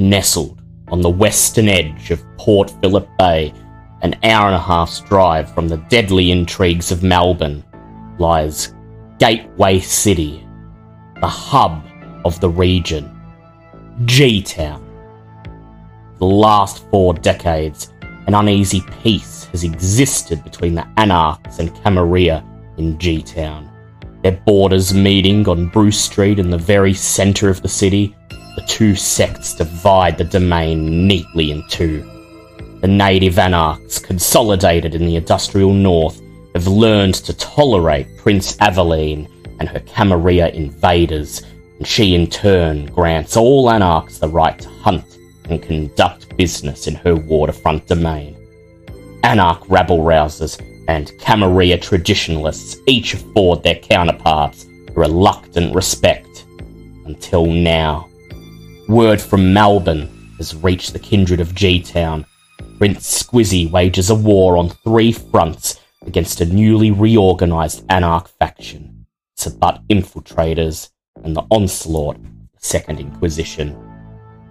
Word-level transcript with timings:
Nestled 0.00 0.62
on 0.92 1.00
the 1.00 1.10
western 1.10 1.66
edge 1.68 2.12
of 2.12 2.24
Port 2.36 2.72
Phillip 2.80 3.08
Bay, 3.18 3.52
an 4.02 4.14
hour 4.22 4.46
and 4.46 4.54
a 4.54 4.60
half's 4.60 5.00
drive 5.00 5.52
from 5.52 5.66
the 5.66 5.78
deadly 5.88 6.30
intrigues 6.30 6.92
of 6.92 7.02
Melbourne, 7.02 7.64
lies 8.20 8.74
Gateway 9.18 9.80
City, 9.80 10.46
the 11.20 11.26
hub 11.26 11.84
of 12.24 12.38
the 12.38 12.48
region, 12.48 13.10
G 14.04 14.40
Town. 14.40 14.84
For 16.12 16.18
the 16.20 16.26
last 16.26 16.88
four 16.90 17.12
decades, 17.14 17.92
an 18.28 18.34
uneasy 18.34 18.84
peace 19.02 19.46
has 19.46 19.64
existed 19.64 20.44
between 20.44 20.76
the 20.76 20.86
Anarchs 20.96 21.58
and 21.58 21.74
Camarilla 21.82 22.44
in 22.76 23.00
G 23.00 23.20
Town. 23.20 23.68
Their 24.22 24.40
borders 24.46 24.94
meeting 24.94 25.48
on 25.48 25.70
Bruce 25.70 26.00
Street 26.00 26.38
in 26.38 26.50
the 26.50 26.56
very 26.56 26.94
centre 26.94 27.48
of 27.48 27.62
the 27.62 27.68
city, 27.68 28.14
the 28.58 28.66
two 28.66 28.96
sects 28.96 29.54
divide 29.54 30.18
the 30.18 30.24
domain 30.24 31.06
neatly 31.06 31.52
in 31.52 31.62
two. 31.68 32.02
The 32.80 32.88
native 32.88 33.38
anarchs, 33.38 34.00
consolidated 34.00 34.96
in 34.96 35.06
the 35.06 35.14
industrial 35.14 35.72
north, 35.72 36.20
have 36.56 36.66
learned 36.66 37.14
to 37.14 37.36
tolerate 37.36 38.16
Prince 38.16 38.56
Aveline 38.58 39.28
and 39.60 39.68
her 39.68 39.78
Camarilla 39.78 40.48
invaders, 40.48 41.42
and 41.78 41.86
she 41.86 42.16
in 42.16 42.26
turn 42.26 42.86
grants 42.86 43.36
all 43.36 43.70
anarchs 43.70 44.18
the 44.18 44.28
right 44.28 44.58
to 44.58 44.68
hunt 44.68 45.18
and 45.48 45.62
conduct 45.62 46.36
business 46.36 46.88
in 46.88 46.96
her 46.96 47.14
waterfront 47.14 47.86
domain. 47.86 48.36
Anarch 49.22 49.62
rabble 49.68 50.00
rousers 50.00 50.60
and 50.88 51.16
Camarilla 51.20 51.78
traditionalists 51.78 52.76
each 52.88 53.14
afford 53.14 53.62
their 53.62 53.76
counterparts 53.76 54.66
reluctant 54.96 55.72
respect. 55.76 56.44
Until 57.04 57.46
now. 57.46 58.07
Word 58.88 59.20
from 59.20 59.52
Melbourne 59.52 60.08
has 60.38 60.56
reached 60.56 60.94
the 60.94 60.98
kindred 60.98 61.40
of 61.40 61.54
G 61.54 61.78
Town. 61.82 62.24
Prince 62.78 63.22
Squizzy 63.22 63.70
wages 63.70 64.08
a 64.08 64.14
war 64.14 64.56
on 64.56 64.70
three 64.70 65.12
fronts 65.12 65.78
against 66.06 66.40
a 66.40 66.46
newly 66.46 66.90
reorganised 66.90 67.84
Anarch 67.90 68.28
faction, 68.38 69.04
Sabbat 69.36 69.82
infiltrators, 69.90 70.88
and 71.22 71.36
the 71.36 71.44
onslaught 71.50 72.16
of 72.16 72.22
the 72.22 72.60
Second 72.60 72.98
Inquisition. 72.98 73.76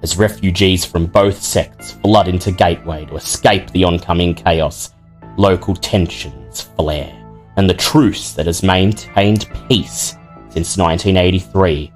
As 0.04 0.18
refugees 0.18 0.86
from 0.86 1.08
both 1.08 1.42
sects 1.42 1.94
flood 1.94 2.28
into 2.28 2.52
Gateway 2.52 3.06
to 3.06 3.16
escape 3.16 3.72
the 3.72 3.86
oncoming 3.86 4.36
chaos, 4.36 4.94
local 5.38 5.74
tensions 5.74 6.62
flare, 6.62 7.12
and 7.56 7.68
the 7.68 7.74
truce 7.74 8.34
that 8.34 8.46
has 8.46 8.62
maintained 8.62 9.50
peace 9.68 10.16
since 10.50 10.78
1983 10.78 11.92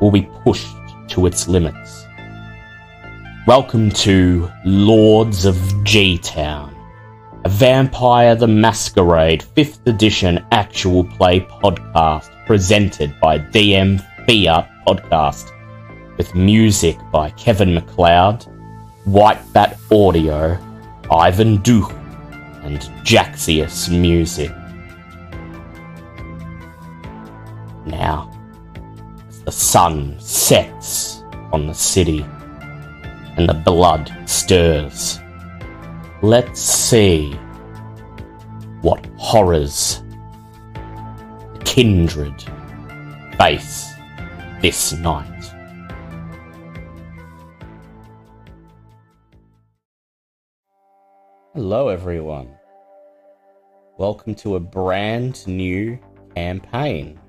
will 0.00 0.12
be 0.12 0.28
pushed 0.44 0.79
to 1.10 1.26
its 1.26 1.48
limits. 1.48 2.06
Welcome 3.46 3.90
to 3.90 4.50
Lords 4.64 5.44
of 5.44 5.56
G 5.84 6.18
Town, 6.18 6.74
a 7.44 7.48
Vampire 7.48 8.34
the 8.34 8.46
Masquerade 8.46 9.44
5th 9.56 9.86
edition 9.86 10.44
actual 10.52 11.04
play 11.04 11.40
podcast 11.40 12.30
presented 12.46 13.18
by 13.20 13.38
DM 13.38 13.98
Fiat 14.26 14.70
Podcast, 14.86 15.50
with 16.16 16.34
music 16.34 16.96
by 17.10 17.30
Kevin 17.30 17.74
MacLeod, 17.74 18.44
White 19.04 19.40
Bat 19.52 19.78
Audio, 19.90 20.58
Ivan 21.10 21.58
Duch, 21.58 21.92
and 22.62 22.78
Jaxius 23.04 23.88
Music. 23.90 24.52
Now, 27.86 28.30
the 29.44 29.52
sun 29.52 30.18
sets 30.20 31.22
on 31.52 31.66
the 31.66 31.74
city 31.74 32.24
and 33.36 33.48
the 33.48 33.54
blood 33.54 34.12
stirs, 34.26 35.18
let's 36.22 36.60
see 36.60 37.32
what 38.82 39.04
horrors 39.16 40.02
the 41.54 41.62
kindred 41.64 42.34
face 43.38 43.92
this 44.60 44.92
night. 44.92 45.26
Hello, 51.54 51.88
everyone. 51.88 52.50
Welcome 53.96 54.34
to 54.36 54.56
a 54.56 54.60
brand 54.60 55.46
new 55.46 55.98
campaign 56.34 57.19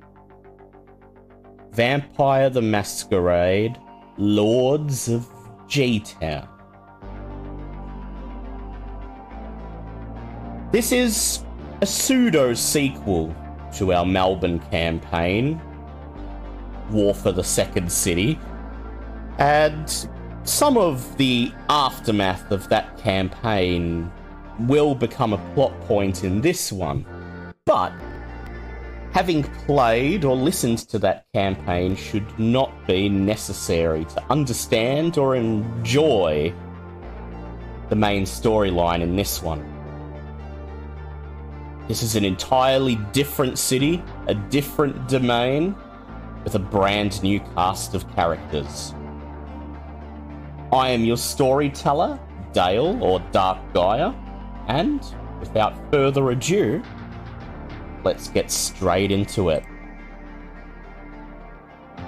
Vampire 1.71 2.49
the 2.49 2.61
Masquerade 2.61 3.79
Lords 4.17 5.07
of 5.07 5.25
G 5.69 6.01
Town. 6.01 6.47
This 10.73 10.91
is 10.91 11.45
a 11.79 11.85
pseudo 11.85 12.53
sequel 12.53 13.33
to 13.75 13.93
our 13.93 14.05
Melbourne 14.05 14.59
campaign, 14.59 15.61
War 16.91 17.15
for 17.15 17.31
the 17.31 17.43
Second 17.43 17.89
City, 17.89 18.38
and 19.38 20.09
some 20.43 20.77
of 20.77 21.15
the 21.15 21.53
aftermath 21.69 22.51
of 22.51 22.67
that 22.67 22.97
campaign 22.97 24.11
will 24.59 24.93
become 24.93 25.31
a 25.31 25.53
plot 25.53 25.79
point 25.81 26.25
in 26.25 26.41
this 26.41 26.69
one. 26.69 27.05
But 27.65 27.93
having 29.11 29.44
played 29.44 30.23
or 30.23 30.35
listened 30.35 30.79
to 30.79 30.99
that 30.99 31.25
campaign 31.33 31.95
should 31.95 32.39
not 32.39 32.72
be 32.88 33.09
necessary 33.09 34.05
to 34.05 34.23
understand 34.29 35.17
or 35.17 35.35
enjoy 35.35 36.53
the 37.89 37.95
main 37.95 38.23
storyline 38.23 39.01
in 39.01 39.16
this 39.17 39.44
one. 39.44 39.67
This 41.88 42.03
is 42.03 42.16
an 42.16 42.23
entirely 42.23 42.95
different 43.11 43.59
city, 43.59 44.01
a 44.27 44.33
different 44.33 45.09
domain, 45.09 45.75
with 46.45 46.55
a 46.55 46.59
brand 46.59 47.21
new 47.21 47.41
cast 47.53 47.94
of 47.94 48.09
characters. 48.16 48.95
I 50.71 50.89
am 50.89 51.03
your 51.03 51.17
storyteller, 51.17 52.17
Dale 52.53 52.97
or 53.03 53.19
Dark 53.33 53.57
Gaia, 53.73 54.13
and 54.67 55.05
without 55.41 55.73
further 55.91 56.31
ado, 56.31 56.81
let's 58.03 58.28
get 58.28 58.51
straight 58.51 59.12
into 59.12 59.50
it. 59.50 59.63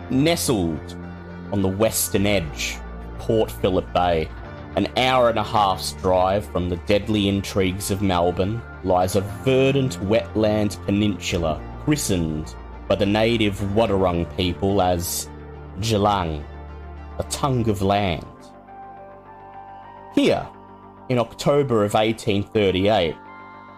Nestled 0.09 0.97
on 1.51 1.61
the 1.61 1.67
western 1.67 2.25
edge, 2.25 2.77
Port 3.19 3.51
Phillip 3.51 3.91
Bay, 3.93 4.29
an 4.75 4.87
hour 4.97 5.29
and 5.29 5.37
a 5.37 5.43
half's 5.43 5.93
drive 5.93 6.45
from 6.47 6.69
the 6.69 6.77
deadly 6.77 7.27
intrigues 7.27 7.91
of 7.91 8.01
Melbourne, 8.01 8.61
lies 8.83 9.15
a 9.15 9.21
verdant 9.21 9.99
wetland 10.01 10.83
peninsula 10.85 11.61
christened 11.83 12.55
by 12.87 12.95
the 12.95 13.05
native 13.05 13.59
Wadawurrung 13.75 14.35
people 14.35 14.81
as 14.81 15.29
Geelong, 15.79 16.43
the 17.17 17.23
tongue 17.23 17.69
of 17.69 17.81
land. 17.81 18.25
Here, 20.13 20.47
in 21.09 21.19
October 21.19 21.83
of 21.83 21.93
1838, 21.93 23.15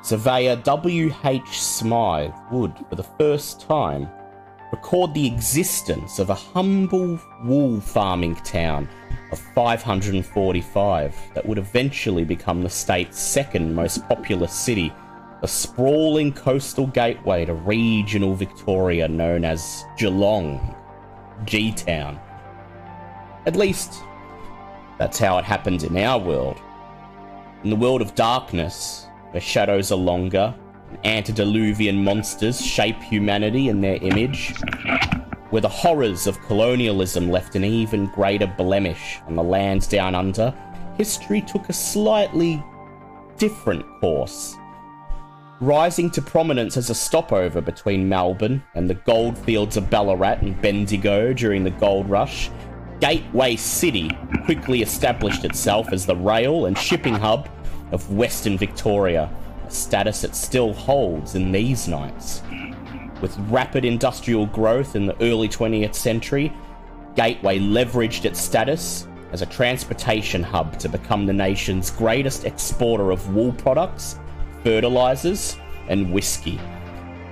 surveyor 0.06 0.56
W.H. 0.58 1.60
Smythe 1.60 2.32
would, 2.52 2.78
for 2.90 2.96
the 2.96 3.02
first 3.04 3.62
time, 3.62 4.08
record 4.72 5.12
the 5.16 5.26
existence 5.26 6.20
of 6.20 6.30
a 6.30 6.36
humble 6.36 7.20
wool 7.44 7.82
farming 7.82 8.36
town 8.36 8.88
of 9.32 9.40
545 9.40 11.16
that 11.34 11.44
would 11.44 11.58
eventually 11.58 12.24
become 12.24 12.62
the 12.62 12.70
state's 12.70 13.20
second 13.20 13.74
most 13.74 14.08
populous 14.08 14.54
city, 14.54 14.94
a 15.42 15.48
sprawling 15.48 16.32
coastal 16.32 16.86
gateway 16.86 17.44
to 17.44 17.56
regional 17.56 18.36
Victoria 18.36 19.08
known 19.08 19.44
as 19.44 19.86
Geelong, 19.98 20.76
G 21.46 21.72
Town. 21.72 22.20
At 23.48 23.56
least, 23.56 24.04
that's 25.00 25.18
how 25.18 25.40
it 25.40 25.46
happened 25.46 25.82
in 25.82 25.98
our 25.98 26.20
world. 26.20 26.62
In 27.64 27.72
the 27.72 27.76
world 27.76 28.04
of 28.04 28.14
darkness, 28.14 29.05
where 29.36 29.42
shadows 29.42 29.92
are 29.92 29.98
longer, 29.98 30.56
antediluvian 31.04 32.02
monsters 32.02 32.66
shape 32.66 32.96
humanity 33.02 33.68
in 33.68 33.82
their 33.82 33.98
image, 33.98 34.54
where 35.50 35.62
the 35.62 35.68
horrors 35.68 36.26
of 36.26 36.40
colonialism 36.44 37.30
left 37.30 37.54
an 37.58 37.66
even 37.66 38.06
greater 38.06 38.48
blemish 38.58 39.20
on 39.28 39.36
the 39.36 39.44
lands 39.44 39.88
down 39.88 40.16
under, 40.16 40.54
history 40.98 41.42
took 41.42 41.68
a 41.68 41.74
slightly 41.74 42.64
different 43.38 43.86
course. 44.00 44.56
Rising 45.60 46.10
to 46.12 46.22
prominence 46.22 46.78
as 46.78 46.90
a 46.90 46.96
stopover 46.96 47.60
between 47.60 48.08
Melbourne 48.08 48.64
and 48.74 48.90
the 48.90 48.94
goldfields 48.94 49.76
of 49.76 49.90
Ballarat 49.90 50.38
and 50.44 50.62
Bendigo 50.62 51.34
during 51.34 51.66
the 51.66 51.72
gold 51.72 52.10
rush, 52.10 52.50
Gateway 53.02 53.58
City 53.58 54.10
quickly 54.46 54.82
established 54.82 55.44
itself 55.44 55.92
as 55.92 56.06
the 56.06 56.16
rail 56.16 56.68
and 56.68 56.78
shipping 56.78 57.16
hub 57.16 57.50
of 57.92 58.12
Western 58.12 58.58
Victoria, 58.58 59.30
a 59.66 59.72
status 59.72 60.24
it 60.24 60.36
still 60.36 60.74
holds 60.74 61.36
in 61.36 61.52
these 61.52 61.88
nights. 61.88 62.42
With 63.22 63.38
rapid 63.50 63.86
industrial 63.86 64.46
growth 64.48 64.96
in 64.96 65.06
the 65.06 65.22
early 65.22 65.48
20th 65.48 65.96
century, 65.96 66.52
Gateway 67.16 67.60
leveraged 67.60 68.26
its 68.26 68.42
status 68.42 69.08
as 69.32 69.42
a 69.42 69.46
transportation 69.46 70.44
hub 70.44 70.78
to 70.80 70.90
become 70.90 71.26
the 71.26 71.34
nation's 71.34 71.90
greatest 71.90 72.44
exporter 72.44 73.12
of 73.12 73.34
wool 73.34 73.54
products, 73.54 74.20
fertilizers, 74.64 75.56
and 75.88 76.12
whiskey. 76.12 76.60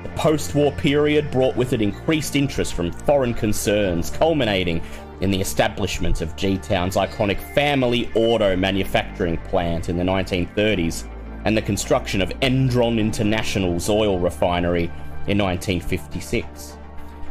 The 0.03 0.09
post 0.15 0.55
war 0.55 0.71
period 0.71 1.31
brought 1.31 1.57
with 1.57 1.73
it 1.73 1.81
increased 1.81 2.37
interest 2.37 2.73
from 2.73 2.91
foreign 2.91 3.33
concerns, 3.33 4.09
culminating 4.09 4.81
in 5.23 5.31
the 5.31 5.39
establishment 5.39 6.19
of 6.19 6.35
G 6.35 6.57
Town's 6.57 6.97
iconic 6.97 7.39
family 7.55 8.11
auto 8.13 8.57
manufacturing 8.57 9.37
plant 9.37 9.87
in 9.87 9.95
the 9.95 10.03
1930s 10.03 11.07
and 11.45 11.55
the 11.55 11.61
construction 11.61 12.21
of 12.21 12.27
Endron 12.41 12.99
International's 12.99 13.89
oil 13.89 14.19
refinery 14.19 14.91
in 15.27 15.37
1956. 15.37 16.77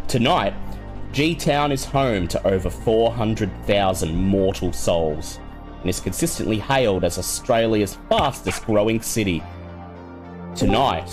Tonight, 0.09 0.55
G 1.13 1.35
Town 1.35 1.71
is 1.71 1.85
home 1.85 2.27
to 2.29 2.43
over 2.47 2.71
400,000 2.71 4.15
mortal 4.17 4.73
souls 4.73 5.39
and 5.83 5.91
is 5.91 6.01
consistently 6.01 6.59
hailed 6.59 7.05
as 7.05 7.19
Australia's 7.19 7.99
fastest 8.09 8.65
growing 8.65 9.03
city. 9.03 9.43
Tonight, 10.55 11.11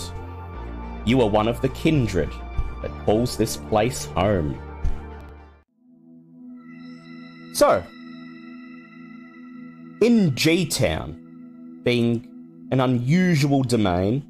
you 1.03 1.19
are 1.19 1.29
one 1.29 1.49
of 1.49 1.59
the 1.59 1.69
kindred 1.69 2.31
that 2.81 2.91
calls 3.03 3.35
this 3.35 3.57
place 3.57 4.05
home. 4.05 4.57
So, 7.59 7.83
in 10.01 10.33
G 10.33 10.65
Town, 10.65 11.81
being 11.83 12.25
an 12.71 12.79
unusual 12.79 13.63
domain, 13.63 14.25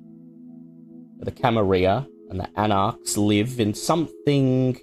the 1.19 1.29
Camarilla 1.29 2.07
and 2.31 2.39
the 2.39 2.49
Anarchs 2.59 3.17
live 3.17 3.59
in 3.59 3.75
something 3.75 4.79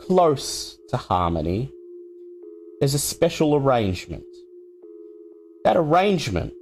close 0.00 0.76
to 0.88 0.96
harmony. 0.96 1.70
There's 2.80 2.94
a 2.94 2.98
special 2.98 3.54
arrangement. 3.54 4.24
That 5.62 5.76
arrangement 5.76 6.52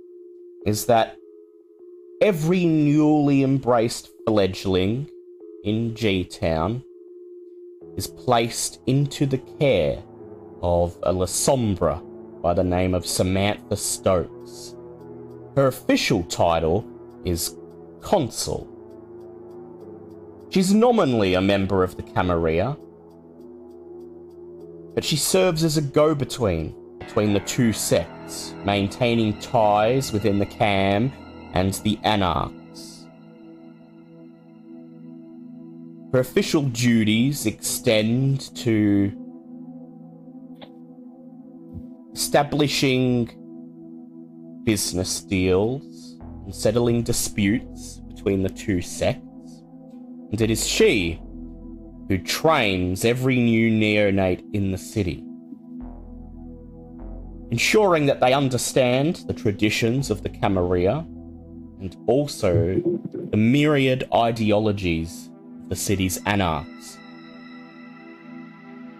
is 0.66 0.84
that 0.84 1.16
every 2.20 2.66
newly 2.66 3.42
embraced 3.42 4.10
fledgling 4.26 5.08
in 5.64 5.94
G 5.94 6.26
Town 6.26 6.84
is 7.96 8.06
placed 8.06 8.80
into 8.86 9.24
the 9.24 9.38
care 9.38 10.02
of 10.62 10.96
a 11.02 11.12
Lasombra 11.12 12.02
by 12.40 12.54
the 12.54 12.64
name 12.64 12.94
of 12.94 13.06
Samantha 13.06 13.76
Stokes. 13.76 14.74
Her 15.56 15.66
official 15.66 16.22
title 16.24 16.84
is 17.24 17.56
Consul. 18.00 18.68
She's 20.50 20.72
nominally 20.74 21.34
a 21.34 21.40
member 21.40 21.82
of 21.82 21.96
the 21.96 22.02
Camarilla, 22.02 22.76
but 24.94 25.04
she 25.04 25.16
serves 25.16 25.64
as 25.64 25.76
a 25.76 25.82
go 25.82 26.14
between 26.14 26.74
between 26.98 27.32
the 27.32 27.40
two 27.40 27.72
sects, 27.72 28.54
maintaining 28.64 29.38
ties 29.40 30.12
within 30.12 30.38
the 30.38 30.46
Cam 30.46 31.12
and 31.52 31.74
the 31.84 31.98
Anarchs. 32.04 33.06
Her 36.12 36.20
official 36.20 36.62
duties 36.62 37.46
extend 37.46 38.54
to 38.56 39.10
establishing 42.32 43.28
business 44.64 45.20
deals 45.20 46.16
and 46.46 46.54
settling 46.54 47.02
disputes 47.02 48.00
between 48.08 48.42
the 48.42 48.48
two 48.48 48.80
sects. 48.80 49.62
And 50.30 50.40
it 50.40 50.50
is 50.50 50.66
she 50.66 51.20
who 52.08 52.16
trains 52.16 53.04
every 53.04 53.36
new 53.36 53.70
neonate 53.70 54.42
in 54.54 54.70
the 54.70 54.78
city, 54.78 55.22
ensuring 57.50 58.06
that 58.06 58.20
they 58.20 58.32
understand 58.32 59.16
the 59.26 59.34
traditions 59.34 60.10
of 60.10 60.22
the 60.22 60.30
Camarilla 60.30 61.00
and 61.82 61.94
also 62.06 62.80
the 63.30 63.36
myriad 63.36 64.08
ideologies 64.14 65.28
of 65.64 65.68
the 65.68 65.76
city's 65.76 66.18
anarchs. 66.24 66.96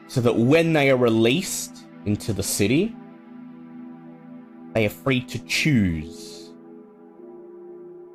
So 0.09 0.21
that 0.21 0.37
when 0.37 0.75
they 0.75 0.91
are 0.91 0.99
released 0.99 1.87
into 2.05 2.35
the 2.35 2.43
city, 2.43 2.95
they 4.75 4.87
are 4.87 4.91
free 4.91 5.21
to 5.21 5.39
choose 5.45 6.53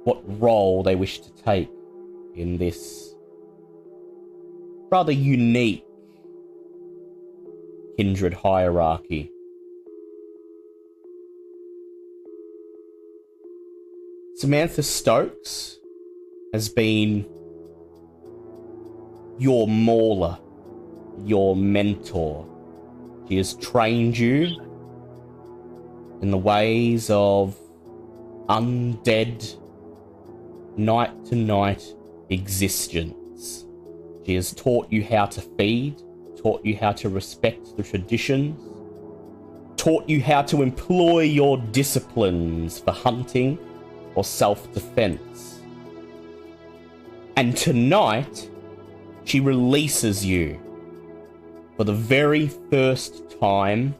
what 0.04 0.22
role 0.42 0.84
they 0.84 0.96
wish 0.96 1.20
to 1.20 1.32
take 1.44 1.70
in 2.36 2.58
this 2.58 3.16
rather 4.90 5.12
unique 5.12 5.84
kindred 7.98 8.34
hierarchy. 8.34 9.32
Samantha 14.36 14.84
Stokes 14.84 15.80
has 16.54 16.70
been 16.70 17.26
your 19.40 19.68
mawla, 19.68 20.40
your 21.26 21.56
mentor. 21.56 22.48
She 23.28 23.38
has 23.38 23.56
trained 23.56 24.18
you 24.18 24.67
in 26.22 26.32
the 26.32 26.38
ways 26.38 27.10
of 27.10 27.58
undead, 28.50 29.58
night 30.78 31.26
to 31.26 31.36
night 31.36 31.84
existence. 32.30 33.66
She 34.26 34.36
has 34.36 34.54
taught 34.54 34.92
you 34.92 35.04
how 35.04 35.26
to 35.28 35.42
feed, 35.42 36.02
taught 36.38 36.66
you 36.66 36.76
how 36.76 36.92
to 36.94 37.10
respect 37.10 37.78
the 37.78 37.84
traditions, 37.84 38.60
taught 39.78 40.10
you 40.10 40.22
how 40.22 40.42
to 40.44 40.62
employ 40.62 41.22
your 41.22 41.58
disciplines 41.58 42.80
for 42.80 42.92
hunting 42.92 43.58
or 44.16 44.24
self 44.24 44.72
defense. 44.74 45.62
And 47.36 47.56
tonight, 47.56 48.50
she 49.24 49.40
releases 49.40 50.26
you 50.26 50.60
for 51.76 51.84
the 51.84 51.94
very 51.94 52.48
first 52.72 53.40
time 53.40 53.94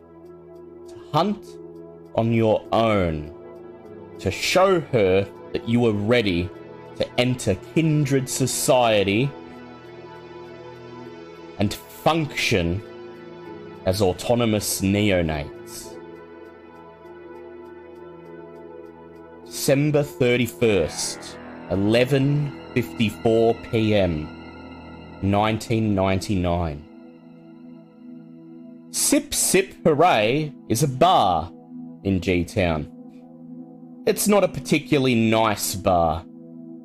to 0.88 0.96
hunt 1.14 1.46
on 2.18 2.34
your 2.34 2.62
own 2.74 3.34
to 4.20 4.30
show 4.32 4.82
her 4.82 5.26
that 5.54 5.70
you 5.70 5.86
are 5.86 5.94
ready 5.94 6.50
to 6.96 7.08
enter 7.20 7.56
kindred 7.76 8.28
society 8.28 9.30
and 11.60 11.74
function 11.74 12.82
as 13.86 14.02
autonomous 14.02 14.82
neonates. 14.82 15.96
December 19.46 20.04
31st, 20.04 21.38
11:54 21.70 23.72
p.m. 23.72 24.28
1999. 25.22 26.84
Sip 28.92 29.34
Sip 29.34 29.74
Hooray 29.84 30.54
is 30.70 30.84
a 30.84 30.88
bar 30.88 31.52
in 32.04 32.22
G 32.22 32.44
Town. 32.44 32.92
It's 34.06 34.28
not 34.28 34.44
a 34.44 34.48
particularly 34.48 35.16
nice 35.16 35.76
bar. 35.76 36.24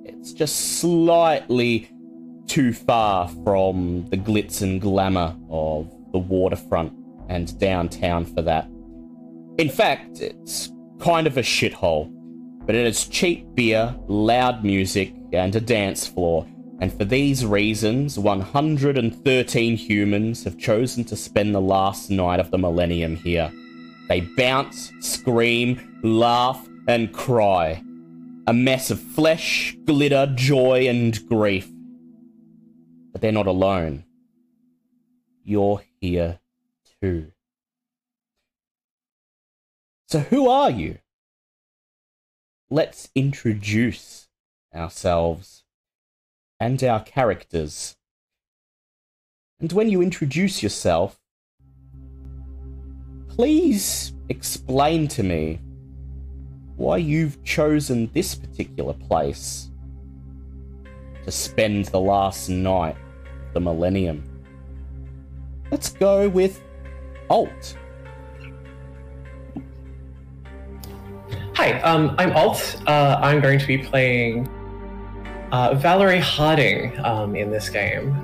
It's 0.04 0.32
just 0.32 0.80
slightly 0.80 1.88
too 2.46 2.72
far 2.72 3.28
from 3.44 4.06
the 4.10 4.16
glitz 4.16 4.62
and 4.62 4.80
glamour 4.80 5.36
of 5.48 5.90
the 6.12 6.18
waterfront 6.18 6.92
and 7.28 7.58
downtown 7.58 8.24
for 8.24 8.42
that. 8.42 8.68
In 9.58 9.68
fact, 9.68 10.20
it's 10.20 10.70
kind 11.00 11.26
of 11.26 11.36
a 11.36 11.42
shithole, 11.42 12.10
but 12.66 12.74
it 12.74 12.84
has 12.84 13.06
cheap 13.06 13.46
beer, 13.54 13.94
loud 14.08 14.64
music, 14.64 15.14
and 15.32 15.54
a 15.54 15.60
dance 15.60 16.06
floor. 16.06 16.46
And 16.80 16.92
for 16.92 17.04
these 17.04 17.46
reasons, 17.46 18.18
113 18.18 19.76
humans 19.76 20.44
have 20.44 20.58
chosen 20.58 21.04
to 21.04 21.16
spend 21.16 21.54
the 21.54 21.60
last 21.60 22.10
night 22.10 22.40
of 22.40 22.50
the 22.50 22.58
millennium 22.58 23.14
here. 23.16 23.52
They 24.08 24.20
bounce, 24.20 24.92
scream, 25.00 26.00
laugh, 26.02 26.68
and 26.88 27.12
cry. 27.12 27.82
A 28.46 28.52
mess 28.52 28.90
of 28.90 29.00
flesh, 29.00 29.76
glitter, 29.84 30.32
joy, 30.34 30.88
and 30.88 31.26
grief. 31.28 31.70
But 33.12 33.20
they're 33.20 33.32
not 33.32 33.46
alone. 33.46 34.04
You're 35.44 35.82
here 36.00 36.40
too. 37.00 37.32
So, 40.08 40.20
who 40.20 40.48
are 40.48 40.70
you? 40.70 40.98
Let's 42.68 43.10
introduce 43.14 44.28
ourselves 44.74 45.64
and 46.58 46.82
our 46.84 47.02
characters. 47.02 47.96
And 49.60 49.72
when 49.72 49.88
you 49.88 50.02
introduce 50.02 50.62
yourself, 50.62 51.21
please 53.36 54.12
explain 54.28 55.08
to 55.08 55.22
me 55.22 55.58
why 56.76 56.98
you've 56.98 57.42
chosen 57.44 58.10
this 58.12 58.34
particular 58.34 58.92
place 58.92 59.70
to 61.24 61.30
spend 61.30 61.86
the 61.86 62.00
last 62.00 62.50
night, 62.50 62.96
the 63.54 63.60
millennium. 63.60 64.22
Let's 65.70 65.88
go 65.88 66.28
with 66.28 66.62
Alt. 67.30 67.78
Hi, 71.54 71.80
um, 71.80 72.14
I'm 72.18 72.32
Alt. 72.32 72.82
Uh, 72.86 73.18
I'm 73.22 73.40
going 73.40 73.58
to 73.58 73.66
be 73.66 73.78
playing 73.78 74.46
uh, 75.52 75.74
Valerie 75.74 76.18
Harding 76.18 76.98
um, 77.02 77.34
in 77.34 77.50
this 77.50 77.70
game. 77.70 78.14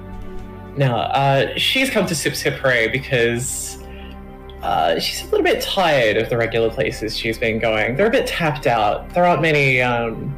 Now, 0.76 0.98
uh, 0.98 1.56
she's 1.56 1.88
come 1.88 2.04
to 2.06 2.14
Sip 2.14 2.34
Sip 2.34 2.54
Hooray 2.54 2.88
because 2.88 3.78
uh, 4.62 4.98
she's 4.98 5.22
a 5.22 5.26
little 5.26 5.44
bit 5.44 5.62
tired 5.62 6.16
of 6.16 6.28
the 6.30 6.36
regular 6.36 6.70
places 6.70 7.16
she's 7.16 7.38
been 7.38 7.58
going. 7.58 7.96
They're 7.96 8.06
a 8.06 8.10
bit 8.10 8.26
tapped 8.26 8.66
out. 8.66 9.08
There 9.10 9.24
aren't 9.24 9.42
many 9.42 9.80
um, 9.80 10.36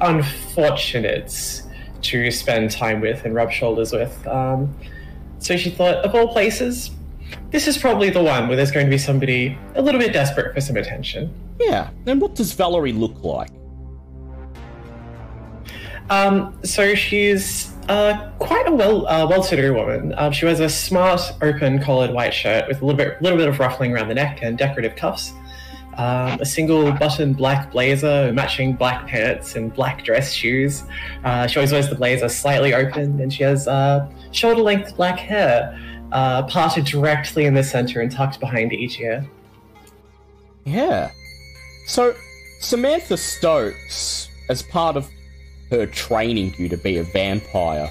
unfortunates 0.00 1.62
to 2.02 2.30
spend 2.30 2.70
time 2.70 3.00
with 3.00 3.24
and 3.24 3.34
rub 3.34 3.50
shoulders 3.50 3.92
with. 3.92 4.26
Um, 4.26 4.74
so 5.38 5.56
she 5.56 5.70
thought, 5.70 5.96
of 6.04 6.14
all 6.14 6.28
places, 6.28 6.90
this 7.50 7.66
is 7.66 7.78
probably 7.78 8.10
the 8.10 8.22
one 8.22 8.48
where 8.48 8.56
there's 8.56 8.70
going 8.70 8.86
to 8.86 8.90
be 8.90 8.98
somebody 8.98 9.56
a 9.74 9.82
little 9.82 10.00
bit 10.00 10.12
desperate 10.12 10.54
for 10.54 10.60
some 10.60 10.76
attention. 10.76 11.32
Yeah. 11.58 11.90
And 12.06 12.20
what 12.20 12.34
does 12.34 12.52
Valerie 12.52 12.92
look 12.92 13.22
like? 13.22 13.50
Um, 16.10 16.58
so 16.64 16.94
she's 16.94 17.71
uh, 17.88 18.30
quite 18.38 18.68
a 18.68 18.72
well 18.72 19.06
uh, 19.06 19.26
well-to-do 19.26 19.74
woman. 19.74 20.14
Um, 20.16 20.32
she 20.32 20.44
wears 20.44 20.60
a 20.60 20.68
smart, 20.68 21.20
open 21.40 21.82
collared 21.82 22.12
white 22.12 22.34
shirt 22.34 22.68
with 22.68 22.82
a 22.82 22.84
little 22.84 22.96
bit 22.96 23.20
little 23.22 23.38
bit 23.38 23.48
of 23.48 23.58
ruffling 23.58 23.92
around 23.92 24.08
the 24.08 24.14
neck 24.14 24.40
and 24.42 24.56
decorative 24.56 24.96
cuffs. 24.96 25.32
Um, 25.98 26.40
a 26.40 26.46
single 26.46 26.90
button 26.92 27.34
black 27.34 27.70
blazer, 27.70 28.32
matching 28.32 28.72
black 28.74 29.06
pants 29.06 29.56
and 29.56 29.72
black 29.74 30.04
dress 30.04 30.32
shoes. 30.32 30.84
Uh, 31.22 31.46
she 31.46 31.58
always 31.58 31.70
wears 31.70 31.90
the 31.90 31.94
blazer 31.94 32.30
slightly 32.30 32.72
open, 32.72 33.20
and 33.20 33.30
she 33.32 33.42
has 33.42 33.68
uh, 33.68 34.08
shoulder-length 34.30 34.96
black 34.96 35.18
hair, 35.18 35.78
uh, 36.12 36.44
parted 36.44 36.86
directly 36.86 37.44
in 37.44 37.52
the 37.52 37.62
center 37.62 38.00
and 38.00 38.10
tucked 38.10 38.40
behind 38.40 38.72
each 38.72 39.00
ear. 39.00 39.26
Yeah. 40.64 41.10
So, 41.86 42.14
Samantha 42.60 43.18
Stokes, 43.18 44.30
as 44.48 44.62
part 44.62 44.96
of 44.96 45.10
her 45.72 45.86
training 45.86 46.54
you 46.58 46.68
to 46.68 46.76
be 46.76 46.98
a 46.98 47.02
vampire, 47.02 47.90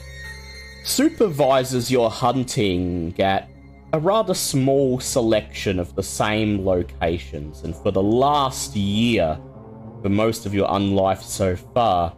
supervises 0.83 1.89
your 1.89 2.11
hunting 2.11 3.19
at 3.19 3.49
a 3.93 3.99
rather 3.99 4.35
small 4.35 4.99
selection 4.99 5.79
of 5.79 5.95
the 5.95 6.03
same 6.03 6.63
locations, 6.63 7.63
and 7.63 7.75
for 7.75 7.91
the 7.91 8.01
last 8.01 8.75
year, 8.75 9.37
for 10.03 10.09
most 10.09 10.45
of 10.45 10.53
your 10.53 10.67
unlife 10.69 11.23
so 11.23 11.55
far, 11.55 12.15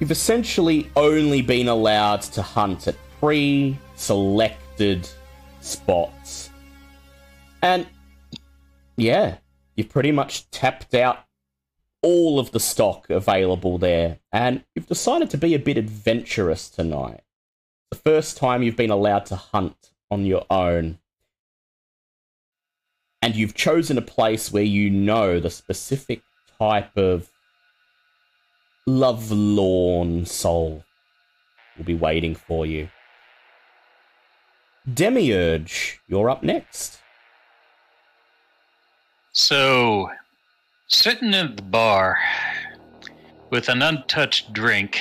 you've 0.00 0.10
essentially 0.10 0.90
only 0.96 1.40
been 1.40 1.68
allowed 1.68 2.20
to 2.20 2.42
hunt 2.42 2.88
at 2.88 2.96
pre 3.20 3.78
selected 3.94 5.08
spots. 5.60 6.50
And 7.62 7.86
yeah, 8.96 9.36
you've 9.76 9.88
pretty 9.88 10.10
much 10.10 10.50
tapped 10.50 10.94
out 10.94 11.20
all 12.02 12.38
of 12.38 12.50
the 12.50 12.60
stock 12.60 13.08
available 13.08 13.78
there, 13.78 14.18
and 14.32 14.64
you've 14.74 14.86
decided 14.86 15.30
to 15.30 15.38
be 15.38 15.54
a 15.54 15.58
bit 15.58 15.78
adventurous 15.78 16.68
tonight. 16.68 17.20
The 17.90 17.96
first 17.98 18.36
time 18.36 18.62
you've 18.62 18.76
been 18.76 18.90
allowed 18.90 19.26
to 19.26 19.36
hunt 19.36 19.90
on 20.10 20.26
your 20.26 20.44
own. 20.50 20.98
And 23.22 23.36
you've 23.36 23.54
chosen 23.54 23.96
a 23.96 24.02
place 24.02 24.52
where 24.52 24.62
you 24.62 24.90
know 24.90 25.40
the 25.40 25.48
specific 25.48 26.22
type 26.58 26.96
of 26.96 27.30
lovelorn 28.86 30.26
soul 30.26 30.84
will 31.76 31.84
be 31.84 31.94
waiting 31.94 32.34
for 32.34 32.66
you. 32.66 32.88
Demiurge, 34.92 36.00
you're 36.08 36.28
up 36.28 36.42
next. 36.42 36.98
So, 39.32 40.10
sitting 40.92 41.32
in 41.32 41.56
the 41.56 41.62
bar 41.62 42.18
with 43.50 43.68
an 43.68 43.82
untouched 43.82 44.52
drink 44.52 45.00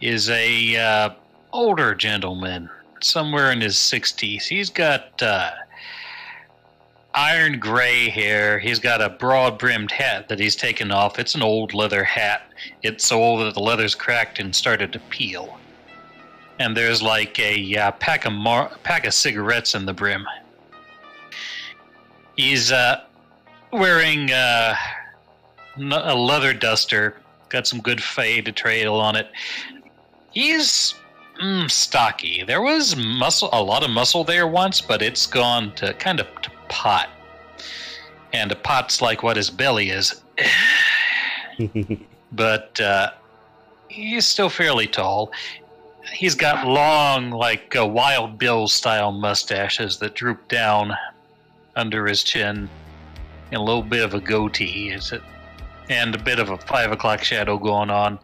is 0.00 0.28
a 0.28 0.76
uh, 0.76 1.10
older 1.52 1.94
gentleman, 1.94 2.68
somewhere 3.00 3.52
in 3.52 3.60
his 3.60 3.78
sixties. 3.78 4.46
He's 4.46 4.70
got 4.70 5.22
uh, 5.22 5.52
iron 7.14 7.60
gray 7.60 8.08
hair. 8.08 8.58
He's 8.58 8.80
got 8.80 9.00
a 9.00 9.08
broad 9.08 9.58
brimmed 9.58 9.92
hat 9.92 10.28
that 10.28 10.40
he's 10.40 10.56
taken 10.56 10.90
off. 10.90 11.18
It's 11.18 11.36
an 11.36 11.42
old 11.42 11.72
leather 11.72 12.02
hat. 12.02 12.42
It's 12.82 13.06
so 13.06 13.22
old 13.22 13.46
that 13.46 13.54
the 13.54 13.60
leather's 13.60 13.94
cracked 13.94 14.40
and 14.40 14.54
started 14.54 14.92
to 14.92 14.98
peel. 15.10 15.58
And 16.58 16.76
there's 16.76 17.02
like 17.02 17.38
a 17.38 17.76
uh, 17.76 17.92
pack 17.92 18.24
of 18.24 18.32
mar- 18.32 18.72
pack 18.82 19.06
of 19.06 19.14
cigarettes 19.14 19.74
in 19.74 19.86
the 19.86 19.94
brim. 19.94 20.26
He's 22.36 22.72
uh, 22.72 23.04
wearing 23.72 24.30
uh, 24.30 24.74
a 25.76 26.14
leather 26.14 26.52
duster. 26.52 27.16
Got 27.48 27.66
some 27.66 27.80
good 27.80 28.02
fade 28.02 28.44
to 28.46 28.52
trail 28.52 28.94
on 28.94 29.16
it. 29.16 29.30
He's 30.32 30.94
mm, 31.40 31.70
stocky. 31.70 32.44
There 32.46 32.62
was 32.62 32.96
muscle, 32.96 33.50
a 33.52 33.62
lot 33.62 33.82
of 33.82 33.90
muscle 33.90 34.24
there 34.24 34.46
once, 34.46 34.80
but 34.80 35.02
it's 35.02 35.26
gone 35.26 35.72
to 35.76 35.92
kind 35.94 36.20
of 36.20 36.26
to 36.42 36.50
pot. 36.68 37.10
And 38.32 38.50
a 38.50 38.56
pot's 38.56 39.02
like 39.02 39.22
what 39.22 39.36
his 39.36 39.50
belly 39.50 39.90
is. 39.90 40.22
but 42.32 42.80
uh, 42.80 43.10
he's 43.88 44.26
still 44.26 44.48
fairly 44.48 44.86
tall. 44.86 45.30
He's 46.12 46.34
got 46.34 46.66
long, 46.66 47.30
like 47.30 47.76
uh, 47.76 47.86
Wild 47.86 48.38
Bill 48.38 48.66
style 48.68 49.12
mustaches 49.12 49.98
that 49.98 50.14
droop 50.14 50.48
down 50.48 50.94
under 51.76 52.06
his 52.06 52.24
chin, 52.24 52.68
a 53.54 53.62
little 53.62 53.82
bit 53.82 54.02
of 54.02 54.14
a 54.14 54.20
goatee, 54.20 54.90
is 54.90 55.12
it? 55.12 55.22
And 55.88 56.14
a 56.14 56.22
bit 56.22 56.38
of 56.38 56.50
a 56.50 56.58
five 56.58 56.92
o'clock 56.92 57.22
shadow 57.22 57.58
going 57.58 57.90
on 57.90 58.18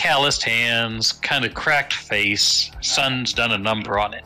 calloused 0.00 0.42
hands, 0.42 1.12
kind 1.12 1.44
of 1.44 1.52
cracked 1.52 1.92
face. 1.92 2.70
Sun's 2.80 3.34
done 3.34 3.52
a 3.52 3.58
number 3.58 3.98
on 3.98 4.14
it. 4.14 4.24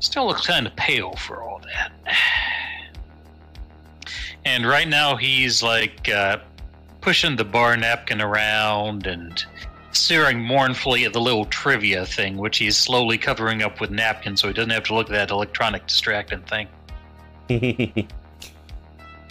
Still 0.00 0.26
looks 0.26 0.46
kind 0.46 0.66
of 0.66 0.74
pale 0.76 1.14
for 1.16 1.42
all 1.42 1.60
that. 1.60 1.92
And 4.46 4.64
right 4.64 4.86
now 4.86 5.16
he's 5.16 5.60
like 5.60 6.08
uh, 6.08 6.38
pushing 7.00 7.34
the 7.34 7.44
bar 7.44 7.76
napkin 7.76 8.22
around 8.22 9.08
and 9.08 9.44
staring 9.90 10.40
mournfully 10.40 11.04
at 11.04 11.12
the 11.12 11.20
little 11.20 11.46
trivia 11.46 12.06
thing, 12.06 12.36
which 12.36 12.58
he's 12.58 12.76
slowly 12.76 13.18
covering 13.18 13.64
up 13.64 13.80
with 13.80 13.90
napkins 13.90 14.40
so 14.40 14.46
he 14.46 14.54
doesn't 14.54 14.70
have 14.70 14.84
to 14.84 14.94
look 14.94 15.08
at 15.08 15.14
that 15.14 15.30
electronic 15.32 15.88
distracting 15.88 16.42
thing. 16.42 16.68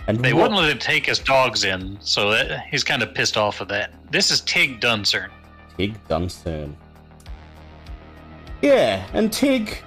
and 0.07 0.19
They 0.19 0.33
what- 0.33 0.43
wouldn't 0.43 0.59
let 0.62 0.71
him 0.71 0.79
take 0.79 1.05
his 1.05 1.19
dogs 1.19 1.63
in, 1.63 1.97
so 2.01 2.31
that, 2.31 2.65
he's 2.71 2.83
kind 2.83 3.01
of 3.01 3.13
pissed 3.13 3.38
off 3.38 3.62
of 3.62 3.67
that. 3.69 3.91
This 4.12 4.31
is 4.31 4.41
Tig 4.41 4.79
Duncern. 4.79 5.29
Tig 5.77 5.97
Duncern. 6.07 6.74
Yeah, 8.62 9.05
and 9.13 9.31
Tig, 9.31 9.77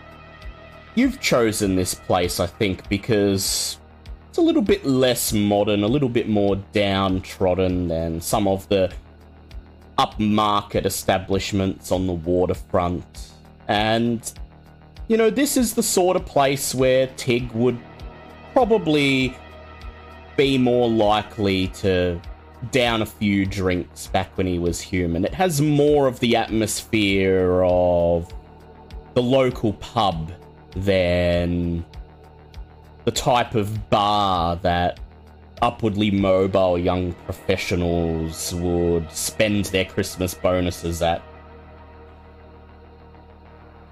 you've 0.94 1.20
chosen 1.20 1.76
this 1.76 1.94
place, 1.94 2.40
I 2.40 2.46
think, 2.46 2.88
because 2.88 3.78
it's 4.28 4.38
a 4.38 4.42
little 4.42 4.62
bit 4.62 4.84
less 4.84 5.32
modern, 5.32 5.82
a 5.82 5.88
little 5.88 6.08
bit 6.08 6.28
more 6.28 6.56
downtrodden 6.72 7.88
than 7.88 8.20
some 8.20 8.46
of 8.46 8.68
the 8.68 8.92
upmarket 9.98 10.84
establishments 10.86 11.90
on 11.90 12.06
the 12.06 12.12
waterfront. 12.12 13.30
And, 13.66 14.30
you 15.08 15.16
know, 15.16 15.28
this 15.30 15.56
is 15.56 15.74
the 15.74 15.82
sort 15.82 16.16
of 16.16 16.24
place 16.24 16.74
where 16.74 17.08
Tig 17.16 17.50
would 17.52 17.78
probably 18.52 19.36
be 20.38 20.56
more 20.56 20.88
likely 20.88 21.66
to 21.66 22.18
down 22.70 23.02
a 23.02 23.06
few 23.06 23.44
drinks 23.44 24.06
back 24.06 24.36
when 24.38 24.46
he 24.46 24.58
was 24.58 24.80
human. 24.80 25.24
It 25.24 25.34
has 25.34 25.60
more 25.60 26.06
of 26.06 26.18
the 26.20 26.36
atmosphere 26.36 27.62
of 27.64 28.32
the 29.14 29.22
local 29.22 29.74
pub 29.74 30.32
than 30.76 31.84
the 33.04 33.10
type 33.10 33.54
of 33.54 33.90
bar 33.90 34.56
that 34.56 35.00
upwardly 35.60 36.10
mobile 36.10 36.78
young 36.78 37.12
professionals 37.24 38.54
would 38.54 39.10
spend 39.10 39.66
their 39.66 39.84
Christmas 39.84 40.34
bonuses 40.34 41.02
at. 41.02 41.20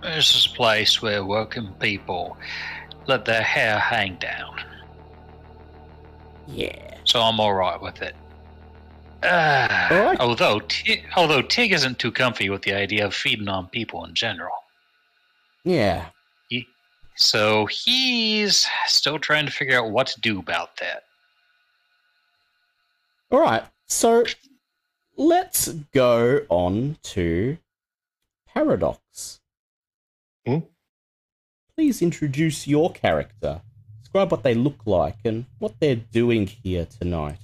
This 0.02 0.36
is 0.36 0.46
a 0.46 0.54
place 0.56 1.02
where 1.02 1.24
working 1.24 1.72
people 1.80 2.36
let 3.08 3.24
their 3.24 3.42
hair 3.42 3.78
hang 3.80 4.16
down, 4.16 4.60
Yeah. 6.48 6.94
so 7.04 7.20
I'm 7.20 7.40
all 7.40 7.54
right 7.54 7.80
with 7.80 8.02
it. 8.02 8.14
Uh, 9.22 9.88
All 9.90 9.98
right. 10.04 10.20
Although, 10.20 10.60
Tig, 10.60 11.04
although 11.16 11.42
Tig 11.42 11.72
isn't 11.72 11.98
too 11.98 12.12
comfy 12.12 12.50
with 12.50 12.62
the 12.62 12.74
idea 12.74 13.06
of 13.06 13.14
feeding 13.14 13.48
on 13.48 13.66
people 13.68 14.04
in 14.04 14.14
general, 14.14 14.52
Yeah. 15.64 16.06
so 17.16 17.64
he's 17.66 18.66
still 18.86 19.18
trying 19.18 19.46
to 19.46 19.50
figure 19.52 19.78
out 19.78 19.90
what 19.90 20.06
to 20.08 20.20
do 20.20 20.38
about 20.38 20.76
that. 20.76 21.02
All 23.30 23.40
right. 23.40 23.64
So 23.86 24.24
let's 25.16 25.68
go 25.94 26.42
on 26.50 26.98
to 27.04 27.56
Paradox. 28.46 29.40
Hmm? 30.46 30.58
Please 31.74 32.02
introduce 32.02 32.66
your 32.66 32.92
character. 32.92 33.62
Describe 34.16 34.32
what 34.32 34.42
they 34.42 34.54
look 34.54 34.78
like 34.86 35.16
and 35.24 35.44
what 35.58 35.74
they're 35.78 36.02
doing 36.12 36.46
here 36.46 36.86
tonight. 37.00 37.36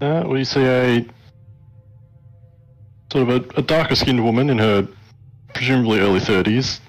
Uh, 0.00 0.24
we 0.26 0.44
see 0.44 0.64
a 0.64 1.06
sort 3.12 3.28
of 3.28 3.54
a, 3.56 3.58
a 3.58 3.62
darker 3.62 3.94
skinned 3.94 4.24
woman 4.24 4.50
in 4.50 4.58
her 4.58 4.88
presumably 5.54 6.00
early 6.00 6.18
30s, 6.18 6.80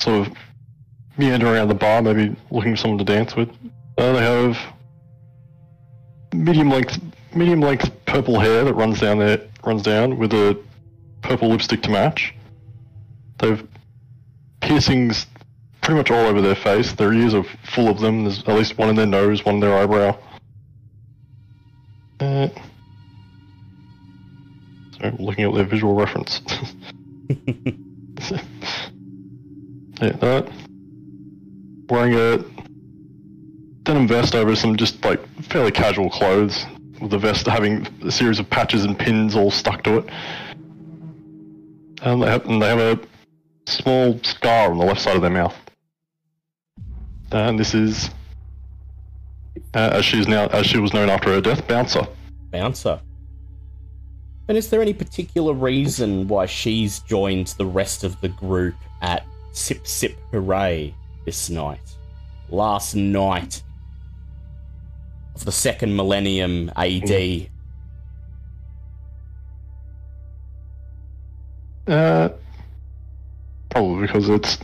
sort 0.00 0.26
of 0.26 0.34
meandering 1.16 1.52
around 1.52 1.68
the 1.68 1.74
bar, 1.74 2.02
maybe 2.02 2.34
looking 2.50 2.74
for 2.74 2.80
someone 2.80 2.98
to 2.98 3.04
dance 3.04 3.36
with. 3.36 3.50
Uh, 3.98 4.12
they 4.12 4.22
have 4.22 4.58
medium 6.34 6.70
length, 6.70 6.98
medium 7.34 7.60
length 7.60 7.88
purple 8.06 8.40
hair 8.40 8.64
that 8.64 8.74
runs 8.74 8.98
down 8.98 9.18
there, 9.18 9.40
runs 9.64 9.82
down 9.82 10.18
with 10.18 10.32
a 10.32 10.58
purple 11.22 11.48
lipstick 11.50 11.82
to 11.82 11.90
match. 11.90 12.34
They've 13.38 13.69
piercings 14.70 15.26
pretty 15.82 15.96
much 15.96 16.12
all 16.12 16.26
over 16.26 16.40
their 16.40 16.54
face. 16.54 16.92
Their 16.92 17.12
ears 17.12 17.34
are 17.34 17.42
full 17.74 17.88
of 17.88 17.98
them. 17.98 18.22
There's 18.22 18.38
at 18.38 18.54
least 18.54 18.78
one 18.78 18.88
in 18.88 18.94
their 18.94 19.04
nose, 19.04 19.44
one 19.44 19.56
in 19.56 19.60
their 19.60 19.76
eyebrow. 19.76 20.16
Uh, 22.20 22.48
looking 25.18 25.44
at 25.44 25.52
their 25.54 25.64
visual 25.64 25.94
reference. 25.96 26.40
yeah, 30.00 30.12
that. 30.20 30.48
Wearing 31.88 32.14
a 32.14 32.38
denim 33.82 34.06
vest 34.06 34.36
over 34.36 34.54
some 34.54 34.76
just 34.76 35.04
like 35.04 35.20
fairly 35.46 35.72
casual 35.72 36.10
clothes, 36.10 36.64
with 37.00 37.10
the 37.10 37.18
vest 37.18 37.44
having 37.46 37.88
a 38.04 38.12
series 38.12 38.38
of 38.38 38.48
patches 38.48 38.84
and 38.84 38.96
pins 38.96 39.34
all 39.34 39.50
stuck 39.50 39.82
to 39.82 39.98
it. 39.98 40.04
And 42.02 42.22
they 42.22 42.30
have, 42.30 42.46
and 42.46 42.62
they 42.62 42.68
have 42.68 42.78
a 42.78 43.00
small 43.70 44.18
scar 44.22 44.70
on 44.70 44.78
the 44.78 44.84
left 44.84 45.00
side 45.00 45.16
of 45.16 45.22
their 45.22 45.30
mouth. 45.30 45.56
And 47.32 47.58
this 47.58 47.74
is, 47.74 48.10
uh, 49.74 49.90
as 49.92 50.04
she's 50.04 50.26
now, 50.26 50.46
as 50.48 50.66
she 50.66 50.78
was 50.78 50.92
known 50.92 51.08
after 51.08 51.30
her 51.30 51.40
death, 51.40 51.66
Bouncer. 51.68 52.06
Bouncer. 52.50 53.00
And 54.48 54.58
is 54.58 54.68
there 54.68 54.82
any 54.82 54.92
particular 54.92 55.52
reason 55.52 56.26
why 56.26 56.46
she's 56.46 56.98
joined 57.00 57.48
the 57.58 57.66
rest 57.66 58.02
of 58.02 58.20
the 58.20 58.28
group 58.28 58.74
at 59.00 59.24
Sip 59.52 59.86
Sip 59.86 60.16
Hooray 60.32 60.92
this 61.24 61.48
night? 61.48 61.78
Last 62.48 62.96
night 62.96 63.62
of 65.36 65.44
the 65.44 65.52
second 65.52 65.94
millennium 65.94 66.70
AD. 66.74 67.48
Uh, 71.86 72.30
probably 73.70 74.06
because 74.06 74.28
it's 74.28 74.58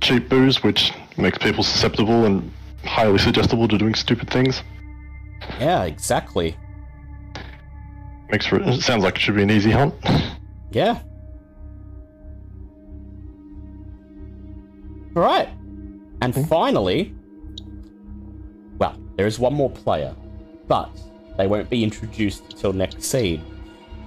cheap 0.00 0.28
booze, 0.28 0.62
which 0.62 0.92
makes 1.16 1.38
people 1.38 1.62
susceptible 1.64 2.24
and 2.24 2.50
highly 2.84 3.18
suggestible 3.18 3.68
to 3.68 3.78
doing 3.78 3.94
stupid 3.94 4.30
things. 4.30 4.62
Yeah, 5.58 5.84
exactly. 5.84 6.56
Makes 8.30 8.46
for 8.46 8.60
it 8.60 8.82
sounds 8.82 9.04
like 9.04 9.16
it 9.16 9.20
should 9.20 9.36
be 9.36 9.42
an 9.42 9.50
easy 9.50 9.70
hunt. 9.70 9.94
Yeah. 10.72 10.98
Right. 15.14 15.48
And 16.20 16.34
finally, 16.48 17.14
well, 18.78 18.96
there 19.16 19.26
is 19.26 19.38
one 19.38 19.54
more 19.54 19.70
player, 19.70 20.14
but 20.66 20.90
they 21.38 21.46
won't 21.46 21.70
be 21.70 21.82
introduced 21.84 22.42
until 22.52 22.72
next 22.72 23.02
scene. 23.02 23.42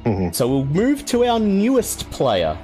Mhm. 0.03 0.34
So 0.34 0.48
we'll 0.48 0.65
move 0.65 1.05
to 1.08 1.25
our 1.25 1.39
newest 1.39 2.10
player. 2.12 2.58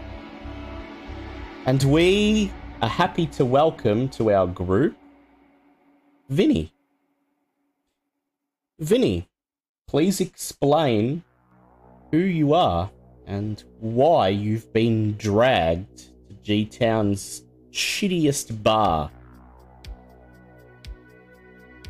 And 1.68 1.82
we 1.84 2.52
are 2.84 2.90
happy 2.90 3.26
to 3.26 3.44
welcome 3.44 4.08
to 4.10 4.32
our 4.32 4.46
group 4.46 4.96
Vinny. 6.30 6.72
Vinny, 8.80 9.28
please 9.88 10.22
explain 10.22 11.24
who 12.12 12.20
you 12.20 12.54
are 12.54 12.92
and 13.26 13.64
why 13.80 14.28
you've 14.28 14.72
been 14.74 15.18
dragged 15.18 15.98
to 16.28 16.36
G 16.44 16.66
Town's 16.66 17.42
shittiest 17.72 18.62
bar. 18.62 19.10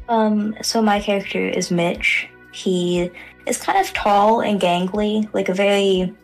Um, 0.07 0.55
so 0.61 0.81
my 0.81 1.01
character 1.01 1.49
is 1.49 1.69
Mitch. 1.69 2.29
He 2.53 3.11
is 3.45 3.57
kind 3.57 3.77
of 3.77 3.91
tall 3.93 4.39
and 4.39 4.61
gangly, 4.61 5.27
like 5.33 5.49
a 5.49 5.53
very. 5.53 6.15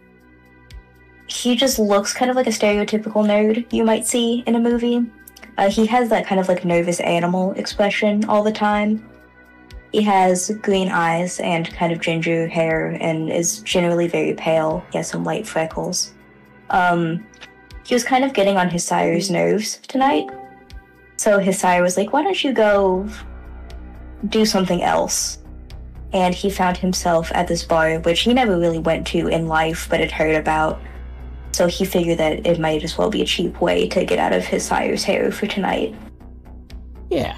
He 1.31 1.55
just 1.55 1.79
looks 1.79 2.13
kind 2.13 2.29
of 2.29 2.35
like 2.35 2.47
a 2.47 2.51
stereotypical 2.51 3.25
nerd 3.25 3.71
you 3.71 3.85
might 3.85 4.05
see 4.05 4.43
in 4.45 4.55
a 4.55 4.59
movie. 4.59 5.05
Uh, 5.57 5.69
he 5.69 5.85
has 5.85 6.09
that 6.09 6.27
kind 6.27 6.41
of 6.41 6.49
like 6.49 6.65
nervous 6.65 6.99
animal 6.99 7.53
expression 7.53 8.25
all 8.25 8.43
the 8.43 8.51
time. 8.51 9.09
He 9.93 10.01
has 10.01 10.51
green 10.61 10.89
eyes 10.89 11.39
and 11.39 11.71
kind 11.73 11.93
of 11.93 12.01
ginger 12.01 12.47
hair 12.47 12.97
and 12.99 13.31
is 13.31 13.59
generally 13.59 14.07
very 14.07 14.33
pale. 14.33 14.83
He 14.91 14.97
has 14.97 15.07
some 15.07 15.23
white 15.23 15.47
freckles. 15.47 16.13
Um, 16.69 17.25
he 17.85 17.95
was 17.95 18.03
kind 18.03 18.23
of 18.23 18.33
getting 18.33 18.57
on 18.57 18.69
his 18.69 18.83
sire's 18.83 19.31
nerves 19.31 19.79
tonight. 19.87 20.29
So 21.17 21.39
his 21.39 21.59
sire 21.59 21.81
was 21.81 21.97
like, 21.97 22.13
why 22.13 22.23
don't 22.23 22.43
you 22.43 22.53
go 22.53 23.09
do 24.27 24.45
something 24.45 24.81
else. 24.81 25.39
And 26.13 26.35
he 26.35 26.49
found 26.49 26.77
himself 26.77 27.31
at 27.33 27.47
this 27.47 27.63
bar, 27.63 27.99
which 27.99 28.21
he 28.21 28.33
never 28.33 28.57
really 28.57 28.79
went 28.79 29.07
to 29.07 29.27
in 29.27 29.47
life, 29.47 29.87
but 29.89 30.01
had 30.01 30.11
heard 30.11 30.35
about. 30.35 30.81
So 31.51 31.67
he 31.67 31.85
figured 31.85 32.17
that 32.17 32.45
it 32.45 32.59
might 32.59 32.83
as 32.83 32.97
well 32.97 33.09
be 33.09 33.21
a 33.21 33.25
cheap 33.25 33.61
way 33.61 33.87
to 33.89 34.05
get 34.05 34.19
out 34.19 34.33
of 34.33 34.45
his 34.45 34.65
sire's 34.65 35.03
hair 35.03 35.31
for 35.31 35.47
tonight. 35.47 35.93
Yeah. 37.09 37.37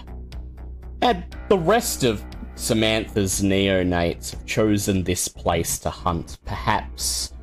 And 1.02 1.26
the 1.50 1.58
rest 1.58 2.04
of 2.04 2.24
Samantha's 2.56 3.42
neonates 3.42 4.32
have 4.32 4.46
chosen 4.46 5.04
this 5.04 5.28
place 5.28 5.80
to 5.80 5.90
hunt, 5.90 6.38
perhaps 6.46 7.34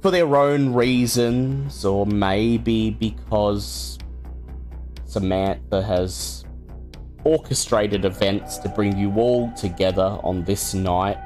for 0.00 0.10
their 0.10 0.36
own 0.36 0.72
reasons, 0.72 1.84
or 1.84 2.06
maybe 2.06 2.90
because 2.90 3.98
Samantha 5.04 5.80
has 5.82 6.44
orchestrated 7.24 8.04
events 8.04 8.58
to 8.58 8.68
bring 8.68 8.98
you 8.98 9.14
all 9.14 9.52
together 9.52 10.18
on 10.24 10.42
this 10.42 10.74
night 10.74 11.18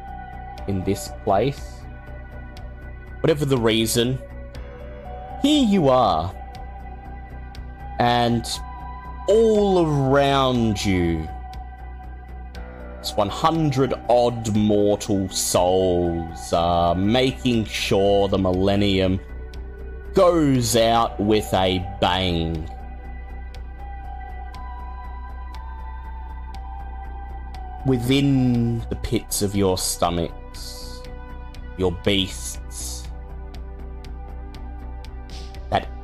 in 0.69 0.85
this 0.85 1.11
place. 1.25 1.76
Whatever 3.21 3.45
the 3.45 3.59
reason, 3.59 4.19
here 5.43 5.65
you 5.67 5.89
are. 5.89 6.35
And 7.99 8.47
all 9.29 9.87
around 9.87 10.85
you, 10.85 11.29
it's 13.01 13.15
100 13.15 13.95
odd 14.09 14.57
mortal 14.57 15.29
souls 15.29 16.53
are 16.53 16.95
making 16.95 17.65
sure 17.67 18.29
the 18.29 18.39
Millennium 18.39 19.21
goes 20.15 20.75
out 20.75 21.21
with 21.21 21.47
a 21.55 21.87
bang. 22.01 22.69
Within 27.87 28.81
the 28.89 28.97
pits 28.97 29.43
of 29.43 29.55
your 29.55 29.79
stomachs, 29.79 31.01
your 31.77 31.93
beasts, 32.05 32.66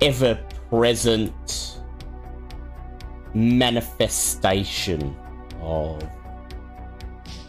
ever 0.03 0.35
present 0.69 1.79
manifestation 3.35 5.17
of 5.61 6.03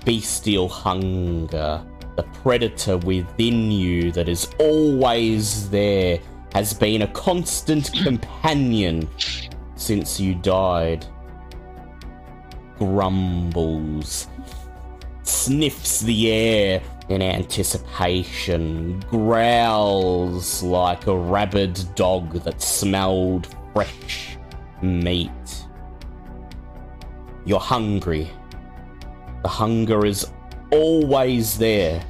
bestial 0.06 0.70
hunger, 0.70 1.84
the 2.16 2.22
predator 2.44 2.98
within 2.98 3.72
you 3.72 4.12
that 4.12 4.30
is 4.30 4.48
always 4.60 5.68
there, 5.72 6.20
has 6.54 6.74
been 6.76 7.02
a 7.02 7.08
constant 7.08 7.92
companion 8.04 9.10
since 9.76 10.20
you 10.20 10.36
died. 10.36 11.04
Grumbles, 12.78 14.28
sniffs 15.24 16.02
the 16.02 16.32
air 16.32 16.84
in 17.14 17.22
anticipation, 17.22 19.00
growls 19.10 20.62
like 20.62 21.08
a 21.08 21.16
rabid 21.16 21.80
dog 21.96 22.34
that 22.44 22.62
smelled 22.62 23.48
fresh 23.74 24.38
meat. 24.82 25.66
You're 27.46 27.60
hungry. 27.60 28.30
The 29.44 29.50
hunger 29.50 30.06
is 30.06 30.30
always 30.72 31.58
there. 31.58 32.04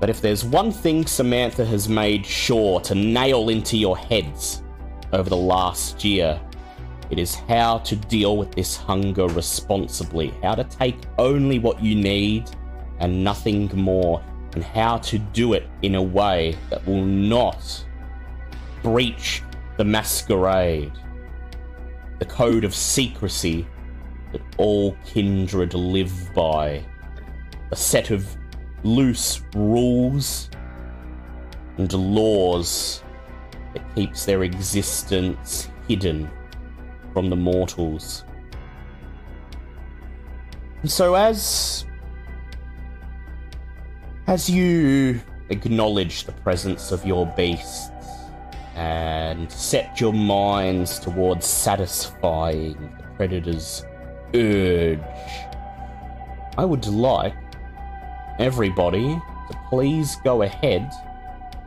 But 0.00 0.10
if 0.10 0.20
there's 0.20 0.44
one 0.44 0.70
thing 0.70 1.06
Samantha 1.06 1.64
has 1.64 1.88
made 1.88 2.26
sure 2.26 2.80
to 2.80 2.94
nail 2.94 3.48
into 3.48 3.76
your 3.76 3.96
heads 3.96 4.62
over 5.12 5.30
the 5.30 5.36
last 5.36 6.04
year, 6.04 6.40
it 7.10 7.18
is 7.18 7.34
how 7.34 7.78
to 7.78 7.96
deal 7.96 8.36
with 8.36 8.52
this 8.52 8.76
hunger 8.76 9.26
responsibly, 9.28 10.32
how 10.42 10.54
to 10.54 10.64
take 10.64 10.96
only 11.18 11.58
what 11.58 11.82
you 11.82 11.94
need 11.94 12.50
and 13.00 13.22
nothing 13.22 13.70
more, 13.74 14.22
and 14.54 14.62
how 14.62 14.98
to 14.98 15.18
do 15.18 15.52
it 15.52 15.68
in 15.82 15.96
a 15.96 16.02
way 16.02 16.56
that 16.70 16.86
will 16.86 17.04
not 17.04 17.84
breach 18.82 19.42
the 19.76 19.84
masquerade, 19.84 20.92
the 22.18 22.24
code 22.24 22.64
of 22.64 22.74
secrecy 22.74 23.66
that 24.32 24.40
all 24.56 24.96
kindred 25.04 25.74
live 25.74 26.32
by, 26.34 26.84
a 27.70 27.76
set 27.76 28.10
of 28.10 28.36
loose 28.84 29.42
rules 29.54 30.50
and 31.78 31.92
laws 31.92 33.02
that 33.72 33.94
keeps 33.94 34.24
their 34.24 34.44
existence 34.44 35.68
hidden 35.88 36.30
from 37.14 37.30
the 37.30 37.36
mortals. 37.36 38.24
So 40.84 41.14
as 41.14 41.86
as 44.26 44.50
you 44.50 45.20
acknowledge 45.48 46.24
the 46.24 46.32
presence 46.32 46.92
of 46.92 47.06
your 47.06 47.26
beasts 47.36 47.90
and 48.74 49.50
set 49.50 50.00
your 50.00 50.12
minds 50.12 50.98
towards 50.98 51.46
satisfying 51.46 52.92
the 52.98 53.04
predator's 53.16 53.84
urge, 54.34 54.98
I 56.58 56.64
would 56.64 56.86
like 56.86 57.34
everybody 58.38 59.14
to 59.50 59.58
please 59.68 60.16
go 60.24 60.42
ahead 60.42 60.90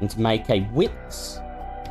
and 0.02 0.16
make 0.18 0.50
a 0.50 0.62
wits 0.74 1.40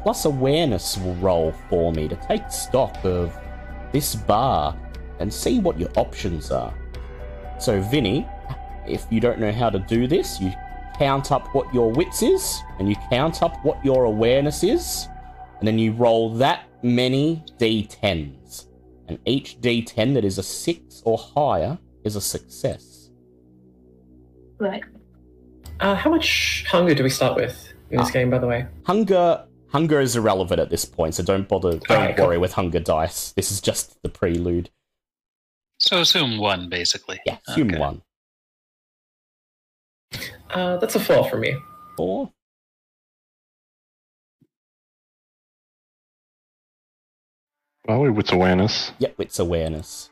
plus 0.03 0.25
awareness 0.25 0.99
roll 0.99 1.53
for 1.69 1.92
me 1.92 2.07
to 2.07 2.14
take 2.29 2.49
stock 2.51 2.97
of 3.05 3.37
this 3.97 4.15
bar 4.15 4.77
and 5.21 5.33
see 5.33 5.59
what 5.59 5.81
your 5.81 5.89
options 5.97 6.51
are. 6.51 6.75
So, 7.59 7.81
Vinny, 7.81 8.27
if 8.87 9.07
you 9.11 9.21
don't 9.21 9.39
know 9.41 9.51
how 9.53 9.71
to 9.71 9.79
do 9.79 10.07
this, 10.07 10.39
you 10.39 10.53
count 10.99 11.33
up 11.33 11.55
what 11.55 11.73
your 11.73 11.91
wits 11.91 12.23
is, 12.23 12.61
and 12.79 12.91
you 12.91 12.97
count 13.11 13.43
up 13.43 13.55
what 13.65 13.83
your 13.83 14.05
awareness 14.05 14.63
is, 14.63 15.09
and 15.59 15.67
then 15.67 15.79
you 15.79 15.93
roll 15.93 16.35
that 16.35 16.65
many 16.83 17.43
d10s. 17.59 18.67
And 19.09 19.19
each 19.25 19.59
d10 19.63 20.13
that 20.15 20.25
is 20.27 20.37
a 20.37 20.43
6 20.43 21.03
or 21.07 21.17
higher 21.17 21.79
is 22.05 22.17
a 22.17 22.21
success. 22.21 23.09
Right. 24.59 24.85
Uh, 25.81 25.95
how 25.95 26.11
much 26.11 26.67
hunger 26.69 26.95
do 26.95 27.03
we 27.03 27.09
start 27.11 27.35
with 27.37 27.73
in 27.91 27.97
this 27.99 28.09
Ah. 28.09 28.13
game, 28.13 28.29
by 28.29 28.39
the 28.39 28.47
way? 28.47 28.67
Hunger 28.85 29.47
hunger 29.69 30.01
is 30.01 30.17
irrelevant 30.17 30.61
at 30.61 30.71
this 30.71 30.85
point, 30.85 31.15
so 31.15 31.23
don't 31.23 31.49
bother 31.49 31.73
don't 31.73 31.91
Alright, 31.91 32.17
cool. 32.17 32.27
worry 32.27 32.39
with 32.39 32.53
hunger 32.53 32.81
dice. 32.81 33.33
This 33.33 33.51
is 33.51 33.61
just 33.61 34.01
the 34.03 34.09
prelude. 34.09 34.71
So 35.79 36.01
assume 36.01 36.39
one, 36.39 36.69
basically. 36.69 37.21
Yeah, 37.27 37.39
assume 37.49 37.71
Okay. 37.71 37.79
one. 37.79 38.03
Uh, 40.51 40.77
that's 40.79 40.95
a 40.95 41.01
four 41.01 41.29
for 41.29 41.37
me. 41.39 41.55
Four. 41.97 42.33
Well, 47.87 48.01
we 48.01 48.11
wits 48.11 48.33
awareness. 48.33 48.93
Yep, 48.99 49.15
it's 49.21 49.39
awareness. 49.39 50.11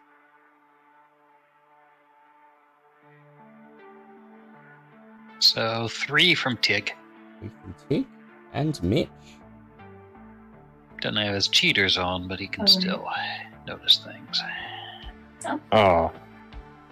So 5.40 5.88
three 5.88 6.34
from 6.34 6.56
Tig. 6.58 6.92
We 7.42 7.48
can 7.48 7.74
Tig 7.88 8.06
and 8.52 8.82
Mitch. 8.82 9.08
Doesn't 11.04 11.18
have 11.22 11.34
his 11.34 11.48
cheaters 11.48 11.98
on, 11.98 12.26
but 12.28 12.40
he 12.40 12.46
can 12.46 12.62
Um. 12.62 12.66
still 12.66 13.06
notice 13.66 13.98
things. 13.98 14.42
Oh, 15.70 16.10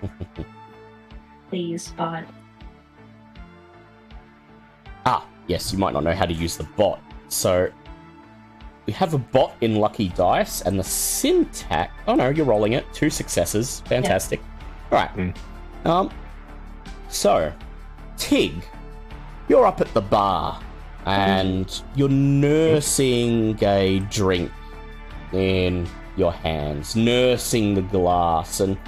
Please, 1.49 1.89
bot. 1.97 2.25
Ah, 5.07 5.27
yes, 5.47 5.73
you 5.73 5.79
might 5.79 5.95
not 5.95 6.05
know 6.05 6.13
how 6.13 6.27
to 6.27 6.35
use 6.35 6.59
the 6.59 6.65
bot. 6.77 7.01
So 7.29 7.71
we 8.85 8.93
have 8.93 9.15
a 9.15 9.19
bot 9.19 9.55
in 9.63 9.77
Lucky 9.77 10.11
Dice, 10.11 10.61
and 10.61 10.79
the 10.79 10.85
syntax. 10.85 11.91
Oh 12.07 12.15
no, 12.15 12.29
you're 12.29 12.45
rolling 12.45 12.75
it. 12.75 12.85
Two 12.93 13.09
successes. 13.09 13.81
Fantastic. 13.87 14.43
All 14.91 14.99
right. 14.99 15.11
Mm. 15.17 15.35
Um. 15.87 16.11
So, 17.09 17.51
Tig, 18.19 18.63
you're 19.49 19.65
up 19.67 19.81
at 19.81 19.93
the 19.95 20.03
bar, 20.03 20.61
and 21.07 21.83
you're 21.95 22.09
nursing 22.09 23.59
a 23.63 24.01
drink 24.11 24.51
in 25.33 25.87
your 26.17 26.33
hands, 26.33 26.95
nursing 26.95 27.75
the 27.75 27.83
glass, 27.83 28.61
and 28.61 28.79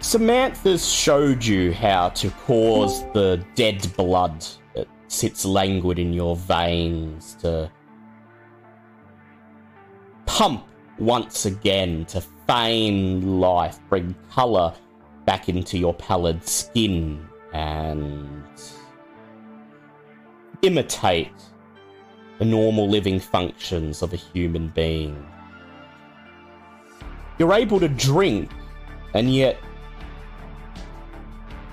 Samantha's 0.00 0.88
showed 0.88 1.44
you 1.44 1.72
how 1.72 2.08
to 2.10 2.30
cause 2.30 3.04
the 3.12 3.44
dead 3.54 3.86
blood 3.96 4.44
that 4.74 4.88
sits 5.06 5.44
languid 5.44 5.98
in 5.98 6.12
your 6.12 6.34
veins 6.34 7.36
to 7.40 7.70
pump 10.26 10.66
once 10.98 11.46
again 11.46 12.04
to 12.06 12.20
feign 12.48 13.40
life, 13.40 13.78
bring 13.88 14.14
colour 14.30 14.74
back 15.24 15.48
into 15.48 15.78
your 15.78 15.94
pallid 15.94 16.46
skin, 16.46 17.24
and 17.52 18.44
imitate 20.62 21.30
the 22.38 22.44
normal 22.44 22.88
living 22.88 23.20
functions 23.20 24.02
of 24.02 24.12
a 24.12 24.16
human 24.16 24.68
being. 24.68 25.26
You're 27.38 27.52
able 27.54 27.80
to 27.80 27.88
drink, 27.88 28.50
and 29.14 29.32
yet 29.34 29.58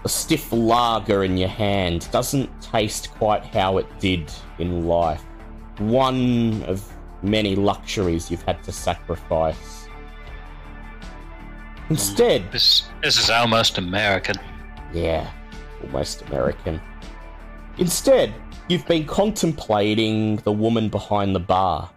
a 0.03 0.09
stiff 0.09 0.51
lager 0.51 1.23
in 1.23 1.37
your 1.37 1.49
hand 1.49 2.07
doesn't 2.11 2.49
taste 2.61 3.11
quite 3.11 3.45
how 3.45 3.77
it 3.77 3.87
did 3.99 4.31
in 4.57 4.87
life. 4.87 5.23
One 5.77 6.63
of 6.63 6.83
many 7.21 7.55
luxuries 7.55 8.31
you've 8.31 8.43
had 8.43 8.63
to 8.63 8.71
sacrifice. 8.71 9.85
Hmm. 11.87 11.93
Instead, 11.93 12.51
This 12.51 12.89
this 13.03 13.17
is 13.19 13.29
almost 13.29 13.77
American. 13.77 14.35
yeah, 14.93 15.29
almost 15.83 16.21
American. 16.23 16.81
Instead, 17.77 18.33
you've 18.69 18.85
been 18.85 19.05
contemplating 19.05 20.35
the 20.37 20.51
woman 20.51 20.89
behind 20.89 21.35
the 21.35 21.39
bar. 21.39 21.89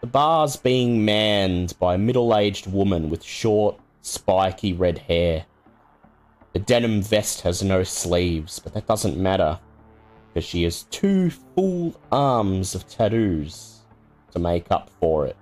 The 0.00 0.06
bar's 0.06 0.56
being 0.56 1.04
manned 1.04 1.74
by 1.78 1.94
a 1.94 1.98
middle 1.98 2.34
aged 2.34 2.66
woman 2.66 3.10
with 3.10 3.22
short, 3.22 3.78
spiky 4.00 4.72
red 4.72 4.96
hair. 4.96 5.44
The 6.54 6.60
denim 6.60 7.02
vest 7.02 7.42
has 7.42 7.62
no 7.62 7.82
sleeves, 7.82 8.58
but 8.58 8.72
that 8.72 8.86
doesn't 8.86 9.18
matter, 9.18 9.60
because 10.32 10.48
she 10.48 10.62
has 10.62 10.84
two 10.84 11.28
full 11.28 12.00
arms 12.10 12.74
of 12.74 12.88
tattoos 12.88 13.80
to 14.32 14.38
make 14.38 14.70
up 14.70 14.88
for 14.98 15.26
it. 15.26 15.36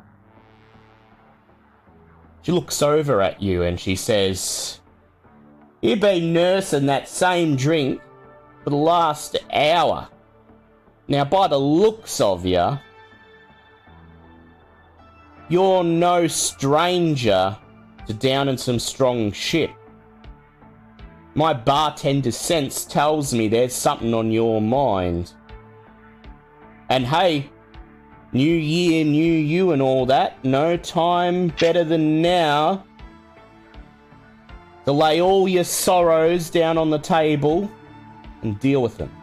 She 2.42 2.50
looks 2.50 2.82
over 2.82 3.22
at 3.22 3.40
you 3.40 3.62
and 3.62 3.78
she 3.78 3.94
says, 3.94 4.80
You've 5.80 6.00
been 6.00 6.32
nursing 6.32 6.86
that 6.86 7.08
same 7.08 7.54
drink 7.54 8.00
for 8.64 8.70
the 8.70 8.76
last 8.76 9.36
hour. 9.52 10.08
Now, 11.08 11.24
by 11.24 11.46
the 11.46 11.58
looks 11.58 12.20
of 12.20 12.44
you, 12.44 12.78
you're 15.48 15.84
no 15.84 16.26
stranger 16.26 17.56
to 18.06 18.14
downing 18.14 18.56
some 18.56 18.78
strong 18.78 19.30
shit. 19.30 19.70
My 21.34 21.52
bartender 21.52 22.32
sense 22.32 22.84
tells 22.84 23.32
me 23.32 23.46
there's 23.46 23.74
something 23.74 24.14
on 24.14 24.32
your 24.32 24.60
mind. 24.60 25.32
And 26.88 27.06
hey, 27.06 27.50
new 28.32 28.54
year, 28.54 29.04
new 29.04 29.32
you, 29.32 29.72
and 29.72 29.80
all 29.80 30.06
that, 30.06 30.44
no 30.44 30.76
time 30.76 31.48
better 31.60 31.84
than 31.84 32.20
now 32.20 32.84
to 34.86 34.92
lay 34.92 35.20
all 35.20 35.46
your 35.46 35.64
sorrows 35.64 36.50
down 36.50 36.78
on 36.78 36.90
the 36.90 36.98
table 36.98 37.70
and 38.42 38.58
deal 38.58 38.82
with 38.82 38.96
them. 38.96 39.15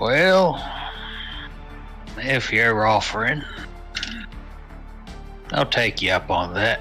Well, 0.00 0.62
if 2.16 2.52
you're 2.52 2.86
offering, 2.86 3.42
I'll 5.52 5.66
take 5.66 6.02
you 6.02 6.10
up 6.10 6.30
on 6.30 6.54
that. 6.54 6.80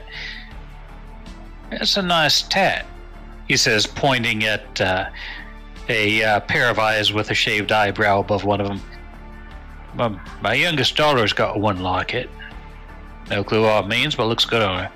It's 1.71 1.97
a 1.97 2.01
nice 2.01 2.41
tat, 2.43 2.85
he 3.47 3.57
says, 3.57 3.85
pointing 3.85 4.43
at 4.43 4.81
uh, 4.81 5.09
a 5.89 6.23
uh, 6.23 6.39
pair 6.41 6.69
of 6.69 6.79
eyes 6.79 7.13
with 7.13 7.29
a 7.29 7.33
shaved 7.33 7.71
eyebrow 7.71 8.19
above 8.19 8.43
one 8.43 8.61
of 8.61 8.67
them. 8.67 8.81
My, 9.95 10.19
my 10.41 10.53
youngest 10.53 10.95
daughter's 10.95 11.33
got 11.33 11.59
one 11.59 11.81
like 11.81 12.13
it. 12.13 12.29
No 13.29 13.43
clue 13.43 13.63
what 13.63 13.85
it 13.85 13.87
means, 13.87 14.15
but 14.15 14.25
looks 14.25 14.45
good 14.45 14.61
on 14.61 14.85
her. 14.85 14.91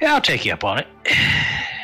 Yeah, 0.00 0.14
I'll 0.14 0.20
take 0.20 0.44
you 0.44 0.52
up 0.52 0.64
on 0.64 0.78
it. 0.78 0.86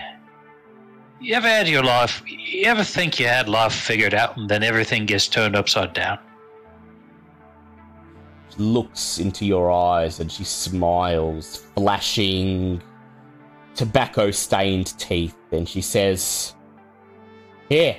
You 1.25 1.33
ever 1.33 1.49
had 1.49 1.67
your 1.67 1.83
life? 1.83 2.23
You 2.27 2.67
ever 2.67 2.85
think 2.85 3.19
you 3.19 3.27
had 3.27 3.49
life 3.49 3.73
figured 3.73 4.13
out 4.13 4.37
and 4.37 4.47
then 4.47 4.63
everything 4.63 5.07
gets 5.07 5.27
turned 5.27 5.57
upside 5.57 5.95
down? 5.95 6.19
She 8.51 8.59
looks 8.59 9.19
into 9.19 9.47
your 9.47 9.71
eyes 9.73 10.21
and 10.21 10.31
she 10.31 10.45
smiles, 10.45 11.65
flashing 11.75 12.83
tobacco 13.75 14.31
stained 14.31 14.99
teeth, 14.99 15.35
and 15.51 15.67
she 15.67 15.81
says, 15.81 16.55
Yeah. 17.71 17.97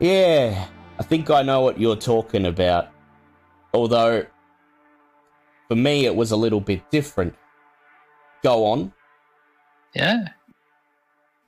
Yeah, 0.00 0.66
I 0.98 1.02
think 1.04 1.30
I 1.30 1.42
know 1.42 1.60
what 1.60 1.78
you're 1.78 1.94
talking 1.94 2.46
about. 2.46 2.88
Although, 3.72 4.26
for 5.68 5.76
me, 5.76 6.04
it 6.04 6.16
was 6.16 6.32
a 6.32 6.36
little 6.36 6.60
bit 6.60 6.90
different. 6.90 7.32
Go 8.42 8.66
on. 8.66 8.92
Yeah. 9.94 10.30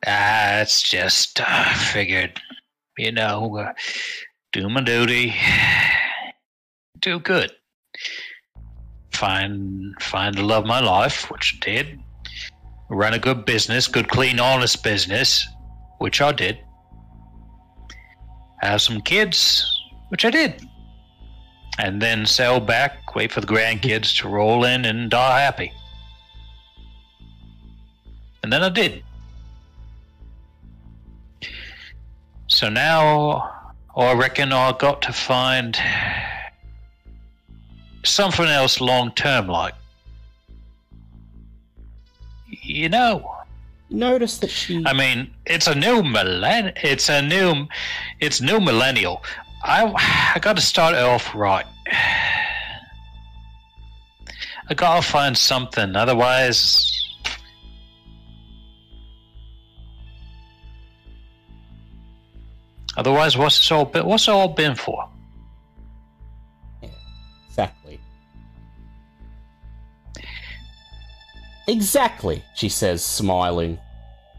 Ah, 0.05 0.61
it's 0.61 0.83
just 0.83 1.41
uh, 1.41 1.75
figured, 1.75 2.41
you 2.99 3.11
know, 3.13 3.57
uh, 3.57 3.73
do 4.53 4.69
my 4.69 4.83
duty, 4.83 5.35
do 7.01 7.19
good, 7.19 7.51
find 9.13 9.95
find 10.01 10.35
the 10.35 10.43
love 10.43 10.65
of 10.65 10.69
my 10.69 10.81
life, 10.81 11.31
which 11.31 11.59
I 11.61 11.65
did, 11.65 12.01
run 12.91 13.15
a 13.15 13.19
good 13.19 13.47
business, 13.47 13.89
good, 13.89 14.09
clean, 14.09 14.39
honest 14.39 14.85
business, 14.85 15.47
which 15.99 16.21
I 16.21 16.33
did, 16.33 16.59
have 18.61 18.83
some 18.83 19.01
kids, 19.01 19.67
which 20.11 20.25
I 20.25 20.31
did, 20.31 20.63
and 21.79 22.03
then 22.03 22.27
sell 22.27 22.61
back, 22.61 23.15
wait 23.15 23.33
for 23.33 23.41
the 23.41 23.47
grandkids 23.47 24.17
to 24.21 24.29
roll 24.29 24.65
in 24.65 24.85
and 24.85 25.11
die 25.11 25.41
happy. 25.41 25.73
And 28.43 28.53
then 28.53 28.63
I 28.63 28.69
did. 28.69 29.03
So 32.49 32.69
now 32.69 33.51
I 33.97 34.15
reckon 34.15 34.53
I 34.53 34.73
got 34.79 35.03
to 35.03 35.13
find 35.13 35.77
something 38.05 38.47
else 38.47 38.81
long 38.81 39.13
term 39.13 39.49
like. 39.49 39.75
You 42.49 42.89
know. 42.89 43.33
Notice 43.89 44.39
that 44.39 44.51
she. 44.51 44.83
I 44.85 44.93
mean, 44.93 45.31
it's 45.47 45.69
a 45.69 45.75
new 45.75 46.03
millenn 46.03 46.73
it's 46.83 47.09
a 47.09 47.23
new 47.23 47.67
it's 48.21 48.41
new 48.41 48.61
millennial. 48.61 49.23
I 49.65 49.93
I 50.35 50.39
got 50.41 50.57
to 50.57 50.63
start 50.63 50.95
it 50.95 51.03
off 51.03 51.35
right. 51.35 51.67
I 54.69 54.75
got 54.75 55.01
to 55.01 55.09
find 55.09 55.39
something 55.39 55.95
otherwise 55.95 57.06
Otherwise, 62.97 63.37
what's 63.37 63.65
it 63.65 63.73
all 63.73 63.85
been, 63.85 64.07
what's 64.07 64.29
it 64.29 64.31
all 64.31 64.49
been 64.49 64.75
for? 64.75 65.09
Exactly. 67.49 68.01
Exactly, 71.69 72.45
she 72.55 72.69
says, 72.69 73.05
smiling. 73.05 73.79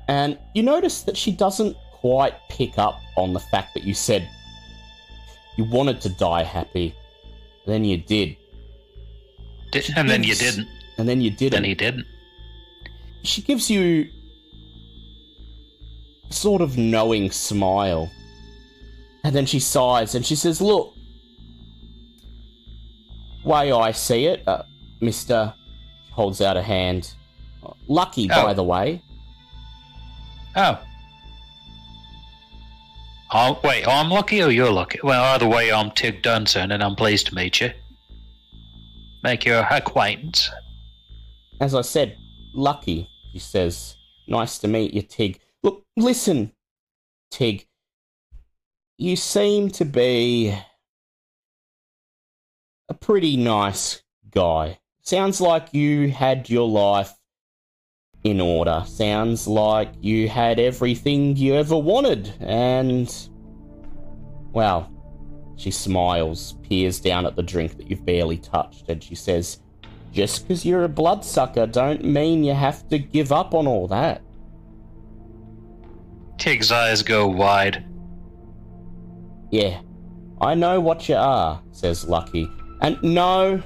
And 0.08 0.38
you 0.56 0.64
notice 0.64 1.02
that 1.04 1.18
she 1.18 1.32
doesn't 1.32 1.76
quite 1.92 2.34
pick 2.50 2.78
up 2.78 3.00
on 3.16 3.34
the 3.34 3.40
fact 3.40 3.74
that 3.74 3.84
you 3.84 3.94
said 3.94 4.30
you 5.58 5.66
wanted 5.66 6.00
to 6.02 6.10
die 6.10 6.44
happy. 6.44 6.96
Then 7.66 7.84
you 7.84 7.98
did. 7.98 8.38
did 9.72 9.90
and 9.98 10.10
then 10.10 10.24
you 10.24 10.36
didn't. 10.36 10.68
And 10.98 11.10
then 11.10 11.20
you 11.20 11.32
didn't. 11.32 11.54
Then 11.54 11.64
he 11.64 11.76
didn't. 11.76 12.06
She 13.24 13.42
gives 13.42 13.70
you 13.70 14.08
a 16.30 16.34
sort 16.34 16.62
of 16.62 16.78
knowing 16.78 17.32
smile. 17.32 18.10
And 19.28 19.36
then 19.36 19.46
she 19.46 19.60
sighs 19.60 20.16
and 20.16 20.26
she 20.26 20.38
says, 20.38 20.62
Look, 20.62 20.96
way 23.44 23.74
I 23.74 23.92
see 23.92 24.26
it, 24.28 24.42
uh, 24.48 24.64
Mr. 25.02 25.54
holds 26.12 26.40
out 26.40 26.56
a 26.56 26.62
hand. 26.62 27.14
Lucky, 27.90 28.30
Oh. 28.32 28.42
by 28.42 28.54
the 28.54 28.64
way. 28.64 29.02
Oh. 30.56 30.80
Oh, 33.34 33.60
wait, 33.66 33.86
I'm 33.86 34.10
lucky 34.10 34.42
or 34.42 34.50
you're 34.50 34.72
lucky? 34.72 35.00
Well, 35.04 35.22
either 35.34 35.46
way, 35.46 35.74
I'm 35.74 35.92
Tig 35.92 36.24
Dunson 36.24 36.74
and 36.74 36.82
I'm 36.82 36.96
pleased 36.96 37.28
to 37.28 37.36
meet 37.36 37.60
you. 37.60 37.72
Make 39.24 39.44
your 39.44 39.68
acquaintance. 39.70 40.50
As 41.60 41.76
I 41.76 41.82
said, 41.82 42.18
lucky, 42.54 43.10
he 43.34 43.40
says. 43.40 43.98
Nice 44.26 44.58
to 44.60 44.70
meet 44.70 44.94
you, 44.94 45.02
Tig. 45.02 45.42
Look, 45.64 45.84
listen, 45.98 46.54
Tig. 47.30 47.68
You 49.00 49.16
seem 49.16 49.70
to 49.72 49.86
be 49.86 50.58
a 52.90 52.94
pretty 52.96 53.38
nice 53.38 54.02
guy. 54.32 54.80
Sounds 55.02 55.40
like 55.40 55.72
you 55.72 56.10
had 56.10 56.50
your 56.50 56.68
life 56.68 57.14
in 58.24 58.42
order. 58.42 58.84
Sounds 58.88 59.48
like 59.48 59.90
you 60.02 60.28
had 60.28 60.60
everything 60.60 61.38
you 61.38 61.54
ever 61.54 61.78
wanted. 61.78 62.34
And, 62.40 63.14
well, 64.52 64.92
she 65.58 65.70
smiles, 65.70 66.56
peers 66.68 67.00
down 67.00 67.28
at 67.28 67.36
the 67.36 67.44
drink 67.44 67.78
that 67.78 67.92
you've 67.92 68.04
barely 68.04 68.40
touched, 68.40 68.90
and 68.90 69.04
she 69.04 69.14
says, 69.14 69.60
Just 70.12 70.48
because 70.48 70.66
you're 70.66 70.86
a 70.86 70.90
bloodsucker 70.90 71.68
don't 71.68 72.04
mean 72.04 72.44
you 72.44 72.56
have 72.56 72.90
to 72.90 72.98
give 72.98 73.32
up 73.32 73.54
on 73.54 73.68
all 73.68 73.88
that. 73.90 74.24
Tig's 76.40 76.72
eyes 76.72 77.04
go 77.04 77.28
wide. 77.28 77.86
Yeah, 79.52 79.82
I 80.42 80.56
know 80.56 80.80
what 80.80 81.08
you 81.08 81.16
are, 81.16 81.62
says 81.72 82.06
Lucky. 82.06 82.50
And 82.82 83.02
no, 83.02 83.62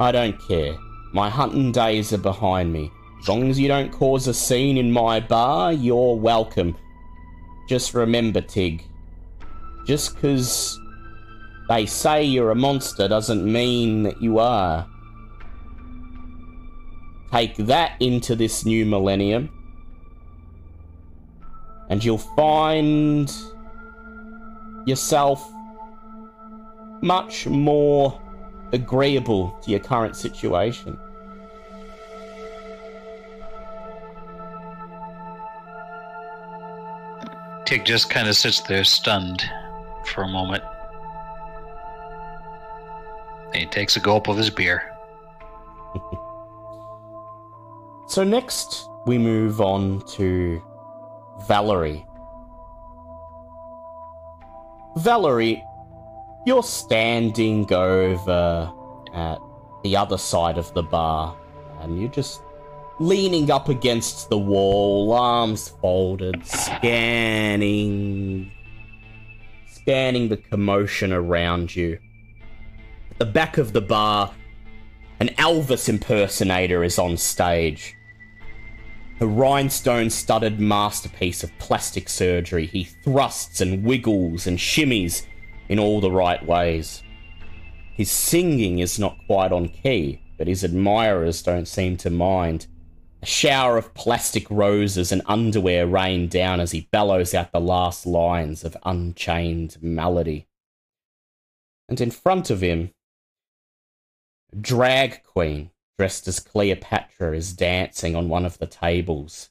I 0.00 0.12
don't 0.12 0.38
care. 0.48 0.76
My 1.12 1.28
hunting 1.30 1.72
days 1.72 2.12
are 2.12 2.18
behind 2.18 2.72
me. 2.72 2.90
As 3.20 3.28
long 3.28 3.48
as 3.48 3.58
you 3.58 3.68
don't 3.68 3.92
cause 3.92 4.26
a 4.26 4.34
scene 4.34 4.76
in 4.76 4.90
my 4.90 5.20
bar, 5.20 5.72
you're 5.72 6.16
welcome. 6.16 6.76
Just 7.68 7.94
remember, 7.94 8.40
Tig. 8.40 8.82
Just 9.86 10.16
'cause 10.18 10.78
they 11.68 11.86
say 11.86 12.24
you're 12.24 12.50
a 12.50 12.54
monster 12.54 13.06
doesn't 13.06 13.44
mean 13.44 14.02
that 14.02 14.20
you 14.20 14.38
are. 14.38 14.86
Take 17.30 17.56
that 17.56 17.92
into 18.00 18.36
this 18.36 18.64
new 18.64 18.84
millennium, 18.86 19.50
and 21.88 22.04
you'll 22.04 22.18
find 22.18 23.32
yourself 24.86 25.52
much 27.02 27.46
more 27.46 28.20
agreeable 28.72 29.58
to 29.62 29.70
your 29.70 29.80
current 29.80 30.16
situation. 30.16 30.98
Tig 37.66 37.84
just 37.84 38.10
kind 38.10 38.28
of 38.28 38.36
sits 38.36 38.60
there 38.60 38.84
stunned 38.84 39.42
for 40.06 40.22
a 40.22 40.28
moment. 40.28 40.62
And 43.46 43.56
he 43.56 43.66
takes 43.66 43.96
a 43.96 44.00
gulp 44.00 44.28
of 44.28 44.36
his 44.36 44.50
beer. 44.50 44.90
So 48.06 48.22
next 48.22 48.88
we 49.06 49.18
move 49.18 49.60
on 49.60 50.00
to 50.12 50.62
Valerie. 51.48 52.06
Valerie, 54.96 55.64
you're 56.46 56.62
standing 56.62 57.72
over 57.72 58.72
at 59.14 59.38
the 59.82 59.96
other 59.96 60.18
side 60.18 60.58
of 60.58 60.72
the 60.74 60.82
bar 60.82 61.36
and 61.80 62.00
you're 62.00 62.10
just 62.10 62.42
leaning 63.00 63.50
up 63.50 63.68
against 63.68 64.30
the 64.30 64.38
wall, 64.38 65.12
arms 65.12 65.68
folded, 65.68 66.46
scanning 66.46 68.52
scanning 69.84 70.30
the 70.30 70.38
commotion 70.38 71.12
around 71.12 71.76
you. 71.76 71.98
At 73.10 73.18
the 73.18 73.26
back 73.26 73.58
of 73.58 73.74
the 73.74 73.82
bar, 73.82 74.32
an 75.20 75.28
Elvis 75.38 75.90
impersonator 75.90 76.82
is 76.82 76.98
on 76.98 77.18
stage. 77.18 77.93
A 79.20 79.26
rhinestone 79.26 80.10
studded 80.10 80.58
masterpiece 80.58 81.44
of 81.44 81.56
plastic 81.58 82.08
surgery, 82.08 82.66
he 82.66 82.82
thrusts 82.82 83.60
and 83.60 83.84
wiggles 83.84 84.48
and 84.48 84.58
shimmies 84.58 85.24
in 85.68 85.78
all 85.78 86.00
the 86.00 86.10
right 86.10 86.44
ways. 86.44 87.02
His 87.92 88.10
singing 88.10 88.80
is 88.80 88.98
not 88.98 89.16
quite 89.26 89.52
on 89.52 89.68
key, 89.68 90.20
but 90.36 90.48
his 90.48 90.64
admirers 90.64 91.42
don't 91.42 91.68
seem 91.68 91.96
to 91.98 92.10
mind. 92.10 92.66
A 93.22 93.26
shower 93.26 93.78
of 93.78 93.94
plastic 93.94 94.50
roses 94.50 95.12
and 95.12 95.22
underwear 95.26 95.86
rain 95.86 96.26
down 96.26 96.58
as 96.58 96.72
he 96.72 96.88
bellows 96.90 97.34
out 97.34 97.52
the 97.52 97.60
last 97.60 98.06
lines 98.06 98.64
of 98.64 98.76
Unchained 98.84 99.76
Melody. 99.80 100.48
And 101.88 102.00
in 102.00 102.10
front 102.10 102.50
of 102.50 102.62
him, 102.62 102.90
a 104.52 104.56
drag 104.56 105.22
queen 105.22 105.70
dressed 105.98 106.26
as 106.26 106.40
Cleopatra 106.40 107.36
is 107.36 107.52
dancing 107.52 108.16
on 108.16 108.28
one 108.28 108.44
of 108.44 108.58
the 108.58 108.66
tables. 108.66 109.50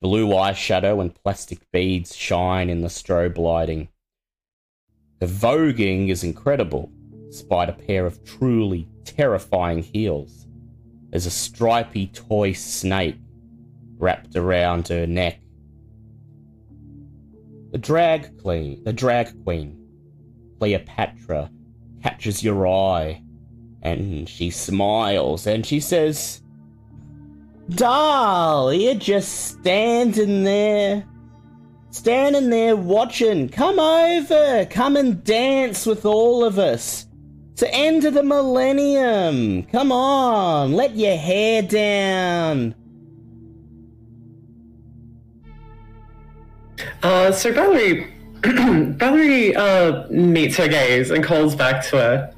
Blue 0.00 0.28
eyeshadow 0.28 1.00
and 1.00 1.14
plastic 1.14 1.70
beads 1.72 2.16
shine 2.16 2.70
in 2.70 2.80
the 2.80 2.88
strobe 2.88 3.36
lighting. 3.36 3.88
The 5.18 5.26
voguing 5.26 6.08
is 6.08 6.24
incredible, 6.24 6.90
despite 7.28 7.68
a 7.68 7.72
pair 7.72 8.06
of 8.06 8.24
truly 8.24 8.88
terrifying 9.04 9.82
heels. 9.82 10.46
There's 11.10 11.26
a 11.26 11.30
stripy 11.30 12.06
toy 12.08 12.52
snake 12.52 13.18
wrapped 13.98 14.36
around 14.36 14.88
her 14.88 15.06
neck. 15.06 15.40
The 17.72 17.78
drag 17.78 18.40
queen, 18.40 18.84
the 18.84 18.92
drag 18.92 19.44
queen, 19.44 19.84
Cleopatra, 20.58 21.50
catches 22.02 22.42
your 22.42 22.66
eye 22.66 23.22
and 23.82 24.28
she 24.28 24.50
smiles 24.50 25.46
and 25.46 25.64
she 25.64 25.80
says, 25.80 26.42
Doll, 27.70 28.72
you're 28.72 28.94
just 28.94 29.58
standing 29.58 30.44
there. 30.44 31.04
Standing 31.90 32.50
there 32.50 32.76
watching. 32.76 33.48
Come 33.48 33.78
over. 33.78 34.66
Come 34.70 34.96
and 34.96 35.22
dance 35.22 35.84
with 35.84 36.06
all 36.06 36.44
of 36.44 36.58
us. 36.58 37.06
To 37.56 37.74
end 37.74 38.04
of 38.04 38.14
the 38.14 38.22
millennium. 38.22 39.64
Come 39.64 39.92
on. 39.92 40.72
Let 40.72 40.96
your 40.96 41.16
hair 41.16 41.62
down. 41.62 42.74
Uh, 47.02 47.32
so 47.32 47.52
Valerie, 47.52 48.12
Valerie 48.44 49.54
uh, 49.56 50.08
meets 50.08 50.56
her 50.56 50.68
gaze 50.68 51.10
and 51.10 51.22
calls 51.22 51.54
back 51.54 51.84
to 51.86 51.96
her. 51.96 52.34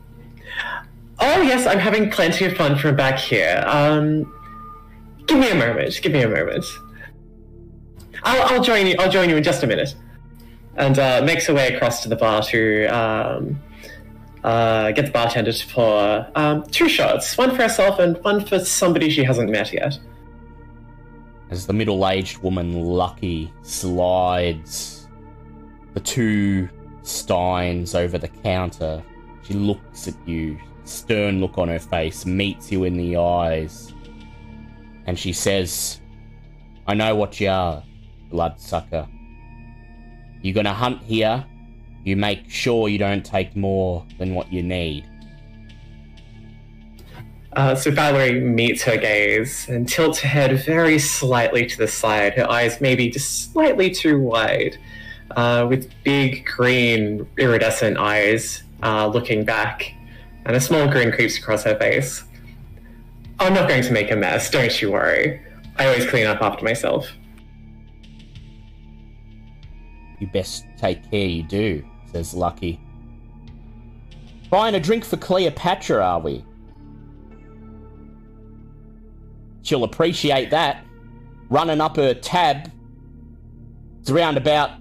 Oh 1.20 1.42
yes, 1.42 1.66
I'm 1.66 1.78
having 1.78 2.10
plenty 2.10 2.46
of 2.46 2.56
fun 2.56 2.76
from 2.76 2.96
back 2.96 3.18
here. 3.18 3.62
Um, 3.66 4.32
give 5.26 5.38
me 5.38 5.50
a 5.50 5.54
moment. 5.54 6.00
Give 6.02 6.12
me 6.12 6.22
a 6.22 6.28
moment. 6.28 6.64
I'll, 8.22 8.54
I'll 8.54 8.62
join 8.62 8.86
you. 8.86 8.96
I'll 8.98 9.10
join 9.10 9.28
you 9.28 9.36
in 9.36 9.42
just 9.42 9.62
a 9.62 9.66
minute. 9.66 9.94
And 10.76 10.98
uh, 10.98 11.22
makes 11.24 11.46
her 11.46 11.54
way 11.54 11.74
across 11.74 12.02
to 12.04 12.08
the 12.08 12.16
bar 12.16 12.42
to 12.44 12.86
um, 12.86 13.60
uh, 14.44 14.92
get 14.92 15.06
the 15.06 15.12
bartender 15.12 15.52
to 15.52 15.66
pour 15.68 16.26
um, 16.34 16.62
two 16.70 16.88
shots, 16.88 17.36
one 17.36 17.50
for 17.50 17.62
herself 17.62 17.98
and 17.98 18.16
one 18.24 18.44
for 18.44 18.58
somebody 18.58 19.10
she 19.10 19.22
hasn't 19.24 19.50
met 19.50 19.72
yet. 19.72 19.98
As 21.50 21.66
the 21.66 21.72
middle 21.72 22.08
aged 22.08 22.38
woman, 22.38 22.80
Lucky, 22.80 23.52
slides 23.62 25.08
the 25.94 26.00
two 26.00 26.68
steins 27.02 27.94
over 27.94 28.16
the 28.18 28.28
counter, 28.28 29.02
she 29.42 29.54
looks 29.54 30.06
at 30.06 30.14
you, 30.26 30.58
stern 30.84 31.40
look 31.40 31.58
on 31.58 31.68
her 31.68 31.78
face, 31.78 32.26
meets 32.26 32.70
you 32.70 32.84
in 32.84 32.96
the 32.96 33.16
eyes, 33.16 33.92
and 35.06 35.18
she 35.18 35.32
says, 35.32 36.00
I 36.86 36.94
know 36.94 37.14
what 37.14 37.40
you 37.40 37.48
are, 37.48 37.82
bloodsucker. 38.30 39.06
You're 40.42 40.54
gonna 40.54 40.74
hunt 40.74 41.02
here, 41.02 41.44
you 42.04 42.16
make 42.16 42.48
sure 42.48 42.88
you 42.88 42.98
don't 42.98 43.24
take 43.24 43.54
more 43.56 44.06
than 44.18 44.34
what 44.34 44.52
you 44.52 44.62
need. 44.62 45.06
Uh, 47.52 47.74
so 47.74 47.90
Valerie 47.90 48.40
meets 48.40 48.82
her 48.84 48.96
gaze 48.96 49.68
and 49.68 49.88
tilts 49.88 50.20
her 50.20 50.28
head 50.28 50.56
very 50.64 50.98
slightly 50.98 51.66
to 51.66 51.76
the 51.76 51.88
side, 51.88 52.34
her 52.34 52.48
eyes 52.48 52.80
maybe 52.80 53.10
just 53.10 53.52
slightly 53.52 53.90
too 53.90 54.20
wide, 54.20 54.78
uh, 55.32 55.66
with 55.68 55.90
big 56.04 56.46
green 56.46 57.26
iridescent 57.38 57.98
eyes 57.98 58.62
uh, 58.84 59.06
looking 59.08 59.44
back, 59.44 59.92
and 60.44 60.56
a 60.56 60.60
small 60.60 60.88
grin 60.88 61.12
creeps 61.12 61.38
across 61.38 61.64
her 61.64 61.78
face. 61.78 62.24
I'm 63.38 63.54
not 63.54 63.68
going 63.68 63.82
to 63.82 63.92
make 63.92 64.10
a 64.10 64.16
mess, 64.16 64.50
don't 64.50 64.80
you 64.82 64.92
worry. 64.92 65.40
I 65.76 65.86
always 65.86 66.06
clean 66.06 66.26
up 66.26 66.42
after 66.42 66.64
myself. 66.64 67.08
You 70.18 70.26
best 70.26 70.66
take 70.76 71.10
care 71.10 71.26
you 71.26 71.42
do, 71.42 71.82
says 72.12 72.34
Lucky. 72.34 72.78
Buying 74.50 74.74
a 74.74 74.80
drink 74.80 75.04
for 75.04 75.16
Cleopatra, 75.16 76.04
are 76.04 76.20
we? 76.20 76.44
She'll 79.62 79.84
appreciate 79.84 80.50
that. 80.50 80.84
Running 81.48 81.80
up 81.80 81.96
her 81.96 82.12
tab. 82.12 82.70
It's 84.00 84.10
around 84.10 84.36
about 84.36 84.72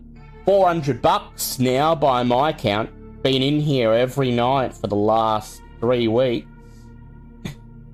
400 0.45 1.01
bucks 1.01 1.59
now 1.59 1.95
by 1.95 2.23
my 2.23 2.51
count. 2.51 2.89
Been 3.21 3.41
in 3.43 3.59
here 3.59 3.91
every 3.91 4.31
night 4.31 4.73
for 4.73 4.87
the 4.87 4.95
last 4.95 5.61
three 5.79 6.07
weeks. 6.07 6.47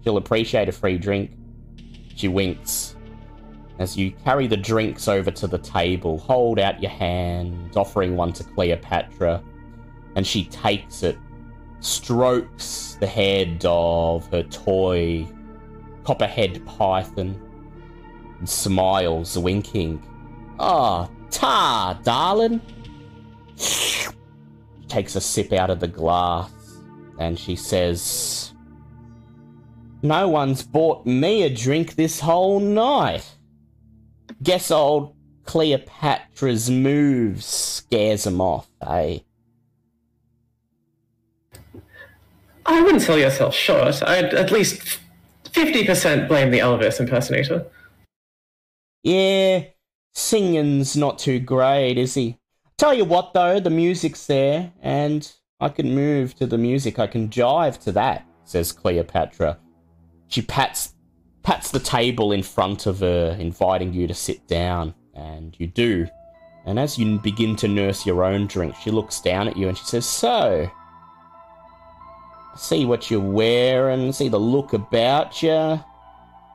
She'll 0.04 0.18
appreciate 0.18 0.70
a 0.70 0.72
free 0.72 1.00
drink. 1.00 1.32
She 2.16 2.28
winks. 2.28 2.96
As 3.80 3.98
you 3.98 4.12
carry 4.24 4.46
the 4.46 4.56
drinks 4.56 5.08
over 5.08 5.32
to 5.32 5.48
the 5.48 5.58
table, 5.58 6.20
hold 6.20 6.60
out 6.60 6.82
your 6.82 6.92
hand, 6.92 7.76
offering 7.76 8.16
one 8.16 8.34
to 8.34 8.44
Cleopatra, 8.44 9.44
and 10.16 10.26
she 10.26 10.46
takes 10.46 11.02
it, 11.02 11.18
strokes 11.80 12.98
the 13.00 13.08
head 13.08 13.64
of 13.66 14.28
her 14.28 14.44
toy 14.44 15.28
copperhead 16.06 16.64
python, 16.66 17.42
and 18.40 18.48
smiles, 18.48 19.38
winking. 19.38 20.02
Ah, 20.60 21.10
oh, 21.10 21.16
ta, 21.32 22.00
darling. 22.04 22.62
Takes 24.96 25.18
a 25.18 25.20
sip 25.20 25.52
out 25.52 25.70
of 25.70 25.82
the 25.82 25.90
glass, 25.90 26.50
and 27.20 27.38
she 27.38 27.58
says, 27.58 28.54
No 30.02 30.30
one's 30.30 30.64
bought 30.64 31.06
me 31.06 31.44
a 31.44 31.54
drink 31.54 31.96
this 31.96 32.22
whole 32.22 32.62
night. 32.62 33.30
Guess 34.42 34.72
old 34.72 35.14
Cleopatra's 35.44 36.72
moves 36.72 37.46
scares 37.46 38.26
him 38.26 38.40
off, 38.40 38.70
eh? 38.88 39.20
I 42.66 42.82
wouldn't 42.82 43.02
sell 43.02 43.18
yourself 43.18 43.54
short. 43.54 44.02
I'd 44.02 44.34
at 44.34 44.50
least 44.50 45.02
50% 45.44 46.30
blame 46.30 46.52
the 46.52 46.60
Elvis 46.60 47.02
impersonator. 47.02 47.66
Yeah, 49.04 49.66
singing's 50.14 50.96
not 50.96 51.20
too 51.20 51.40
great, 51.40 51.98
is 51.98 52.14
he? 52.14 52.38
Tell 52.78 52.94
you 52.94 53.06
what, 53.06 53.34
though, 53.34 53.60
the 53.60 53.70
music's 53.70 54.28
there, 54.28 54.74
and 54.82 55.32
I 55.62 55.70
can 55.70 55.96
move 55.96 56.36
to 56.36 56.46
the 56.46 56.58
music. 56.58 57.00
I 57.00 57.08
can 57.08 57.30
jive 57.30 57.82
to 57.84 57.92
that, 57.94 58.28
says 58.44 58.74
Cleopatra. 58.74 59.58
She 60.28 60.42
pats 60.42 60.94
pats 61.42 61.72
the 61.72 61.80
table 61.80 62.32
in 62.32 62.44
front 62.44 62.88
of 62.88 63.00
her, 63.00 63.38
inviting 63.40 63.94
you 63.94 64.08
to 64.08 64.14
sit 64.14 64.46
down, 64.48 64.94
and 65.14 65.56
you 65.58 65.68
do. 65.68 66.08
And 66.66 66.80
as 66.80 66.98
you 66.98 67.20
begin 67.20 67.56
to 67.58 67.68
nurse 67.68 68.06
your 68.06 68.24
own 68.26 68.48
drink, 68.48 68.76
she 68.76 68.92
looks 68.92 69.22
down 69.22 69.48
at 69.48 69.56
you 69.56 69.70
and 69.70 69.78
she 69.78 69.86
says, 69.86 70.06
So, 70.06 70.70
see 72.58 72.84
what 72.84 73.10
you're 73.10 73.22
wearing, 73.22 74.12
see 74.12 74.28
the 74.28 74.40
look 74.40 74.74
about 74.74 75.42
you, 75.42 75.80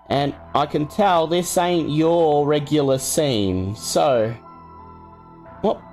and 0.08 0.34
I 0.54 0.66
can 0.66 0.86
tell 0.86 1.26
this 1.26 1.56
ain't 1.56 1.88
your 1.88 2.46
regular 2.46 2.98
scene. 2.98 3.74
So, 3.76 4.36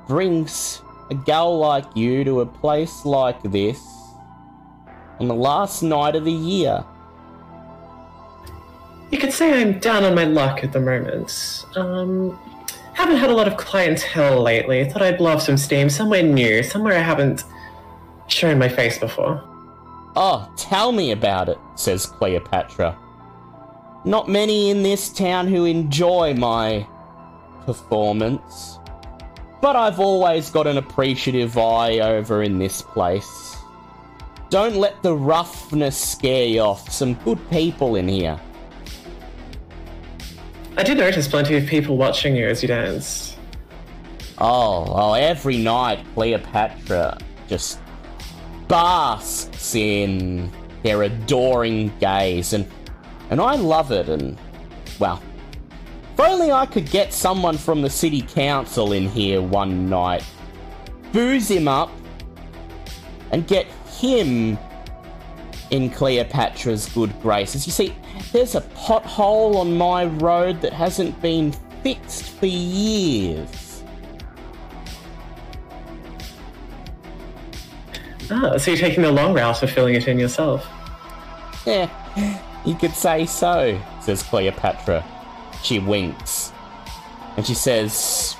brings 0.07 0.81
a 1.09 1.15
gal 1.15 1.57
like 1.57 1.85
you 1.95 2.23
to 2.23 2.41
a 2.41 2.45
place 2.45 3.05
like 3.05 3.41
this 3.43 3.81
on 5.19 5.27
the 5.27 5.35
last 5.35 5.81
night 5.81 6.15
of 6.15 6.25
the 6.25 6.31
year? 6.31 6.83
You 9.11 9.17
could 9.17 9.31
say 9.31 9.61
I'm 9.61 9.79
down 9.79 10.03
on 10.03 10.15
my 10.15 10.25
luck 10.25 10.63
at 10.63 10.73
the 10.73 10.81
moment. 10.81 11.65
Um, 11.75 12.37
haven't 12.93 13.17
had 13.17 13.29
a 13.29 13.35
lot 13.35 13.47
of 13.47 13.57
clientele 13.57 14.41
lately. 14.41 14.83
Thought 14.89 15.01
I'd 15.01 15.17
blow 15.17 15.33
off 15.33 15.43
some 15.43 15.57
steam 15.57 15.89
somewhere 15.89 16.23
new, 16.23 16.63
somewhere 16.63 16.95
I 16.95 17.01
haven't 17.01 17.43
shown 18.27 18.59
my 18.59 18.67
face 18.67 18.97
before. 18.97 19.43
Oh, 20.15 20.51
tell 20.57 20.91
me 20.91 21.11
about 21.11 21.47
it, 21.47 21.57
says 21.75 22.05
Cleopatra. 22.05 22.97
Not 24.03 24.27
many 24.27 24.71
in 24.71 24.83
this 24.83 25.09
town 25.09 25.47
who 25.47 25.65
enjoy 25.65 26.33
my 26.33 26.87
performance, 27.65 28.76
but 29.67 29.75
I've 29.75 29.99
always 29.99 30.49
got 30.49 30.65
an 30.65 30.77
appreciative 30.77 31.57
eye 31.57 31.99
over 31.99 32.41
in 32.41 32.57
this 32.57 32.81
place. 32.81 33.57
Don't 34.49 34.75
let 34.75 35.03
the 35.03 35.13
roughness 35.13 35.97
scare 35.97 36.47
you 36.47 36.61
off. 36.61 36.89
Some 36.89 37.15
good 37.15 37.37
people 37.49 37.97
in 37.97 38.07
here. 38.07 38.39
I 40.77 40.83
did 40.83 40.99
notice 40.99 41.27
plenty 41.27 41.57
of 41.57 41.65
people 41.65 41.97
watching 41.97 42.33
you 42.33 42.47
as 42.47 42.61
you 42.61 42.69
danced. 42.69 43.37
Oh, 44.37 44.85
oh, 44.87 45.13
every 45.15 45.57
night 45.57 45.99
Cleopatra 46.13 47.17
just 47.49 47.81
basks 48.69 49.75
in 49.75 50.49
their 50.83 51.03
adoring 51.03 51.91
gaze, 51.99 52.53
and 52.53 52.65
and 53.31 53.41
I 53.41 53.55
love 53.55 53.91
it. 53.91 54.07
And 54.07 54.37
well, 54.97 55.21
if 56.17 56.21
only 56.21 56.51
I 56.51 56.65
could 56.65 56.89
get 56.89 57.13
someone 57.13 57.59
from 57.59 57.83
the 57.83 57.91
city 57.91 58.23
council 58.23 58.91
in 58.91 59.07
here 59.07 59.39
one 59.39 59.87
night, 59.87 60.23
booze 61.11 61.47
him 61.47 61.67
up, 61.67 61.91
and 63.31 63.45
get 63.45 63.67
him 63.99 64.57
in 65.69 65.91
Cleopatra's 65.91 66.89
good 66.89 67.13
graces. 67.21 67.67
You 67.67 67.71
see, 67.71 67.93
there's 68.31 68.55
a 68.55 68.61
pothole 68.61 69.57
on 69.57 69.77
my 69.77 70.05
road 70.05 70.59
that 70.61 70.73
hasn't 70.73 71.21
been 71.21 71.51
fixed 71.83 72.23
for 72.23 72.47
years. 72.47 73.83
Ah, 78.31 78.57
so 78.57 78.71
you're 78.71 78.79
taking 78.79 79.03
the 79.03 79.11
long 79.11 79.35
route 79.35 79.61
of 79.61 79.69
filling 79.69 79.93
it 79.93 80.07
in 80.07 80.17
yourself. 80.17 80.67
Yeah, 81.63 81.91
you 82.65 82.73
could 82.73 82.93
say 82.93 83.27
so, 83.27 83.79
says 84.01 84.23
Cleopatra. 84.23 85.05
She 85.67 85.79
winks. 85.79 86.53
And 87.35 87.45
she 87.45 87.53
says, 87.53 88.37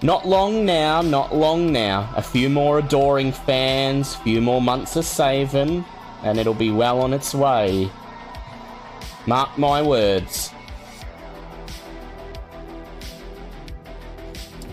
Not 0.00 0.24
long 0.28 0.64
now, 0.64 1.02
not 1.02 1.34
long 1.34 1.72
now. 1.72 2.08
A 2.14 2.22
few 2.22 2.48
more 2.48 2.78
adoring 2.78 3.32
fans, 3.32 4.14
few 4.14 4.40
more 4.40 4.62
months 4.62 4.94
of 4.94 5.04
saving, 5.04 5.84
and 6.22 6.38
it'll 6.38 6.54
be 6.54 6.70
well 6.70 7.00
on 7.00 7.12
its 7.12 7.34
way. 7.34 7.90
Mark 9.26 9.58
my 9.58 9.82
words. 9.82 10.52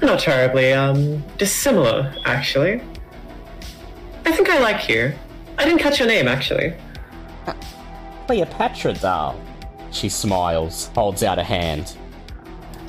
Not 0.04 0.20
terribly, 0.20 0.74
um, 0.74 1.24
dissimilar, 1.40 2.14
actually. 2.26 2.84
I 4.28 4.32
think 4.32 4.48
I 4.48 4.60
like 4.60 4.88
you. 4.88 5.12
I 5.58 5.66
didn't 5.66 5.80
catch 5.80 5.98
your 5.98 6.08
name, 6.08 6.28
actually. 6.28 6.76
Cleopatra, 8.28 8.94
doll. 8.94 9.49
She 9.92 10.10
smiles, 10.10 10.92
holds 10.96 11.24
out 11.24 11.40
a 11.40 11.44
hand. 11.44 11.96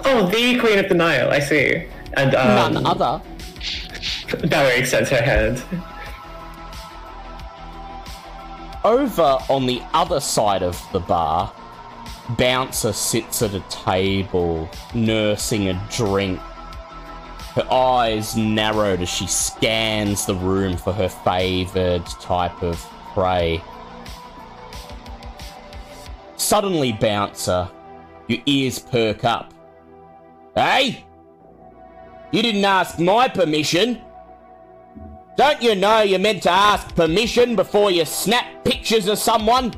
Oh, 0.05 0.27
the 0.29 0.59
Queen 0.59 0.79
of 0.79 0.89
the 0.89 0.95
Nile, 0.95 1.31
I 1.31 1.41
see. 1.41 1.87
And, 2.15 2.35
um, 2.35 2.75
None 2.75 2.87
other. 2.87 3.23
Valerie 4.29 4.81
extends 4.81 5.11
her 5.11 5.23
hand. 5.23 5.63
Over 8.85 9.39
on 9.49 9.67
the 9.67 9.83
other 9.93 10.21
side 10.21 10.63
of 10.63 10.81
the 10.93 11.01
bar, 11.01 11.53
Bouncer 12.39 12.93
sits 12.93 13.43
at 13.43 13.55
a 13.55 13.61
table, 13.69 14.71
nursing 14.95 15.69
a 15.69 15.89
drink. 15.91 16.39
Her 16.39 17.67
eyes 17.71 18.37
narrowed 18.37 19.03
as 19.03 19.09
she 19.09 19.27
scans 19.27 20.25
the 20.25 20.37
room 20.37 20.77
for 20.77 20.93
her 20.93 21.09
favoured 21.09 22.07
type 22.07 22.63
of 22.63 22.81
prey. 23.13 23.61
Suddenly, 26.51 26.95
Bouncer, 26.95 27.71
your 28.27 28.41
ears 28.45 28.81
perk 28.81 29.23
up. 29.23 29.55
Hey? 30.57 31.05
You 32.33 32.43
didn't 32.43 32.65
ask 32.65 32.99
my 32.99 33.29
permission. 33.29 34.01
Don't 35.37 35.63
you 35.63 35.77
know 35.77 36.03
you're 36.03 36.19
meant 36.19 36.43
to 36.43 36.51
ask 36.51 36.93
permission 36.97 37.55
before 37.55 37.93
you 37.93 38.05
snap 38.05 38.65
pictures 38.65 39.07
of 39.07 39.19
someone? 39.19 39.73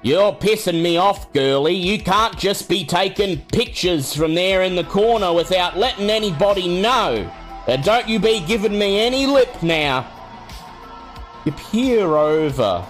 You're 0.00 0.32
pissing 0.32 0.80
me 0.80 0.96
off, 0.96 1.30
girlie. 1.34 1.74
You 1.74 2.02
can't 2.02 2.38
just 2.38 2.66
be 2.66 2.86
taking 2.86 3.42
pictures 3.52 4.14
from 4.14 4.34
there 4.34 4.62
in 4.62 4.74
the 4.74 4.84
corner 4.84 5.34
without 5.34 5.76
letting 5.76 6.08
anybody 6.08 6.80
know. 6.80 7.30
And 7.68 7.84
don't 7.84 8.08
you 8.08 8.20
be 8.20 8.40
giving 8.40 8.78
me 8.78 9.00
any 9.00 9.26
lip 9.26 9.62
now. 9.62 10.10
You 11.44 11.52
peer 11.52 12.16
over, 12.16 12.86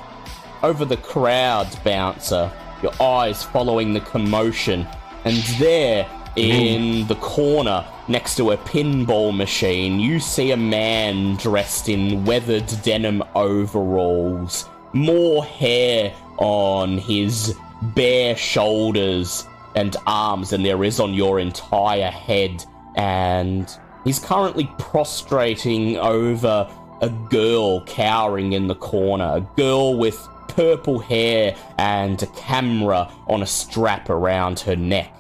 over 0.62 0.84
the 0.84 0.96
crowd, 0.96 1.68
bouncer, 1.84 2.50
your 2.82 2.92
eyes 3.02 3.42
following 3.42 3.92
the 3.92 4.00
commotion, 4.00 4.86
and 5.24 5.36
there, 5.58 6.06
in 6.36 7.06
the 7.08 7.16
corner, 7.16 7.84
next 8.08 8.36
to 8.36 8.52
a 8.52 8.56
pinball 8.58 9.36
machine, 9.36 10.00
you 10.00 10.20
see 10.20 10.52
a 10.52 10.56
man 10.56 11.36
dressed 11.36 11.88
in 11.88 12.24
weathered 12.24 12.70
denim 12.82 13.22
overalls, 13.34 14.68
more 14.92 15.44
hair 15.44 16.14
on 16.38 16.98
his 16.98 17.54
bare 17.94 18.36
shoulders 18.36 19.46
and 19.74 19.96
arms 20.06 20.50
than 20.50 20.62
there 20.62 20.84
is 20.84 21.00
on 21.00 21.14
your 21.14 21.38
entire 21.40 22.10
head, 22.10 22.64
and 22.96 23.78
he's 24.04 24.18
currently 24.18 24.70
prostrating 24.78 25.96
over 25.98 26.68
a 27.02 27.08
girl 27.08 27.84
cowering 27.84 28.52
in 28.52 28.66
the 28.66 28.74
corner, 28.74 29.36
a 29.36 29.40
girl 29.56 29.96
with 29.96 30.28
purple 30.54 30.98
hair 30.98 31.56
and 31.78 32.22
a 32.22 32.26
camera 32.28 33.12
on 33.26 33.42
a 33.42 33.46
strap 33.46 34.10
around 34.10 34.60
her 34.60 34.76
neck. 34.76 35.14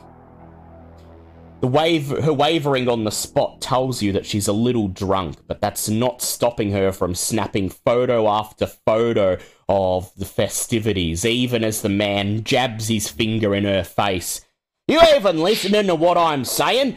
The 1.60 1.66
wave, 1.66 2.08
her 2.08 2.32
wavering 2.32 2.88
on 2.88 3.04
the 3.04 3.10
spot 3.10 3.60
tells 3.60 4.02
you 4.02 4.12
that 4.12 4.24
she's 4.24 4.48
a 4.48 4.52
little 4.52 4.88
drunk, 4.88 5.36
but 5.46 5.60
that's 5.60 5.90
not 5.90 6.22
stopping 6.22 6.72
her 6.72 6.90
from 6.90 7.14
snapping 7.14 7.68
photo 7.68 8.28
after 8.28 8.66
photo 8.66 9.36
of 9.68 10.10
the 10.16 10.24
festivities, 10.24 11.26
even 11.26 11.62
as 11.62 11.82
the 11.82 11.90
man 11.90 12.44
jabs 12.44 12.88
his 12.88 13.08
finger 13.08 13.54
in 13.54 13.64
her 13.64 13.84
face. 13.84 14.40
You 14.88 15.00
even 15.14 15.42
listening 15.42 15.86
to 15.88 15.94
what 15.94 16.16
I'm 16.16 16.46
saying? 16.46 16.96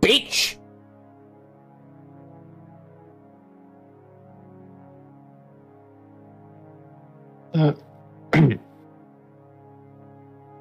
Bitch! 0.00 0.59
Uh, 7.54 7.72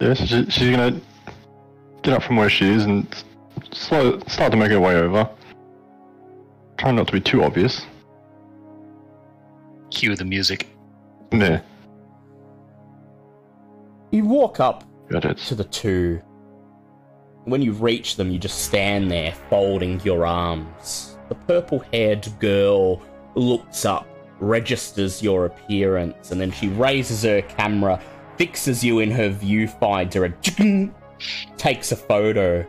yeah, 0.02 0.14
so 0.14 0.26
she, 0.26 0.50
she's 0.50 0.70
gonna 0.76 1.00
get 2.02 2.14
up 2.14 2.24
from 2.24 2.38
where 2.38 2.50
she 2.50 2.68
is 2.70 2.86
and 2.86 3.06
slow, 3.72 4.20
start 4.28 4.52
to 4.52 4.58
make 4.58 4.72
her 4.72 4.80
way 4.80 4.96
over. 4.96 5.30
Try 6.78 6.92
not 6.92 7.08
to 7.08 7.14
be 7.14 7.22
too 7.22 7.44
obvious. 7.44 7.86
Cue 9.92 10.16
the 10.16 10.26
music. 10.26 10.68
Yeah, 11.32 11.62
You 14.12 14.26
walk 14.26 14.60
up 14.60 14.84
got 15.10 15.26
it. 15.26 15.38
to 15.38 15.56
the 15.56 15.64
two. 15.66 16.22
When 17.46 17.62
you 17.62 17.72
reach 17.74 18.16
them, 18.16 18.32
you 18.32 18.40
just 18.40 18.64
stand 18.66 19.12
there, 19.12 19.34
folding 19.50 20.00
your 20.02 20.26
arms. 20.26 21.18
The 21.30 21.36
purple 21.36 21.80
haired 21.94 22.28
girl 22.40 23.02
looks 23.36 23.86
up, 23.86 24.08
registers 24.40 25.22
your 25.22 25.46
appearance, 25.46 26.32
and 26.32 26.40
then 26.40 26.52
she 26.52 26.68
raises 26.70 27.24
her 27.24 27.42
camera, 27.42 28.02
fixes 28.38 28.84
you 28.84 29.00
in 29.00 29.12
her 29.12 29.30
viewfinder, 29.30 30.34
and 30.60 30.94
takes 31.58 31.92
a 31.92 31.96
photo. 31.96 32.66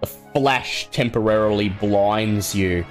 The 0.00 0.06
flash 0.06 0.88
temporarily 0.90 1.70
blinds 1.70 2.54
you. 2.54 2.84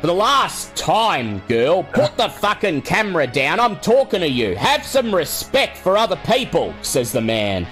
For 0.00 0.08
the 0.08 0.12
last 0.12 0.76
time, 0.76 1.38
girl, 1.48 1.82
put 1.82 2.18
the 2.18 2.28
fucking 2.28 2.82
camera 2.82 3.26
down. 3.26 3.58
I'm 3.58 3.80
talking 3.80 4.20
to 4.20 4.28
you. 4.28 4.54
Have 4.54 4.84
some 4.84 5.14
respect 5.14 5.78
for 5.78 5.96
other 5.96 6.20
people, 6.26 6.74
says 6.82 7.10
the 7.10 7.22
man. 7.22 7.66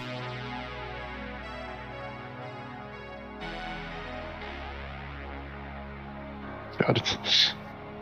God, 6.79 7.03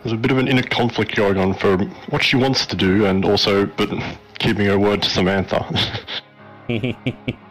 there's 0.03 0.13
a 0.13 0.17
bit 0.17 0.31
of 0.31 0.39
an 0.39 0.49
inner 0.49 0.63
conflict 0.63 1.15
going 1.15 1.37
on 1.37 1.55
for 1.55 1.79
what 2.09 2.23
she 2.23 2.37
wants 2.37 2.67
to 2.67 2.77
do 2.77 3.07
and 3.07 3.25
also, 3.25 3.67
but 3.67 3.91
keeping 4.39 4.67
her 4.67 4.79
word 4.79 5.03
to 5.03 5.11
Samantha. 5.11 5.67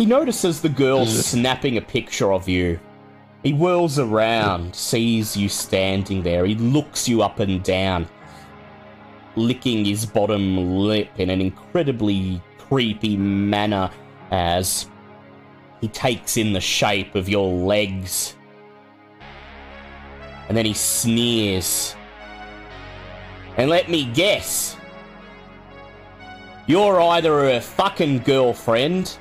He 0.00 0.06
notices 0.06 0.62
the 0.62 0.70
girl 0.70 1.04
snapping 1.04 1.76
a 1.76 1.82
picture 1.82 2.32
of 2.32 2.48
you. 2.48 2.80
He 3.42 3.50
whirls 3.50 3.98
around, 3.98 4.74
sees 4.74 5.36
you 5.36 5.50
standing 5.50 6.22
there. 6.22 6.46
He 6.46 6.54
looks 6.54 7.06
you 7.06 7.20
up 7.20 7.38
and 7.38 7.62
down, 7.62 8.08
licking 9.36 9.84
his 9.84 10.06
bottom 10.06 10.78
lip 10.78 11.10
in 11.18 11.28
an 11.28 11.42
incredibly 11.42 12.40
creepy 12.56 13.18
manner 13.18 13.90
as 14.30 14.88
he 15.82 15.88
takes 15.88 16.38
in 16.38 16.54
the 16.54 16.62
shape 16.62 17.14
of 17.14 17.28
your 17.28 17.52
legs. 17.52 18.36
And 20.50 20.56
then 20.56 20.66
he 20.66 20.74
sneers. 20.74 21.94
And 23.56 23.70
let 23.70 23.88
me 23.88 24.04
guess. 24.04 24.76
You're 26.66 27.00
either 27.00 27.30
her 27.30 27.60
fucking 27.60 28.24
girlfriend, 28.24 29.16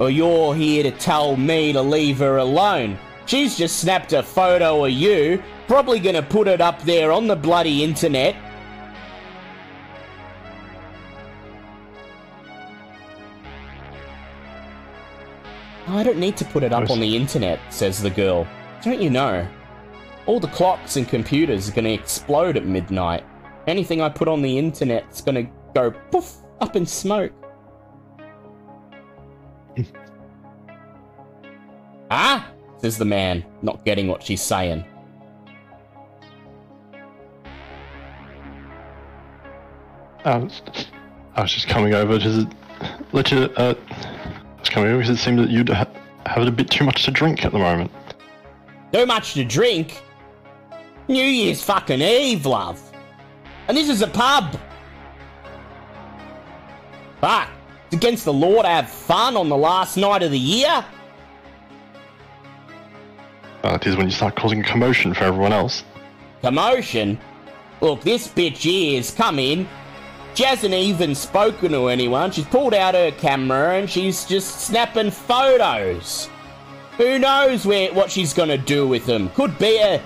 or 0.00 0.10
you're 0.10 0.52
here 0.52 0.82
to 0.82 0.90
tell 0.90 1.36
me 1.36 1.72
to 1.72 1.80
leave 1.80 2.18
her 2.18 2.38
alone. 2.38 2.98
She's 3.24 3.56
just 3.56 3.78
snapped 3.78 4.12
a 4.14 4.22
photo 4.24 4.84
of 4.84 4.90
you, 4.90 5.40
probably 5.68 6.00
gonna 6.00 6.22
put 6.22 6.48
it 6.48 6.60
up 6.60 6.82
there 6.82 7.12
on 7.12 7.28
the 7.28 7.36
bloody 7.36 7.84
internet. 7.84 8.34
I 15.86 16.02
don't 16.02 16.18
need 16.18 16.36
to 16.38 16.44
put 16.46 16.64
it 16.64 16.72
up 16.72 16.90
on 16.90 16.98
the 16.98 17.14
internet, 17.14 17.60
says 17.72 18.02
the 18.02 18.10
girl. 18.10 18.44
Don't 18.82 19.00
you 19.00 19.10
know? 19.10 19.46
All 20.26 20.40
the 20.40 20.48
clocks 20.48 20.96
and 20.96 21.06
computers 21.06 21.68
are 21.68 21.72
gonna 21.72 21.90
explode 21.90 22.56
at 22.56 22.64
midnight. 22.64 23.24
Anything 23.66 24.00
I 24.00 24.08
put 24.08 24.28
on 24.28 24.40
the 24.42 24.58
internet's 24.58 25.20
gonna 25.20 25.44
go 25.74 25.90
poof 26.10 26.36
up 26.60 26.76
in 26.76 26.86
smoke. 26.86 27.32
ah? 32.10 32.50
says 32.78 32.98
the 32.98 33.04
man, 33.04 33.44
not 33.62 33.84
getting 33.84 34.08
what 34.08 34.22
she's 34.22 34.42
saying. 34.42 34.84
I 40.24 40.36
was, 40.38 40.62
I 41.34 41.42
was 41.42 41.52
just 41.52 41.68
coming 41.68 41.94
over 41.94 42.18
to 42.18 42.48
let 43.12 43.30
you. 43.30 43.38
Uh, 43.56 43.74
I 43.88 44.60
was 44.60 44.68
coming 44.68 44.90
over 44.90 44.98
because 44.98 45.18
it 45.18 45.22
seemed 45.22 45.38
that 45.38 45.50
you'd 45.50 45.68
ha- 45.68 45.88
have 46.26 46.46
a 46.46 46.50
bit 46.50 46.70
too 46.70 46.84
much 46.84 47.04
to 47.04 47.10
drink 47.10 47.44
at 47.44 47.52
the 47.52 47.58
moment. 47.58 47.90
Too 48.92 49.06
much 49.06 49.34
to 49.34 49.44
drink? 49.44 50.02
New 51.08 51.24
Year's 51.24 51.62
fucking 51.62 52.00
Eve, 52.00 52.46
love. 52.46 52.80
And 53.68 53.76
this 53.76 53.88
is 53.88 54.02
a 54.02 54.06
pub. 54.06 54.58
Fuck. 57.20 57.48
It's 57.86 57.96
against 57.96 58.24
the 58.24 58.32
law 58.32 58.62
to 58.62 58.68
have 58.68 58.88
fun 58.88 59.36
on 59.36 59.48
the 59.48 59.56
last 59.56 59.96
night 59.96 60.22
of 60.22 60.30
the 60.30 60.38
year. 60.38 60.84
Uh, 63.62 63.78
it 63.80 63.86
is 63.86 63.96
when 63.96 64.06
you 64.06 64.12
start 64.12 64.36
causing 64.36 64.60
a 64.60 64.64
commotion 64.64 65.14
for 65.14 65.24
everyone 65.24 65.52
else. 65.52 65.84
Commotion? 66.42 67.18
Look, 67.80 68.02
this 68.02 68.28
bitch 68.28 68.96
has 68.96 69.10
come 69.10 69.38
in. 69.38 69.66
She 70.34 70.44
hasn't 70.44 70.74
even 70.74 71.14
spoken 71.14 71.72
to 71.72 71.88
anyone. 71.88 72.30
She's 72.30 72.44
pulled 72.46 72.74
out 72.74 72.94
her 72.94 73.12
camera 73.12 73.76
and 73.76 73.88
she's 73.88 74.24
just 74.24 74.60
snapping 74.62 75.10
photos. 75.10 76.28
Who 76.96 77.18
knows 77.18 77.64
where 77.64 77.92
what 77.94 78.10
she's 78.10 78.34
gonna 78.34 78.58
do 78.58 78.86
with 78.86 79.06
them? 79.06 79.30
Could 79.30 79.58
be 79.58 79.78
a 79.78 80.02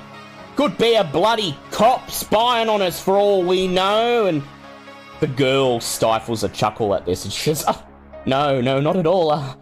could 0.59 0.77
be 0.77 0.97
a 0.97 1.05
bloody 1.05 1.57
cop 1.71 2.11
spying 2.11 2.69
on 2.69 2.83
us 2.83 3.01
for 3.01 3.15
all 3.15 3.45
we 3.45 3.69
know. 3.69 4.27
And 4.27 4.43
the 5.21 5.29
girl 5.29 5.79
stifles 5.79 6.43
a 6.43 6.49
chuckle 6.49 6.97
at 6.97 7.07
this 7.07 7.23
and 7.23 7.33
she 7.33 7.55
says, 7.55 7.65
oh, 7.69 7.87
"No, 8.27 8.61
no, 8.61 8.81
not 8.81 8.97
at 8.97 9.07
all. 9.07 9.31
Uh, 9.31 9.55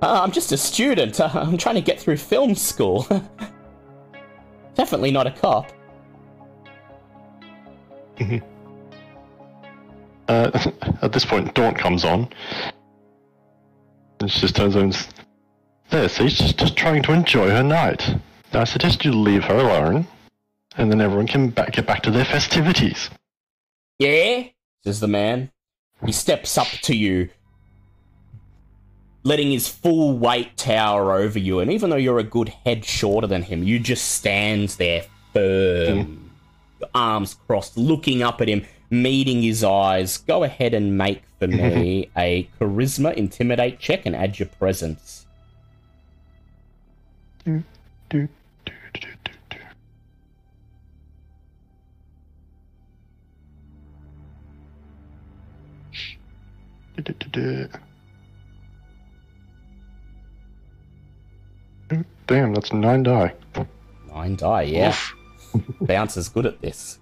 uh, 0.00 0.22
I'm 0.22 0.30
just 0.30 0.52
a 0.52 0.56
student. 0.56 1.18
Uh, 1.18 1.28
I'm 1.34 1.58
trying 1.58 1.74
to 1.74 1.80
get 1.80 1.98
through 1.98 2.18
film 2.18 2.54
school. 2.54 3.08
Definitely 4.76 5.10
not 5.10 5.26
a 5.26 5.32
cop." 5.32 5.72
Uh, 10.26 10.50
at 11.02 11.12
this 11.12 11.26
point, 11.26 11.54
Daunt 11.54 11.76
comes 11.76 12.02
on. 12.02 12.26
And 14.20 14.30
she 14.30 14.40
just 14.40 14.56
turns 14.56 14.74
around 14.74 14.84
and 14.86 14.94
says, 14.94 15.08
There, 15.90 16.08
see, 16.08 16.28
she's 16.30 16.54
just 16.54 16.76
trying 16.78 17.02
to 17.02 17.12
enjoy 17.12 17.50
her 17.50 17.62
night. 17.62 18.16
I 18.54 18.64
suggest 18.64 19.04
you 19.04 19.12
leave 19.12 19.44
her 19.44 19.56
alone, 19.56 20.06
and 20.76 20.90
then 20.90 21.00
everyone 21.00 21.26
can 21.26 21.50
back, 21.50 21.72
get 21.72 21.86
back 21.86 22.02
to 22.02 22.10
their 22.10 22.24
festivities. 22.24 23.10
Yeah? 23.98 24.44
says 24.84 25.00
the 25.00 25.08
man. 25.08 25.50
He 26.04 26.12
steps 26.12 26.58
up 26.58 26.68
to 26.82 26.94
you, 26.94 27.30
letting 29.22 29.50
his 29.50 29.68
full 29.68 30.18
weight 30.18 30.56
tower 30.56 31.12
over 31.12 31.38
you, 31.38 31.60
and 31.60 31.72
even 31.72 31.90
though 31.90 31.96
you're 31.96 32.18
a 32.18 32.24
good 32.24 32.50
head 32.50 32.84
shorter 32.84 33.26
than 33.26 33.42
him, 33.42 33.62
you 33.62 33.78
just 33.78 34.12
stand 34.12 34.70
there 34.70 35.04
firm, 35.32 36.30
mm. 36.80 36.88
arms 36.94 37.36
crossed, 37.46 37.78
looking 37.78 38.22
up 38.22 38.40
at 38.40 38.48
him, 38.48 38.64
meeting 38.90 39.42
his 39.42 39.64
eyes. 39.64 40.18
Go 40.18 40.44
ahead 40.44 40.74
and 40.74 40.98
make 40.98 41.22
for 41.38 41.48
me 41.48 42.10
a 42.16 42.48
charisma 42.60 43.14
intimidate 43.14 43.78
check 43.78 44.04
and 44.04 44.14
add 44.14 44.38
your 44.38 44.48
presence. 44.48 45.26
Do, 47.44 47.62
do, 48.08 48.28
Damn, 62.26 62.54
that's 62.54 62.72
nine 62.72 63.02
die. 63.02 63.34
Nine 64.08 64.36
die, 64.36 64.62
yeah. 64.62 64.88
Oof. 64.88 65.14
Bounce 65.82 66.16
is 66.16 66.28
good 66.28 66.46
at 66.46 66.60
this. 66.60 66.98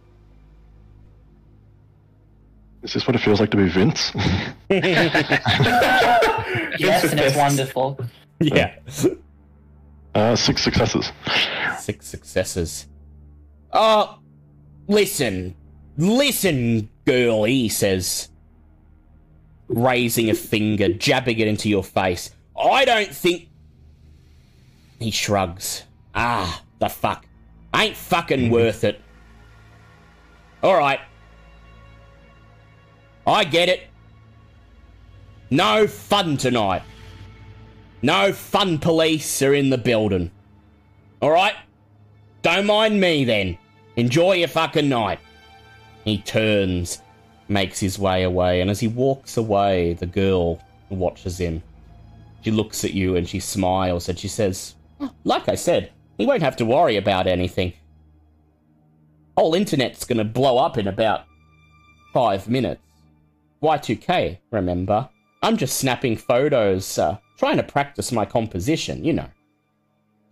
Is 2.83 2.95
this 2.95 3.07
what 3.07 3.15
it 3.15 3.21
feels 3.21 3.41
like 3.41 3.51
to 3.53 3.57
be 3.57 3.69
Vince? 3.69 4.13
Yes, 6.79 7.05
and 7.11 7.21
it's 7.21 7.37
wonderful. 7.37 8.01
Yeah. 8.41 8.75
uh, 10.15 10.35
six 10.35 10.63
successes. 10.63 11.13
Six 11.79 12.07
successes. 12.07 12.87
Oh, 13.73 14.19
listen. 14.89 15.55
Listen, 15.99 16.89
girl, 17.05 17.45
he 17.45 17.69
says, 17.69 18.31
raising 19.73 20.31
a 20.31 20.35
finger, 20.35 20.89
jabbing 20.93 21.39
it 21.39 21.49
into 21.49 21.69
your 21.69 21.85
face. 21.85 22.31
I 22.59 22.85
don't 22.85 23.15
think. 23.15 23.49
He 24.99 25.11
shrugs. 25.11 25.85
Ah, 26.15 26.63
the 26.79 26.89
fuck. 26.89 27.27
Ain't 27.75 27.97
fucking 27.97 28.51
worth 28.51 28.85
it. 28.85 29.01
Alright. 30.63 31.01
I 33.27 33.45
get 33.45 33.69
it. 33.69 33.89
No 35.51 35.87
fun 35.87 36.37
tonight. 36.37 36.83
No 38.03 38.33
fun 38.33 38.79
police 38.79 39.43
are 39.43 39.55
in 39.55 39.71
the 39.71 39.79
building. 39.79 40.31
Alright? 41.23 41.55
Don't 42.43 42.67
mind 42.67 43.01
me 43.01 43.25
then. 43.25 43.59
Enjoy 43.97 44.33
your 44.33 44.49
fucking 44.49 44.89
night. 44.89 45.21
He 46.05 46.19
turns, 46.19 47.01
makes 47.53 47.79
his 47.79 47.99
way 47.99 48.23
away, 48.23 48.61
and 48.61 48.71
as 48.71 48.81
he 48.81 48.89
walks 48.89 49.37
away, 49.37 49.95
the 49.95 50.07
girl 50.07 50.61
watches 50.89 51.39
him. 51.39 51.63
She 52.43 52.51
looks 52.51 52.85
at 52.85 52.93
you 52.95 53.17
and 53.17 53.29
she 53.29 53.41
smiles 53.41 54.09
and 54.09 54.19
she 54.19 54.29
says, 54.29 54.75
"Oh, 55.01 55.11
Like 55.25 55.49
I 55.49 55.55
said, 55.55 55.93
you 56.19 56.27
won't 56.27 56.43
have 56.43 56.57
to 56.57 56.65
worry 56.65 56.97
about 56.97 57.27
anything. 57.27 57.73
Whole 59.37 59.55
internet's 59.55 60.05
gonna 60.05 60.25
blow 60.25 60.59
up 60.59 60.77
in 60.77 60.87
about 60.89 61.25
five 62.13 62.49
minutes. 62.49 62.83
Y2K, 63.63 64.39
remember? 64.51 65.09
I'm 65.43 65.57
just 65.57 65.79
snapping 65.79 66.17
photos, 66.17 66.99
uh, 66.99 67.19
trying 67.39 67.57
to 67.57 67.63
practice 67.63 68.13
my 68.13 68.25
composition, 68.25 69.05
you 69.05 69.13
know. 69.13 69.29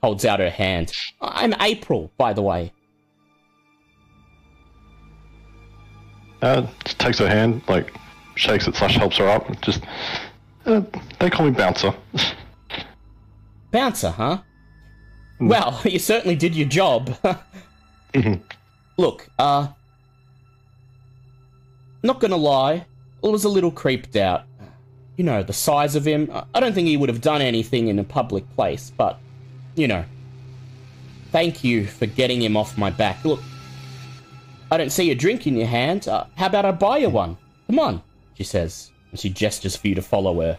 Holds 0.03 0.25
out 0.25 0.41
her 0.41 0.51
hand. 0.51 0.93
I'm 1.21 1.55
April, 1.61 2.11
by 2.16 2.33
the 2.33 2.43
way. 2.43 2.73
Uh, 6.43 6.66
just 6.84 6.99
takes 6.99 7.18
her 7.18 7.28
hand, 7.28 7.61
like, 7.68 7.93
shakes 8.34 8.66
it 8.66 8.74
slash 8.74 8.97
helps 8.97 9.16
her 9.18 9.28
up. 9.28 9.61
Just, 9.61 9.82
uh, 10.66 10.80
they 11.18 11.28
call 11.30 11.47
me 11.47 11.53
Bouncer. 11.53 11.95
Bouncer, 13.70 14.11
huh? 14.11 14.38
Well, 15.38 15.80
you 15.84 15.99
certainly 15.99 16.36
did 16.36 16.55
your 16.55 16.68
job. 16.68 17.16
Mhm. 18.12 18.41
Look, 18.97 19.28
uh. 19.38 19.68
Not 22.03 22.18
gonna 22.18 22.36
lie, 22.36 22.84
I 23.22 23.28
was 23.28 23.45
a 23.45 23.49
little 23.49 23.70
creeped 23.70 24.16
out. 24.16 24.43
You 25.16 25.22
know, 25.22 25.45
the 25.45 25.53
size 25.53 25.95
of 25.95 26.05
him. 26.05 26.28
I- 26.34 26.43
I 26.55 26.59
don't 26.61 26.72
think 26.72 26.88
he 26.88 26.97
would 26.97 27.09
have 27.09 27.20
done 27.20 27.41
anything 27.41 27.86
in 27.86 28.01
a 28.01 28.05
public 28.05 28.43
place, 28.57 28.91
but, 28.97 29.20
you 29.76 29.86
know. 29.86 30.05
Thank 31.30 31.62
you 31.62 31.86
for 31.86 32.07
getting 32.07 32.43
him 32.43 32.57
off 32.57 32.76
my 32.76 32.91
back. 32.91 33.24
Look, 33.24 33.41
I 34.71 34.77
don't 34.77 34.91
see 34.91 35.11
a 35.11 35.14
drink 35.14 35.47
in 35.47 35.57
your 35.57 35.66
hand. 35.66 36.07
Uh, 36.07 36.25
how 36.37 36.47
about 36.47 36.64
I 36.64 36.71
buy 36.73 36.99
you 36.99 37.11
one? 37.11 37.37
Come 37.66 37.79
on, 37.79 38.03
she 38.35 38.45
says, 38.45 38.93
and 39.11 39.18
she 39.18 39.29
gestures 39.31 39.77
for 39.77 39.89
you 39.89 39.95
to 39.97 40.03
follow 40.03 40.41
her. 40.41 40.59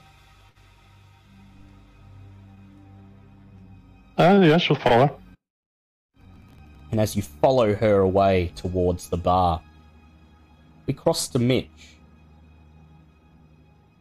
Uh, 4.17 4.41
yeah, 4.43 4.57
she'll 4.57 4.75
follow. 4.75 5.17
and 6.91 6.99
as 6.99 7.15
you 7.15 7.21
follow 7.21 7.73
her 7.73 7.99
away 7.99 8.51
towards 8.55 9.09
the 9.09 9.17
bar, 9.17 9.61
we 10.85 10.93
cross 10.93 11.29
to 11.29 11.39
Mitch. 11.39 11.95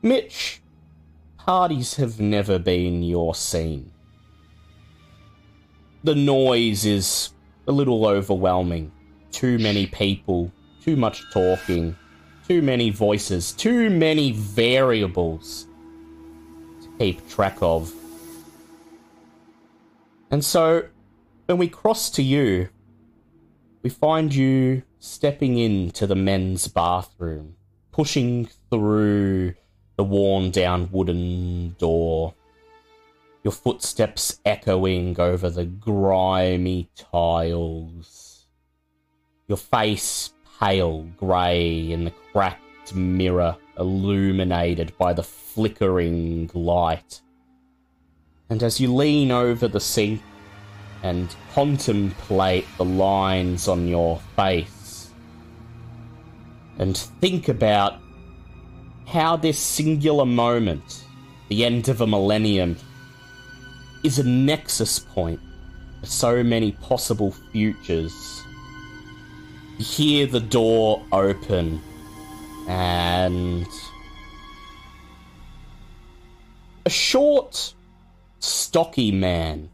Mitch, 0.02 0.60
parties 1.38 1.94
have 1.96 2.18
never 2.18 2.58
been 2.58 3.02
your 3.02 3.34
scene. 3.34 3.92
The 6.02 6.14
noise 6.14 6.84
is 6.84 7.30
a 7.68 7.72
little 7.72 8.06
overwhelming. 8.06 8.90
Too 9.32 9.58
many 9.58 9.86
people, 9.86 10.50
too 10.82 10.96
much 10.96 11.22
talking, 11.32 11.96
too 12.46 12.62
many 12.62 12.90
voices, 12.90 13.52
too 13.52 13.90
many 13.90 14.32
variables 14.32 15.66
to 16.82 16.88
keep 16.98 17.28
track 17.28 17.56
of. 17.60 17.92
And 20.30 20.44
so, 20.44 20.84
when 21.46 21.58
we 21.58 21.68
cross 21.68 22.10
to 22.10 22.22
you, 22.22 22.68
we 23.82 23.90
find 23.90 24.34
you 24.34 24.82
stepping 24.98 25.58
into 25.58 26.06
the 26.06 26.14
men's 26.14 26.68
bathroom, 26.68 27.56
pushing 27.92 28.48
through 28.70 29.54
the 29.96 30.04
worn 30.04 30.50
down 30.50 30.88
wooden 30.92 31.74
door, 31.78 32.34
your 33.42 33.52
footsteps 33.52 34.38
echoing 34.44 35.18
over 35.18 35.50
the 35.50 35.64
grimy 35.64 36.90
tiles, 36.94 38.29
your 39.50 39.56
face 39.56 40.32
pale 40.60 41.02
grey 41.16 41.90
in 41.90 42.04
the 42.04 42.12
cracked 42.32 42.94
mirror 42.94 43.56
illuminated 43.76 44.96
by 44.96 45.12
the 45.12 45.24
flickering 45.24 46.48
light. 46.54 47.20
And 48.48 48.62
as 48.62 48.78
you 48.78 48.94
lean 48.94 49.32
over 49.32 49.66
the 49.66 49.80
sink 49.80 50.22
and 51.02 51.34
contemplate 51.52 52.64
the 52.76 52.84
lines 52.84 53.66
on 53.66 53.88
your 53.88 54.20
face 54.36 55.10
and 56.78 56.96
think 56.96 57.48
about 57.48 57.98
how 59.04 59.36
this 59.36 59.58
singular 59.58 60.26
moment, 60.26 61.04
the 61.48 61.64
end 61.64 61.88
of 61.88 62.00
a 62.00 62.06
millennium, 62.06 62.76
is 64.04 64.20
a 64.20 64.24
nexus 64.24 65.00
point 65.00 65.40
for 65.98 66.06
so 66.06 66.44
many 66.44 66.70
possible 66.70 67.32
futures. 67.50 68.39
Hear 69.80 70.26
the 70.26 70.40
door 70.40 71.02
open 71.10 71.80
and 72.68 73.66
a 76.84 76.90
short, 76.90 77.72
stocky 78.40 79.10
man 79.10 79.70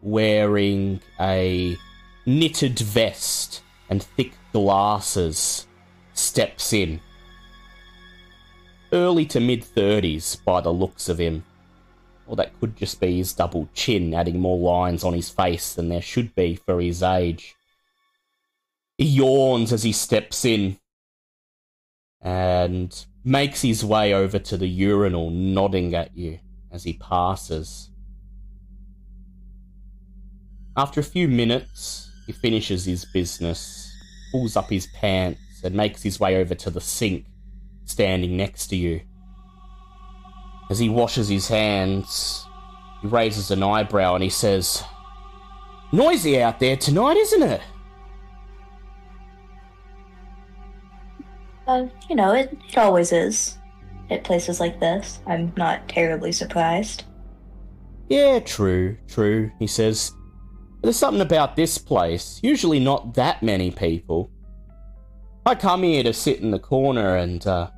wearing 0.00 1.00
a 1.18 1.76
knitted 2.24 2.78
vest 2.78 3.62
and 3.90 4.00
thick 4.00 4.32
glasses 4.52 5.66
steps 6.12 6.72
in. 6.72 7.00
Early 8.92 9.26
to 9.26 9.40
mid 9.40 9.64
30s 9.64 10.44
by 10.44 10.60
the 10.60 10.72
looks 10.72 11.08
of 11.08 11.18
him. 11.18 11.44
Or 12.28 12.36
that 12.36 12.58
could 12.60 12.76
just 12.76 13.00
be 13.00 13.16
his 13.16 13.32
double 13.32 13.68
chin, 13.74 14.14
adding 14.14 14.38
more 14.38 14.56
lines 14.56 15.02
on 15.02 15.14
his 15.14 15.30
face 15.30 15.74
than 15.74 15.88
there 15.88 16.00
should 16.00 16.32
be 16.36 16.54
for 16.54 16.80
his 16.80 17.02
age. 17.02 17.56
He 18.96 19.06
yawns 19.06 19.72
as 19.72 19.82
he 19.82 19.92
steps 19.92 20.44
in 20.44 20.78
and 22.20 23.04
makes 23.24 23.62
his 23.62 23.84
way 23.84 24.14
over 24.14 24.38
to 24.38 24.56
the 24.56 24.68
urinal, 24.68 25.30
nodding 25.30 25.94
at 25.94 26.16
you 26.16 26.38
as 26.70 26.84
he 26.84 26.94
passes. 26.94 27.90
After 30.76 31.00
a 31.00 31.04
few 31.04 31.28
minutes, 31.28 32.10
he 32.26 32.32
finishes 32.32 32.84
his 32.84 33.04
business, 33.04 33.92
pulls 34.32 34.56
up 34.56 34.70
his 34.70 34.86
pants, 34.88 35.40
and 35.62 35.74
makes 35.74 36.02
his 36.02 36.20
way 36.20 36.36
over 36.36 36.54
to 36.54 36.70
the 36.70 36.80
sink, 36.80 37.26
standing 37.84 38.36
next 38.36 38.68
to 38.68 38.76
you. 38.76 39.00
As 40.70 40.78
he 40.78 40.88
washes 40.88 41.28
his 41.28 41.48
hands, 41.48 42.46
he 43.02 43.08
raises 43.08 43.50
an 43.50 43.62
eyebrow 43.62 44.14
and 44.14 44.24
he 44.24 44.30
says, 44.30 44.82
Noisy 45.92 46.40
out 46.40 46.58
there 46.58 46.76
tonight, 46.76 47.16
isn't 47.16 47.42
it? 47.42 47.60
Uh, 51.66 51.86
you 52.08 52.16
know, 52.16 52.32
it, 52.32 52.56
it 52.68 52.78
always 52.78 53.12
is. 53.12 53.58
At 54.10 54.24
places 54.24 54.60
like 54.60 54.80
this, 54.80 55.20
I'm 55.26 55.52
not 55.56 55.88
terribly 55.88 56.30
surprised. 56.30 57.04
Yeah, 58.08 58.38
true, 58.40 58.98
true, 59.08 59.50
he 59.58 59.66
says. 59.66 60.12
There's 60.82 60.96
something 60.96 61.22
about 61.22 61.56
this 61.56 61.78
place. 61.78 62.38
Usually 62.42 62.78
not 62.78 63.14
that 63.14 63.42
many 63.42 63.70
people. 63.70 64.30
I 65.46 65.54
come 65.54 65.82
here 65.82 66.02
to 66.02 66.12
sit 66.12 66.40
in 66.40 66.50
the 66.50 66.58
corner 66.58 67.16
and 67.16 67.46
uh, 67.46 67.70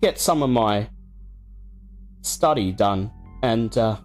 get 0.00 0.18
some 0.18 0.42
of 0.42 0.48
my 0.48 0.88
study 2.22 2.72
done. 2.72 3.10
And, 3.42 3.76
uh, 3.76 3.98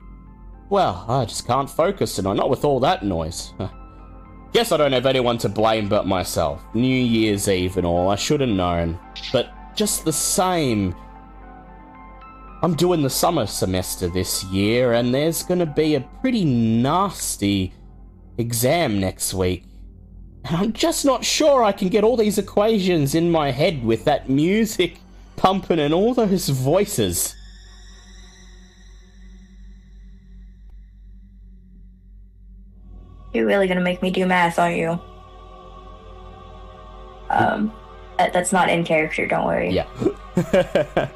well, 0.69 1.05
I 1.07 1.23
just 1.23 1.47
can't 1.47 1.69
focus 1.69 2.15
tonight, 2.15 2.35
not 2.35 2.49
with 2.49 2.65
all 2.65 2.81
that 2.81 3.03
noise. 3.03 3.53
Guess 4.52 4.72
I 4.72 4.78
don't 4.78 4.93
have 4.93 5.06
anyone 5.06 5.38
to 5.39 5.50
blame 5.50 5.88
but 5.88 6.08
myself. 6.08 6.64
New 6.74 6.88
Year's 6.88 7.47
Eve 7.47 7.78
and 7.78 7.86
all, 7.86 8.10
I 8.10 8.16
should 8.16 8.41
have 8.41 8.50
known. 8.50 8.97
But 9.32 9.52
just 9.76 10.06
the 10.06 10.14
same, 10.14 10.95
I'm 12.64 12.74
doing 12.74 13.04
the 13.04 13.12
summer 13.12 13.45
semester 13.45 14.08
this 14.08 14.43
year, 14.45 14.93
and 14.93 15.14
there's 15.14 15.43
gonna 15.43 15.68
be 15.68 15.93
a 15.95 16.02
pretty 16.22 16.45
nasty 16.45 17.74
exam 18.39 19.00
next 19.00 19.36
week. 19.36 19.66
And 20.45 20.58
I'm 20.58 20.74
just 20.74 21.06
not 21.06 21.24
sure 21.24 21.64
I 21.64 21.72
can 21.72 21.89
get 21.89 22.04
all 22.04 22.18
these 22.18 22.39
equations 22.39 23.14
in 23.14 23.30
my 23.30 23.52
head 23.52 23.84
with 23.86 24.04
that 24.06 24.30
music 24.30 24.97
pumping 25.36 25.80
and 25.80 25.93
all 25.93 26.16
those 26.16 26.50
voices. 26.50 27.36
You're 33.34 33.45
really 33.45 33.67
gonna 33.67 33.82
make 33.82 34.01
me 34.01 34.11
do 34.11 34.25
math, 34.25 34.57
aren't 34.59 34.77
you? 34.77 34.99
Um, 37.30 37.71
that, 38.17 38.34
that's 38.34 38.51
not 38.51 38.69
in 38.69 38.84
character. 38.84 39.27
Don't 39.27 39.45
worry. 39.45 39.69
Yeah. 39.69 39.86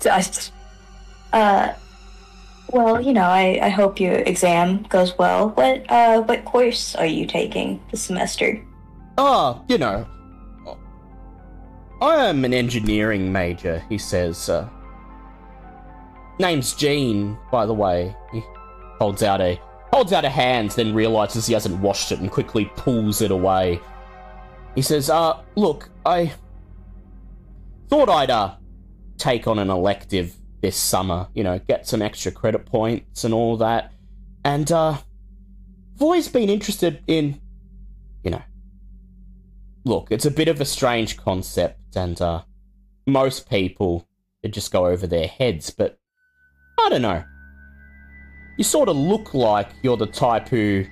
Just, 0.00 0.52
uh, 1.32 1.72
well, 2.70 3.00
you 3.00 3.12
know, 3.12 3.22
I, 3.22 3.58
I 3.62 3.68
hope 3.70 3.98
your 3.98 4.16
exam 4.16 4.82
goes 4.84 5.16
well. 5.18 5.50
What 5.50 5.90
uh 5.90 6.22
what 6.22 6.44
course 6.44 6.94
are 6.94 7.06
you 7.06 7.26
taking 7.26 7.80
this 7.90 8.02
semester? 8.02 8.62
Ah, 9.16 9.62
you 9.68 9.78
know, 9.78 10.06
I 12.00 12.26
am 12.26 12.44
an 12.44 12.54
engineering 12.54 13.32
major. 13.32 13.82
He 13.88 13.98
says. 13.98 14.48
Uh, 14.48 14.68
name's 16.38 16.74
Gene, 16.74 17.36
by 17.50 17.66
the 17.66 17.74
way. 17.74 18.14
He 18.32 18.42
holds 18.98 19.22
out 19.22 19.40
a 19.40 19.60
holds 19.92 20.12
out 20.12 20.24
a 20.24 20.30
hand, 20.30 20.70
then 20.72 20.94
realizes 20.94 21.46
he 21.46 21.54
hasn't 21.54 21.80
washed 21.80 22.12
it 22.12 22.20
and 22.20 22.30
quickly 22.30 22.70
pulls 22.76 23.20
it 23.20 23.30
away. 23.30 23.80
He 24.74 24.82
says, 24.82 25.10
"Uh, 25.10 25.40
look, 25.56 25.90
I 26.04 26.32
thought 27.88 28.08
I'd 28.08 28.30
uh 28.30 28.54
take 29.16 29.46
on 29.46 29.58
an 29.58 29.70
elective 29.70 30.34
this 30.60 30.76
summer, 30.76 31.28
you 31.34 31.42
know, 31.42 31.58
get 31.58 31.86
some 31.86 32.02
extra 32.02 32.32
credit 32.32 32.66
points 32.66 33.24
and 33.24 33.34
all 33.34 33.56
that. 33.58 33.92
And 34.44 34.70
uh 34.70 34.98
I've 35.94 36.02
always 36.02 36.28
been 36.28 36.48
interested 36.48 37.02
in 37.06 37.40
you 38.22 38.30
know. 38.30 38.42
Look, 39.84 40.08
it's 40.10 40.26
a 40.26 40.30
bit 40.30 40.48
of 40.48 40.60
a 40.60 40.64
strange 40.64 41.16
concept 41.16 41.96
and 41.96 42.20
uh 42.20 42.42
most 43.06 43.48
people 43.48 44.06
just 44.48 44.70
go 44.70 44.86
over 44.86 45.06
their 45.06 45.26
heads, 45.26 45.70
but 45.70 45.98
I 46.80 46.88
don't 46.90 47.02
know. 47.02 47.24
You 48.58 48.64
sort 48.64 48.88
of 48.88 48.96
look 48.96 49.34
like 49.34 49.68
you're 49.82 49.96
the 49.96 50.06
type 50.06 50.48
who 50.48 50.84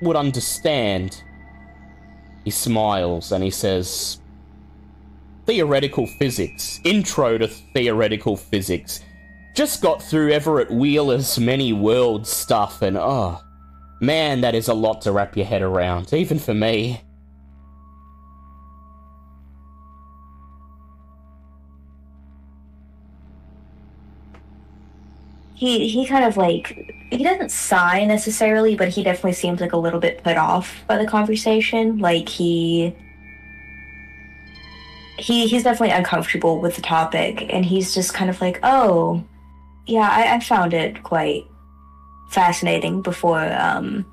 would 0.00 0.16
understand. 0.16 1.22
He 2.44 2.50
smiles 2.50 3.32
and 3.32 3.44
he 3.44 3.50
says, 3.50 4.18
Theoretical 5.44 6.06
Physics. 6.06 6.80
Intro 6.84 7.36
to 7.36 7.48
Theoretical 7.48 8.36
Physics. 8.36 9.02
Just 9.54 9.82
got 9.82 10.02
through 10.02 10.32
Everett 10.32 10.70
Wheeler's 10.70 11.38
Many 11.38 11.74
Worlds 11.74 12.30
stuff, 12.30 12.82
and 12.82 12.96
oh, 12.96 13.40
man, 14.00 14.40
that 14.40 14.54
is 14.54 14.68
a 14.68 14.74
lot 14.74 15.02
to 15.02 15.12
wrap 15.12 15.36
your 15.36 15.44
head 15.44 15.60
around, 15.60 16.14
even 16.14 16.38
for 16.38 16.54
me. 16.54 17.02
He 25.60 25.88
he 25.88 26.06
kind 26.06 26.24
of 26.24 26.38
like 26.38 26.94
he 27.10 27.22
doesn't 27.22 27.50
sigh 27.50 28.06
necessarily, 28.06 28.76
but 28.76 28.88
he 28.88 29.02
definitely 29.02 29.34
seems 29.34 29.60
like 29.60 29.74
a 29.74 29.76
little 29.76 30.00
bit 30.00 30.24
put 30.24 30.38
off 30.38 30.82
by 30.86 30.96
the 30.96 31.06
conversation. 31.06 31.98
Like 31.98 32.30
he 32.30 32.96
he 35.18 35.46
he's 35.48 35.64
definitely 35.64 35.94
uncomfortable 35.94 36.62
with 36.62 36.76
the 36.76 36.80
topic, 36.80 37.44
and 37.52 37.62
he's 37.62 37.92
just 37.92 38.14
kind 38.14 38.30
of 38.30 38.40
like, 38.40 38.58
oh, 38.62 39.22
yeah, 39.84 40.08
I, 40.10 40.36
I 40.36 40.40
found 40.40 40.72
it 40.72 41.02
quite 41.02 41.44
fascinating 42.30 43.02
before. 43.02 43.44
Um, 43.52 44.06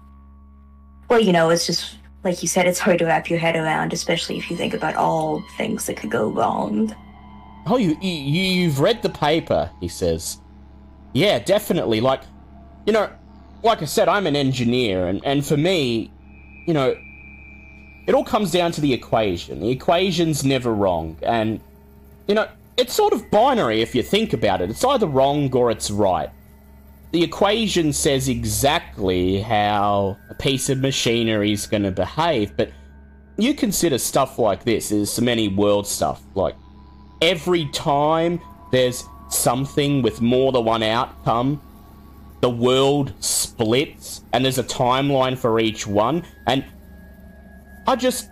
well, 1.10 1.22
you 1.22 1.32
know, 1.32 1.50
it's 1.50 1.66
just 1.66 1.96
like 2.26 2.42
you 2.42 2.50
said, 2.50 2.68
it's 2.68 2.80
hard 2.80 3.00
to 3.00 3.06
wrap 3.06 3.30
your 3.30 3.40
head 3.40 3.56
around, 3.56 3.94
especially 3.94 4.38
if 4.38 4.52
you 4.52 4.58
think 4.58 4.74
about 4.74 4.96
all 4.96 5.42
things 5.56 5.86
that 5.86 5.96
could 5.96 6.12
go 6.12 6.28
wrong. 6.28 6.94
Oh, 7.68 7.78
you, 7.78 7.98
you 8.02 8.12
you've 8.12 8.82
read 8.82 9.02
the 9.02 9.10
paper, 9.10 9.72
he 9.80 9.88
says. 9.88 10.42
Yeah, 11.18 11.40
definitely. 11.40 12.00
Like, 12.00 12.22
you 12.86 12.94
know, 12.94 13.10
like 13.64 13.82
I 13.82 13.86
said, 13.86 14.08
I'm 14.08 14.28
an 14.28 14.36
engineer, 14.36 15.08
and, 15.08 15.26
and 15.26 15.44
for 15.44 15.58
me, 15.58 16.12
you 16.68 16.76
know, 16.76 16.96
it 18.06 18.14
all 18.14 18.24
comes 18.24 18.52
down 18.52 18.72
to 18.74 18.82
the 18.82 18.94
equation. 18.94 19.60
The 19.60 19.72
equation's 19.72 20.46
never 20.46 20.72
wrong, 20.72 21.18
and, 21.24 21.60
you 22.28 22.36
know, 22.36 22.48
it's 22.78 22.94
sort 22.94 23.14
of 23.14 23.32
binary 23.32 23.82
if 23.82 23.96
you 23.96 24.04
think 24.04 24.34
about 24.34 24.62
it. 24.62 24.70
It's 24.70 24.86
either 24.86 25.08
wrong 25.08 25.52
or 25.56 25.72
it's 25.72 25.90
right. 25.90 26.30
The 27.14 27.24
equation 27.24 27.94
says 27.94 28.30
exactly 28.30 29.42
how 29.42 30.18
a 30.30 30.36
piece 30.36 30.70
of 30.70 30.78
machinery 30.78 31.52
is 31.52 31.66
going 31.66 31.82
to 31.82 31.92
behave, 31.92 32.56
but 32.56 32.70
you 33.40 33.56
consider 33.56 33.98
stuff 33.98 34.38
like 34.38 34.66
this 34.66 34.92
as 34.92 35.12
some 35.12 35.26
many 35.26 35.48
world 35.48 35.88
stuff. 35.88 36.22
Like, 36.36 36.56
every 37.24 37.68
time 37.70 38.40
there's 38.72 39.04
something 39.30 40.02
with 40.02 40.22
more 40.22 40.52
than 40.52 40.66
one 40.66 40.84
outcome, 40.84 41.62
the 42.42 42.50
world 42.50 43.14
splits, 43.20 44.22
and 44.32 44.44
there's 44.44 44.60
a 44.60 44.64
timeline 44.64 45.38
for 45.38 45.60
each 45.60 45.88
one, 45.88 46.24
and 46.46 46.64
I 47.86 47.96
just. 47.96 48.30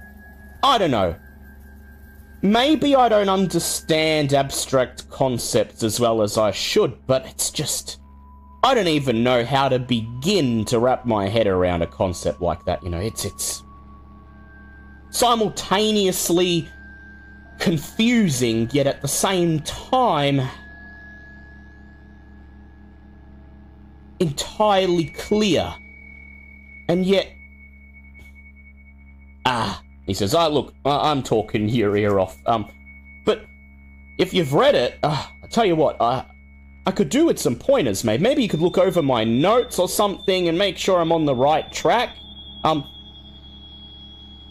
I 0.64 0.78
don't 0.78 0.92
know. 0.92 1.16
Maybe 2.42 2.96
I 2.96 3.08
don't 3.08 3.30
understand 3.30 4.34
abstract 4.34 5.10
concepts 5.10 5.84
as 5.84 6.00
well 6.00 6.22
as 6.22 6.38
I 6.38 6.52
should, 6.52 7.06
but 7.08 7.26
it's 7.26 7.50
just. 7.50 8.00
I 8.64 8.74
don't 8.74 8.88
even 8.88 9.24
know 9.24 9.46
how 9.46 9.70
to 9.70 9.78
begin 9.78 10.66
to 10.66 10.80
wrap 10.80 11.06
my 11.06 11.28
head 11.28 11.46
around 11.46 11.84
a 11.84 11.88
concept 11.88 12.42
like 12.42 12.66
that, 12.66 12.84
you 12.84 12.90
know, 12.90 13.00
it's 13.00 13.24
it's 13.26 13.64
simultaneously 15.12 16.68
confusing 17.60 18.70
yet 18.74 18.86
at 18.86 19.02
the 19.02 19.08
same 19.08 19.60
time 19.62 20.42
entirely 24.20 25.06
clear. 25.06 25.74
And 26.88 27.06
yet. 27.06 27.32
Ah, 29.46 29.82
he 30.06 30.14
says, 30.14 30.34
ah, 30.34 30.48
look, 30.48 30.74
I- 30.86 31.12
I'm 31.12 31.24
talking 31.24 31.70
your 31.70 31.96
ear 31.98 32.20
off. 32.20 32.38
Um, 32.46 32.68
but 33.26 33.46
if 34.18 34.34
you've 34.34 34.54
read 34.54 34.76
it, 34.76 34.98
uh, 35.04 35.28
I 35.44 35.48
tell 35.48 35.66
you 35.66 35.76
what, 35.76 36.02
I 36.02 36.26
I 36.88 36.92
could 36.92 37.10
do 37.10 37.26
with 37.26 37.40
some 37.40 37.56
pointers, 37.56 38.04
mate. 38.04 38.22
Maybe 38.22 38.44
you 38.44 38.50
could 38.50 38.62
look 38.62 38.78
over 38.78 39.02
my 39.02 39.24
notes 39.24 39.80
or 39.80 39.90
something 39.90 40.48
and 40.48 40.56
make 40.56 40.78
sure 40.78 41.00
I'm 41.00 41.12
on 41.12 41.26
the 41.26 41.34
right 41.34 41.72
track. 41.72 42.16
Um, 42.64 42.88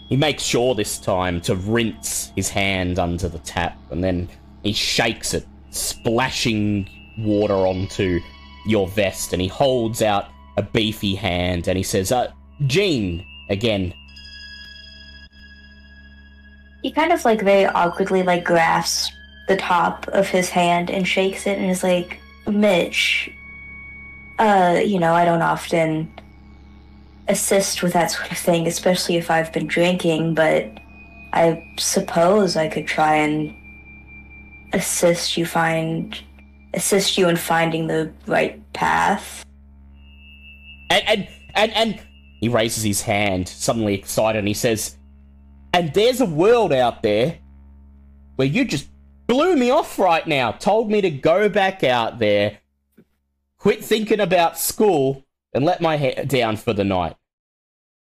he 0.09 0.17
makes 0.17 0.43
sure 0.43 0.75
this 0.75 0.99
time 0.99 1.41
to 1.43 1.55
rinse 1.55 2.33
his 2.35 2.49
hand 2.49 2.99
under 2.99 3.29
the 3.29 3.39
tap, 3.39 3.79
and 3.91 4.03
then 4.03 4.29
he 4.65 4.73
shakes 4.73 5.33
it, 5.33 5.47
splashing 5.71 6.89
water 7.19 7.55
onto 7.55 8.21
your 8.67 8.89
vest, 8.89 9.33
and 9.33 9.43
he 9.43 9.49
holds 9.49 10.03
out 10.03 10.29
a 10.57 10.63
beefy 10.63 11.15
hand, 11.15 11.69
and 11.69 11.77
he 11.77 11.83
says, 11.83 12.13
uh, 12.13 12.33
Gene, 12.67 13.25
again. 13.49 13.93
He 16.83 16.93
kind 16.93 17.13
of 17.13 17.25
like 17.25 17.41
very 17.43 17.67
awkwardly 17.67 18.23
like 18.23 18.45
grasps 18.45 19.13
the 19.49 19.57
top 19.57 20.07
of 20.09 20.29
his 20.29 20.49
hand 20.49 20.91
and 20.91 21.07
shakes 21.07 21.47
it 21.47 21.59
and 21.59 21.71
is 21.71 21.83
like, 21.83 22.21
Mitch, 22.47 23.31
uh, 24.39 24.81
you 24.85 24.99
know, 24.99 25.15
I 25.15 25.25
don't 25.25 25.43
often 25.43 26.11
assist 27.29 27.83
with 27.83 27.93
that 27.95 28.11
sort 28.11 28.31
of 28.31 28.39
thing, 28.39 28.67
especially 28.67 29.17
if 29.17 29.31
I've 29.31 29.53
been 29.53 29.67
drinking, 29.67 30.35
but 30.35 30.71
I 31.33 31.65
suppose 31.79 32.57
I 32.57 32.69
could 32.69 32.87
try 32.87 33.17
and 33.17 33.55
assist 34.73 35.37
you 35.37 35.47
find 35.47 36.19
assist 36.75 37.17
you 37.17 37.29
in 37.29 37.37
finding 37.37 37.87
the 37.87 38.13
right 38.27 38.61
path. 38.73 39.45
And 40.91 41.03
and 41.07 41.29
and 41.55 41.73
and 41.73 42.01
he 42.41 42.49
raises 42.49 42.83
his 42.83 43.01
hand, 43.01 43.49
suddenly 43.49 43.95
excited, 43.95 44.39
and 44.39 44.49
he 44.49 44.53
says, 44.53 44.99
And 45.73 45.95
there's 45.95 46.21
a 46.21 46.27
world 46.27 46.73
out 46.73 47.03
there 47.03 47.39
where 48.37 48.47
you 48.47 48.67
just 48.67 48.89
blew 49.27 49.57
me 49.57 49.71
off 49.71 49.99
right 49.99 50.27
now, 50.27 50.53
told 50.53 50.91
me 50.91 51.01
to 51.01 51.11
go 51.11 51.49
back 51.49 51.83
out 51.83 52.19
there, 52.19 52.59
quit 53.57 53.83
thinking 53.83 54.21
about 54.21 54.59
school, 54.59 55.25
and 55.55 55.65
let 55.65 55.81
my 55.81 55.97
head 55.97 56.29
down 56.29 56.57
for 56.57 56.73
the 56.73 56.85
night. 56.85 57.17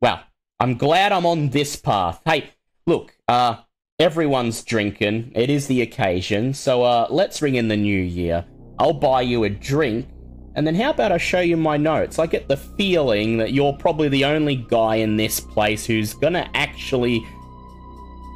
Well, 0.01 0.23
I'm 0.59 0.77
glad 0.77 1.11
I'm 1.11 1.25
on 1.25 1.49
this 1.49 1.75
path. 1.75 2.21
Hey, 2.25 2.49
look, 2.87 3.15
uh, 3.27 3.57
everyone's 3.99 4.63
drinking. 4.63 5.31
It 5.35 5.49
is 5.49 5.67
the 5.67 5.81
occasion, 5.81 6.53
so 6.53 6.83
uh, 6.83 7.07
let's 7.09 7.41
ring 7.41 7.55
in 7.55 7.67
the 7.67 7.77
new 7.77 8.01
year. 8.01 8.45
I'll 8.79 8.93
buy 8.93 9.21
you 9.21 9.43
a 9.43 9.49
drink, 9.49 10.07
and 10.55 10.65
then 10.65 10.75
how 10.75 10.91
about 10.91 11.11
I 11.11 11.17
show 11.17 11.39
you 11.39 11.57
my 11.57 11.77
notes? 11.77 12.19
I 12.19 12.27
get 12.27 12.47
the 12.47 12.57
feeling 12.57 13.37
that 13.37 13.53
you're 13.53 13.73
probably 13.73 14.09
the 14.09 14.25
only 14.25 14.55
guy 14.55 14.95
in 14.95 15.17
this 15.17 15.39
place 15.39 15.85
who's 15.85 16.13
gonna 16.13 16.49
actually 16.53 17.25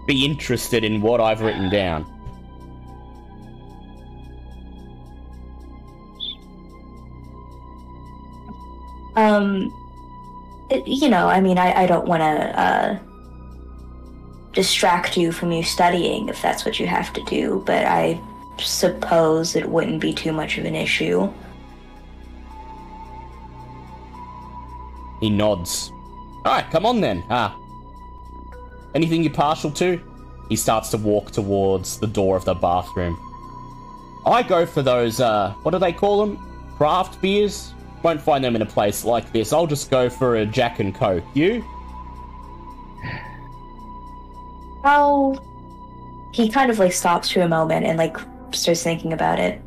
be 0.07 0.25
interested 0.25 0.83
in 0.83 1.01
what 1.01 1.19
I've 1.19 1.41
written 1.41 1.69
down. 1.69 2.05
Um, 9.17 9.73
you 10.85 11.09
know, 11.09 11.27
I 11.27 11.41
mean, 11.41 11.57
I, 11.57 11.83
I 11.83 11.88
don't 11.88 12.07
want 12.07 12.21
to 12.21 12.59
uh, 12.59 12.99
distract 14.53 15.17
you 15.17 15.31
from 15.31 15.51
you 15.51 15.63
studying 15.63 16.29
if 16.29 16.41
that's 16.41 16.65
what 16.65 16.79
you 16.79 16.85
have 16.85 17.11
to 17.13 17.23
do, 17.23 17.63
but 17.65 17.85
I 17.85 18.21
suppose 18.60 19.55
it 19.55 19.70
wouldn't 19.70 20.01
be 20.01 20.14
too 20.14 20.32
much 20.32 20.58
of 20.58 20.66
an 20.66 20.76
issue. 20.76 21.32
He 25.20 25.30
nods. 25.30 25.91
Alright, 26.45 26.70
come 26.72 26.86
on 26.86 27.01
then. 27.01 27.24
Ah. 27.30 27.58
Anything 28.95 29.24
you're 29.24 29.34
partial 29.34 29.72
to? 29.72 30.01
He 30.49 30.55
starts 30.55 30.89
to 30.89 30.97
walk 30.97 31.32
towards 31.32 31.99
the 31.99 32.08
door 32.08 32.38
of 32.38 32.45
the 32.45 32.53
bathroom. 32.53 33.18
I 34.26 34.43
go 34.43 34.66
for 34.66 34.82
those, 34.82 35.20
uh, 35.20 35.53
what 35.64 35.72
do 35.72 35.80
they 35.80 35.93
call 35.93 36.26
them? 36.26 36.38
Craft 36.78 37.22
beers? 37.22 37.74
Won't 38.03 38.22
find 38.22 38.43
them 38.43 38.55
in 38.55 38.62
a 38.62 38.66
place 38.66 39.03
like 39.03 39.32
this. 39.34 39.51
I'll 39.51 39.68
just 39.68 39.89
go 39.89 40.10
for 40.10 40.38
a 40.38 40.45
Jack 40.45 40.80
and 40.80 40.93
Coke. 40.93 41.24
You? 41.34 41.64
How? 44.84 45.36
He 46.32 46.49
kind 46.49 46.70
of 46.70 46.80
like 46.80 46.93
stops 46.93 47.32
for 47.32 47.41
a 47.41 47.47
moment 47.47 47.86
and 47.86 47.97
like 47.97 48.18
starts 48.52 48.84
thinking 48.84 49.14
about 49.14 49.39
it. 49.39 49.62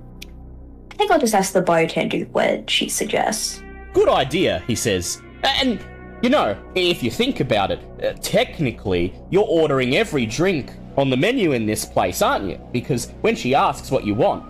I 0.92 0.94
think 0.96 1.10
I'll 1.10 1.18
just 1.18 1.34
ask 1.34 1.52
the 1.52 1.62
bartender 1.62 2.20
what 2.32 2.68
she 2.68 2.88
suggests. 2.88 3.62
Good 3.94 4.08
idea, 4.08 4.62
he 4.66 4.74
says. 4.74 5.22
And, 5.42 5.82
you 6.22 6.28
know, 6.30 6.56
if 6.74 7.02
you 7.02 7.10
think 7.10 7.40
about 7.40 7.70
it, 7.70 7.80
uh, 8.02 8.12
technically, 8.20 9.14
you're 9.30 9.46
ordering 9.48 9.96
every 9.96 10.26
drink 10.26 10.72
on 10.96 11.08
the 11.10 11.16
menu 11.16 11.52
in 11.52 11.66
this 11.66 11.84
place, 11.84 12.20
aren't 12.20 12.48
you? 12.50 12.60
Because 12.72 13.10
when 13.22 13.34
she 13.34 13.54
asks 13.54 13.90
what 13.90 14.04
you 14.04 14.14
want, 14.14 14.44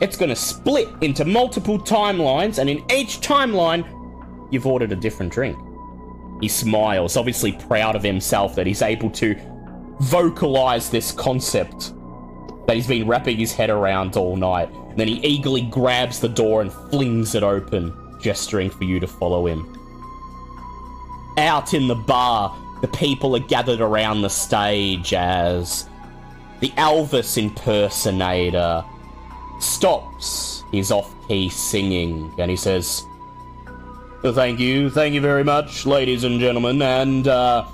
it's 0.00 0.16
going 0.16 0.30
to 0.30 0.36
split 0.36 0.88
into 1.02 1.24
multiple 1.26 1.78
timelines, 1.78 2.58
and 2.58 2.70
in 2.70 2.78
each 2.90 3.20
timeline, 3.20 3.84
you've 4.50 4.66
ordered 4.66 4.92
a 4.92 4.96
different 4.96 5.30
drink. 5.30 5.58
He 6.40 6.48
smiles, 6.48 7.18
obviously 7.18 7.52
proud 7.52 7.96
of 7.96 8.02
himself 8.02 8.54
that 8.54 8.66
he's 8.66 8.80
able 8.80 9.10
to 9.10 9.36
vocalize 10.00 10.88
this 10.88 11.12
concept 11.12 11.92
that 12.70 12.76
he's 12.76 12.86
been 12.86 13.08
wrapping 13.08 13.36
his 13.36 13.52
head 13.52 13.68
around 13.68 14.16
all 14.16 14.36
night. 14.36 14.70
And 14.72 14.96
then 14.96 15.08
he 15.08 15.14
eagerly 15.26 15.62
grabs 15.62 16.20
the 16.20 16.28
door 16.28 16.62
and 16.62 16.72
flings 16.72 17.34
it 17.34 17.42
open, 17.42 17.92
gesturing 18.20 18.70
for 18.70 18.84
you 18.84 19.00
to 19.00 19.08
follow 19.08 19.48
him. 19.48 19.76
Out 21.36 21.74
in 21.74 21.88
the 21.88 21.96
bar, 21.96 22.56
the 22.80 22.86
people 22.86 23.34
are 23.34 23.40
gathered 23.40 23.80
around 23.80 24.22
the 24.22 24.30
stage 24.30 25.12
as 25.12 25.88
the 26.60 26.68
Elvis 26.76 27.36
impersonator 27.38 28.84
stops 29.58 30.62
his 30.70 30.92
off-key 30.92 31.48
singing 31.48 32.32
and 32.38 32.52
he 32.52 32.56
says, 32.56 33.04
Thank 34.22 34.60
you, 34.60 34.90
thank 34.90 35.12
you 35.12 35.20
very 35.20 35.42
much, 35.42 35.86
ladies 35.86 36.22
and 36.22 36.38
gentlemen, 36.38 36.80
and 36.80 37.26
uh, 37.26 37.66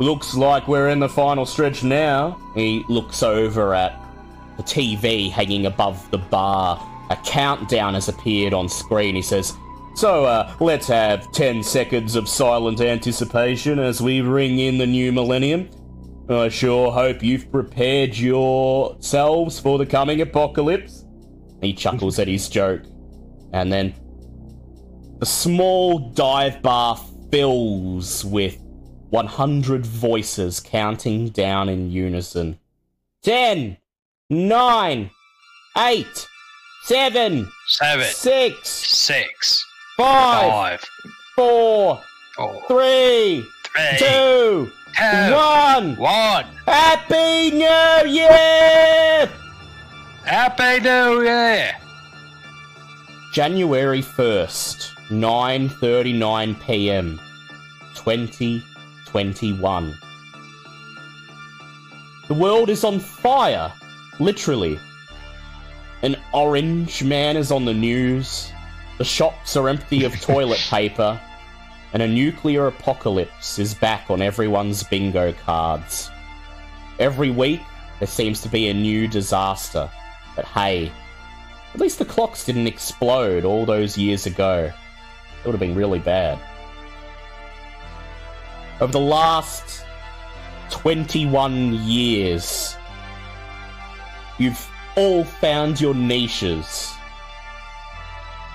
looks 0.00 0.34
like 0.34 0.66
we're 0.66 0.88
in 0.88 0.98
the 0.98 1.08
final 1.08 1.46
stretch 1.46 1.84
now. 1.84 2.36
He 2.56 2.84
looks 2.88 3.22
over 3.22 3.76
at 3.76 4.03
the 4.56 4.62
TV 4.62 5.30
hanging 5.30 5.66
above 5.66 6.10
the 6.10 6.18
bar. 6.18 6.80
A 7.10 7.16
countdown 7.16 7.94
has 7.94 8.08
appeared 8.08 8.54
on 8.54 8.68
screen. 8.68 9.14
He 9.14 9.22
says, 9.22 9.54
So, 9.94 10.24
uh, 10.24 10.54
let's 10.60 10.88
have 10.88 11.30
10 11.32 11.62
seconds 11.62 12.16
of 12.16 12.28
silent 12.28 12.80
anticipation 12.80 13.78
as 13.78 14.00
we 14.00 14.20
ring 14.20 14.58
in 14.58 14.78
the 14.78 14.86
new 14.86 15.12
millennium. 15.12 15.68
I 16.28 16.48
sure 16.48 16.90
hope 16.90 17.22
you've 17.22 17.50
prepared 17.50 18.16
yourselves 18.16 19.60
for 19.60 19.76
the 19.76 19.84
coming 19.84 20.22
apocalypse. 20.22 21.04
He 21.60 21.74
chuckles 21.74 22.18
at 22.18 22.28
his 22.28 22.48
joke. 22.48 22.82
And 23.52 23.70
then 23.70 23.94
the 25.18 25.26
small 25.26 25.98
dive 26.10 26.62
bar 26.62 26.98
fills 27.30 28.24
with 28.24 28.58
100 29.10 29.86
voices 29.86 30.60
counting 30.60 31.28
down 31.28 31.68
in 31.68 31.90
unison. 31.90 32.58
10, 33.22 33.76
9, 34.34 35.10
8, 35.78 36.26
7, 36.82 37.48
7, 37.68 38.04
6, 38.04 38.68
6, 38.68 39.64
5, 39.96 40.50
5, 40.50 40.80
4, 41.36 42.00
4, 42.36 42.62
3, 42.66 43.44
3, 43.74 43.98
2, 43.98 44.06
2, 44.06 44.72
1. 44.98 45.96
1. 45.96 46.44
Happy 46.66 47.50
New 47.52 48.06
Year! 48.10 49.30
Happy 50.24 50.80
New 50.80 51.22
Year! 51.22 51.70
January 53.32 54.02
1st, 54.02 54.90
9:39 55.10 56.60
p.m. 56.60 57.20
2021. 57.94 59.94
The 62.26 62.34
world 62.34 62.70
is 62.70 62.82
on 62.84 62.98
fire, 62.98 63.70
literally. 64.18 64.78
An 66.02 66.16
orange 66.32 67.02
man 67.02 67.36
is 67.36 67.50
on 67.50 67.64
the 67.64 67.74
news. 67.74 68.50
The 68.98 69.04
shops 69.04 69.56
are 69.56 69.68
empty 69.68 70.04
of 70.04 70.20
toilet 70.20 70.60
paper, 70.70 71.20
and 71.92 72.02
a 72.02 72.08
nuclear 72.08 72.66
apocalypse 72.66 73.58
is 73.58 73.74
back 73.74 74.10
on 74.10 74.20
everyone's 74.22 74.82
bingo 74.82 75.32
cards. 75.32 76.10
Every 76.98 77.30
week, 77.30 77.60
there 77.98 78.08
seems 78.08 78.40
to 78.42 78.48
be 78.48 78.68
a 78.68 78.74
new 78.74 79.08
disaster. 79.08 79.90
But 80.36 80.44
hey, 80.44 80.92
at 81.72 81.80
least 81.80 81.98
the 81.98 82.04
clocks 82.04 82.44
didn't 82.44 82.66
explode 82.66 83.44
all 83.44 83.66
those 83.66 83.96
years 83.96 84.26
ago. 84.26 84.70
It 84.70 85.46
would 85.46 85.52
have 85.52 85.60
been 85.60 85.74
really 85.74 85.98
bad. 85.98 86.38
Over 88.80 88.92
the 88.92 89.00
last 89.00 89.84
21 90.70 91.74
years, 91.84 92.76
you've 94.38 94.68
all 94.96 95.24
found 95.24 95.80
your 95.80 95.94
niches 95.94 96.92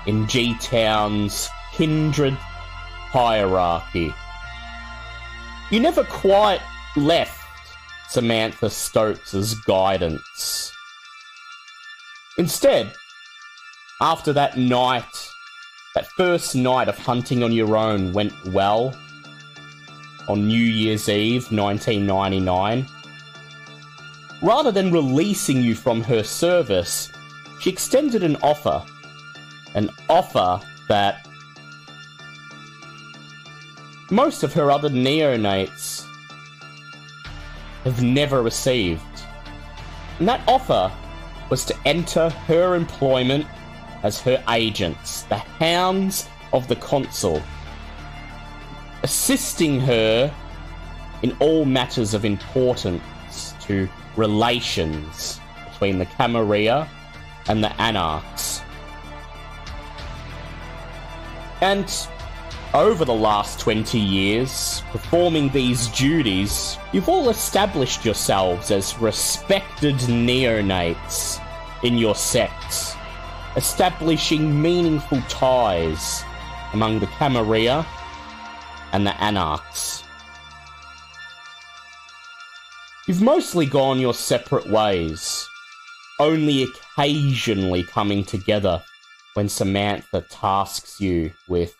in 0.06 0.28
G 0.28 0.56
Town's 0.60 1.50
kindred 1.74 2.34
hierarchy. 2.34 4.14
You 5.72 5.80
never 5.80 6.04
quite 6.04 6.62
left 6.96 7.40
Samantha 8.10 8.70
Stokes's 8.70 9.54
guidance. 9.54 10.72
Instead, 12.38 12.92
after 14.02 14.34
that 14.34 14.58
night, 14.58 15.30
that 15.96 16.08
first 16.08 16.56
night 16.56 16.88
of 16.88 16.98
hunting 16.98 17.44
on 17.44 17.52
your 17.52 17.76
own 17.76 18.14
went 18.14 18.34
well 18.48 18.96
on 20.28 20.48
New 20.48 20.64
Year's 20.64 21.10
Eve 21.10 21.52
1999, 21.52 22.88
rather 24.42 24.72
than 24.72 24.92
releasing 24.92 25.62
you 25.62 25.76
from 25.76 26.02
her 26.04 26.24
service, 26.24 27.12
she 27.60 27.70
extended 27.70 28.24
an 28.24 28.38
offer. 28.38 28.84
An 29.76 29.90
offer 30.10 30.62
that 30.88 31.28
most 34.10 34.44
of 34.44 34.54
her 34.54 34.72
other 34.72 34.90
neonates 34.90 36.06
have 37.84 38.02
never 38.02 38.42
received. 38.42 39.02
And 40.18 40.28
that 40.28 40.42
offer 40.48 40.92
was 41.50 41.66
to 41.66 41.76
enter 41.86 42.30
her 42.30 42.76
employment 42.76 43.46
as 44.04 44.20
her 44.22 44.44
agents, 44.50 45.24
the 45.24 45.38
hounds 45.38 46.28
of 46.54 46.68
the 46.68 46.76
consul, 46.76 47.42
assisting 49.04 49.80
her 49.80 50.34
in 51.22 51.36
all 51.40 51.66
matters 51.66 52.14
of 52.14 52.26
importance 52.26 53.54
to 53.62 53.88
relations 54.20 55.40
between 55.72 55.98
the 55.98 56.06
Camarilla 56.06 56.88
and 57.48 57.64
the 57.64 57.82
Anarchs. 57.82 58.62
And 61.62 61.90
over 62.74 63.06
the 63.06 63.14
last 63.14 63.60
20 63.60 63.98
years, 63.98 64.84
performing 64.92 65.50
these 65.50 65.88
duties, 65.88 66.78
you've 66.92 67.10
all 67.10 67.30
established 67.30 68.06
yourselves 68.06 68.72
as 68.72 68.98
respected 69.00 69.96
neonates 69.96 71.42
in 71.84 71.98
your 71.98 72.14
sects, 72.14 72.96
establishing 73.56 74.62
meaningful 74.62 75.22
ties 75.30 76.24
among 76.74 77.00
the 77.00 77.08
Camarilla 77.08 77.88
and 78.92 79.08
the 79.08 79.20
Anarchs. 79.22 80.04
You've 83.10 83.24
mostly 83.24 83.66
gone 83.66 84.00
your 84.00 84.14
separate 84.14 84.70
ways, 84.70 85.50
only 86.20 86.62
occasionally 86.62 87.82
coming 87.82 88.24
together 88.24 88.84
when 89.34 89.50
Samantha 89.50 90.24
tasks 90.30 91.02
you 91.02 91.32
with 91.48 91.76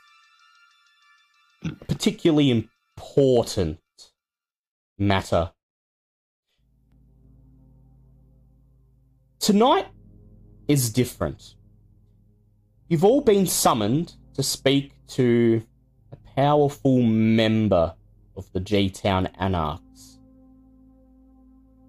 particularly 1.88 2.50
important 2.50 3.78
matter. 4.98 5.52
Tonight 9.40 9.86
is 10.68 10.92
different. 10.92 11.54
You've 12.88 13.06
all 13.06 13.22
been 13.22 13.46
summoned 13.46 14.16
to 14.34 14.42
speak 14.42 14.94
to 15.10 15.62
a 16.12 16.16
powerful 16.36 17.04
member 17.04 17.94
of 18.36 18.52
the 18.52 18.60
G 18.60 18.90
Town 18.90 19.28
Anarchs. 19.38 19.89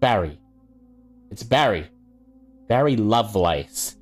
Barry. 0.01 0.41
It's 1.31 1.43
Barry. 1.43 1.87
Barry 2.69 2.97
Lovelace, 2.97 3.97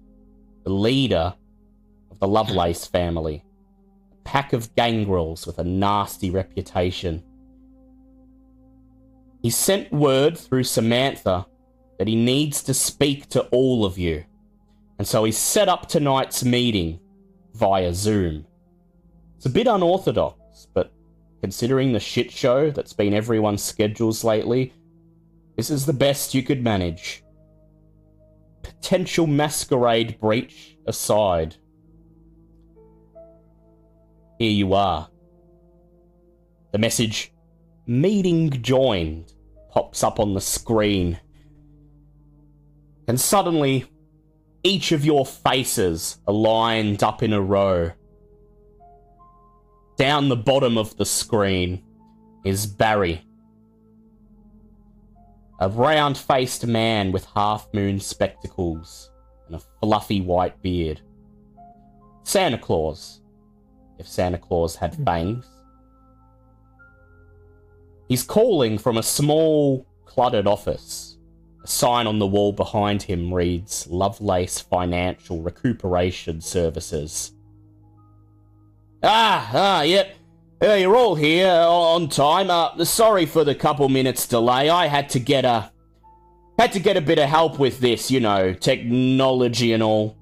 the 0.63 0.71
leader 0.71 1.35
of 2.11 2.19
the 2.21 2.29
Lovelace 2.29 2.87
family 2.87 3.45
A 4.13 4.17
pack 4.29 4.53
of 4.53 4.75
gangrels 4.77 5.47
with 5.47 5.59
a 5.59 5.65
nasty 5.65 6.31
reputation. 6.31 7.25
He 9.43 9.51
sent 9.51 9.93
word 9.93 10.39
through 10.39 10.65
Samantha 10.65 11.47
that 11.99 12.09
he 12.09 12.15
needs 12.15 12.63
to 12.65 12.75
speak 12.75 13.29
to 13.31 13.43
all 13.47 13.85
of 13.85 13.99
you, 13.99 14.25
and 14.99 15.07
so 15.07 15.25
he 15.25 15.33
set 15.33 15.69
up 15.69 15.89
tonight's 15.89 16.45
meeting 16.45 17.01
via 17.55 17.93
Zoom. 17.93 18.47
It's 19.37 19.47
a 19.47 19.51
bit 19.51 19.67
unorthodox, 19.67 20.69
but 20.75 20.93
considering 21.41 21.93
the 21.93 22.01
shit 22.01 22.31
show 22.31 22.71
that's 22.71 22.93
been 22.93 23.15
everyone's 23.15 23.63
schedules 23.63 24.23
lately, 24.23 24.73
this 25.59 25.71
is 25.71 25.87
the 25.87 25.93
best 25.93 26.35
you 26.35 26.43
could 26.45 26.63
manage. 26.63 27.25
Potential 28.63 29.27
masquerade 29.27 30.21
breach 30.21 30.79
aside, 30.87 31.57
here 34.39 34.53
you 34.53 34.73
are. 34.73 35.11
The 36.71 36.79
message, 36.79 37.33
meeting 37.87 38.51
joined, 38.63 39.33
pops 39.71 40.05
up 40.05 40.21
on 40.21 40.33
the 40.33 40.41
screen. 40.41 41.19
And 43.09 43.21
suddenly, 43.21 43.87
each 44.63 44.93
of 44.93 45.05
your 45.05 45.27
faces 45.27 46.19
are 46.29 46.35
lined 46.35 47.03
up 47.03 47.21
in 47.21 47.33
a 47.33 47.43
row. 47.43 47.91
Down 49.97 50.29
the 50.29 50.37
bottom 50.37 50.79
of 50.79 50.97
the 50.97 51.07
screen 51.07 51.83
is 52.45 52.65
Barry. 52.65 53.28
A 55.61 55.69
round 55.69 56.17
faced 56.17 56.67
man 56.67 57.11
with 57.11 57.27
half 57.35 57.67
moon 57.75 57.99
spectacles 57.99 59.11
and 59.47 59.57
a 59.57 59.63
fluffy 59.81 60.21
white 60.21 60.61
beard. 60.63 61.01
Santa 62.23 62.59
Claus, 62.59 63.23
if 63.99 64.07
Santa 64.07 64.39
Claus 64.39 64.77
had 64.77 64.95
fangs. 65.05 65.47
He's 68.09 68.23
calling 68.23 68.79
from 68.79 68.99
a 68.99 69.03
small, 69.03 69.87
cluttered 70.05 70.47
office. 70.47 71.19
A 71.65 71.67
sign 71.67 72.07
on 72.07 72.19
the 72.19 72.27
wall 72.27 72.53
behind 72.53 73.03
him 73.03 73.35
reads 73.35 73.87
Lovelace 73.89 74.61
Financial 74.61 75.43
Recuperation 75.43 76.41
Services. 76.41 77.33
Ah, 79.03 79.51
ah, 79.53 79.83
yep. 79.83 80.18
Yeah, 80.61 80.75
you're 80.75 80.97
all 80.97 81.15
here 81.15 81.53
on 81.53 82.09
time. 82.09 82.51
Uh, 82.51 82.85
sorry 82.85 83.27
for 83.27 83.45
the 83.45 83.55
couple 83.55 83.89
minutes 83.89 84.27
delay. 84.27 84.69
I 84.69 84.89
had 84.89 85.09
to 85.11 85.21
get 85.21 85.45
a 85.45 85.71
had 86.59 86.73
to 86.73 86.81
get 86.81 86.97
a 86.97 87.01
bit 87.01 87.21
of 87.21 87.29
help 87.29 87.61
with 87.61 87.79
this, 87.79 88.11
you 88.11 88.19
know, 88.19 88.53
technology 88.53 89.73
and 89.73 89.85
all 89.85 90.17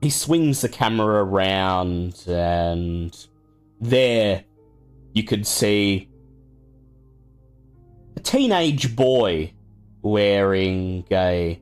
he 0.00 0.08
swings 0.08 0.62
the 0.62 0.70
camera 0.70 1.22
around, 1.22 2.24
and 2.26 3.14
there 3.78 4.44
you 5.12 5.22
could 5.22 5.46
see 5.46 6.08
a 8.16 8.20
teenage 8.20 8.96
boy 8.96 9.52
wearing 10.00 11.04
a 11.12 11.60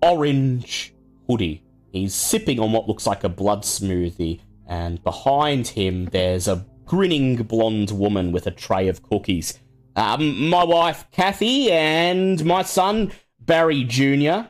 orange 0.00 0.94
hoodie. 1.28 1.64
He's 1.90 2.14
sipping 2.14 2.60
on 2.60 2.70
what 2.70 2.86
looks 2.86 3.04
like 3.04 3.24
a 3.24 3.28
blood 3.28 3.62
smoothie, 3.62 4.42
and 4.68 5.02
behind 5.02 5.66
him 5.66 6.04
there's 6.06 6.46
a 6.46 6.64
grinning 6.86 7.36
blonde 7.42 7.90
woman 7.90 8.32
with 8.32 8.46
a 8.46 8.50
tray 8.50 8.88
of 8.88 9.02
cookies. 9.02 9.58
Um, 9.96 10.48
my 10.48 10.64
wife 10.64 11.06
Kathy 11.10 11.70
and 11.70 12.42
my 12.44 12.62
son 12.62 13.12
Barry 13.40 13.84
Jr. 13.84 14.48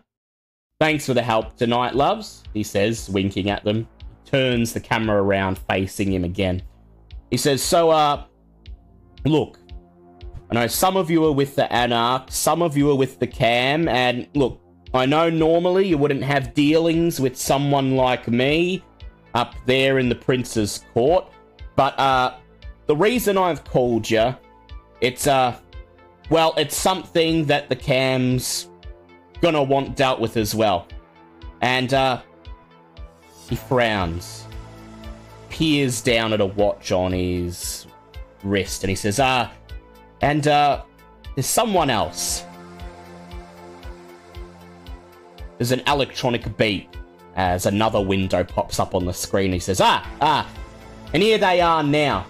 Thanks 0.79 1.07
for 1.07 1.15
the 1.15 1.23
help 1.23 1.57
tonight, 1.57 1.95
loves, 1.95 2.45
he 2.53 2.63
says, 2.63 3.09
winking 3.09 3.49
at 3.49 3.65
them. 3.65 3.89
Turns 4.27 4.73
the 4.73 4.81
camera 4.81 5.23
around, 5.23 5.59
facing 5.59 6.13
him 6.13 6.25
again. 6.25 6.63
He 7.31 7.37
says, 7.37 7.63
So, 7.63 7.91
uh, 7.91 8.25
look, 9.25 9.59
I 10.51 10.55
know 10.55 10.67
some 10.67 10.97
of 10.97 11.11
you 11.11 11.25
are 11.25 11.33
with 11.33 11.57
the 11.57 11.73
Anarch, 11.73 12.31
some 12.31 12.63
of 12.63 12.77
you 12.77 12.91
are 12.91 12.95
with 12.95 13.19
the 13.19 13.27
Cam, 13.27 13.89
and 13.89 14.29
look, 14.35 14.61
I 14.93 15.07
know 15.07 15.31
normally 15.31 15.89
you 15.89 15.99
wouldn't 15.99 16.23
have 16.23 16.55
dealings 16.55 17.21
with 17.21 17.37
someone 17.37 17.97
like 17.97 18.29
me 18.29 18.83
up 19.35 19.55
there 19.67 19.99
in 19.99 20.09
the 20.09 20.15
Prince's 20.15 20.85
Court, 20.95 21.31
but, 21.77 21.99
uh, 21.99 22.35
the 22.87 22.97
reason 22.97 23.37
I've 23.37 23.65
called 23.65 24.09
you, 24.11 24.35
it's, 25.01 25.27
uh, 25.27 25.57
well, 26.31 26.55
it's 26.57 26.77
something 26.77 27.45
that 27.47 27.69
the 27.69 27.77
Cams 27.77 28.69
gonna 29.41 29.63
want 29.63 29.97
dealt 29.97 30.21
with 30.21 30.37
as 30.37 30.55
well. 30.55 30.87
And 31.61 31.93
uh, 31.95 32.21
he 33.49 33.57
frowns, 33.57 34.47
peers 35.51 36.01
down 36.01 36.33
at 36.33 36.41
a 36.41 36.47
watch 36.47 36.93
on 36.93 37.13
his 37.13 37.87
wrist, 38.43 38.83
and 38.83 38.91
he 38.91 38.97
says, 38.97 39.21
"Ah, 39.21 39.53
and 40.21 40.47
uh, 40.47 40.83
there's 41.35 41.47
someone 41.47 41.91
else." 41.91 42.45
There's 45.59 45.73
an 45.73 45.83
electronic 45.87 46.55
beep 46.59 46.95
as 47.35 47.65
another 47.65 48.01
window 48.01 48.45
pops 48.45 48.79
up 48.79 48.95
on 48.95 49.07
the 49.07 49.15
screen. 49.15 49.53
He 49.53 49.59
says, 49.59 49.81
"Ah, 49.81 50.07
ah, 50.21 50.47
and 51.13 51.23
here 51.23 51.39
they 51.39 51.61
are 51.61 51.83
now. 51.83 52.27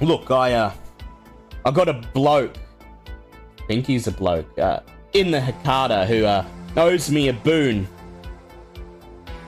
Look, 0.00 0.30
I 0.30 0.52
uh, 0.52 0.72
I 1.64 1.70
got 1.70 1.88
a 1.88 1.94
bloke. 2.14 2.56
I 3.58 3.66
think 3.66 3.86
he's 3.86 4.06
a 4.06 4.12
bloke. 4.12 4.58
Uh, 4.58 4.80
in 5.12 5.30
the 5.30 5.40
Hecata 5.40 6.06
who 6.06 6.24
uh, 6.24 6.44
owes 6.76 7.10
me 7.10 7.28
a 7.28 7.32
boon. 7.32 7.86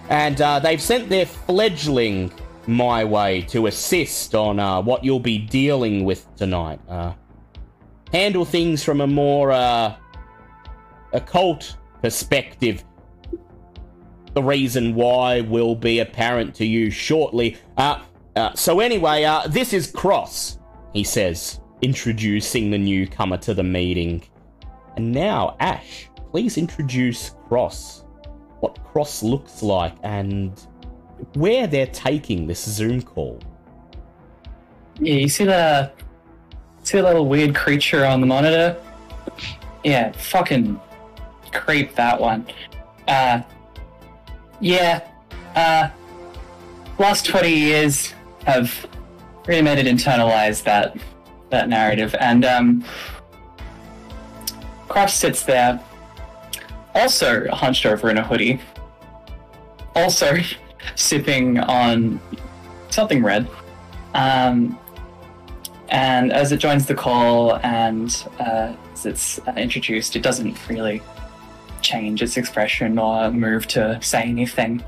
And 0.08 0.40
uh, 0.40 0.58
they've 0.58 0.82
sent 0.82 1.08
their 1.08 1.26
fledgling 1.26 2.32
my 2.66 3.04
way 3.04 3.42
to 3.42 3.66
assist 3.66 4.34
on 4.34 4.58
uh, 4.58 4.80
what 4.82 5.04
you'll 5.04 5.20
be 5.20 5.38
dealing 5.38 6.04
with 6.04 6.26
tonight. 6.36 6.80
Uh, 6.88 7.12
handle 8.12 8.44
things 8.44 8.82
from 8.82 9.00
a 9.00 9.06
more 9.06 9.52
uh, 9.52 9.94
occult 11.12 11.76
perspective. 12.02 12.84
the 14.34 14.42
reason 14.42 14.94
why 14.94 15.40
will 15.40 15.74
be 15.74 15.98
apparent 16.00 16.54
to 16.56 16.64
you 16.64 16.90
shortly. 16.90 17.56
Uh, 17.76 18.00
uh, 18.40 18.54
so 18.54 18.80
anyway, 18.80 19.24
uh, 19.24 19.46
this 19.46 19.72
is 19.72 19.90
Cross, 19.90 20.58
he 20.92 21.04
says, 21.04 21.60
introducing 21.82 22.70
the 22.70 22.78
newcomer 22.78 23.36
to 23.38 23.54
the 23.54 23.62
meeting. 23.62 24.22
And 24.96 25.12
now, 25.12 25.56
Ash, 25.60 26.08
please 26.30 26.56
introduce 26.56 27.34
Cross, 27.48 28.04
what 28.60 28.82
Cross 28.84 29.22
looks 29.22 29.62
like, 29.62 29.94
and 30.02 30.58
where 31.34 31.66
they're 31.66 31.86
taking 31.86 32.46
this 32.46 32.64
Zoom 32.64 33.02
call. 33.02 33.38
Yeah, 34.98 35.14
you 35.14 35.28
see 35.28 35.44
the 35.44 35.92
see 36.82 36.98
the 36.98 37.04
little 37.04 37.26
weird 37.26 37.54
creature 37.54 38.04
on 38.04 38.20
the 38.20 38.26
monitor? 38.26 38.76
Yeah, 39.84 40.12
fucking 40.12 40.80
creep 41.52 41.94
that 41.94 42.20
one. 42.20 42.46
Uh 43.08 43.42
yeah. 44.60 45.06
Uh 45.54 45.88
last 46.98 47.26
twenty 47.26 47.54
years 47.54 48.14
have 48.44 48.86
really 49.46 49.62
made 49.62 49.78
it 49.78 49.86
internalize 49.86 50.62
that 50.64 50.96
that 51.50 51.68
narrative 51.68 52.14
and 52.20 52.44
um 52.44 52.84
sits 55.06 55.42
there 55.44 55.80
also 56.94 57.48
hunched 57.48 57.86
over 57.86 58.10
in 58.10 58.18
a 58.18 58.22
hoodie. 58.22 58.60
Also 59.94 60.36
sipping 60.94 61.58
on 61.58 62.20
something 62.90 63.22
red. 63.22 63.48
Um, 64.14 64.78
and 65.88 66.32
as 66.32 66.52
it 66.52 66.58
joins 66.58 66.86
the 66.86 66.94
call 66.94 67.56
and 67.58 68.26
uh, 68.38 68.74
as 68.92 69.06
it's 69.06 69.38
uh, 69.40 69.52
introduced, 69.56 70.16
it 70.16 70.22
doesn't 70.22 70.56
really 70.68 71.02
change 71.82 72.22
its 72.22 72.36
expression 72.36 72.98
or 72.98 73.30
move 73.30 73.66
to 73.68 74.00
say 74.02 74.22
anything. 74.22 74.84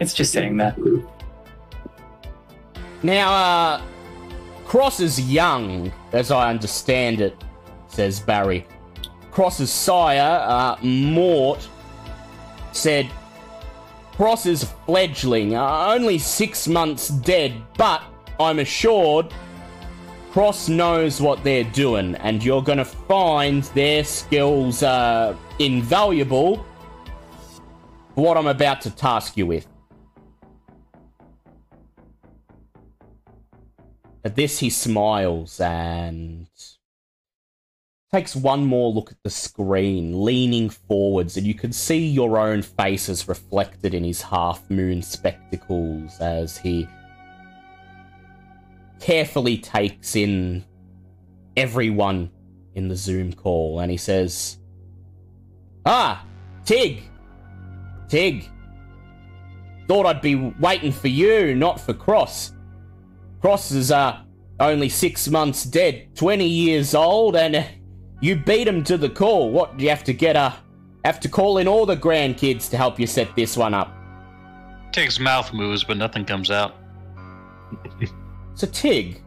It's 0.00 0.14
just 0.14 0.32
sitting 0.32 0.56
there. 0.56 0.74
Now, 3.04 3.34
uh, 3.34 3.82
Cross 4.64 5.00
is 5.00 5.20
young, 5.20 5.92
as 6.12 6.30
I 6.30 6.48
understand 6.48 7.20
it, 7.20 7.36
says 7.86 8.18
Barry. 8.18 8.66
Cross's 9.30 9.70
sire, 9.70 10.40
uh, 10.40 10.78
Mort, 10.82 11.68
said 12.72 13.10
Cross 14.12 14.46
is 14.46 14.64
fledgling, 14.86 15.54
uh, 15.54 15.88
only 15.88 16.16
six 16.16 16.66
months 16.66 17.08
dead, 17.08 17.52
but 17.76 18.02
I'm 18.40 18.60
assured 18.60 19.34
Cross 20.32 20.70
knows 20.70 21.20
what 21.20 21.44
they're 21.44 21.62
doing, 21.62 22.14
and 22.14 22.42
you're 22.42 22.62
gonna 22.62 22.86
find 22.86 23.64
their 23.74 24.02
skills 24.02 24.82
uh, 24.82 25.36
invaluable 25.58 26.64
what 28.14 28.38
I'm 28.38 28.46
about 28.46 28.80
to 28.80 28.90
task 28.90 29.36
you 29.36 29.44
with. 29.44 29.66
At 34.24 34.36
this, 34.36 34.58
he 34.58 34.70
smiles 34.70 35.60
and 35.60 36.46
takes 38.10 38.34
one 38.34 38.64
more 38.64 38.92
look 38.92 39.10
at 39.10 39.22
the 39.22 39.30
screen, 39.30 40.24
leaning 40.24 40.70
forwards, 40.70 41.36
and 41.36 41.46
you 41.46 41.52
can 41.52 41.72
see 41.72 42.06
your 42.06 42.38
own 42.38 42.62
faces 42.62 43.28
reflected 43.28 43.92
in 43.92 44.04
his 44.04 44.22
half 44.22 44.70
moon 44.70 45.02
spectacles 45.02 46.20
as 46.20 46.56
he 46.56 46.88
carefully 49.00 49.58
takes 49.58 50.16
in 50.16 50.64
everyone 51.56 52.30
in 52.74 52.88
the 52.88 52.96
Zoom 52.96 53.32
call 53.32 53.80
and 53.80 53.90
he 53.90 53.96
says, 53.96 54.58
Ah, 55.84 56.24
Tig! 56.64 57.02
Tig! 58.08 58.48
Thought 59.86 60.06
I'd 60.06 60.22
be 60.22 60.34
waiting 60.34 60.92
for 60.92 61.08
you, 61.08 61.54
not 61.54 61.78
for 61.78 61.92
Cross. 61.92 62.52
Cross 63.44 63.72
is 63.72 63.90
uh, 63.90 64.20
only 64.58 64.88
six 64.88 65.28
months 65.28 65.64
dead, 65.64 66.16
20 66.16 66.48
years 66.48 66.94
old, 66.94 67.36
and 67.36 67.56
uh, 67.56 67.62
you 68.22 68.36
beat 68.36 68.66
him 68.66 68.82
to 68.84 68.96
the 68.96 69.10
call. 69.10 69.50
What, 69.50 69.76
do 69.76 69.84
you 69.84 69.90
have 69.90 70.02
to 70.04 70.14
get 70.14 70.34
uh, 70.34 70.52
have 71.04 71.20
to 71.20 71.28
call 71.28 71.58
in 71.58 71.68
all 71.68 71.84
the 71.84 71.94
grandkids 71.94 72.70
to 72.70 72.78
help 72.78 72.98
you 72.98 73.06
set 73.06 73.36
this 73.36 73.54
one 73.54 73.74
up? 73.74 73.94
Tig's 74.92 75.20
mouth 75.20 75.52
moves, 75.52 75.84
but 75.84 75.98
nothing 75.98 76.24
comes 76.24 76.50
out. 76.50 76.74
So 78.54 78.68
Tig, 78.68 79.20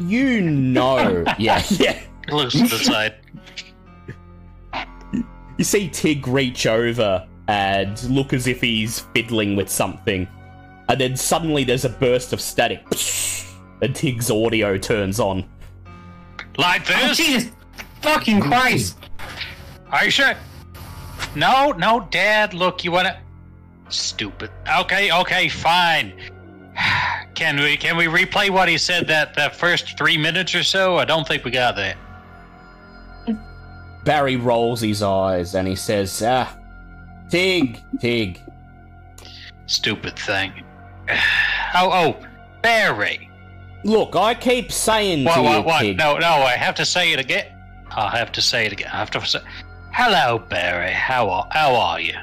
you 0.00 0.40
know, 0.40 1.24
yeah, 1.38 1.62
yeah. 1.70 2.02
Looks 2.30 2.54
to 2.54 2.66
the 2.66 2.78
side. 2.78 3.14
You 5.58 5.62
see 5.64 5.88
Tig 5.88 6.26
reach 6.26 6.66
over 6.66 7.28
and 7.46 8.02
look 8.10 8.32
as 8.32 8.46
if 8.46 8.62
he's 8.62 9.00
fiddling 9.14 9.56
with 9.56 9.68
something, 9.68 10.26
and 10.88 11.00
then 11.00 11.16
suddenly 11.16 11.64
there's 11.64 11.84
a 11.84 11.88
burst 11.88 12.32
of 12.32 12.40
static, 12.40 12.84
and 13.82 13.94
Tig's 13.94 14.30
audio 14.30 14.76
turns 14.78 15.20
on. 15.20 15.44
Like 16.56 16.86
this? 16.86 16.96
Oh. 17.02 17.14
Jesus 17.14 17.50
fucking 18.02 18.40
Christ! 18.40 18.98
Are 19.90 20.04
you 20.04 20.10
sure? 20.10 20.34
No, 21.34 21.72
no, 21.72 22.06
Dad. 22.10 22.54
Look, 22.54 22.84
you 22.84 22.92
wanna? 22.92 23.20
Stupid. 23.88 24.50
Okay, 24.80 25.12
okay, 25.12 25.48
fine. 25.48 26.12
Can 27.34 27.58
we 27.58 27.76
can 27.76 27.96
we 27.96 28.04
replay 28.04 28.48
what 28.48 28.68
he 28.68 28.78
said 28.78 29.08
that 29.08 29.34
that 29.34 29.56
first 29.56 29.98
three 29.98 30.16
minutes 30.16 30.54
or 30.54 30.62
so? 30.62 30.98
I 30.98 31.04
don't 31.04 31.26
think 31.26 31.44
we 31.44 31.50
got 31.50 31.74
that. 31.74 31.96
Barry 34.04 34.36
rolls 34.36 34.80
his 34.80 35.02
eyes 35.02 35.56
and 35.56 35.66
he 35.66 35.74
says, 35.74 36.22
"Ah, 36.24 36.56
Tig, 37.28 37.80
Tig, 38.00 38.40
Stupid 39.66 40.18
thing. 40.18 40.52
Oh, 41.76 41.90
oh, 41.92 42.26
Barry. 42.62 43.28
look, 43.82 44.14
I 44.14 44.32
keep 44.34 44.70
saying 44.70 45.24
What, 45.24 45.34
to 45.34 45.40
you, 45.40 45.46
what, 45.48 45.64
what? 45.66 45.96
No, 45.96 46.18
no, 46.18 46.28
I 46.28 46.52
have 46.52 46.76
to 46.76 46.84
say 46.84 47.12
it 47.12 47.18
again. 47.18 47.46
I'll 47.90 48.08
have 48.08 48.30
to 48.32 48.40
say 48.40 48.64
it 48.66 48.72
again. 48.72 48.90
I 48.92 48.98
have 48.98 49.10
to 49.10 49.26
say. 49.26 49.40
Hello, 49.92 50.38
Barry. 50.38 50.92
How 50.92 51.28
are 51.30 51.48
how 51.50 51.74
are 51.74 52.00
you? 52.00 52.14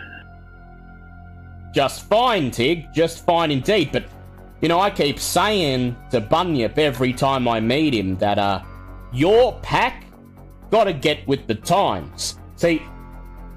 just 1.74 2.04
fine, 2.06 2.52
Tig, 2.52 2.92
just 2.94 3.26
fine 3.26 3.52
indeed. 3.52 3.92
But 3.92 4.06
you 4.62 4.68
know, 4.70 4.80
I 4.80 4.90
keep 4.90 5.20
saying 5.20 5.96
to 6.12 6.22
Bunyip 6.22 6.78
every 6.78 7.14
time 7.14 7.48
I 7.48 7.60
meet 7.60 7.94
him 7.94 8.16
that 8.18 8.38
uh, 8.38 8.62
your 9.12 9.60
pack 9.62 10.06
gotta 10.70 10.94
get 10.94 11.28
with 11.28 11.48
the 11.48 11.56
times. 11.56 12.38
See, 12.56 12.82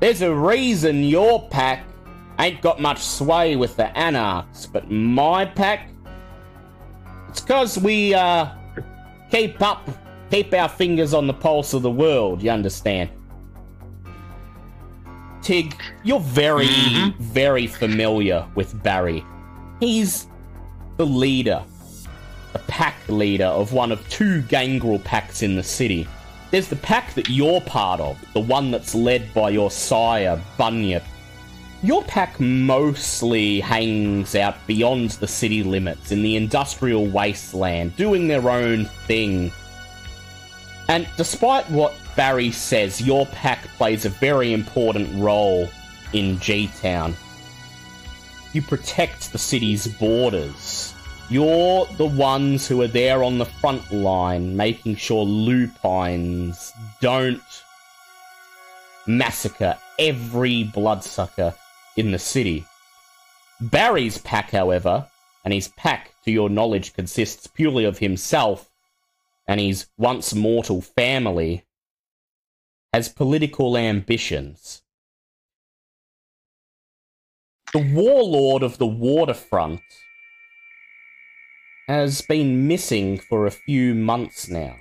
there's 0.00 0.22
a 0.22 0.34
reason 0.34 1.04
your 1.04 1.48
pack 1.48 1.84
ain't 2.38 2.60
got 2.60 2.80
much 2.80 2.98
sway 2.98 3.56
with 3.56 3.76
the 3.76 3.96
Anarchs, 3.96 4.66
but 4.66 4.90
my 4.90 5.44
pack, 5.44 5.88
it's 7.28 7.40
cause 7.40 7.78
we 7.78 8.14
uh 8.14 8.48
keep 9.30 9.60
up, 9.62 9.88
keep 10.30 10.52
our 10.54 10.68
fingers 10.68 11.14
on 11.14 11.26
the 11.26 11.34
pulse 11.34 11.74
of 11.74 11.82
the 11.82 11.90
world. 11.90 12.42
You 12.42 12.50
understand? 12.50 13.10
Tig, 15.42 15.74
you're 16.04 16.20
very, 16.20 16.66
Mhm. 16.68 17.16
very 17.18 17.66
familiar 17.66 18.46
with 18.54 18.82
Barry. 18.82 19.24
He's 19.78 20.26
the 20.96 21.04
leader, 21.04 21.62
the 22.54 22.60
pack 22.60 22.94
leader 23.08 23.46
of 23.46 23.72
one 23.72 23.92
of 23.92 24.08
two 24.08 24.40
gangrel 24.42 24.98
packs 25.00 25.42
in 25.42 25.54
the 25.56 25.62
city. 25.62 26.06
There's 26.50 26.68
the 26.68 26.76
pack 26.76 27.12
that 27.14 27.28
you're 27.28 27.60
part 27.60 28.00
of, 28.00 28.16
the 28.32 28.40
one 28.40 28.70
that's 28.70 28.94
led 28.94 29.34
by 29.34 29.50
your 29.50 29.70
sire, 29.70 30.40
Bunyip. 30.56 31.02
Your 31.84 32.02
pack 32.04 32.40
mostly 32.40 33.60
hangs 33.60 34.34
out 34.34 34.56
beyond 34.66 35.10
the 35.10 35.28
city 35.28 35.62
limits 35.62 36.12
in 36.12 36.22
the 36.22 36.34
industrial 36.34 37.04
wasteland, 37.04 37.94
doing 37.94 38.26
their 38.26 38.48
own 38.48 38.86
thing. 39.06 39.52
And 40.88 41.06
despite 41.18 41.70
what 41.70 41.94
Barry 42.16 42.52
says, 42.52 43.02
your 43.02 43.26
pack 43.26 43.68
plays 43.76 44.06
a 44.06 44.08
very 44.08 44.54
important 44.54 45.22
role 45.22 45.68
in 46.14 46.40
G 46.40 46.70
Town. 46.80 47.14
You 48.54 48.62
protect 48.62 49.32
the 49.32 49.38
city's 49.38 49.86
borders. 49.86 50.94
You're 51.28 51.84
the 51.98 52.06
ones 52.06 52.66
who 52.66 52.80
are 52.80 52.88
there 52.88 53.22
on 53.22 53.36
the 53.36 53.44
front 53.44 53.92
line, 53.92 54.56
making 54.56 54.96
sure 54.96 55.26
lupines 55.26 56.72
don't 57.02 57.42
massacre 59.06 59.76
every 59.98 60.64
bloodsucker 60.64 61.52
in 61.96 62.12
the 62.12 62.18
city. 62.18 62.64
Barry's 63.60 64.18
pack, 64.18 64.50
however, 64.50 65.08
and 65.44 65.52
his 65.54 65.68
pack, 65.68 66.14
to 66.24 66.30
your 66.30 66.48
knowledge, 66.48 66.94
consists 66.94 67.46
purely 67.46 67.84
of 67.84 67.98
himself 67.98 68.70
and 69.46 69.60
his 69.60 69.86
once 69.98 70.34
mortal 70.34 70.80
family, 70.80 71.64
has 72.92 73.08
political 73.08 73.76
ambitions. 73.76 74.82
The 77.72 77.92
warlord 77.92 78.62
of 78.62 78.78
the 78.78 78.86
waterfront 78.86 79.82
has 81.88 82.22
been 82.22 82.66
missing 82.66 83.18
for 83.18 83.46
a 83.46 83.50
few 83.50 83.94
months 83.94 84.48
now. 84.48 84.76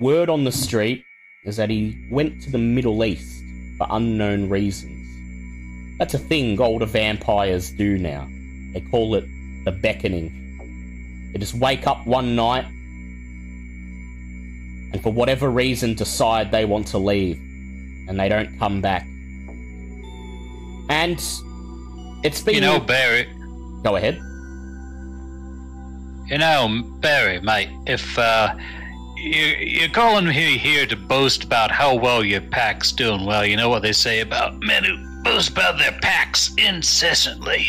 Word 0.00 0.28
on 0.28 0.44
the 0.44 0.50
street 0.50 1.04
is 1.44 1.56
that 1.58 1.70
he 1.70 2.08
went 2.10 2.42
to 2.42 2.50
the 2.50 2.58
Middle 2.58 3.04
East 3.04 3.42
for 3.78 3.86
unknown 3.90 4.48
reasons. 4.48 5.01
That's 6.02 6.14
a 6.14 6.18
thing 6.18 6.60
older 6.60 6.84
vampires 6.84 7.70
do 7.70 7.96
now. 7.96 8.28
They 8.72 8.80
call 8.80 9.14
it 9.14 9.24
the 9.64 9.70
beckoning. 9.70 11.30
They 11.32 11.38
just 11.38 11.54
wake 11.54 11.86
up 11.86 12.04
one 12.08 12.34
night 12.34 12.64
and 14.92 15.00
for 15.00 15.12
whatever 15.12 15.48
reason 15.48 15.94
decide 15.94 16.50
they 16.50 16.64
want 16.64 16.88
to 16.88 16.98
leave 16.98 17.36
and 18.08 18.18
they 18.18 18.28
don't 18.28 18.58
come 18.58 18.80
back. 18.80 19.06
And 20.88 21.22
it's 22.24 22.40
been 22.40 22.54
You 22.56 22.60
know, 22.62 22.80
Barry. 22.80 23.28
Go 23.84 23.94
ahead. 23.94 24.16
You 26.26 26.38
know, 26.38 26.82
Barry, 26.98 27.40
mate. 27.42 27.68
If 27.86 28.18
uh, 28.18 28.56
you, 29.18 29.44
you're 29.44 29.88
calling 29.90 30.26
me 30.26 30.58
here 30.58 30.84
to 30.84 30.96
boast 30.96 31.44
about 31.44 31.70
how 31.70 31.94
well 31.94 32.24
your 32.24 32.40
pack's 32.40 32.90
doing, 32.90 33.24
well, 33.24 33.46
you 33.46 33.56
know 33.56 33.68
what 33.68 33.82
they 33.82 33.92
say 33.92 34.18
about 34.18 34.58
men 34.64 34.82
who 34.82 35.11
boast 35.22 35.50
about 35.50 35.78
their 35.78 35.92
packs 36.00 36.52
incessantly. 36.58 37.66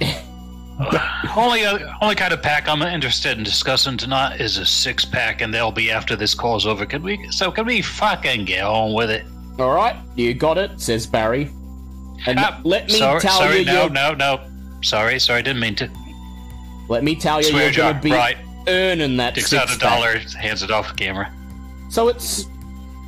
only 1.36 1.64
uh, 1.64 1.78
only 2.02 2.14
kind 2.14 2.32
of 2.32 2.42
pack 2.42 2.68
I'm 2.68 2.82
interested 2.82 3.38
in 3.38 3.44
discussing 3.44 3.96
tonight 3.96 4.40
is 4.40 4.58
a 4.58 4.66
six 4.66 5.04
pack, 5.04 5.40
and 5.40 5.52
they'll 5.52 5.72
be 5.72 5.90
after 5.90 6.16
this 6.16 6.34
call's 6.34 6.66
over. 6.66 6.84
Can 6.86 7.02
we? 7.02 7.30
So 7.30 7.50
can 7.50 7.66
we 7.66 7.82
fucking 7.82 8.44
get 8.44 8.62
on 8.64 8.92
with 8.94 9.10
it? 9.10 9.24
All 9.58 9.72
right, 9.74 9.96
you 10.16 10.34
got 10.34 10.58
it, 10.58 10.78
says 10.80 11.06
Barry. 11.06 11.50
And 12.26 12.38
Ah, 12.38 12.60
let 12.64 12.86
me 12.88 12.94
sorry, 12.98 13.20
tell 13.20 13.38
sorry, 13.38 13.60
you, 13.60 13.64
no, 13.66 13.82
you're- 13.84 13.92
no, 13.92 14.14
no. 14.14 14.40
Sorry, 14.82 15.18
sorry, 15.18 15.42
didn't 15.42 15.60
mean 15.60 15.74
to. 15.76 15.90
let 16.88 17.02
me 17.02 17.14
tell 17.16 17.40
you, 17.40 17.48
Swear 17.48 17.64
you're 17.64 17.72
going 17.72 17.96
to 17.96 18.00
be 18.02 18.12
right. 18.12 18.36
earning 18.68 19.16
that 19.16 19.34
Takes 19.34 19.48
six 19.50 19.62
out 19.62 19.68
a 19.74 19.78
pack. 19.78 19.80
dollar, 19.80 20.18
hands 20.38 20.62
it 20.62 20.70
off 20.70 20.94
camera. 20.96 21.32
So 21.88 22.08
it's 22.08 22.46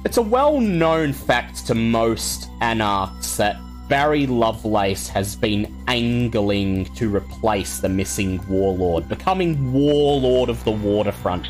it's 0.04 0.16
a 0.16 0.22
well-known 0.22 1.12
fact 1.12 1.66
to 1.66 1.74
most 1.74 2.50
anarchs 2.60 3.36
that 3.36 3.60
Barry 3.88 4.26
Lovelace 4.26 5.08
has 5.08 5.34
been 5.34 5.74
angling 5.86 6.84
to 6.94 7.14
replace 7.14 7.80
the 7.80 7.88
missing 7.88 8.40
warlord, 8.48 9.08
becoming 9.08 9.72
warlord 9.72 10.50
of 10.50 10.62
the 10.64 10.70
waterfront. 10.70 11.48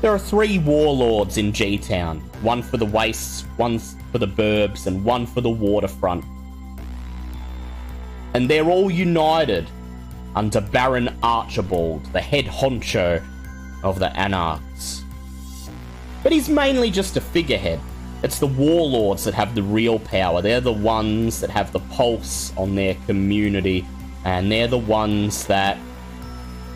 There 0.00 0.12
are 0.12 0.18
three 0.18 0.58
warlords 0.58 1.38
in 1.38 1.52
G-Town. 1.52 2.20
One 2.42 2.62
for 2.62 2.78
the 2.78 2.86
wastes, 2.86 3.42
one 3.56 3.78
for 3.78 4.18
the 4.18 4.28
burbs, 4.28 4.86
and 4.86 5.04
one 5.04 5.26
for 5.26 5.40
the 5.40 5.50
waterfront. 5.50 6.24
And 8.34 8.48
they're 8.48 8.70
all 8.70 8.90
united 8.90 9.68
under 10.34 10.60
Baron 10.60 11.16
Archibald, 11.22 12.04
the 12.12 12.20
head 12.20 12.44
honcho 12.46 13.24
of 13.82 13.98
the 13.98 14.16
Anarchs. 14.16 14.67
But 16.28 16.34
he's 16.34 16.50
mainly 16.50 16.90
just 16.90 17.16
a 17.16 17.22
figurehead. 17.22 17.80
It's 18.22 18.38
the 18.38 18.48
warlords 18.48 19.24
that 19.24 19.32
have 19.32 19.54
the 19.54 19.62
real 19.62 19.98
power. 19.98 20.42
They're 20.42 20.60
the 20.60 20.70
ones 20.70 21.40
that 21.40 21.48
have 21.48 21.72
the 21.72 21.80
pulse 21.80 22.52
on 22.54 22.74
their 22.74 22.96
community, 23.06 23.86
and 24.26 24.52
they're 24.52 24.68
the 24.68 24.76
ones 24.76 25.46
that 25.46 25.78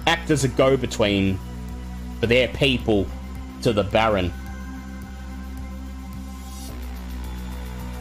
act 0.07 0.31
as 0.31 0.45
a 0.45 0.49
go 0.49 0.79
between 0.79 1.39
for 2.19 2.27
their 2.29 2.49
people 2.49 3.07
to 3.61 3.75
the 3.75 3.83
Baron. 3.83 4.33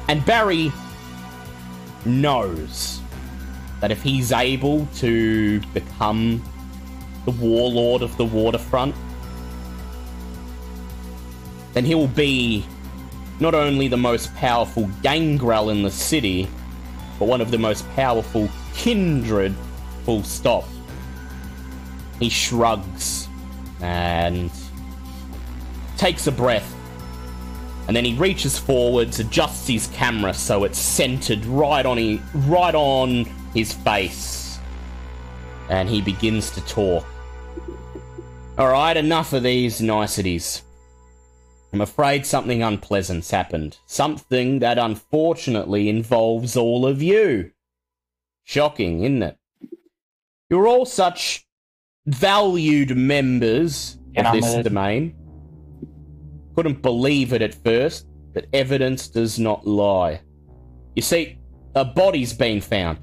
And 0.08 0.26
Barry 0.26 0.72
knows 2.06 3.02
that 3.82 3.92
if 3.92 4.02
he's 4.02 4.32
able 4.32 4.86
to 5.00 5.60
become 5.74 6.42
the 7.26 7.32
warlord 7.32 8.04
of 8.04 8.16
the 8.16 8.24
waterfront, 8.24 8.96
then 11.74 11.86
he 11.86 11.96
will 11.96 12.08
be 12.08 12.66
not 13.40 13.56
only 13.56 13.88
the 13.88 13.98
most 13.98 14.34
powerful 14.36 14.90
gangrel 15.02 15.70
in 15.70 15.84
the 15.84 15.92
city, 15.92 16.48
but 17.18 17.28
one 17.28 17.42
of 17.42 17.52
the 17.52 17.58
most 17.58 17.90
powerful 17.96 18.50
kindred, 18.74 19.56
full 20.06 20.24
stop. 20.24 20.64
He 22.20 22.30
shrugs 22.30 23.28
and 23.82 24.52
takes 25.98 26.28
a 26.28 26.32
breath. 26.32 26.76
And 27.88 27.96
then 27.96 28.06
he 28.06 28.14
reaches 28.14 28.58
forwards, 28.58 29.20
adjusts 29.20 29.68
his 29.68 29.88
camera 29.88 30.34
so 30.34 30.64
it's 30.64 30.80
centered 30.80 31.44
right 31.46 31.86
on 31.86 31.98
he, 31.98 32.22
right 32.34 32.76
on 32.76 33.26
his 33.54 33.74
face. 33.74 34.60
And 35.70 35.90
he 35.90 36.02
begins 36.02 36.52
to 36.52 36.62
talk. 36.62 37.06
Alright, 38.58 38.98
enough 38.98 39.34
of 39.34 39.44
these 39.44 39.82
niceties. 39.82 40.62
I'm 41.74 41.82
afraid 41.82 42.26
something 42.26 42.62
unpleasant's 42.62 43.32
happened. 43.32 43.78
Something 43.86 44.60
that 44.60 44.78
unfortunately 44.78 45.88
involves 45.88 46.58
all 46.58 46.86
of 46.86 47.02
you. 47.02 47.52
Shocking, 48.44 49.04
isn't 49.04 49.24
it? 49.24 49.38
You're 50.50 50.68
all 50.68 50.86
such 50.86 51.48
valued 52.06 52.98
members 52.98 53.98
of 54.18 54.34
this 54.34 54.64
domain. 54.64 55.16
Couldn't 56.56 56.82
believe 56.82 57.32
it 57.32 57.42
at 57.42 57.64
first, 57.64 58.08
but 58.34 58.48
evidence 58.52 59.08
does 59.08 59.40
not 59.40 59.66
lie. 59.66 60.22
You 60.96 61.02
see, 61.02 61.40
a 61.74 61.86
body's 61.86 62.34
been 62.34 62.60
found, 62.60 63.00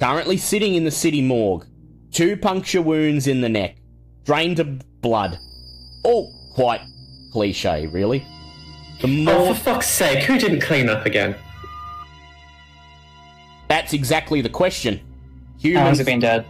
currently 0.00 0.38
sitting 0.38 0.74
in 0.74 0.84
the 0.84 0.90
city 0.90 1.20
morgue. 1.20 1.66
Two 2.10 2.38
puncture 2.38 2.80
wounds 2.80 3.26
in 3.26 3.42
the 3.42 3.48
neck, 3.50 3.76
drained 4.24 4.58
of 4.58 5.02
blood. 5.02 5.38
All 6.02 6.32
quite 6.54 6.80
cliche, 7.40 7.86
really. 7.88 8.24
The 9.02 9.26
Oh, 9.28 9.52
for 9.52 9.60
fuck's 9.60 9.88
sake, 9.90 10.24
who 10.24 10.38
didn't 10.38 10.60
clean 10.62 10.88
up 10.88 11.04
again? 11.04 11.34
that's 13.68 13.92
exactly 13.92 14.40
the 14.40 14.48
question. 14.48 14.94
How 14.96 15.02
long 15.02 15.60
Humans, 15.60 15.98
has 15.98 16.00
it 16.00 16.06
been 16.06 16.20
dead? 16.20 16.46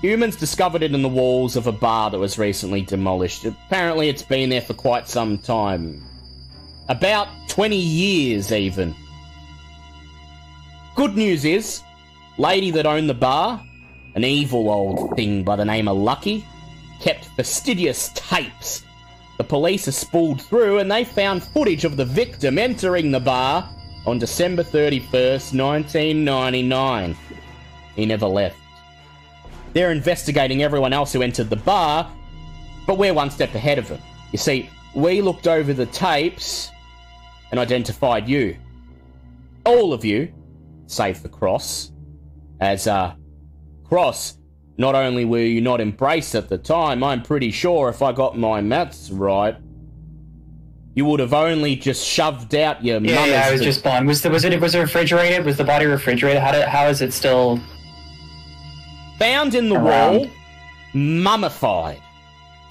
humans 0.00 0.36
discovered 0.36 0.82
it 0.82 0.94
in 0.94 1.02
the 1.02 1.08
walls 1.08 1.54
of 1.56 1.66
a 1.66 1.72
bar 1.72 2.10
that 2.10 2.18
was 2.18 2.38
recently 2.38 2.80
demolished. 2.82 3.44
Apparently, 3.44 4.08
it's 4.08 4.22
been 4.22 4.48
there 4.48 4.60
for 4.62 4.72
quite 4.74 5.06
some 5.08 5.36
time. 5.38 6.02
About 6.88 7.28
20 7.48 7.76
years, 7.76 8.52
even. 8.52 8.94
Good 10.94 11.14
news 11.16 11.44
is, 11.44 11.82
lady 12.38 12.70
that 12.70 12.86
owned 12.86 13.08
the 13.10 13.14
bar, 13.14 13.62
an 14.14 14.24
evil 14.24 14.70
old 14.70 15.14
thing 15.16 15.42
by 15.44 15.56
the 15.56 15.64
name 15.64 15.88
of 15.88 15.96
Lucky, 15.98 16.46
kept 17.00 17.24
fastidious 17.36 18.10
tapes. 18.14 18.82
The 19.36 19.44
police 19.44 19.88
are 19.88 19.92
spooled 19.92 20.40
through 20.40 20.78
and 20.78 20.90
they 20.90 21.04
found 21.04 21.42
footage 21.42 21.84
of 21.84 21.96
the 21.96 22.04
victim 22.04 22.58
entering 22.58 23.10
the 23.10 23.20
bar 23.20 23.68
on 24.06 24.18
December 24.18 24.62
31st, 24.62 25.58
1999. 25.58 27.16
He 27.96 28.06
never 28.06 28.26
left. 28.26 28.56
They're 29.72 29.90
investigating 29.90 30.62
everyone 30.62 30.92
else 30.92 31.12
who 31.12 31.22
entered 31.22 31.50
the 31.50 31.56
bar, 31.56 32.10
but 32.86 32.96
we're 32.96 33.14
one 33.14 33.30
step 33.30 33.54
ahead 33.54 33.78
of 33.78 33.88
them. 33.88 34.00
You 34.30 34.38
see, 34.38 34.70
we 34.94 35.20
looked 35.20 35.48
over 35.48 35.72
the 35.72 35.86
tapes 35.86 36.70
and 37.50 37.58
identified 37.58 38.28
you. 38.28 38.56
All 39.64 39.92
of 39.92 40.04
you, 40.04 40.32
save 40.86 41.18
for 41.18 41.28
Cross, 41.28 41.92
as, 42.60 42.86
uh, 42.86 43.14
Cross, 43.84 44.38
not 44.76 44.94
only 44.94 45.24
were 45.24 45.38
you 45.38 45.60
not 45.60 45.80
embraced 45.80 46.34
at 46.34 46.48
the 46.48 46.58
time, 46.58 47.02
I'm 47.04 47.22
pretty 47.22 47.50
sure 47.50 47.88
if 47.88 48.02
I 48.02 48.12
got 48.12 48.36
my 48.36 48.60
maths 48.60 49.10
right, 49.10 49.56
you 50.94 51.04
would 51.04 51.20
have 51.20 51.34
only 51.34 51.74
just 51.76 52.06
shoved 52.06 52.54
out 52.54 52.84
your 52.84 53.00
Yeah, 53.00 53.26
yeah, 53.26 53.44
I 53.46 53.52
was 53.52 53.60
just 53.60 53.82
blind. 53.82 54.06
Was 54.06 54.22
the 54.22 54.30
was 54.30 54.44
it 54.44 54.60
was 54.60 54.74
it 54.74 54.80
refrigerated? 54.80 55.44
Was 55.44 55.56
the 55.56 55.64
body 55.64 55.86
refrigerated? 55.86 56.40
How 56.40 56.52
did, 56.52 56.68
how 56.68 56.86
is 56.86 57.02
it 57.02 57.12
still? 57.12 57.60
found 59.18 59.54
in 59.54 59.68
the 59.68 59.76
Around. 59.76 60.16
wall, 60.16 60.30
mummified. 60.92 62.00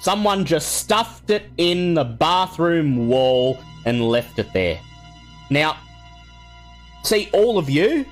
Someone 0.01 0.43
just 0.43 0.73
stuffed 0.79 1.29
it 1.29 1.43
in 1.57 1.93
the 1.93 2.03
bathroom 2.03 3.07
wall 3.07 3.57
and 3.85 4.01
left 4.09 4.39
it 4.39 4.51
there. 4.53 4.79
Now, 5.49 5.77
see, 7.03 7.29
all 7.33 7.57
of 7.57 7.69
you, 7.69 8.05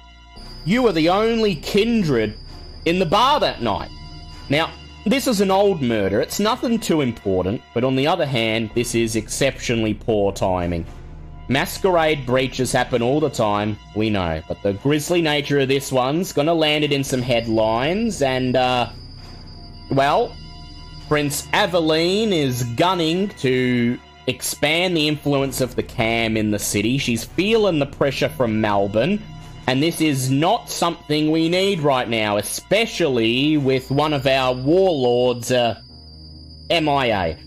you 0.65 0.87
are 0.87 0.93
the 0.93 1.09
only 1.09 1.55
kindred 1.55 2.37
in 2.85 2.99
the 2.99 3.05
bar 3.05 3.39
that 3.39 3.61
night. 3.61 3.89
Now, 4.49 4.71
this 5.05 5.27
is 5.27 5.41
an 5.41 5.49
old 5.49 5.81
murder. 5.81 6.21
It's 6.21 6.39
nothing 6.39 6.79
too 6.79 7.01
important, 7.01 7.61
but 7.73 7.83
on 7.83 7.95
the 7.95 8.07
other 8.07 8.25
hand, 8.25 8.69
this 8.75 8.93
is 8.93 9.15
exceptionally 9.15 9.93
poor 9.93 10.31
timing. 10.31 10.85
Masquerade 11.47 12.25
breaches 12.25 12.71
happen 12.71 13.01
all 13.01 13.19
the 13.19 13.29
time, 13.29 13.77
we 13.95 14.09
know, 14.09 14.41
but 14.47 14.61
the 14.61 14.73
grisly 14.73 15.21
nature 15.21 15.59
of 15.59 15.67
this 15.67 15.91
one's 15.91 16.31
gonna 16.31 16.53
land 16.53 16.83
it 16.83 16.93
in 16.93 17.03
some 17.03 17.21
headlines, 17.21 18.21
and, 18.21 18.55
uh, 18.55 18.89
well, 19.89 20.35
Prince 21.07 21.47
Aveline 21.51 22.31
is 22.31 22.63
gunning 22.75 23.29
to 23.39 23.99
expand 24.27 24.95
the 24.95 25.07
influence 25.07 25.59
of 25.59 25.75
the 25.75 25.83
cam 25.83 26.37
in 26.37 26.51
the 26.51 26.59
city. 26.59 26.97
She's 26.97 27.25
feeling 27.25 27.79
the 27.79 27.85
pressure 27.85 28.29
from 28.29 28.61
Melbourne, 28.61 29.21
and 29.71 29.81
this 29.81 30.01
is 30.01 30.29
not 30.29 30.69
something 30.69 31.31
we 31.31 31.47
need 31.47 31.79
right 31.79 32.09
now, 32.09 32.35
especially 32.35 33.55
with 33.55 33.89
one 33.89 34.11
of 34.11 34.27
our 34.27 34.53
warlords, 34.53 35.49
uh, 35.49 35.79
MIA. 36.69 37.37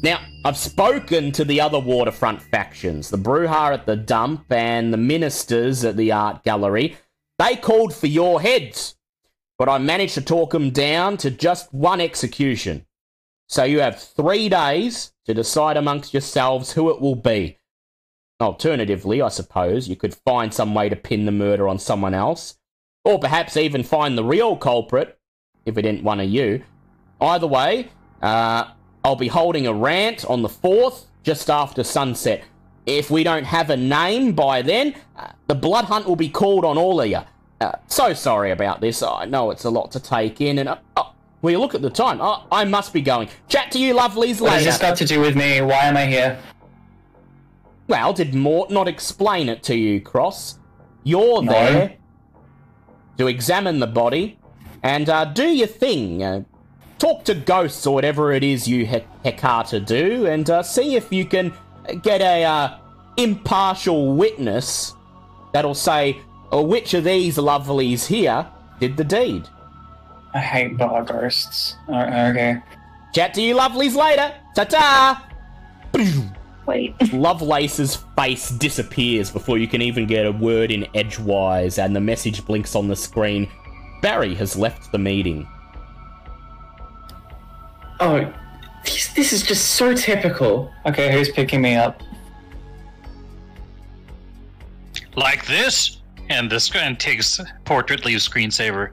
Now, 0.00 0.20
I've 0.44 0.56
spoken 0.56 1.32
to 1.32 1.44
the 1.44 1.60
other 1.60 1.80
waterfront 1.80 2.40
factions, 2.40 3.10
the 3.10 3.18
Brujah 3.18 3.74
at 3.74 3.86
the 3.86 3.96
dump 3.96 4.44
and 4.52 4.92
the 4.92 4.96
ministers 4.96 5.84
at 5.84 5.96
the 5.96 6.12
art 6.12 6.44
gallery. 6.44 6.96
They 7.40 7.56
called 7.56 7.92
for 7.92 8.06
your 8.06 8.40
heads, 8.40 8.94
but 9.58 9.68
I 9.68 9.78
managed 9.78 10.14
to 10.14 10.20
talk 10.20 10.52
them 10.52 10.70
down 10.70 11.16
to 11.16 11.32
just 11.32 11.74
one 11.74 12.00
execution. 12.00 12.86
So 13.48 13.64
you 13.64 13.80
have 13.80 13.98
three 14.00 14.48
days 14.48 15.14
to 15.24 15.34
decide 15.34 15.76
amongst 15.76 16.14
yourselves 16.14 16.74
who 16.74 16.90
it 16.90 17.00
will 17.00 17.16
be. 17.16 17.58
Alternatively, 18.42 19.22
I 19.22 19.28
suppose, 19.28 19.88
you 19.88 19.94
could 19.94 20.14
find 20.14 20.52
some 20.52 20.74
way 20.74 20.88
to 20.88 20.96
pin 20.96 21.26
the 21.26 21.32
murder 21.32 21.68
on 21.68 21.78
someone 21.78 22.12
else, 22.12 22.56
or 23.04 23.20
perhaps 23.20 23.56
even 23.56 23.84
find 23.84 24.18
the 24.18 24.24
real 24.24 24.56
culprit, 24.56 25.16
if 25.64 25.78
it 25.78 25.86
ain't 25.86 26.02
one 26.02 26.18
of 26.18 26.28
you. 26.28 26.64
Either 27.20 27.46
way, 27.46 27.90
uh, 28.20 28.64
I'll 29.04 29.14
be 29.14 29.28
holding 29.28 29.68
a 29.68 29.72
rant 29.72 30.24
on 30.24 30.42
the 30.42 30.48
4th, 30.48 31.04
just 31.22 31.48
after 31.50 31.84
sunset. 31.84 32.42
If 32.84 33.12
we 33.12 33.22
don't 33.22 33.44
have 33.44 33.70
a 33.70 33.76
name 33.76 34.32
by 34.32 34.62
then, 34.62 34.96
uh, 35.16 35.28
the 35.46 35.54
blood 35.54 35.84
hunt 35.84 36.08
will 36.08 36.16
be 36.16 36.28
called 36.28 36.64
on 36.64 36.76
all 36.76 37.00
of 37.00 37.08
you. 37.08 37.20
Uh, 37.60 37.72
so 37.86 38.12
sorry 38.12 38.50
about 38.50 38.80
this. 38.80 39.04
I 39.04 39.24
know 39.24 39.52
it's 39.52 39.64
a 39.64 39.70
lot 39.70 39.92
to 39.92 40.00
take 40.00 40.40
in, 40.40 40.58
and 40.58 40.68
uh, 40.68 40.78
oh, 40.96 41.12
well, 41.42 41.52
you 41.52 41.58
look 41.60 41.76
at 41.76 41.82
the 41.82 41.90
time. 41.90 42.18
Oh, 42.20 42.44
I 42.50 42.64
must 42.64 42.92
be 42.92 43.02
going. 43.02 43.28
Chat 43.48 43.70
to 43.72 43.78
you, 43.78 43.94
lovelies, 43.94 44.40
What 44.40 44.52
has 44.52 44.64
this 44.64 44.78
got 44.78 44.96
to 44.96 45.04
do 45.04 45.20
with 45.20 45.36
me? 45.36 45.60
Why 45.60 45.84
am 45.84 45.96
I 45.96 46.06
here? 46.06 46.40
Well, 47.88 48.12
did 48.12 48.34
Mort 48.34 48.70
not 48.70 48.88
explain 48.88 49.48
it 49.48 49.62
to 49.64 49.74
you, 49.76 50.00
Cross? 50.00 50.58
You're 51.04 51.42
No. 51.42 51.52
there 51.52 51.94
to 53.18 53.26
examine 53.26 53.78
the 53.80 53.86
body 53.86 54.38
and 54.82 55.08
uh, 55.08 55.24
do 55.26 55.44
your 55.48 55.66
thing. 55.66 56.22
Uh, 56.22 56.42
talk 56.98 57.24
to 57.24 57.34
ghosts 57.34 57.86
or 57.86 57.94
whatever 57.94 58.32
it 58.32 58.44
is 58.44 58.66
you 58.68 58.86
he- 58.86 59.04
Hecata 59.24 59.84
do, 59.84 60.26
and 60.26 60.48
uh, 60.48 60.62
see 60.62 60.94
if 60.94 61.12
you 61.12 61.24
can 61.24 61.52
get 62.02 62.20
a 62.20 62.44
uh, 62.44 62.78
impartial 63.16 64.14
witness 64.14 64.94
that'll 65.52 65.74
say 65.74 66.20
oh, 66.52 66.62
which 66.62 66.94
of 66.94 67.04
these 67.04 67.36
lovelies 67.36 68.06
here 68.06 68.46
did 68.80 68.96
the 68.96 69.04
deed. 69.04 69.48
I 70.34 70.38
hate 70.38 70.78
bar 70.78 71.02
ghosts. 71.04 71.76
Okay. 71.88 72.56
Chat 73.12 73.34
to 73.34 73.42
you, 73.42 73.56
lovelies, 73.56 73.94
later. 73.94 74.34
Ta 74.54 74.64
ta. 74.64 75.28
Wait. 76.66 76.94
Lovelace's 77.12 77.96
face 78.16 78.50
disappears 78.50 79.30
before 79.30 79.58
you 79.58 79.66
can 79.66 79.82
even 79.82 80.06
get 80.06 80.26
a 80.26 80.32
word 80.32 80.70
in 80.70 80.86
edgewise, 80.94 81.78
and 81.78 81.94
the 81.94 82.00
message 82.00 82.44
blinks 82.44 82.74
on 82.76 82.88
the 82.88 82.96
screen. 82.96 83.50
Barry 84.00 84.34
has 84.34 84.56
left 84.56 84.90
the 84.92 84.98
meeting. 84.98 85.46
Oh, 88.00 88.32
this, 88.84 89.12
this 89.14 89.32
is 89.32 89.42
just 89.42 89.72
so 89.72 89.94
typical. 89.94 90.72
Okay, 90.86 91.12
who's 91.12 91.30
picking 91.30 91.62
me 91.62 91.76
up? 91.76 92.02
Like 95.14 95.46
this? 95.46 95.98
And 96.28 96.50
the 96.50 96.58
screen 96.58 96.96
takes 96.96 97.40
portrait 97.64 98.04
leaves 98.04 98.28
screensaver. 98.28 98.90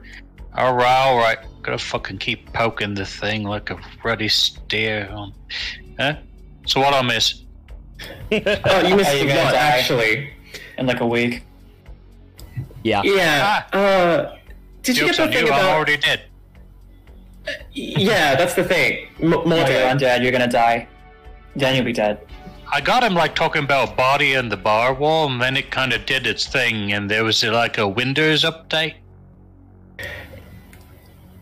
Alright, 0.56 1.06
alright. 1.06 1.38
Gotta 1.62 1.78
fucking 1.78 2.18
keep 2.18 2.52
poking 2.52 2.94
the 2.94 3.06
thing 3.06 3.44
like 3.44 3.70
a 3.70 3.80
ruddy 4.04 4.28
stare 4.28 5.10
on. 5.10 5.32
Huh? 5.98 6.16
So 6.66 6.80
what 6.80 6.94
I 6.94 7.02
miss? 7.02 7.44
Oh, 8.32 8.86
you 8.86 8.96
missed 8.96 9.10
Are 9.10 9.16
you 9.16 9.24
a 9.24 9.26
gonna 9.28 9.42
lot, 9.42 9.52
die? 9.52 9.78
actually. 9.78 10.30
In 10.78 10.86
like 10.86 11.00
a 11.00 11.06
week. 11.06 11.42
Yeah. 12.82 13.02
Yeah. 13.04 13.64
Uh, 13.72 14.36
did 14.82 14.96
you 14.96 15.06
get 15.06 15.20
on 15.20 15.26
the 15.28 15.32
thing 15.32 15.46
you, 15.46 15.52
I'm 15.52 15.58
about? 15.60 15.70
already 15.76 15.96
dead. 15.98 16.22
Yeah, 17.72 18.36
that's 18.36 18.54
the 18.54 18.64
thing. 18.64 19.08
M- 19.20 19.30
more 19.30 19.44
No, 19.46 19.56
you're 19.56 19.66
dead. 19.66 19.98
undead. 19.98 20.22
You're 20.22 20.32
gonna 20.32 20.48
die. 20.48 20.86
Then 21.56 21.74
you'll 21.76 21.84
be 21.84 21.92
dead. 21.92 22.20
I 22.72 22.80
got 22.80 23.02
him 23.02 23.14
like 23.14 23.34
talking 23.34 23.64
about 23.64 23.96
body 23.96 24.34
and 24.34 24.50
the 24.50 24.56
bar 24.56 24.94
wall, 24.94 25.26
and 25.30 25.42
then 25.42 25.56
it 25.56 25.70
kind 25.72 25.92
of 25.92 26.06
did 26.06 26.26
its 26.26 26.46
thing, 26.46 26.92
and 26.92 27.10
there 27.10 27.24
was 27.24 27.42
like 27.44 27.78
a 27.78 27.86
Windows 27.88 28.44
update. 28.44 28.94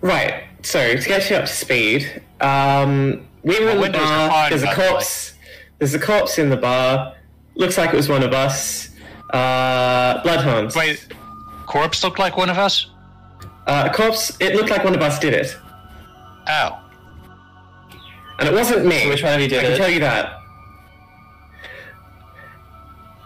Right. 0.01 0.44
So 0.62 0.97
to 0.97 1.09
get 1.09 1.28
you 1.30 1.36
up 1.36 1.44
to 1.47 1.52
speed, 1.52 2.22
um, 2.40 3.26
we 3.43 3.59
were 3.60 3.66
Well, 3.66 3.70
in 3.70 3.76
the 3.76 3.82
windows 3.82 4.02
bar. 4.09 4.48
There's 4.51 4.62
a 4.62 4.66
by 4.66 4.76
way. 4.76 4.89
corpse. 4.90 5.35
There's 5.78 5.94
a 5.94 5.98
corpse 5.98 6.38
in 6.38 6.50
the 6.50 6.56
bar. 6.56 7.14
Looks 7.55 7.78
like 7.78 7.92
it 7.92 7.96
was 7.96 8.09
one 8.09 8.22
of 8.22 8.32
us. 8.32 8.90
Uh, 9.30 10.22
bloodhounds. 10.22 10.74
Wait, 10.74 11.06
corpse 11.66 12.02
looked 12.02 12.18
like 12.18 12.36
one 12.36 12.50
of 12.50 12.59
us? 12.59 12.86
Uh, 13.66 13.88
a 13.90 13.94
corpse. 13.94 14.36
It 14.40 14.55
looked 14.56 14.70
like 14.70 14.84
one 14.84 14.94
of 14.94 15.02
us 15.02 15.18
did 15.18 15.34
it, 15.34 15.55
Ow. 16.48 16.80
and 18.38 18.48
it 18.48 18.55
wasn't 18.55 18.86
me. 18.86 19.02
So 19.02 19.09
which 19.10 19.22
one 19.22 19.34
of 19.34 19.40
you 19.40 19.48
did 19.48 19.62
it. 19.62 19.66
I 19.66 19.68
can 19.68 19.76
tell 19.76 19.90
you 19.90 20.00
that. 20.00 20.34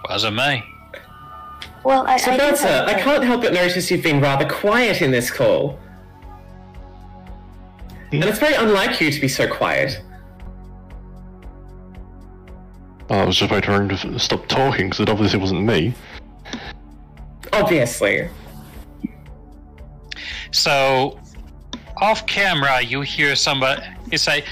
Wasn't 0.08 0.34
me. 0.36 0.64
Well, 1.84 2.04
I, 2.06 2.16
So 2.16 2.32
I 2.32 2.36
do 2.36 2.50
Bertha, 2.50 2.66
have 2.68 2.88
I 2.88 2.92
a- 2.92 3.02
can't 3.02 3.24
help 3.24 3.42
but 3.42 3.52
notice 3.52 3.90
you've 3.90 4.02
been 4.02 4.20
rather 4.20 4.48
quiet 4.48 5.00
in 5.02 5.10
this 5.10 5.30
call. 5.30 5.78
And 8.12 8.22
it's 8.24 8.38
very 8.38 8.54
unlike 8.54 9.00
you 9.00 9.10
to 9.10 9.20
be 9.20 9.28
so 9.28 9.48
quiet. 9.48 10.00
I 13.12 13.24
was 13.24 13.36
just 13.36 13.50
waiting 13.50 13.70
for 13.70 13.82
him 13.82 13.88
to 13.88 14.18
stop 14.18 14.46
talking 14.48 14.86
because 14.86 15.00
it 15.00 15.08
obviously 15.08 15.38
wasn't 15.38 15.64
me. 15.64 15.92
Obviously. 17.52 18.28
So, 20.50 21.18
off 21.98 22.26
camera, 22.26 22.80
you 22.80 23.02
hear 23.02 23.36
somebody 23.36 23.82
you 24.10 24.18
say, 24.18 24.44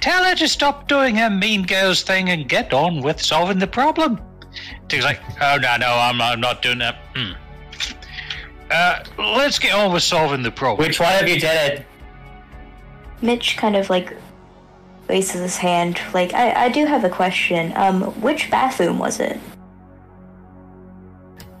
"Tell 0.00 0.24
her 0.24 0.34
to 0.34 0.48
stop 0.48 0.88
doing 0.88 1.14
her 1.16 1.30
mean 1.30 1.62
girls 1.62 2.02
thing 2.02 2.30
and 2.30 2.48
get 2.48 2.72
on 2.72 3.02
with 3.02 3.20
solving 3.20 3.58
the 3.58 3.66
problem." 3.66 4.20
She's 4.90 5.04
like, 5.04 5.20
"Oh 5.40 5.58
no, 5.60 5.76
no, 5.76 5.88
I'm 5.88 6.18
not, 6.18 6.32
I'm 6.32 6.40
not 6.40 6.62
doing 6.62 6.78
that." 6.78 6.96
Hmm. 7.14 7.32
Uh, 8.70 9.04
let's 9.18 9.58
get 9.58 9.74
on 9.74 9.92
with 9.92 10.02
solving 10.02 10.42
the 10.42 10.50
problem. 10.50 10.86
Which 10.86 10.98
one 10.98 11.12
of 11.22 11.28
you 11.28 11.38
did 11.38 11.72
it? 11.72 11.86
Mitch 13.20 13.56
kind 13.56 13.76
of 13.76 13.88
like 13.90 14.16
raises 15.12 15.40
his 15.42 15.56
hand. 15.58 16.00
Like, 16.14 16.32
I, 16.32 16.64
I 16.64 16.68
do 16.70 16.86
have 16.86 17.04
a 17.04 17.10
question. 17.10 17.72
Um, 17.76 18.02
which 18.22 18.50
bathroom 18.50 18.98
was 18.98 19.20
it? 19.20 19.38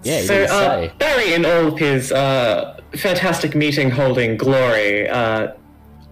Yeah, 0.02 0.20
you 0.20 0.26
so 0.26 0.44
uh, 0.44 0.48
say. 0.48 0.92
Barry, 0.98 1.34
in 1.34 1.44
all 1.44 1.66
of 1.68 1.78
his 1.78 2.10
uh, 2.10 2.80
fantastic 2.96 3.54
meeting 3.54 3.90
holding 3.90 4.36
glory, 4.36 5.08
uh, 5.08 5.52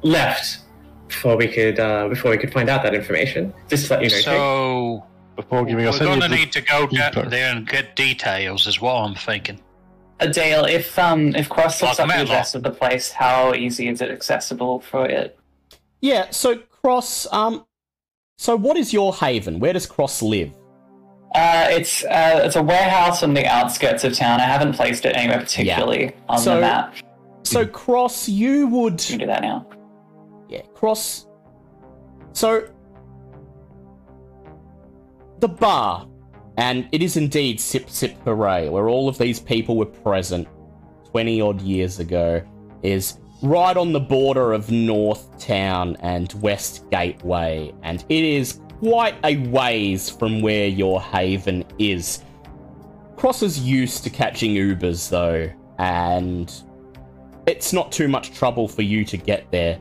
left 0.03 0.61
before 1.09 1.37
we 1.37 1.49
could 1.49 1.81
uh, 1.81 2.09
before 2.09 2.31
we 2.31 2.39
could 2.39 2.53
find 2.53 2.69
out 2.69 2.83
that 2.83 2.95
information. 2.95 3.53
Just 3.69 3.87
to 3.87 3.95
let 3.95 4.03
you 4.05 4.11
know. 4.11 4.17
Jake. 4.17 4.25
So 4.25 5.07
Before 5.37 5.65
giving 5.65 5.87
us, 5.87 5.99
we're 5.99 6.07
going 6.07 6.21
to 6.21 6.29
need 6.29 6.53
to 6.53 6.61
go 6.61 6.83
info. 6.83 7.23
down 7.23 7.31
there 7.31 7.51
and 7.57 7.67
get 7.67 7.97
details, 7.97 8.67
is 8.67 8.81
what 8.81 8.95
I'm 8.95 9.15
thinking. 9.15 9.59
Uh, 10.21 10.27
Dale, 10.27 10.67
if 10.67 10.99
um 10.99 11.35
if 11.35 11.49
Cross 11.49 11.83
looks 11.83 11.99
Lock 11.99 12.09
up 12.09 12.15
the 12.15 12.23
address 12.23 12.55
of 12.55 12.63
the 12.63 12.71
place, 12.71 13.11
how 13.11 13.55
easy 13.55 13.89
is 13.89 14.03
it 14.03 14.11
accessible 14.11 14.81
for 14.81 15.07
it? 15.07 15.39
Yeah, 16.03 16.31
so 16.31 16.63
Cross, 16.83 17.27
um, 17.33 17.67
so 18.39 18.57
what 18.57 18.77
is 18.77 18.93
your 18.93 19.15
haven? 19.15 19.61
Where 19.61 19.73
does 19.73 19.87
Cross 19.87 20.23
live? 20.23 20.53
Uh, 21.35 21.67
it's 21.71 22.05
uh, 22.05 22.41
it's 22.45 22.57
a 22.57 22.63
warehouse 22.63 23.23
on 23.23 23.35
the 23.35 23.47
outskirts 23.47 24.03
of 24.03 24.15
town. 24.15 24.41
I 24.41 24.45
haven't 24.45 24.73
placed 24.75 25.05
it 25.05 25.15
anywhere 25.17 25.39
particularly 25.39 26.13
on 26.29 26.39
So- 26.39 26.57
the 26.57 26.61
map. 26.63 26.95
So 27.43 27.67
Cross, 27.67 28.29
you 28.29 28.67
would 28.69 29.03
You 29.03 29.19
can 29.19 29.19
do 29.21 29.27
that 29.27 29.43
now. 29.43 29.67
Yeah, 30.49 30.63
cross. 30.75 31.27
So, 32.33 32.69
the 35.41 35.49
bar, 35.49 36.07
and 36.57 36.89
it 36.93 37.03
is 37.03 37.17
indeed 37.17 37.61
Sip 37.61 37.89
Sip 37.89 38.17
Hooray, 38.25 38.69
where 38.69 38.89
all 38.89 39.09
of 39.09 39.17
these 39.19 39.41
people 39.41 39.77
were 39.77 39.87
present 39.87 40.47
20 41.11 41.41
odd 41.41 41.61
years 41.63 41.99
ago, 41.99 42.43
is 42.83 43.19
right 43.43 43.77
on 43.77 43.93
the 43.93 44.01
border 44.01 44.53
of 44.53 44.71
North 44.71 45.39
Town 45.39 45.97
and 46.01 46.33
West 46.35 46.89
Gateway, 46.91 47.73
and 47.83 48.05
it 48.09 48.25
is 48.25 48.61
quite 48.81 49.15
a 49.25 49.37
ways 49.49 50.11
from 50.11 50.41
where 50.41 50.67
your 50.67 51.01
haven 51.01 51.65
is. 51.79 52.23
Cross 53.17 53.43
is 53.43 53.61
used 53.61 54.05
to 54.05 54.11
catching 54.11 54.53
Ubers, 54.53 55.09
though, 55.09 55.51
and 55.79 56.53
it's 57.47 57.73
not 57.73 57.93
too 57.93 58.09
much 58.09 58.33
trouble 58.33 58.69
for 58.69 58.83
you 58.83 59.05
to 59.05 59.17
get 59.17 59.51
there. 59.51 59.79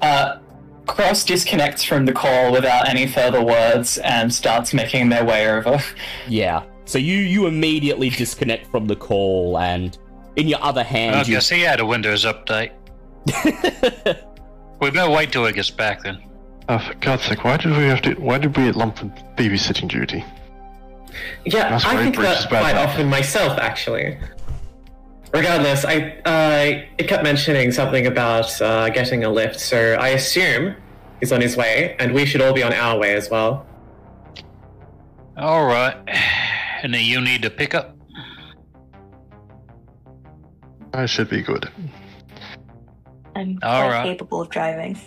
Uh, 0.00 0.38
Cross 0.86 1.24
disconnects 1.24 1.84
from 1.84 2.06
the 2.06 2.12
call 2.12 2.50
without 2.52 2.88
any 2.88 3.06
further 3.06 3.42
words 3.42 3.98
and 3.98 4.34
starts 4.34 4.74
making 4.74 5.08
their 5.08 5.24
way 5.24 5.48
over. 5.48 5.80
Yeah. 6.28 6.64
So 6.84 6.98
you 6.98 7.16
you 7.18 7.46
immediately 7.46 8.10
disconnect 8.10 8.66
from 8.70 8.86
the 8.86 8.96
call, 8.96 9.58
and 9.58 9.96
in 10.36 10.48
your 10.48 10.62
other 10.62 10.80
I 10.80 10.84
hand, 10.84 11.28
you 11.28 11.34
guess 11.36 11.48
he 11.48 11.60
had 11.60 11.80
a 11.80 11.86
Windows 11.86 12.24
update. 12.24 12.72
We 14.80 14.90
better 14.90 15.12
wait 15.12 15.30
till 15.30 15.46
he 15.46 15.52
gets 15.52 15.70
back 15.70 16.02
then. 16.02 16.20
Oh, 16.68 16.76
for 16.80 16.94
God's 16.94 17.22
sake, 17.22 17.44
why 17.44 17.56
did 17.56 17.70
we 17.76 17.84
have 17.84 18.02
to? 18.02 18.14
Why 18.14 18.38
did 18.38 18.56
we 18.56 18.64
get 18.64 18.74
lumped 18.74 19.00
with 19.00 19.12
babysitting 19.36 19.86
duty? 19.86 20.24
yeah, 21.44 21.68
That's 21.70 21.84
I 21.84 21.92
very 21.92 22.02
think 22.06 22.16
British 22.16 22.38
that 22.40 22.48
about 22.48 22.60
quite 22.62 22.72
that. 22.72 22.88
often 22.88 23.06
myself, 23.08 23.58
actually. 23.60 24.18
regardless, 25.32 25.84
I 25.84 26.18
uh, 26.24 26.82
it 26.98 27.06
kept 27.06 27.22
mentioning 27.22 27.70
something 27.70 28.08
about 28.08 28.60
uh, 28.60 28.88
getting 28.88 29.22
a 29.22 29.30
lift, 29.30 29.60
so 29.60 29.94
I 30.00 30.08
assume 30.08 30.74
he's 31.20 31.30
on 31.30 31.40
his 31.40 31.56
way, 31.56 31.94
and 32.00 32.12
we 32.12 32.26
should 32.26 32.42
all 32.42 32.52
be 32.52 32.64
on 32.64 32.72
our 32.72 32.98
way 32.98 33.14
as 33.14 33.30
well. 33.30 33.64
All 35.36 35.64
right. 35.64 35.96
And 36.82 36.92
then 36.92 37.04
you 37.04 37.20
need 37.20 37.42
to 37.42 37.50
pick 37.50 37.74
up. 37.74 37.96
I 40.92 41.06
should 41.06 41.30
be 41.30 41.40
good. 41.42 41.70
I'm 43.34 43.58
All 43.62 43.82
quite 43.82 43.88
right. 43.90 44.04
capable 44.04 44.42
of 44.42 44.50
driving. 44.50 44.98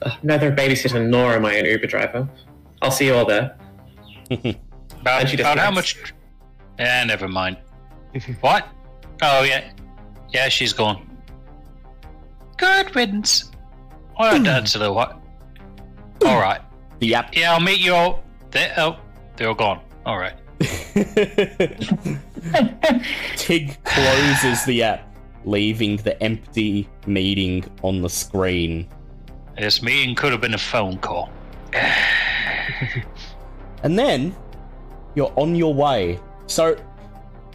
Uh, 0.00 0.10
neither 0.22 0.52
a 0.52 0.54
babysitter 0.56 1.04
nor 1.08 1.32
am 1.32 1.44
I 1.44 1.54
an 1.54 1.64
Uber 1.64 1.86
driver. 1.88 2.28
I'll 2.82 2.90
see 2.92 3.06
you 3.06 3.14
all 3.14 3.24
there. 3.26 3.58
About, 5.00 5.20
And 5.20 5.28
she 5.28 5.36
about 5.40 5.58
how 5.58 5.70
much? 5.70 5.96
Eh, 6.78 7.04
never 7.04 7.28
mind. 7.28 7.56
what? 8.40 8.68
Oh 9.22 9.42
yeah, 9.44 9.72
yeah, 10.30 10.48
she's 10.48 10.72
gone. 10.72 11.08
Good 12.56 12.94
riddance. 12.96 13.50
Well, 14.18 14.42
that's 14.42 14.74
a 14.74 14.78
little 14.80 14.94
what? 14.96 15.20
All 16.26 16.40
right. 16.40 16.60
Yep. 17.00 17.30
Yeah, 17.36 17.52
I'll 17.54 17.60
meet 17.60 17.78
you 17.78 17.94
all. 17.94 18.24
there. 18.50 18.74
oh, 18.76 18.96
they're 19.38 19.48
all 19.48 19.54
gone. 19.54 19.80
All 20.04 20.18
right. 20.18 20.34
Tig 23.36 23.82
closes 23.84 24.64
the 24.66 24.82
app, 24.82 25.16
leaving 25.44 25.96
the 25.98 26.20
empty 26.22 26.88
meeting 27.06 27.64
on 27.82 28.02
the 28.02 28.10
screen. 28.10 28.88
This 29.56 29.82
meeting 29.82 30.14
could 30.14 30.32
have 30.32 30.40
been 30.40 30.54
a 30.54 30.58
phone 30.58 30.98
call. 30.98 31.30
And 33.84 33.96
then 33.96 34.34
you're 35.14 35.32
on 35.36 35.54
your 35.54 35.72
way. 35.72 36.18
So 36.46 36.76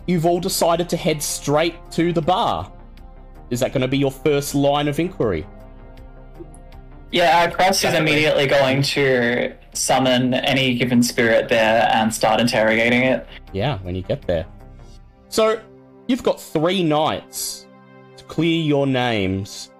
you've 0.08 0.26
all 0.26 0.40
decided 0.40 0.88
to 0.90 0.98
head 0.98 1.22
straight 1.22 1.76
to 1.92 2.14
the 2.14 2.22
bar. 2.22 2.72
Is 3.50 3.60
that 3.60 3.74
going 3.74 3.82
to 3.82 3.90
be 3.90 3.98
your 3.98 4.12
first 4.12 4.56
line 4.56 4.88
of 4.88 5.00
inquiry? 5.00 5.46
Yeah, 7.14 7.48
Cross 7.52 7.76
is 7.76 7.82
Definitely. 7.84 8.12
immediately 8.12 8.48
going 8.48 8.82
to 8.82 9.54
summon 9.74 10.34
any 10.34 10.74
given 10.74 11.04
spirit 11.04 11.48
there 11.48 11.88
and 11.94 12.12
start 12.12 12.42
interrogating 12.42 13.04
it. 13.04 13.28
Yeah, 13.52 13.78
when 13.84 13.94
you 13.96 14.02
get 14.02 14.24
there. 14.24 14.48
So 15.30 15.62
you've 16.08 16.24
got 16.24 16.42
three 16.42 16.84
nights 16.84 17.68
to 18.18 18.24
clear 18.24 18.64
your 18.64 18.88
names, 18.88 19.72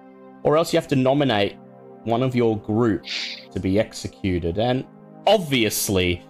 or 0.44 0.56
else 0.56 0.72
you 0.72 0.78
have 0.78 0.86
to 0.88 0.96
nominate 0.96 1.56
one 2.04 2.22
of 2.22 2.36
your 2.36 2.56
group 2.56 3.04
to 3.50 3.58
be 3.58 3.80
executed. 3.80 4.58
And 4.58 4.84
obviously, 5.26 6.22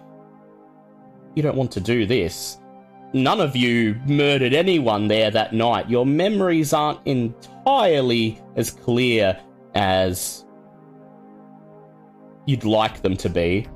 you 1.35 1.43
don't 1.43 1.55
want 1.55 1.71
to 1.73 1.81
do 1.81 2.07
this. 2.07 2.57
None 3.13 3.41
of 3.41 3.55
you 3.55 3.95
murdered 4.07 4.53
anyone 4.53 5.07
there 5.07 5.29
that 5.29 5.53
night. 5.53 5.87
Your 5.87 6.05
memories 6.05 6.73
aren't 6.73 7.05
entirely 7.05 8.41
as 8.55 8.71
clear 8.71 9.39
as 9.75 10.44
you'd 12.45 12.63
like 12.63 13.01
them 13.01 13.17
to 13.17 13.29
be, 13.29 13.67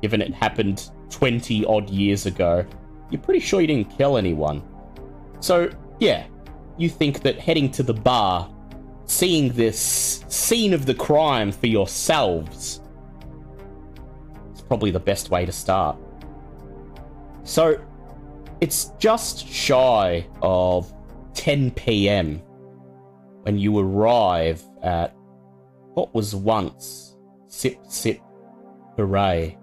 given 0.00 0.20
it 0.20 0.34
happened 0.34 0.90
20 1.10 1.64
odd 1.66 1.90
years 1.90 2.26
ago. 2.26 2.64
You're 3.10 3.20
pretty 3.20 3.40
sure 3.40 3.60
you 3.60 3.66
didn't 3.66 3.96
kill 3.96 4.16
anyone. 4.16 4.62
So, 5.40 5.70
yeah, 6.00 6.26
you 6.78 6.88
think 6.88 7.20
that 7.22 7.38
heading 7.38 7.70
to 7.72 7.82
the 7.82 7.94
bar, 7.94 8.52
seeing 9.06 9.52
this 9.52 10.24
scene 10.28 10.72
of 10.72 10.86
the 10.86 10.94
crime 10.94 11.52
for 11.52 11.66
yourselves, 11.66 12.80
is 14.54 14.60
probably 14.62 14.90
the 14.90 15.00
best 15.00 15.30
way 15.30 15.44
to 15.44 15.52
start. 15.52 15.96
So, 17.44 17.80
it's 18.60 18.92
just 18.98 19.46
shy 19.46 20.26
of 20.40 20.92
10 21.34 21.72
pm 21.72 22.40
when 23.42 23.58
you 23.58 23.76
arrive 23.78 24.62
at 24.82 25.14
what 25.94 26.14
was 26.14 26.34
once 26.34 27.16
Sip 27.48 27.78
Sip 27.88 28.20
Hooray. 28.96 29.58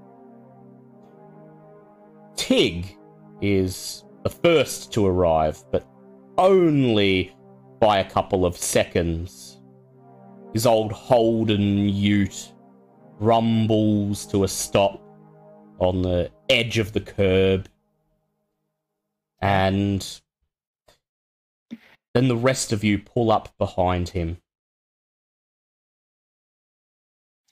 Tig 2.36 2.98
is 3.42 4.06
the 4.24 4.30
first 4.30 4.94
to 4.94 5.06
arrive, 5.06 5.64
but 5.72 5.88
only 6.38 7.36
by 7.80 8.00
a 8.00 8.10
couple 8.10 8.46
of 8.46 8.56
seconds. 8.56 9.62
His 10.54 10.66
old 10.66 10.92
Holden 10.92 11.90
ute 11.90 12.54
rumbles 13.20 14.26
to 14.28 14.44
a 14.44 14.48
stop 14.48 15.02
on 15.80 16.02
the 16.02 16.32
edge 16.50 16.78
of 16.78 16.94
the 16.94 17.02
curb. 17.02 17.68
And 19.42 20.06
then 22.14 22.28
the 22.28 22.38
rest 22.38 22.74
of 22.74 22.84
you 22.84 23.00
pull 23.00 23.32
up 23.32 23.58
behind 23.58 24.10
him. 24.10 24.38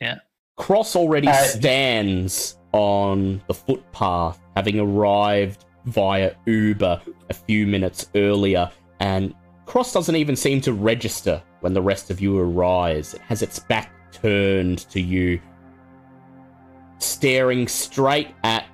Yeah. 0.02 0.20
Cross 0.56 0.96
already 0.96 1.28
Uh, 1.28 1.34
stands 1.34 2.58
on 2.74 3.42
the 3.48 3.54
footpath, 3.54 4.40
having 4.56 4.80
arrived 4.80 5.66
via 5.86 6.34
Uber 6.46 7.02
a 7.30 7.34
few 7.34 7.66
minutes 7.68 8.10
earlier, 8.16 8.70
and 9.00 9.34
Cross 9.66 9.94
doesn't 9.94 10.16
even 10.16 10.36
seem 10.36 10.62
to 10.62 10.74
register 10.74 11.42
when 11.62 11.74
the 11.74 11.82
rest 11.82 12.10
of 12.10 12.22
you 12.22 12.38
arise. 12.40 13.14
It 13.14 13.22
has 13.22 13.42
its 13.42 13.60
back 13.60 13.92
turned 14.12 14.80
to 14.90 15.02
you, 15.02 15.40
staring 17.00 17.68
straight 17.68 18.30
at 18.44 18.66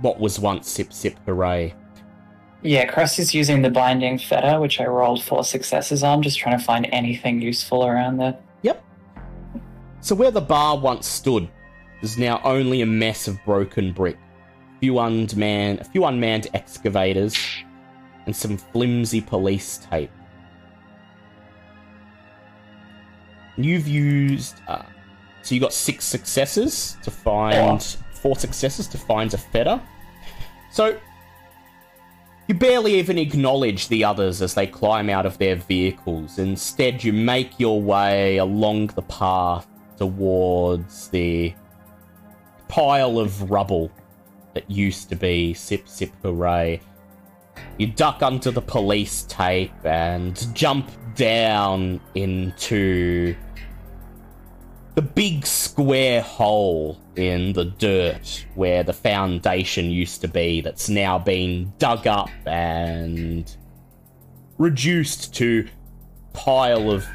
what 0.00 0.20
was 0.20 0.38
once 0.38 0.68
Sip 0.68 0.92
Sip 0.92 1.18
Hooray. 1.26 1.74
Yeah, 2.62 2.86
Cross 2.86 3.18
is 3.18 3.34
using 3.34 3.62
the 3.62 3.70
binding 3.70 4.18
fetter, 4.18 4.58
which 4.60 4.80
I 4.80 4.86
rolled 4.86 5.22
four 5.22 5.44
successes 5.44 6.02
on, 6.02 6.22
just 6.22 6.38
trying 6.38 6.58
to 6.58 6.64
find 6.64 6.88
anything 6.92 7.40
useful 7.42 7.84
around 7.84 8.16
there. 8.16 8.38
So 10.04 10.14
where 10.14 10.30
the 10.30 10.42
bar 10.42 10.76
once 10.76 11.06
stood, 11.06 11.48
there's 12.02 12.18
now 12.18 12.38
only 12.44 12.82
a 12.82 12.86
mess 12.86 13.26
of 13.26 13.42
broken 13.46 13.90
brick, 13.90 14.18
a 14.76 14.80
few 14.80 14.98
unmanned, 14.98 15.80
a 15.80 15.84
few 15.84 16.04
unmanned 16.04 16.48
excavators, 16.52 17.34
and 18.26 18.36
some 18.36 18.58
flimsy 18.58 19.22
police 19.22 19.78
tape. 19.90 20.10
You've 23.56 23.88
used, 23.88 24.60
uh, 24.68 24.82
so 25.40 25.54
you 25.54 25.60
got 25.62 25.72
six 25.72 26.04
successes 26.04 26.98
to 27.02 27.10
find 27.10 27.82
four 28.12 28.36
successes 28.36 28.86
to 28.88 28.98
find 28.98 29.32
a 29.32 29.38
fetter. 29.38 29.80
So 30.70 31.00
you 32.46 32.54
barely 32.54 32.96
even 32.96 33.16
acknowledge 33.16 33.88
the 33.88 34.04
others 34.04 34.42
as 34.42 34.52
they 34.52 34.66
climb 34.66 35.08
out 35.08 35.24
of 35.24 35.38
their 35.38 35.56
vehicles. 35.56 36.38
Instead, 36.38 37.02
you 37.02 37.14
make 37.14 37.58
your 37.58 37.80
way 37.80 38.36
along 38.36 38.88
the 38.88 39.00
path 39.00 39.66
towards 39.96 41.08
the 41.08 41.54
pile 42.68 43.18
of 43.18 43.50
rubble 43.50 43.90
that 44.54 44.70
used 44.70 45.08
to 45.10 45.16
be 45.16 45.54
Sip 45.54 45.88
Sip 45.88 46.10
Hooray. 46.22 46.80
You 47.78 47.88
duck 47.88 48.22
under 48.22 48.50
the 48.50 48.62
police 48.62 49.24
tape 49.24 49.72
and 49.84 50.54
jump 50.54 50.90
down 51.14 52.00
into 52.14 53.36
the 54.94 55.02
big 55.02 55.44
square 55.44 56.22
hole 56.22 57.00
in 57.16 57.52
the 57.52 57.64
dirt 57.64 58.46
where 58.54 58.82
the 58.82 58.92
foundation 58.92 59.90
used 59.90 60.20
to 60.20 60.28
be 60.28 60.60
that's 60.60 60.88
now 60.88 61.18
been 61.18 61.72
dug 61.78 62.06
up 62.06 62.30
and 62.46 63.56
reduced 64.58 65.34
to 65.34 65.66
pile 66.32 66.90
of 66.90 67.06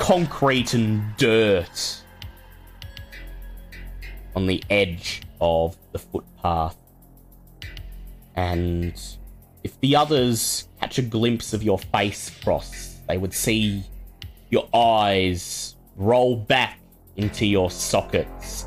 concrete 0.00 0.74
and 0.74 1.16
dirt 1.18 2.02
on 4.34 4.46
the 4.46 4.60
edge 4.70 5.22
of 5.40 5.76
the 5.92 5.98
footpath. 5.98 6.76
And 8.34 9.00
if 9.62 9.78
the 9.80 9.94
others 9.94 10.68
catch 10.80 10.98
a 10.98 11.02
glimpse 11.02 11.52
of 11.52 11.62
your 11.62 11.78
face 11.78 12.30
cross, 12.42 12.96
they 13.06 13.18
would 13.18 13.34
see 13.34 13.84
your 14.48 14.68
eyes 14.74 15.76
roll 15.96 16.34
back 16.34 16.80
into 17.16 17.46
your 17.46 17.70
sockets 17.70 18.66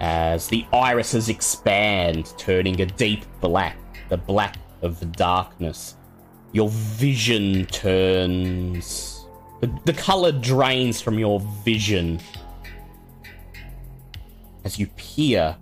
as 0.00 0.48
the 0.48 0.64
irises 0.72 1.28
expand, 1.28 2.32
turning 2.38 2.80
a 2.80 2.86
deep 2.86 3.24
black, 3.40 3.76
the 4.08 4.16
black 4.16 4.56
of 4.80 4.98
the 4.98 5.06
darkness. 5.06 5.96
Your 6.52 6.70
vision 6.70 7.66
turns. 7.66 9.21
The, 9.62 9.72
the 9.84 9.92
color 9.92 10.32
drains 10.32 11.00
from 11.00 11.20
your 11.20 11.38
vision 11.64 12.18
as 14.64 14.76
you 14.76 14.88
peer 14.96 15.56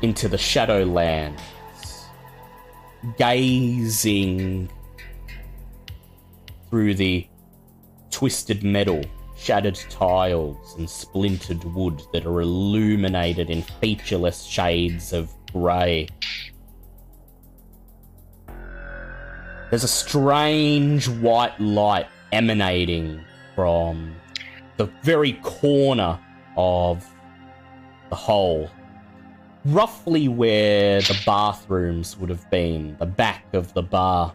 into 0.00 0.26
the 0.26 0.38
Shadowlands, 0.38 1.38
gazing 3.18 4.70
through 6.70 6.94
the 6.94 7.26
twisted 8.10 8.62
metal, 8.62 9.02
shattered 9.36 9.78
tiles, 9.90 10.76
and 10.78 10.88
splintered 10.88 11.62
wood 11.74 12.00
that 12.14 12.24
are 12.24 12.40
illuminated 12.40 13.50
in 13.50 13.60
featureless 13.60 14.44
shades 14.44 15.12
of 15.12 15.30
Ray. 15.52 16.08
There's 19.70 19.84
a 19.84 19.88
strange 19.88 21.08
white 21.08 21.58
light 21.60 22.06
emanating 22.32 23.24
from 23.54 24.14
the 24.76 24.86
very 25.02 25.32
corner 25.42 26.18
of 26.56 27.04
the 28.10 28.16
hole. 28.16 28.70
Roughly 29.64 30.28
where 30.28 31.00
the 31.00 31.20
bathrooms 31.26 32.16
would 32.18 32.30
have 32.30 32.48
been, 32.50 32.96
the 32.98 33.06
back 33.06 33.44
of 33.52 33.74
the 33.74 33.82
bar. 33.82 34.32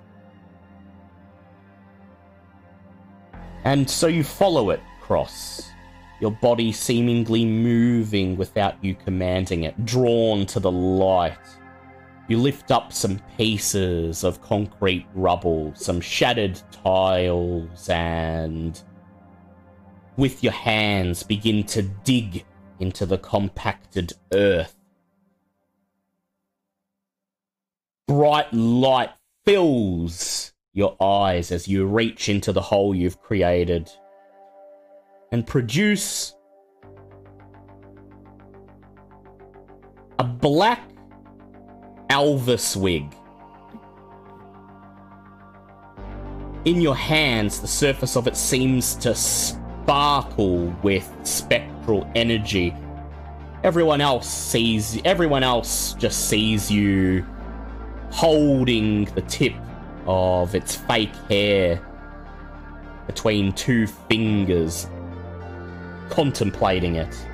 And 3.63 3.89
so 3.89 4.07
you 4.07 4.25
follow 4.25 4.71
it, 4.71 4.81
Cross. 4.99 5.69
Your 6.19 6.31
body 6.31 6.73
seemingly 6.73 7.45
moving 7.45 8.35
without 8.35 8.83
you 8.83 8.95
commanding 8.95 9.63
it, 9.63 9.85
drawn 9.85 10.45
to 10.47 10.59
the 10.59 10.71
light. 10.71 11.37
You 12.31 12.37
lift 12.37 12.71
up 12.71 12.93
some 12.93 13.19
pieces 13.35 14.23
of 14.23 14.41
concrete 14.41 15.05
rubble, 15.13 15.73
some 15.75 15.99
shattered 15.99 16.61
tiles, 16.71 17.89
and 17.89 18.81
with 20.15 20.41
your 20.41 20.53
hands 20.53 21.23
begin 21.23 21.65
to 21.65 21.81
dig 21.81 22.45
into 22.79 23.05
the 23.05 23.17
compacted 23.17 24.13
earth. 24.33 24.73
Bright 28.07 28.53
light 28.53 29.09
fills 29.43 30.53
your 30.71 30.95
eyes 31.03 31.51
as 31.51 31.67
you 31.67 31.85
reach 31.85 32.29
into 32.29 32.53
the 32.53 32.61
hole 32.61 32.95
you've 32.95 33.19
created 33.19 33.91
and 35.33 35.45
produce 35.45 36.33
a 40.17 40.23
black 40.23 40.90
Elvis 42.11 42.75
wig. 42.75 43.05
In 46.65 46.81
your 46.81 46.95
hands, 46.95 47.61
the 47.61 47.67
surface 47.67 48.17
of 48.17 48.27
it 48.27 48.35
seems 48.35 48.95
to 48.95 49.15
sparkle 49.15 50.75
with 50.83 51.09
spectral 51.23 52.05
energy. 52.13 52.75
Everyone 53.63 54.01
else 54.01 54.27
sees 54.27 54.99
everyone 55.05 55.41
else 55.41 55.93
just 55.93 56.27
sees 56.27 56.69
you 56.69 57.25
holding 58.09 59.05
the 59.15 59.21
tip 59.21 59.53
of 60.05 60.53
its 60.53 60.75
fake 60.75 61.15
hair 61.29 61.81
between 63.07 63.53
two 63.53 63.87
fingers, 63.87 64.87
contemplating 66.09 66.95
it. 66.95 67.25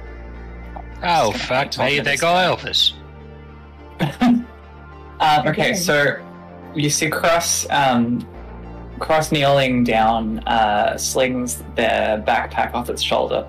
Oh, 1.02 1.32
fuck 1.32 1.76
me, 1.80 1.99
they 1.99 2.16
go 2.16 2.28
Elvis. 2.28 2.94
Uh, 5.19 5.44
okay, 5.48 5.73
so 5.73 6.23
you 6.76 6.89
see 6.89 7.10
Cross, 7.10 7.68
um, 7.69 8.27
Cross 8.99 9.31
kneeling 9.31 9.84
down, 9.84 10.39
uh, 10.48 10.98
slings 10.98 11.64
their 11.76 12.22
backpack 12.22 12.73
off 12.73 12.89
its 12.89 13.02
shoulder, 13.02 13.48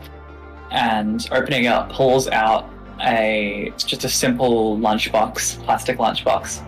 and 0.71 1.29
opening 1.31 1.65
it 1.65 1.69
up, 1.69 1.91
pulls 1.91 2.29
out 2.29 2.71
a 3.01 3.71
it's 3.75 3.85
just 3.85 4.05
a 4.05 4.09
simple 4.09 4.79
lunchbox, 4.79 5.63
plastic 5.65 5.99
lunchbox. 5.99 6.65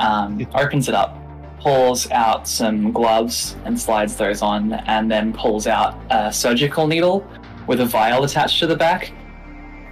Um, 0.00 0.46
opens 0.54 0.88
it 0.88 0.94
up, 0.94 1.16
pulls 1.60 2.10
out 2.10 2.46
some 2.46 2.92
gloves 2.92 3.56
and 3.64 3.80
slides 3.80 4.16
those 4.16 4.42
on, 4.42 4.72
and 4.72 5.10
then 5.10 5.32
pulls 5.32 5.66
out 5.66 5.98
a 6.10 6.32
surgical 6.32 6.86
needle 6.86 7.26
with 7.66 7.80
a 7.80 7.86
vial 7.86 8.24
attached 8.24 8.58
to 8.58 8.66
the 8.66 8.76
back 8.76 9.12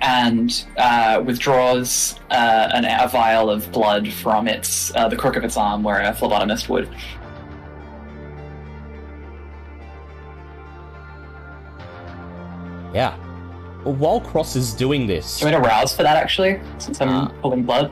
and 0.05 0.67
uh, 0.77 1.23
withdraws 1.25 2.21
uh, 2.31 2.69
an, 2.75 2.85
a 2.85 3.09
vial 3.09 3.49
of 3.49 3.73
blood 3.73 4.13
from 4.13 4.47
its 4.47 4.95
uh, 4.95 5.09
the 5.09 5.17
crook 5.17 5.37
of 5.37 5.45
its 5.45 5.57
arm, 5.57 5.83
where 5.83 6.01
a 6.01 6.13
phlebotomist 6.13 6.69
would. 6.69 6.89
Yeah. 12.93 13.17
While 13.85 14.21
Cross 14.21 14.57
is 14.57 14.73
doing 14.75 15.07
this. 15.07 15.39
Do 15.41 15.47
you 15.47 15.53
want 15.53 15.65
to 15.65 15.69
rouse 15.69 15.95
for 15.95 16.03
that 16.03 16.17
actually, 16.17 16.61
since 16.79 17.01
I'm 17.01 17.09
Uh, 17.09 17.29
pulling 17.43 17.65
blood? 17.65 17.91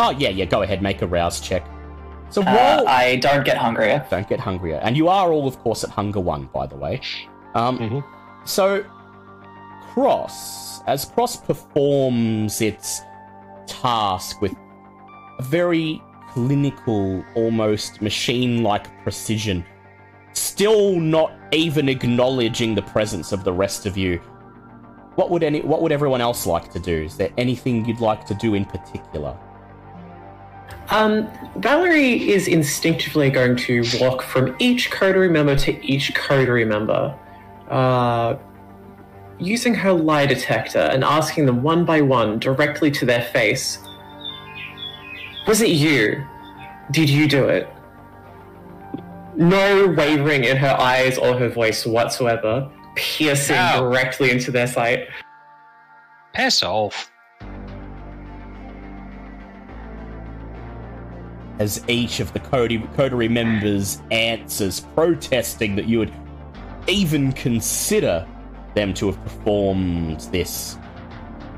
Oh, 0.00 0.10
yeah, 0.10 0.30
yeah, 0.30 0.44
go 0.46 0.62
ahead, 0.62 0.80
make 0.82 1.02
a 1.02 1.06
rouse 1.06 1.40
check. 1.40 1.64
So 2.30 2.42
Uh, 2.42 2.44
while. 2.46 2.88
I 2.88 3.16
don't 3.16 3.44
get 3.44 3.56
hungrier. 3.56 4.04
Don't 4.10 4.28
get 4.28 4.40
hungrier. 4.40 4.80
And 4.82 4.96
you 4.96 5.08
are 5.08 5.32
all, 5.32 5.46
of 5.46 5.58
course, 5.62 5.84
at 5.84 5.90
Hunger 5.90 6.20
1, 6.20 6.48
by 6.52 6.66
the 6.66 6.76
way. 6.76 7.00
Um, 7.54 7.78
Mhm. 7.78 8.04
So, 8.44 8.84
Cross, 9.94 10.82
as 10.88 11.04
Cross 11.04 11.36
performs 11.42 12.60
its 12.60 13.02
task 13.68 14.40
with 14.40 14.52
a 15.38 15.42
very 15.44 16.02
clinical, 16.30 17.24
almost 17.36 18.02
machine 18.02 18.64
like 18.64 18.86
precision, 19.04 19.64
still 20.32 20.98
not 20.98 21.32
even 21.52 21.88
acknowledging 21.88 22.74
the 22.74 22.82
presence 22.82 23.30
of 23.30 23.44
the 23.44 23.52
rest 23.52 23.86
of 23.86 23.96
you. 23.96 24.18
What 25.14 25.30
would 25.30 25.44
any 25.44 25.60
what 25.60 25.80
would 25.80 25.92
everyone 25.92 26.20
else 26.20 26.44
like 26.44 26.72
to 26.72 26.80
do? 26.80 27.04
Is 27.04 27.16
there 27.16 27.30
anything 27.38 27.84
you'd 27.84 28.00
like 28.00 28.26
to 28.26 28.34
do 28.34 28.54
in 28.54 28.64
particular? 28.64 29.38
Um, 30.90 31.30
Valerie 31.58 32.30
is 32.30 32.48
instinctively 32.48 33.30
going 33.30 33.54
to 33.58 33.84
walk 34.00 34.22
from 34.22 34.56
each 34.58 34.90
coterie 34.90 35.28
member 35.28 35.54
to 35.54 35.86
each 35.86 36.12
coterie 36.16 36.64
member, 36.64 37.16
uh, 37.70 38.34
using 39.38 39.74
her 39.74 39.92
lie 39.92 40.26
detector 40.26 40.78
and 40.78 41.04
asking 41.04 41.46
them 41.46 41.62
one 41.62 41.84
by 41.84 42.00
one 42.00 42.38
directly 42.38 42.90
to 42.90 43.04
their 43.04 43.22
face 43.22 43.78
Was 45.46 45.60
it 45.60 45.70
you? 45.70 46.24
Did 46.90 47.10
you 47.10 47.28
do 47.28 47.48
it? 47.48 47.68
No 49.36 49.88
wavering 49.88 50.44
in 50.44 50.56
her 50.56 50.76
eyes 50.78 51.18
or 51.18 51.36
her 51.36 51.48
voice 51.48 51.84
whatsoever, 51.84 52.70
piercing 52.94 53.56
Ow. 53.56 53.80
directly 53.80 54.30
into 54.30 54.50
their 54.50 54.66
sight. 54.66 55.08
Piss 56.34 56.62
off. 56.62 57.10
as 61.58 61.84
each 61.88 62.20
of 62.20 62.32
the 62.32 62.40
coterie, 62.40 62.86
coterie 62.96 63.28
members 63.28 64.02
answers, 64.10 64.80
protesting 64.94 65.76
that 65.76 65.86
you 65.86 65.98
would 65.98 66.12
even 66.86 67.32
consider 67.32 68.26
them 68.74 68.92
to 68.94 69.06
have 69.06 69.22
performed 69.22 70.20
this 70.32 70.76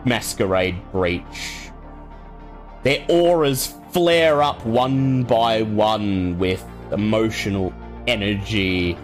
masquerade 0.04 0.80
breach. 0.92 1.70
Their 2.82 3.04
auras 3.08 3.74
flare 3.90 4.42
up 4.42 4.64
one 4.64 5.24
by 5.24 5.62
one 5.62 6.38
with 6.38 6.64
emotional 6.92 7.72
energy, 8.06 8.96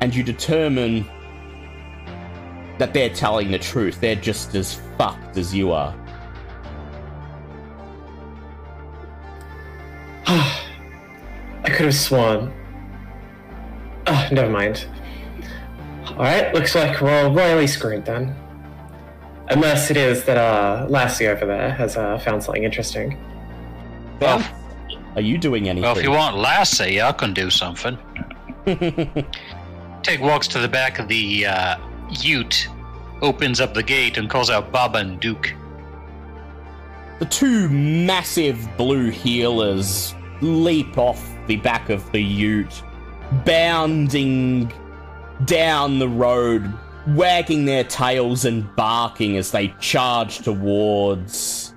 and 0.00 0.14
you 0.14 0.22
determine 0.22 1.06
that 2.78 2.94
they're 2.94 3.10
telling 3.10 3.50
the 3.50 3.58
truth. 3.58 4.00
They're 4.00 4.14
just 4.14 4.54
as 4.54 4.80
fucked 4.96 5.36
as 5.36 5.54
you 5.54 5.72
are. 5.72 5.94
I 10.26 10.62
could 11.64 11.86
have 11.86 11.94
sworn. 11.94 12.52
Oh, 14.06 14.28
never 14.32 14.50
mind. 14.50 14.86
Alright, 16.18 16.52
looks 16.52 16.74
like 16.74 17.00
we're 17.00 17.26
all 17.26 17.32
royally 17.32 17.68
screwed 17.68 18.04
then. 18.04 18.34
Unless 19.50 19.92
it 19.92 19.96
is 19.96 20.24
that 20.24 20.36
uh, 20.36 20.84
Lassie 20.88 21.28
over 21.28 21.46
there 21.46 21.70
has 21.70 21.96
uh, 21.96 22.18
found 22.18 22.42
something 22.42 22.64
interesting. 22.64 23.16
Well, 24.20 24.44
are 25.14 25.20
you 25.20 25.38
doing 25.38 25.68
anything? 25.68 25.82
Well, 25.88 25.96
if 25.96 26.02
you 26.02 26.10
want 26.10 26.36
Lassie, 26.36 27.00
I 27.00 27.12
can 27.12 27.32
do 27.32 27.50
something. 27.50 27.96
Take 30.02 30.20
walks 30.20 30.48
to 30.48 30.58
the 30.58 30.66
back 30.66 30.98
of 30.98 31.06
the 31.06 31.46
uh, 31.46 31.78
ute, 32.10 32.68
opens 33.22 33.60
up 33.60 33.72
the 33.72 33.84
gate, 33.84 34.18
and 34.18 34.28
calls 34.28 34.50
out 34.50 34.72
Baba 34.72 34.98
and 34.98 35.20
Duke. 35.20 35.54
The 37.20 37.26
two 37.26 37.68
massive 37.68 38.68
blue 38.76 39.12
heelers 39.12 40.16
leap 40.40 40.98
off 40.98 41.24
the 41.46 41.58
back 41.58 41.90
of 41.90 42.10
the 42.10 42.20
ute, 42.20 42.82
bounding 43.44 44.72
down 45.44 45.98
the 45.98 46.08
road, 46.08 46.72
wagging 47.08 47.64
their 47.64 47.84
tails 47.84 48.44
and 48.44 48.74
barking 48.76 49.36
as 49.36 49.50
they 49.50 49.68
charge 49.80 50.38
towards 50.40 51.74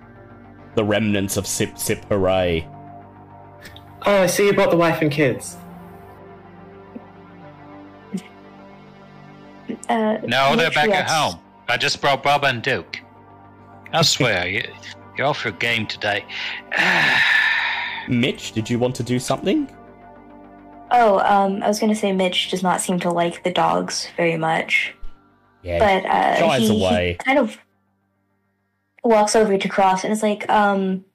the 0.76 0.84
remnants 0.84 1.38
of 1.38 1.46
Sip 1.46 1.78
Sip 1.78 2.04
Hooray. 2.06 2.68
Oh, 4.06 4.24
I 4.24 4.26
see 4.28 4.48
you 4.48 4.54
brought 4.54 4.72
the 4.72 4.78
wife 4.78 5.02
and 5.02 5.12
kids. 5.12 5.58
Uh, 9.90 10.18
No, 10.26 10.56
they're 10.56 10.72
back 10.72 10.90
at 10.90 11.10
home. 11.10 11.40
I 11.68 11.78
just 11.78 12.02
brought 12.02 12.24
Bob 12.24 12.44
and 12.44 12.62
Duke. 12.62 13.00
I 13.94 14.02
swear, 14.02 14.48
you, 14.48 14.64
you're 15.18 15.28
off 15.28 15.44
your 15.44 15.54
game 15.54 15.86
today. 15.86 16.26
Mitch, 18.08 18.54
did 18.54 18.70
you 18.70 18.80
want 18.80 18.96
to 18.96 19.04
do 19.04 19.20
something? 19.20 19.70
Oh, 20.91 21.19
um, 21.19 21.63
I 21.63 21.68
was 21.68 21.80
gonna 21.80 21.95
say 21.95 22.11
Mitch 22.11 22.51
does 22.51 22.61
not 22.61 22.81
seem 22.81 22.99
to 22.99 23.09
like 23.09 23.43
the 23.43 23.51
dogs 23.51 24.07
very 24.18 24.38
much, 24.38 24.93
Yeah, 25.63 25.80
but 25.80 26.05
uh, 26.05 26.57
he, 26.57 26.68
he 26.68 27.15
kind 27.15 27.39
of 27.39 27.57
walks 29.03 29.35
over 29.35 29.57
to 29.57 29.69
Cross 29.69 30.03
and 30.03 30.13
is 30.13 30.22
like, 30.22 30.47
um, 30.49 31.05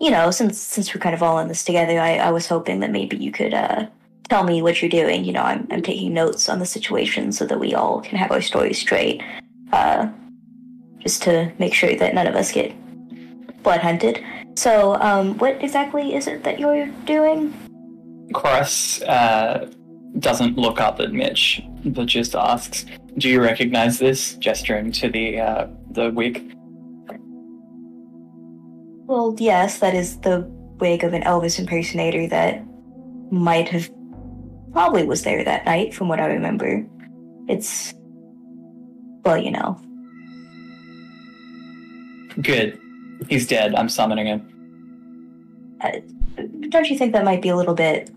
you 0.00 0.10
know, 0.10 0.30
since 0.30 0.58
since 0.58 0.92
we're 0.94 1.00
kind 1.00 1.14
of 1.14 1.22
all 1.22 1.38
in 1.38 1.48
this 1.48 1.64
together, 1.64 2.00
I, 2.00 2.16
I 2.16 2.30
was 2.30 2.48
hoping 2.48 2.80
that 2.80 2.90
maybe 2.90 3.16
you 3.16 3.30
could 3.30 3.54
uh, 3.54 3.86
tell 4.28 4.44
me 4.44 4.62
what 4.62 4.82
you're 4.82 4.90
doing. 4.90 5.24
You 5.24 5.32
know, 5.32 5.42
I'm 5.42 5.68
I'm 5.70 5.82
taking 5.82 6.12
notes 6.12 6.48
on 6.48 6.58
the 6.58 6.66
situation 6.66 7.30
so 7.32 7.46
that 7.46 7.60
we 7.60 7.74
all 7.74 8.00
can 8.00 8.18
have 8.18 8.32
our 8.32 8.42
stories 8.42 8.78
straight. 8.78 9.22
Uh, 9.72 10.08
just 10.98 11.22
to 11.22 11.52
make 11.58 11.72
sure 11.74 11.94
that 11.94 12.14
none 12.14 12.26
of 12.26 12.34
us 12.34 12.52
get 12.52 12.74
blood 13.62 13.80
hunted. 13.80 14.24
So, 14.56 14.96
um, 14.96 15.38
what 15.38 15.62
exactly 15.62 16.14
is 16.14 16.26
it 16.26 16.44
that 16.44 16.58
you're 16.58 16.86
doing? 17.06 17.54
Cross 18.32 19.02
uh, 19.02 19.70
doesn't 20.18 20.56
look 20.56 20.80
up 20.80 21.00
at 21.00 21.12
Mitch, 21.12 21.62
but 21.84 22.06
just 22.06 22.34
asks, 22.34 22.86
"Do 23.18 23.28
you 23.28 23.40
recognize 23.40 23.98
this?" 23.98 24.34
Gesturing 24.36 24.92
to 24.92 25.08
the 25.08 25.40
uh, 25.40 25.66
the 25.90 26.10
wig. 26.10 26.54
Well, 29.06 29.34
yes, 29.38 29.80
that 29.80 29.94
is 29.94 30.18
the 30.20 30.46
wig 30.78 31.02
of 31.02 31.12
an 31.14 31.22
Elvis 31.22 31.58
impersonator 31.58 32.28
that 32.28 32.64
might 33.32 33.68
have 33.68 33.90
probably 34.72 35.04
was 35.04 35.22
there 35.22 35.44
that 35.44 35.64
night, 35.64 35.94
from 35.94 36.08
what 36.08 36.20
I 36.20 36.26
remember. 36.26 36.86
It's 37.48 37.94
well, 39.24 39.38
you 39.38 39.50
know. 39.50 39.80
Good. 42.40 42.78
He's 43.28 43.46
dead. 43.46 43.74
I'm 43.74 43.88
summoning 43.88 44.26
him. 44.26 44.46
Don't 46.68 46.88
you 46.88 46.96
think 46.96 47.12
that 47.12 47.24
might 47.24 47.42
be 47.42 47.48
a 47.48 47.56
little 47.56 47.74
bit 47.74 48.10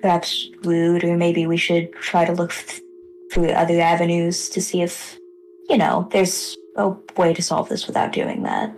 perhaps 0.00 0.48
rude, 0.64 1.04
or 1.04 1.16
maybe 1.16 1.46
we 1.46 1.56
should 1.56 1.92
try 1.94 2.24
to 2.24 2.32
look 2.32 2.52
th- 2.52 2.82
through 3.32 3.50
other 3.50 3.80
avenues 3.80 4.48
to 4.50 4.60
see 4.60 4.82
if, 4.82 5.18
you 5.68 5.76
know, 5.76 6.08
there's 6.12 6.56
a 6.76 6.90
way 7.16 7.34
to 7.34 7.42
solve 7.42 7.68
this 7.68 7.86
without 7.86 8.12
doing 8.12 8.42
that. 8.44 8.72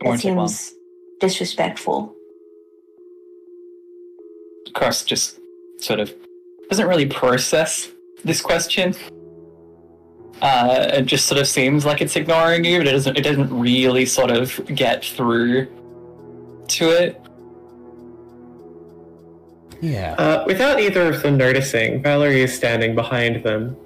That 0.00 0.08
Won't 0.08 0.20
take 0.20 0.34
long. 0.34 0.48
seems 0.48 0.74
disrespectful. 1.20 2.14
Cross 4.74 5.04
just 5.04 5.38
sort 5.78 6.00
of 6.00 6.12
doesn't 6.68 6.88
really 6.88 7.06
process 7.06 7.90
this 8.24 8.40
question. 8.40 8.94
Uh, 10.42 10.90
it 10.94 11.06
just 11.06 11.26
sort 11.26 11.40
of 11.40 11.46
seems 11.46 11.84
like 11.86 12.00
it's 12.00 12.16
ignoring 12.16 12.64
you, 12.64 12.78
but 12.78 12.88
it 12.88 12.92
doesn't. 12.92 13.16
It 13.16 13.22
doesn't 13.22 13.56
really 13.56 14.04
sort 14.04 14.30
of 14.30 14.60
get 14.74 15.04
through 15.04 15.66
to 16.68 16.90
it. 16.90 17.23
Yeah. 19.84 20.14
Uh, 20.14 20.44
without 20.46 20.80
either 20.80 21.08
of 21.10 21.22
them 21.22 21.36
noticing, 21.36 22.02
Valerie 22.02 22.40
is 22.42 22.54
standing 22.54 22.94
behind 22.94 23.42
them 23.44 23.76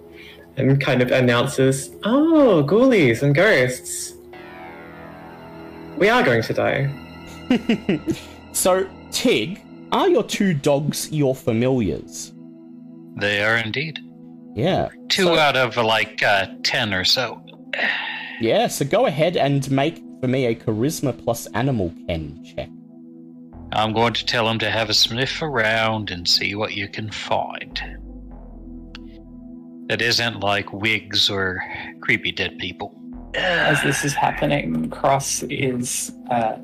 and 0.56 0.80
kind 0.80 1.02
of 1.02 1.10
announces, 1.10 1.90
Oh, 2.04 2.64
ghoulies 2.66 3.22
and 3.22 3.34
ghosts. 3.34 4.14
We 5.96 6.08
are 6.08 6.22
going 6.22 6.42
to 6.42 6.52
die. 6.54 6.88
so, 8.52 8.88
Tig, 9.10 9.60
are 9.90 10.08
your 10.08 10.22
two 10.22 10.54
dogs 10.54 11.10
your 11.10 11.34
familiars? 11.34 12.32
They 13.16 13.42
are 13.42 13.56
indeed. 13.56 13.98
Yeah. 14.54 14.88
Two 15.08 15.24
So- 15.24 15.36
out 15.38 15.56
of 15.56 15.76
like 15.76 16.22
uh, 16.22 16.46
ten 16.62 16.94
or 16.94 17.04
so. 17.04 17.42
Yeah, 18.40 18.68
so 18.68 18.84
go 18.84 19.06
ahead 19.06 19.36
and 19.36 19.68
make 19.70 20.00
for 20.20 20.28
me 20.28 20.46
a 20.46 20.54
charisma 20.54 21.12
plus 21.24 21.46
animal 21.54 21.92
ken 22.06 22.44
check. 22.44 22.68
I'm 23.72 23.92
going 23.92 24.14
to 24.14 24.24
tell 24.24 24.48
him 24.48 24.58
to 24.60 24.70
have 24.70 24.88
a 24.88 24.94
sniff 24.94 25.42
around 25.42 26.10
and 26.10 26.26
see 26.26 26.54
what 26.54 26.74
you 26.74 26.88
can 26.88 27.10
find. 27.10 27.80
That 29.88 30.02
isn't 30.02 30.40
like 30.40 30.72
wigs 30.72 31.28
or 31.30 31.62
creepy 32.00 32.32
dead 32.32 32.58
people. 32.58 32.94
As 33.34 33.82
this 33.82 34.04
is 34.04 34.14
happening, 34.14 34.88
Cross 34.90 35.42
is 35.44 36.12
uh, 36.30 36.56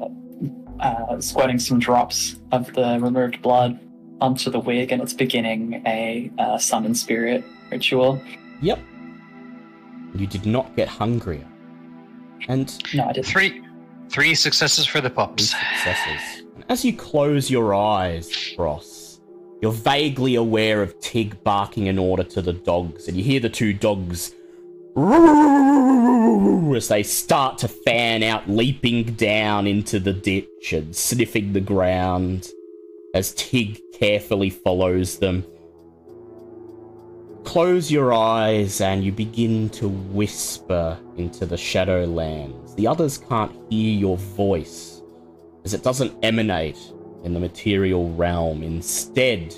uh, 0.81 1.21
squirting 1.21 1.59
some 1.59 1.79
drops 1.79 2.37
of 2.53 2.73
the 2.75 2.99
removed 3.01 3.43
blood 3.43 3.79
onto 4.21 4.51
the 4.51 4.61
wig, 4.61 4.93
and 4.93 5.03
it's 5.03 5.13
beginning 5.13 5.83
a 5.87 6.31
uh, 6.39 6.59
summon 6.59 6.95
spirit 6.95 7.45
ritual. 7.71 8.21
Yep. 8.63 8.79
You 10.15 10.27
did 10.27 10.47
not 10.47 10.75
get 10.77 10.89
hungrier. 10.89 11.47
And 12.49 12.73
No, 12.95 13.07
I 13.07 13.13
didn't. 13.13 13.27
Three, 13.27 13.63
three 14.09 14.35
successes 14.35 14.87
for 14.87 15.01
the 15.01 15.11
three 15.11 15.41
successes. 15.41 16.44
As 16.69 16.85
you 16.85 16.97
close 16.97 17.51
your 17.51 17.75
eyes, 17.75 18.55
Cross, 18.57 19.21
you're 19.61 19.73
vaguely 19.73 20.37
aware 20.37 20.83
of 20.83 20.99
Tig 21.01 21.43
barking 21.43 21.89
an 21.89 21.99
order 21.99 22.23
to 22.25 22.43
the 22.43 22.53
dogs, 22.53 23.09
and 23.09 23.17
you 23.17 23.25
hear 23.25 23.41
the 23.41 23.49
two 23.49 23.73
dogs 23.73 24.35
as 26.77 26.89
they 26.89 27.03
start 27.03 27.59
to 27.59 27.69
fan 27.69 28.23
out, 28.23 28.49
leaping 28.49 29.05
down 29.15 29.67
into 29.67 29.99
the 29.99 30.13
ditch 30.13 30.73
and 30.73 30.95
sniffing 30.95 31.53
the 31.53 31.61
ground 31.61 32.49
as 33.15 33.33
Tig 33.35 33.81
carefully 33.93 34.51
follows 34.51 35.19
them. 35.19 35.45
Close 37.45 37.91
your 37.91 38.13
eyes 38.13 38.81
and 38.81 39.05
you 39.05 39.13
begin 39.13 39.69
to 39.71 39.89
whisper 39.89 40.99
into 41.17 41.47
the 41.47 41.57
Shadowlands. 41.57 42.75
The 42.77 42.87
others 42.87 43.19
can't 43.19 43.53
hear 43.71 43.93
your 43.99 44.17
voice 44.17 44.94
as 45.65 45.75
it 45.75 45.83
doesn't 45.83 46.13
emanate 46.23 46.79
in 47.25 47.33
the 47.33 47.41
material 47.41 48.13
realm. 48.15 48.63
Instead, 48.63 49.55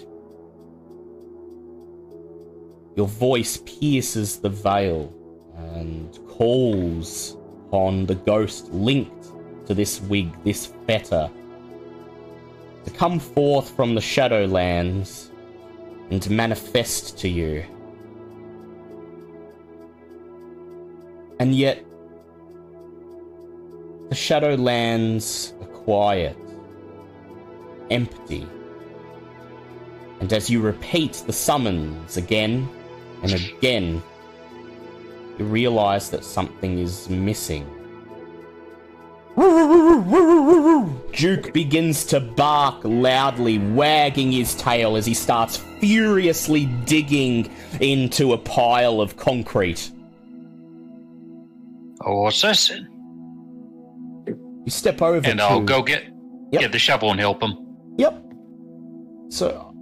your 2.96 3.08
voice 3.08 3.62
pierces 3.66 4.38
the 4.38 4.48
veil 4.48 5.12
and 5.56 6.18
calls 6.28 7.36
upon 7.66 8.06
the 8.06 8.14
ghost 8.14 8.72
linked 8.72 9.32
to 9.66 9.74
this 9.74 10.00
wig, 10.02 10.32
this 10.44 10.72
fetter, 10.86 11.28
to 12.84 12.90
come 12.92 13.18
forth 13.18 13.74
from 13.74 13.94
the 13.94 14.00
Shadowlands 14.00 15.30
and 16.10 16.22
to 16.22 16.30
manifest 16.30 17.18
to 17.18 17.28
you. 17.28 17.64
And 21.40 21.54
yet, 21.54 21.84
the 24.08 24.14
Shadowlands 24.14 25.52
quiet, 25.86 26.36
empty. 27.92 28.44
And 30.18 30.32
as 30.32 30.50
you 30.50 30.60
repeat 30.60 31.22
the 31.28 31.32
summons 31.32 32.16
again 32.16 32.68
and 33.22 33.32
again, 33.32 34.02
you 35.38 35.44
realize 35.44 36.10
that 36.10 36.24
something 36.24 36.80
is 36.80 37.08
missing. 37.08 37.70
Duke 41.12 41.52
begins 41.52 42.04
to 42.06 42.18
bark 42.18 42.80
loudly, 42.82 43.58
wagging 43.58 44.32
his 44.32 44.56
tail 44.56 44.96
as 44.96 45.06
he 45.06 45.14
starts 45.14 45.58
furiously 45.78 46.66
digging 46.84 47.48
into 47.80 48.32
a 48.32 48.38
pile 48.38 49.00
of 49.00 49.16
concrete. 49.16 49.92
Oh, 52.00 52.22
what's 52.22 52.42
this? 52.42 52.72
You 54.66 54.72
step 54.72 55.00
over 55.00 55.26
And 55.26 55.38
to... 55.38 55.44
I'll 55.44 55.60
go 55.62 55.82
get 55.82 56.04
Yep. 56.52 56.60
get 56.60 56.72
the 56.72 56.78
shovel 56.78 57.10
and 57.10 57.18
help 57.18 57.42
him. 57.42 57.54
Yep. 57.98 58.22
So 59.30 59.74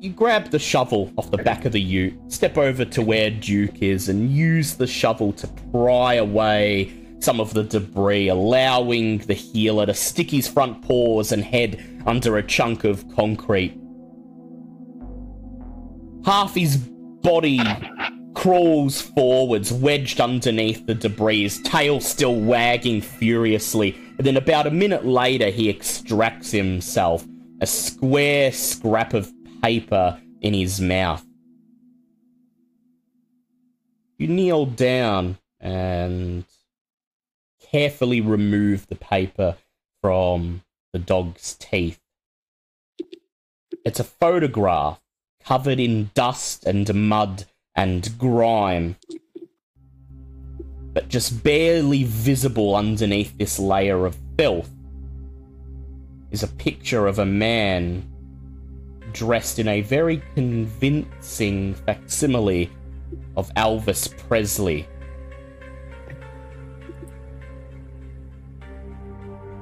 you 0.00 0.10
grab 0.10 0.50
the 0.50 0.58
shovel 0.58 1.12
off 1.16 1.30
the 1.32 1.38
back 1.38 1.64
of 1.64 1.72
the 1.72 1.80
ute, 1.80 2.14
step 2.28 2.56
over 2.56 2.84
to 2.84 3.02
where 3.02 3.30
Duke 3.30 3.82
is, 3.82 4.08
and 4.08 4.30
use 4.30 4.74
the 4.74 4.86
shovel 4.86 5.32
to 5.32 5.48
pry 5.72 6.14
away 6.14 6.92
some 7.18 7.40
of 7.40 7.52
the 7.54 7.64
debris, 7.64 8.28
allowing 8.28 9.18
the 9.18 9.34
heeler 9.34 9.86
to 9.86 9.94
stick 9.94 10.30
his 10.30 10.46
front 10.46 10.82
paws 10.82 11.32
and 11.32 11.42
head 11.42 11.84
under 12.06 12.36
a 12.36 12.42
chunk 12.42 12.84
of 12.84 13.04
concrete. 13.16 13.76
Half 16.24 16.54
his 16.54 16.76
body 16.76 17.60
crawls 18.38 19.02
forwards, 19.02 19.72
wedged 19.72 20.20
underneath 20.20 20.86
the 20.86 20.94
debris, 20.94 21.50
tail 21.64 21.98
still 21.98 22.36
wagging 22.36 23.00
furiously. 23.00 23.96
And 24.16 24.24
then 24.24 24.36
about 24.36 24.68
a 24.68 24.70
minute 24.70 25.04
later, 25.04 25.50
he 25.50 25.68
extracts 25.68 26.52
himself 26.52 27.26
a 27.60 27.66
square 27.66 28.52
scrap 28.52 29.12
of 29.12 29.32
paper 29.60 30.20
in 30.40 30.54
his 30.54 30.80
mouth. 30.80 31.26
You 34.18 34.28
kneel 34.28 34.66
down 34.66 35.38
and 35.58 36.44
carefully 37.72 38.20
remove 38.20 38.86
the 38.86 38.94
paper 38.94 39.56
from 40.00 40.62
the 40.92 41.00
dog's 41.00 41.54
teeth. 41.54 41.98
It's 43.84 43.98
a 43.98 44.04
photograph 44.04 45.00
covered 45.42 45.80
in 45.80 46.12
dust 46.14 46.64
and 46.64 47.08
mud 47.08 47.46
and 47.78 48.18
grime, 48.18 48.96
but 50.92 51.08
just 51.08 51.44
barely 51.44 52.02
visible 52.02 52.74
underneath 52.74 53.38
this 53.38 53.56
layer 53.60 54.04
of 54.04 54.16
filth 54.36 54.68
is 56.32 56.42
a 56.42 56.48
picture 56.48 57.06
of 57.06 57.20
a 57.20 57.24
man 57.24 58.02
dressed 59.12 59.60
in 59.60 59.68
a 59.68 59.80
very 59.82 60.20
convincing 60.34 61.72
facsimile 61.72 62.68
of 63.36 63.48
Elvis 63.54 64.08
Presley. 64.26 64.84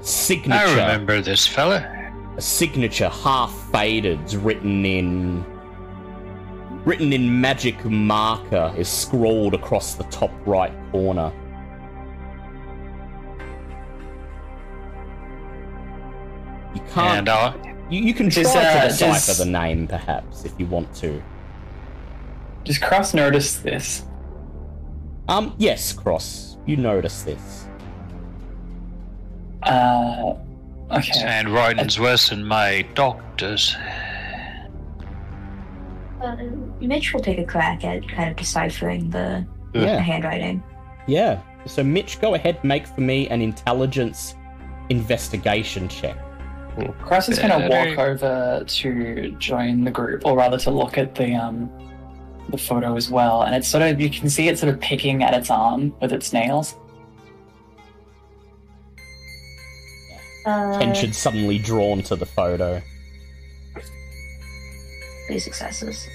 Signature. 0.00 0.54
I 0.56 0.70
remember 0.70 1.20
this 1.20 1.46
fella. 1.46 1.86
A 2.38 2.40
signature 2.40 3.10
half 3.10 3.52
faded, 3.70 4.32
written 4.32 4.86
in 4.86 5.44
written 6.86 7.12
in 7.12 7.40
magic 7.40 7.84
marker 7.84 8.72
is 8.78 8.88
scrawled 8.88 9.52
across 9.54 9.94
the 9.94 10.04
top 10.04 10.30
right 10.46 10.72
corner 10.92 11.30
you 16.74 16.80
can't 16.92 17.18
And 17.18 17.28
uh, 17.28 17.52
you, 17.90 18.00
you 18.02 18.14
can 18.14 18.30
try 18.30 18.42
Does, 18.42 18.52
to 18.52 18.58
uh, 18.60 18.88
decipher 18.88 19.26
does- 19.26 19.38
the 19.38 19.46
name 19.46 19.86
perhaps 19.86 20.44
if 20.44 20.52
you 20.58 20.66
want 20.66 20.94
to 20.96 21.22
Does 22.64 22.78
Cross 22.78 23.14
notice 23.14 23.56
this? 23.58 24.04
um 25.28 25.54
yes 25.58 25.92
cross 25.92 26.56
you 26.66 26.76
notice 26.76 27.22
this 27.22 27.66
Uh, 29.64 30.34
okay. 30.92 31.00
his 31.08 31.16
handwriting's 31.20 31.98
worse 31.98 32.28
than 32.28 32.44
my 32.44 32.82
doctor's. 32.94 33.74
Uh, 36.20 36.36
Mitch 36.80 37.12
will 37.12 37.20
take 37.20 37.38
a 37.38 37.44
crack 37.44 37.84
at 37.84 38.08
kind 38.08 38.30
of 38.30 38.36
deciphering 38.36 39.10
the, 39.10 39.46
the 39.72 39.80
yeah 39.80 39.98
handwriting. 39.98 40.62
yeah 41.06 41.40
so 41.66 41.82
mitch 41.82 42.20
go 42.20 42.34
ahead 42.34 42.62
make 42.64 42.86
for 42.86 43.00
me 43.00 43.28
an 43.28 43.42
intelligence 43.42 44.34
investigation 44.88 45.88
check 45.88 46.16
Cross 47.00 47.30
is 47.30 47.38
going 47.38 47.50
to 47.50 47.68
walk 47.68 47.98
over 47.98 48.62
to 48.66 49.30
join 49.38 49.84
the 49.84 49.90
group, 49.90 50.26
or 50.26 50.36
rather 50.36 50.58
to 50.58 50.70
look 50.70 50.98
at 50.98 51.14
the 51.14 51.34
um 51.34 51.70
the 52.50 52.58
photo 52.58 52.96
as 52.96 53.10
well. 53.10 53.42
And 53.42 53.54
it's 53.54 53.66
sort 53.66 53.82
of 53.82 53.98
you 54.00 54.10
can 54.10 54.28
see 54.28 54.48
it 54.48 54.58
sort 54.58 54.72
of 54.72 54.80
picking 54.80 55.22
at 55.22 55.32
its 55.34 55.50
arm 55.50 55.94
with 56.00 56.12
its 56.12 56.32
nails. 56.32 56.76
Uh, 60.46 60.74
attention 60.76 61.12
suddenly 61.12 61.58
drawn 61.58 62.02
to 62.02 62.14
the 62.14 62.26
photo 62.26 62.80
three 65.26 65.38
successes. 65.38 66.08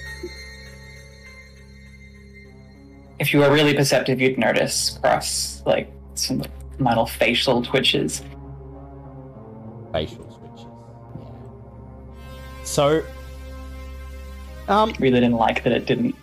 If 3.18 3.32
you 3.32 3.40
were 3.40 3.52
really 3.52 3.74
perceptive, 3.74 4.20
you'd 4.20 4.38
notice 4.38 4.98
Cross 5.00 5.62
like 5.64 5.92
some 6.14 6.42
little 6.78 7.06
facial 7.06 7.62
twitches. 7.62 8.22
facial 9.92 10.28
switches. 10.30 10.66
So, 12.64 13.04
um, 14.68 14.92
Really 14.98 15.20
didn't 15.20 15.36
like 15.36 15.62
that 15.64 15.72
it 15.72 15.86
didn't 15.86 16.14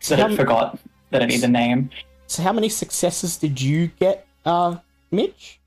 so 0.00 0.16
that 0.16 0.22
how, 0.28 0.32
it 0.32 0.36
forgot 0.36 0.78
that 1.10 1.22
it 1.22 1.26
needed 1.26 1.44
a 1.44 1.48
name. 1.48 1.90
so 2.26 2.42
how 2.42 2.52
many 2.52 2.68
successes 2.68 3.36
did 3.36 3.60
you 3.60 3.88
get, 3.98 4.26
uh, 4.44 4.76
Mitch? 5.10 5.60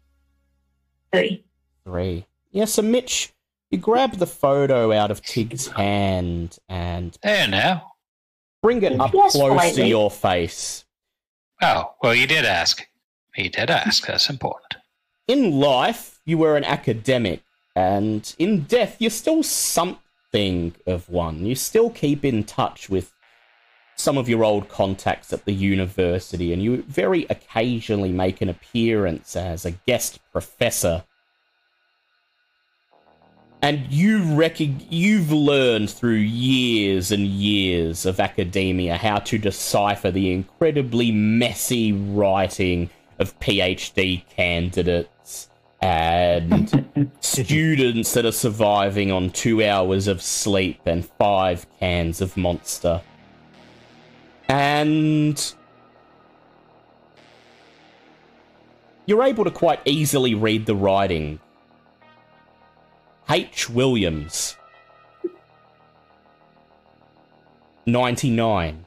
Three. 1.12 1.44
Three. 1.84 2.26
Yeah, 2.52 2.66
so 2.66 2.82
Mitch, 2.82 3.34
you 3.72 3.78
grab 3.78 4.14
the 4.18 4.26
photo 4.28 4.92
out 4.92 5.12
of 5.12 5.22
Tig's 5.22 5.68
hand 5.68 6.58
and 6.68 7.18
There 7.24 7.48
now. 7.48 7.92
bring 8.62 8.82
it 8.84 9.00
up 9.00 9.14
Yes, 9.14 9.34
close 9.34 9.76
to 9.76 9.88
your 9.88 10.10
face. 10.12 10.86
Oh, 11.62 11.94
well, 12.02 12.16
you 12.16 12.26
did 12.28 12.46
ask. 12.46 12.86
He 13.36 13.50
did 13.50 13.70
ask. 13.70 14.06
That's 14.08 14.30
important. 14.30 14.76
In 15.28 15.60
life, 15.60 16.20
you 16.26 16.38
were 16.38 16.58
an 16.58 16.64
academic, 16.64 17.42
and 17.76 18.34
in 18.40 18.64
death, 18.64 18.96
you're 19.00 19.12
still 19.12 19.44
something 19.44 20.74
of 20.88 21.08
one. 21.10 21.46
You 21.46 21.56
still 21.56 21.90
keep 21.90 22.26
in 22.26 22.44
touch 22.44 22.90
with 22.90 23.14
some 23.96 24.18
of 24.18 24.30
your 24.30 24.44
old 24.44 24.70
contacts 24.70 25.32
at 25.34 25.46
the 25.46 25.54
university, 25.54 26.54
and 26.54 26.64
you 26.64 26.82
very 26.84 27.26
occasionally 27.30 28.12
make 28.12 28.42
an 28.42 28.50
appearance 28.50 29.36
as 29.36 29.66
a 29.66 29.72
guest 29.72 30.20
professor. 30.32 31.04
And 33.62 33.92
you 33.92 34.20
recog- 34.20 34.86
you've 34.90 35.32
learned 35.32 35.90
through 35.90 36.14
years 36.14 37.12
and 37.12 37.28
years 37.28 38.06
of 38.06 38.20
academia 38.20 38.96
how 38.96 39.20
to 39.20 39.38
decipher 39.38 40.12
the 40.12 40.32
incredibly 40.32 41.12
messy 41.12 41.92
writing 41.92 42.90
of 43.20 43.38
PhD 43.40 44.26
candidates 44.30 45.50
and 45.82 47.12
students 47.20 48.14
that 48.14 48.26
are 48.26 48.32
surviving 48.32 49.12
on 49.12 49.30
two 49.30 49.64
hours 49.64 50.08
of 50.08 50.22
sleep 50.22 50.80
and 50.86 51.06
five 51.06 51.66
cans 51.80 52.22
of 52.22 52.38
monster. 52.38 53.02
And 54.48 55.54
you're 59.06 59.24
able 59.24 59.44
to 59.44 59.52
quite 59.52 59.80
easily 59.86 60.34
read 60.34 60.66
the 60.66 60.76
writing. 60.76 61.40
H. 63.30 63.70
Williams. 63.70 64.58
99. 67.86 68.86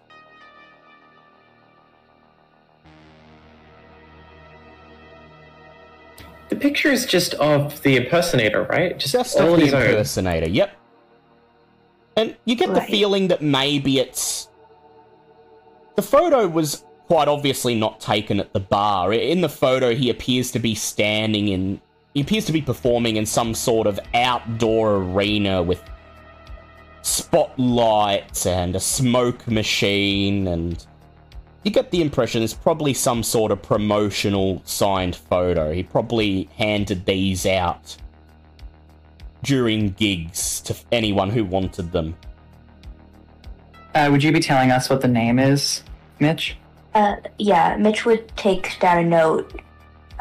The 6.48 6.56
picture 6.56 6.90
is 6.90 7.06
just 7.06 7.34
of 7.34 7.80
the 7.82 7.96
impersonator, 7.96 8.64
right? 8.64 8.98
Just, 8.98 9.12
Just 9.12 9.40
all 9.40 9.54
of 9.54 9.60
the 9.60 9.66
his 9.66 9.74
own. 9.74 9.82
impersonator, 9.82 10.48
yep. 10.48 10.76
And 12.16 12.36
you 12.44 12.56
get 12.56 12.74
the 12.74 12.82
feeling 12.82 13.28
that 13.28 13.40
maybe 13.40 13.98
it's. 13.98 14.48
The 15.96 16.02
photo 16.02 16.46
was 16.46 16.84
quite 17.06 17.26
obviously 17.28 17.74
not 17.74 18.00
taken 18.00 18.38
at 18.38 18.52
the 18.52 18.60
bar. 18.60 19.12
In 19.12 19.40
the 19.40 19.48
photo, 19.48 19.94
he 19.94 20.10
appears 20.10 20.50
to 20.52 20.58
be 20.58 20.74
standing 20.74 21.48
in. 21.48 21.80
He 22.14 22.20
appears 22.20 22.44
to 22.46 22.52
be 22.52 22.60
performing 22.60 23.16
in 23.16 23.24
some 23.24 23.54
sort 23.54 23.86
of 23.86 23.98
outdoor 24.14 24.96
arena 24.96 25.62
with 25.62 25.82
spotlights 27.02 28.46
and 28.46 28.76
a 28.76 28.80
smoke 28.80 29.48
machine, 29.48 30.46
and 30.46 30.86
you 31.62 31.70
get 31.70 31.90
the 31.90 32.02
impression 32.02 32.42
it's 32.42 32.54
probably 32.54 32.92
some 32.92 33.22
sort 33.22 33.50
of 33.50 33.62
promotional 33.62 34.62
signed 34.64 35.16
photo. 35.16 35.72
He 35.72 35.82
probably 35.82 36.48
handed 36.56 37.06
these 37.06 37.46
out 37.46 37.96
during 39.42 39.90
gigs 39.90 40.60
to 40.62 40.76
anyone 40.92 41.30
who 41.30 41.44
wanted 41.44 41.92
them. 41.92 42.16
Uh, 43.94 44.08
would 44.10 44.22
you 44.22 44.32
be 44.32 44.40
telling 44.40 44.70
us 44.70 44.88
what 44.88 45.00
the 45.00 45.08
name 45.08 45.38
is, 45.38 45.82
Mitch? 46.18 46.56
Uh, 46.94 47.16
yeah, 47.38 47.76
Mitch 47.76 48.04
would 48.04 48.28
take 48.36 48.78
down 48.80 48.98
a 48.98 49.04
note. 49.04 49.60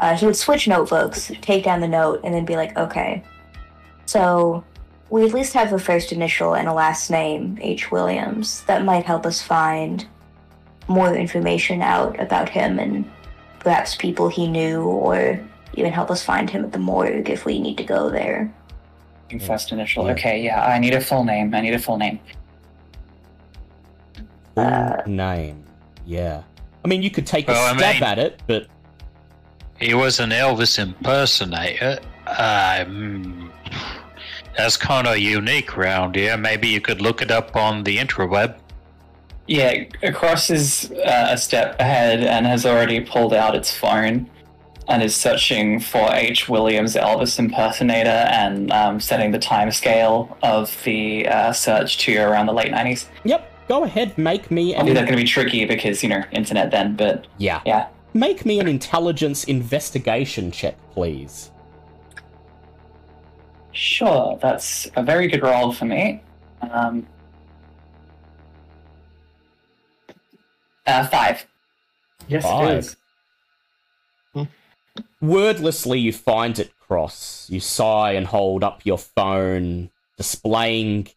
Uh, 0.02 0.16
he 0.16 0.26
would 0.26 0.34
switch 0.34 0.66
notebooks, 0.66 1.30
take 1.42 1.62
down 1.62 1.80
the 1.80 1.86
note, 1.86 2.20
and 2.24 2.34
then 2.34 2.44
be 2.44 2.56
like, 2.56 2.76
okay. 2.76 3.22
So, 4.06 4.64
we 5.10 5.24
at 5.24 5.32
least 5.32 5.52
have 5.54 5.72
a 5.72 5.78
first 5.78 6.10
initial 6.10 6.54
and 6.54 6.66
a 6.66 6.72
last 6.72 7.08
name, 7.08 7.56
H. 7.60 7.92
Williams. 7.92 8.62
That 8.64 8.84
might 8.84 9.04
help 9.04 9.24
us 9.26 9.40
find 9.40 10.04
more 10.88 11.14
information 11.14 11.82
out 11.82 12.18
about 12.18 12.48
him 12.48 12.80
and 12.80 13.08
perhaps 13.60 13.94
people 13.94 14.28
he 14.28 14.48
knew, 14.48 14.82
or 14.82 15.38
even 15.74 15.92
help 15.92 16.10
us 16.10 16.24
find 16.24 16.50
him 16.50 16.64
at 16.64 16.72
the 16.72 16.80
morgue 16.80 17.30
if 17.30 17.44
we 17.44 17.60
need 17.60 17.78
to 17.78 17.84
go 17.84 18.10
there. 18.10 18.52
First 19.46 19.70
initial. 19.70 20.08
Okay, 20.10 20.42
yeah. 20.42 20.64
I 20.66 20.80
need 20.80 20.94
a 20.94 21.00
full 21.00 21.22
name. 21.24 21.54
I 21.54 21.60
need 21.60 21.74
a 21.74 21.78
full 21.78 21.96
name. 21.96 22.18
Full 24.56 24.64
Uh, 24.64 25.02
name. 25.06 25.62
Yeah. 26.04 26.42
I 26.84 26.88
mean, 26.88 27.02
you 27.02 27.10
could 27.10 27.26
take 27.26 27.48
a 27.48 27.52
Well, 27.52 27.72
I 27.72 27.76
stab 27.78 27.94
mean- 27.94 28.02
at 28.02 28.18
it, 28.18 28.42
but 28.48 28.66
He 29.82 29.94
was 29.94 30.20
an 30.20 30.30
Elvis 30.30 30.78
impersonator. 30.78 31.98
Um, 32.26 33.50
that's 34.56 34.76
kind 34.76 35.08
of 35.08 35.18
unique 35.18 35.76
around 35.76 36.14
here. 36.14 36.36
Maybe 36.36 36.68
you 36.68 36.80
could 36.80 37.00
look 37.00 37.20
it 37.20 37.32
up 37.32 37.56
on 37.56 37.82
the 37.82 37.98
interweb. 37.98 38.56
Yeah, 39.48 39.84
Across 40.04 40.50
is 40.50 40.92
uh, 40.92 41.28
a 41.30 41.36
step 41.36 41.80
ahead 41.80 42.22
and 42.22 42.46
has 42.46 42.64
already 42.64 43.00
pulled 43.00 43.34
out 43.34 43.56
its 43.56 43.76
phone 43.76 44.30
and 44.86 45.02
is 45.02 45.16
searching 45.16 45.80
for 45.80 46.12
H. 46.12 46.48
Williams 46.48 46.94
Elvis 46.94 47.36
impersonator 47.40 48.08
and 48.08 48.70
um, 48.70 49.00
setting 49.00 49.32
the 49.32 49.38
timescale 49.38 50.36
of 50.44 50.80
the 50.84 51.26
uh, 51.26 51.52
search 51.52 51.98
to 51.98 52.16
around 52.18 52.46
the 52.46 52.52
late 52.52 52.72
90s. 52.72 53.06
yep. 53.24 53.48
Go 53.68 53.84
ahead, 53.84 54.16
make 54.18 54.50
me 54.50 54.74
an 54.74 54.80
Obviously, 54.80 54.94
that's 54.94 55.10
going 55.10 55.18
to 55.18 55.24
be 55.24 55.28
tricky 55.28 55.64
because, 55.64 56.02
you 56.02 56.08
know, 56.08 56.22
internet 56.30 56.70
then, 56.70 56.94
but 56.94 57.26
yeah. 57.38 57.62
yeah. 57.64 57.88
Make 58.14 58.44
me 58.44 58.60
an 58.60 58.68
intelligence 58.68 59.44
investigation 59.44 60.50
check, 60.50 60.76
please. 60.92 61.50
Sure, 63.72 64.38
that's 64.40 64.90
a 64.96 65.02
very 65.02 65.28
good 65.28 65.42
roll 65.42 65.72
for 65.72 65.86
me. 65.86 66.22
Um, 66.60 67.06
uh, 70.86 71.06
five. 71.06 71.46
Yes, 72.28 72.44
Five. 72.44 72.68
it 72.68 72.78
is. 72.78 72.96
Wordlessly, 75.22 75.98
you 75.98 76.12
find 76.12 76.58
it 76.58 76.72
cross. 76.78 77.48
You 77.50 77.60
sigh 77.60 78.12
and 78.12 78.26
hold 78.26 78.62
up 78.62 78.84
your 78.84 78.98
phone, 78.98 79.90
displaying 80.16 81.08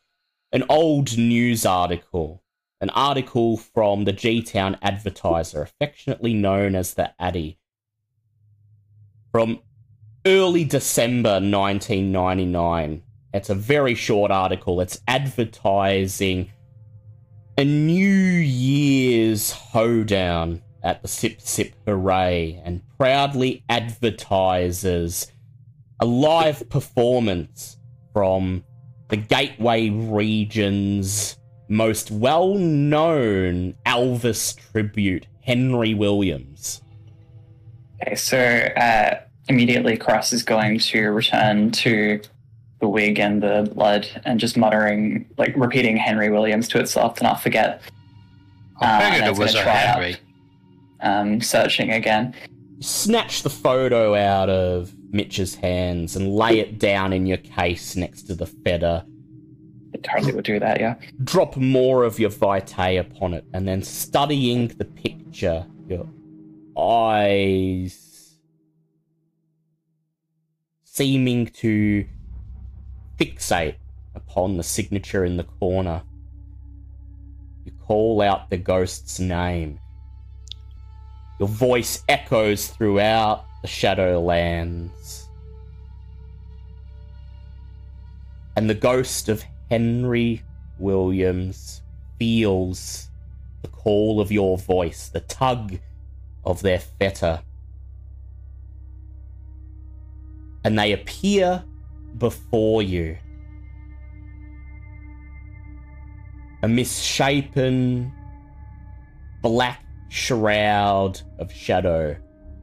an 0.52 0.64
old 0.70 1.18
news 1.18 1.66
article. 1.66 2.42
An 2.82 2.90
article 2.92 3.58
from 3.58 4.04
the 4.04 4.14
G 4.14 4.42
Town 4.42 4.78
Advertiser, 4.82 5.62
affectionately 5.62 6.34
known 6.34 6.76
as 6.76 6.94
the 6.94 7.14
Addy. 7.20 7.58
From 9.32 9.60
early 10.26 10.64
December 10.64 11.34
1999. 11.34 13.04
It's 13.34 13.50
a 13.50 13.56
very 13.56 13.96
short 13.96 14.32
article. 14.32 14.82
It's 14.82 15.00
advertising 15.08 16.52
a 17.58 17.64
New 17.64 18.06
Year's 18.06 19.52
hoedown 19.52 20.62
at 20.84 21.02
the 21.02 21.08
Sip 21.08 21.42
Sip 21.42 21.74
Hooray 21.86 22.62
and 22.64 22.82
proudly 22.98 23.64
advertises 23.70 25.32
a 26.00 26.06
live 26.06 26.70
performance 26.70 27.78
from 28.14 28.64
the 29.10 29.18
Gateway 29.18 29.90
region's 29.90 31.38
most 31.68 32.12
well 32.12 32.56
known 32.56 33.74
Elvis 33.86 34.56
tribute, 34.72 35.28
Henry 35.42 35.94
Williams. 35.94 36.82
Okay, 38.02 38.16
so 38.16 38.38
uh, 38.38 39.20
immediately 39.48 39.98
Cross 39.98 40.34
is 40.34 40.44
going 40.44 40.80
to 40.80 41.08
return 41.12 41.72
to 41.72 42.20
the 42.82 42.88
wig 42.90 43.20
and 43.20 43.42
the 43.42 43.70
blood 43.74 44.08
and 44.26 44.40
just 44.40 44.58
muttering, 44.58 45.28
like 45.38 45.54
repeating 45.56 45.96
Henry 45.98 46.30
Williams 46.30 46.68
to 46.70 46.80
itself 46.80 47.16
to 47.16 47.24
not 47.24 47.42
forget. 47.42 47.82
I 48.82 48.86
Uh, 48.86 49.00
figured 49.00 49.22
that's 49.28 49.40
it 49.40 49.42
was 49.42 49.54
gonna 49.54 49.62
a 49.62 49.64
try 49.64 49.86
out. 49.86 50.20
Um, 51.02 51.42
searching 51.42 51.92
again. 51.92 52.34
Snatch 52.82 53.44
the 53.44 53.50
photo 53.50 54.16
out 54.16 54.50
of 54.50 54.94
Mitch's 55.12 55.56
hands 55.56 56.16
and 56.18 56.36
lay 56.36 56.60
it 56.60 56.78
down 56.78 57.14
in 57.14 57.26
your 57.26 57.38
case 57.38 57.96
next 57.96 58.24
to 58.24 58.36
the 58.36 58.46
feather. 58.46 59.06
Totally 60.12 60.34
would 60.34 60.46
do 60.46 60.60
that, 60.60 60.80
yeah. 60.80 60.96
drop 61.24 61.56
more 61.56 62.04
of 62.04 62.20
your 62.20 62.30
vitae 62.30 63.00
upon 63.00 63.34
it, 63.34 63.46
and 63.54 63.68
then 63.68 63.82
studying 63.82 64.68
the 64.68 64.86
picture, 64.86 65.66
your 65.88 66.08
eyes 66.78 68.06
seeming 70.96 71.46
to 71.48 72.06
fixate 73.20 73.76
upon 74.16 74.56
the 74.56 74.64
signature 74.64 75.26
in 75.26 75.36
the 75.36 75.44
corner. 75.44 76.02
You 77.66 77.74
call 77.86 78.22
out 78.22 78.50
the 78.50 78.58
ghost's 78.58 79.20
name. 79.20 79.80
Your 81.38 81.50
voice 81.50 82.02
echoes 82.08 82.68
throughout 82.68 83.46
the 83.62 83.68
Shadowlands. 83.68 85.26
And 88.56 88.70
the 88.70 88.74
ghost 88.76 89.28
of 89.28 89.44
Henry 89.76 90.42
Williams 90.80 91.82
feels 92.18 93.10
the 93.62 93.68
call 93.68 94.22
of 94.22 94.32
your 94.32 94.58
voice, 94.58 95.10
the 95.10 95.20
tug 95.20 95.80
of 96.46 96.62
their 96.62 96.80
fetter. 96.80 97.42
And 100.64 100.80
they 100.80 100.94
appear 100.94 101.62
before 102.18 102.84
you. 102.84 103.18
A 106.64 106.70
misshapen 106.70 108.14
black 109.42 109.84
shroud 110.08 111.20
of 111.38 111.52
shadow, 111.52 112.16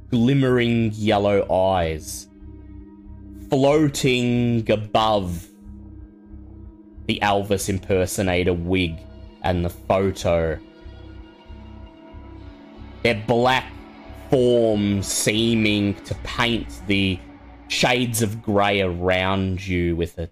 glimmering 0.09 0.93
yellow 0.95 1.47
eyes, 1.53 2.27
floating 3.51 4.71
above 4.71 5.52
the 7.07 7.19
Elvis 7.23 7.69
impersonator 7.69 8.53
wig 8.53 8.99
and 9.43 9.65
the 9.65 9.71
photo. 9.71 10.59
Their 13.03 13.23
black 13.27 13.73
forms 14.31 15.07
seeming 15.07 15.95
to 16.05 16.15
paint 16.23 16.81
the 16.87 17.19
shades 17.69 18.23
of 18.23 18.43
grey 18.43 18.81
around 18.81 19.67
you 19.67 19.97
with 19.97 20.19
a 20.19 20.31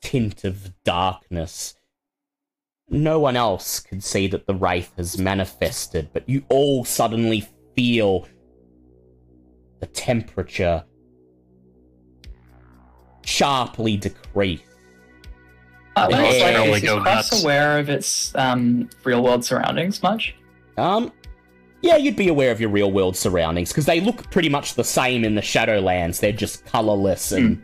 tint 0.00 0.44
of 0.44 0.72
darkness. 0.84 1.74
No 2.88 3.18
one 3.18 3.36
else 3.36 3.80
could 3.80 4.04
see 4.04 4.26
that 4.28 4.46
the 4.46 4.54
Wraith 4.54 4.92
has 4.96 5.18
manifested, 5.18 6.10
but 6.12 6.28
you 6.28 6.44
all 6.48 6.84
suddenly 6.84 7.48
feel 7.74 8.28
the 9.80 9.86
temperature 9.86 10.84
sharply 13.24 13.96
decrease. 13.96 14.60
Uh, 15.96 16.08
Yeah. 16.10 16.16
let 16.18 16.54
Probably 16.54 16.72
is 16.72 16.82
go 16.82 17.00
Cross 17.00 17.30
nuts. 17.32 17.42
aware 17.44 17.78
of 17.78 17.88
its 17.88 18.34
um, 18.34 18.88
real 19.04 19.22
world 19.22 19.44
surroundings 19.44 20.02
much? 20.02 20.34
Um, 20.76 21.12
yeah, 21.82 21.96
you'd 21.96 22.16
be 22.16 22.28
aware 22.28 22.50
of 22.50 22.60
your 22.60 22.70
real 22.70 22.90
world 22.90 23.16
surroundings 23.16 23.70
because 23.70 23.86
they 23.86 24.00
look 24.00 24.28
pretty 24.30 24.48
much 24.48 24.74
the 24.74 24.82
same 24.84 25.24
in 25.24 25.34
the 25.34 25.40
Shadowlands. 25.42 26.18
They're 26.20 26.32
just 26.32 26.64
colorless 26.66 27.30
and 27.32 27.62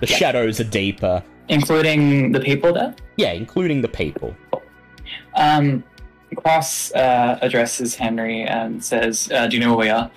the 0.00 0.06
Yeah. 0.06 0.16
shadows 0.16 0.60
are 0.60 0.64
deeper. 0.64 1.22
Including 1.48 2.32
the 2.32 2.40
people 2.40 2.72
there? 2.72 2.94
Yeah, 3.16 3.32
including 3.32 3.80
the 3.82 3.88
people. 3.88 4.34
Um, 5.34 5.82
Cross 6.36 6.92
uh, 6.94 7.38
addresses 7.42 7.94
Henry 7.94 8.42
and 8.44 8.82
says, 8.84 9.30
uh, 9.32 9.46
Do 9.46 9.56
you 9.56 9.62
know 9.64 9.70
where 9.70 9.86
we 9.86 9.90
are? 9.90 10.10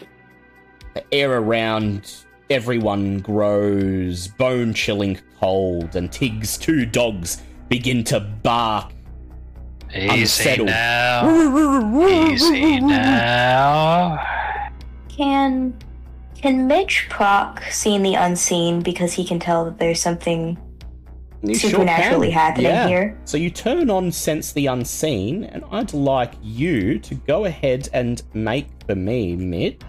The 0.94 1.03
air 1.14 1.32
around 1.38 2.14
everyone 2.52 3.19
grows 3.19 4.28
bone 4.28 4.73
chilling 4.73 5.19
cold, 5.40 5.95
and 5.95 6.11
Tig's 6.11 6.57
two 6.57 6.86
dogs 6.86 7.41
begin 7.69 8.03
to 8.06 8.19
bark. 8.19 8.91
Easy 9.94 10.22
Unsettled. 10.22 10.68
now. 10.69 12.07
Easy 12.07 12.80
now. 12.80 14.18
Can 15.10 15.73
can 16.36 16.68
Mitch 16.68 17.07
proc 17.10 17.61
seeing 17.69 18.02
the 18.03 18.15
unseen 18.15 18.82
because 18.82 19.14
he 19.14 19.23
can 19.26 19.38
tell 19.40 19.65
that 19.65 19.78
there's 19.78 19.99
something 20.02 20.57
You 21.44 21.53
supernaturally 21.56 22.30
can. 22.30 22.38
happening 22.40 22.65
Yeah. 22.72 22.88
here? 22.88 23.18
So 23.26 23.38
you 23.38 23.49
turn 23.49 23.90
on 23.90 24.11
Sense 24.11 24.52
the 24.53 24.68
Unseen, 24.68 25.44
and 25.45 25.64
I'd 25.72 25.94
like 25.94 26.34
you 26.41 26.98
to 26.99 27.15
go 27.15 27.45
ahead 27.45 27.90
and 27.94 28.22
make 28.34 28.68
for 28.88 28.95
me, 28.95 29.36
Mitch, 29.36 29.82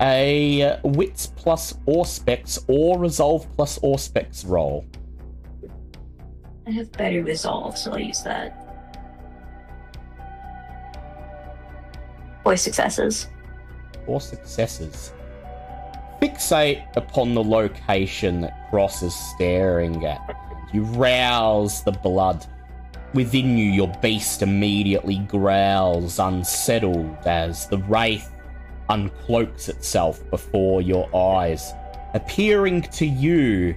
a 0.00 0.78
Wits 0.82 1.26
plus 1.26 1.74
Auspex 1.86 2.64
or 2.68 2.98
Resolve 2.98 3.46
plus 3.54 3.78
Auspex 3.80 4.48
roll. 4.48 4.84
I 6.66 6.70
have 6.70 6.90
better 6.92 7.22
resolve, 7.22 7.76
so 7.76 7.92
I'll 7.92 7.98
use 7.98 8.22
that. 8.22 8.60
Four 12.42 12.56
successes. 12.56 13.28
Four 14.06 14.20
successes. 14.20 15.12
Fixate 16.20 16.84
upon 16.96 17.34
the 17.34 17.44
location 17.44 18.42
that 18.42 18.70
Cross 18.70 19.02
is 19.02 19.14
staring 19.14 20.04
at. 20.06 20.36
You 20.72 20.82
rouse 20.84 21.82
the 21.82 21.92
blood. 21.92 22.46
Within 23.12 23.56
you, 23.56 23.70
your 23.70 23.92
beast 24.02 24.42
immediately 24.42 25.18
growls, 25.18 26.18
unsettled, 26.18 27.16
as 27.26 27.68
the 27.68 27.78
wraith 27.78 28.33
uncloaks 28.90 29.68
itself 29.68 30.28
before 30.30 30.82
your 30.82 31.14
eyes, 31.14 31.72
appearing 32.14 32.82
to 32.82 33.06
you 33.06 33.74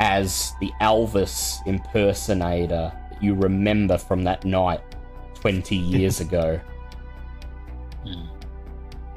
as 0.00 0.52
the 0.60 0.70
Elvis 0.80 1.64
impersonator 1.66 2.92
that 3.10 3.22
you 3.22 3.34
remember 3.34 3.96
from 3.96 4.24
that 4.24 4.44
night 4.44 4.80
20 5.34 5.76
years 5.76 6.20
ago. 6.26 6.60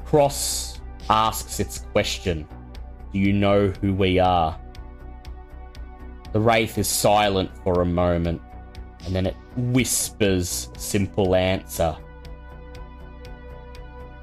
Cross 0.06 0.80
asks 1.10 1.60
its 1.60 1.80
question 1.80 2.48
Do 3.12 3.20
you 3.20 3.34
know 3.34 3.70
who 3.82 3.94
we 3.94 4.20
are? 4.20 4.60
The 6.32 6.40
Wraith 6.40 6.78
is 6.78 6.88
silent 6.88 7.50
for 7.64 7.82
a 7.82 7.86
moment, 7.86 8.42
and 9.06 9.16
then 9.16 9.26
it 9.26 9.36
whispers 9.56 10.70
simple 10.78 11.34
answer. 11.34 11.98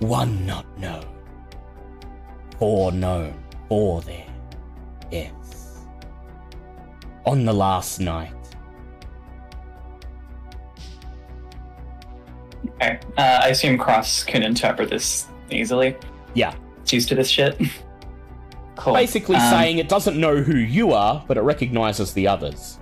One 0.02 0.44
not 0.44 0.66
known. 0.78 1.04
Four 2.58 2.90
known. 2.90 3.40
Four 3.68 4.02
there. 4.02 4.26
Yes. 5.12 5.78
On 7.24 7.44
the 7.44 7.52
last 7.52 8.00
night. 8.00 8.34
Okay. 12.66 12.98
Uh, 13.16 13.40
I 13.44 13.48
assume 13.48 13.78
Cross 13.78 14.24
can 14.24 14.42
interpret 14.42 14.90
this 14.90 15.28
easily. 15.50 15.96
Yeah. 16.34 16.52
It's 16.80 16.92
used 16.92 17.08
to 17.10 17.14
this 17.14 17.28
shit. 17.28 17.60
cool. 18.76 18.94
Basically 18.94 19.36
Um, 19.36 19.50
saying 19.50 19.78
it 19.78 19.88
doesn't 19.88 20.18
know 20.18 20.38
who 20.38 20.56
you 20.56 20.92
are, 20.92 21.24
but 21.28 21.36
it 21.36 21.42
recognizes 21.42 22.12
the 22.12 22.26
others. 22.26 22.80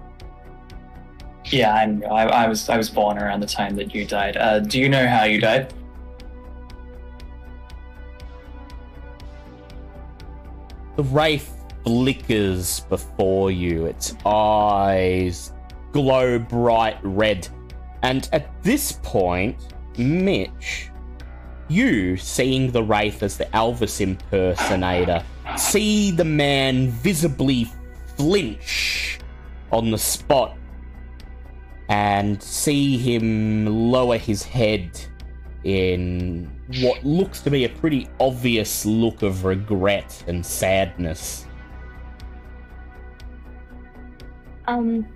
Yeah, 1.47 1.75
I. 1.75 2.01
I, 2.07 2.45
I 2.45 2.49
was 2.49 2.69
I 2.71 2.79
was 2.79 2.89
born 2.89 3.19
around 3.19 3.41
the 3.41 3.47
time 3.47 3.75
that 3.77 3.95
you 3.95 4.07
died. 4.07 4.37
Uh, 4.37 4.61
do 4.61 4.79
you 4.81 4.89
know 4.89 5.07
how 5.07 5.25
you 5.25 5.39
died? 5.41 5.75
The 11.01 11.07
wraith 11.07 11.65
flickers 11.83 12.81
before 12.81 13.51
you, 13.51 13.87
its 13.87 14.15
eyes 14.27 15.55
glow 15.93 16.39
bright 16.39 16.99
red. 17.03 17.49
And 18.03 18.29
at 18.35 18.63
this 18.63 19.01
point, 19.03 19.57
Mitch, 19.97 20.91
you, 21.69 22.19
seeing 22.19 22.71
the 22.71 22.83
Wraith 22.83 23.23
as 23.23 23.39
the 23.39 23.47
Elvis 23.47 24.03
impersonator, 24.03 25.25
see 25.57 26.11
the 26.11 26.27
man 26.27 26.91
visibly 26.91 27.73
flinch 28.19 29.21
on 29.73 29.91
the 29.91 29.97
spot 29.97 30.55
and 31.89 32.43
see 32.43 32.99
him 32.99 33.65
lower 33.91 34.19
his 34.19 34.43
head 34.43 35.01
in 35.65 36.60
what 36.79 37.05
looks 37.05 37.41
to 37.43 37.51
be 37.51 37.65
a 37.65 37.69
pretty 37.69 38.09
obvious 38.21 38.87
look 38.87 39.23
of 39.23 39.45
regret 39.45 40.23
and 40.27 40.45
sadness. 40.45 41.47
Um, 44.67 45.07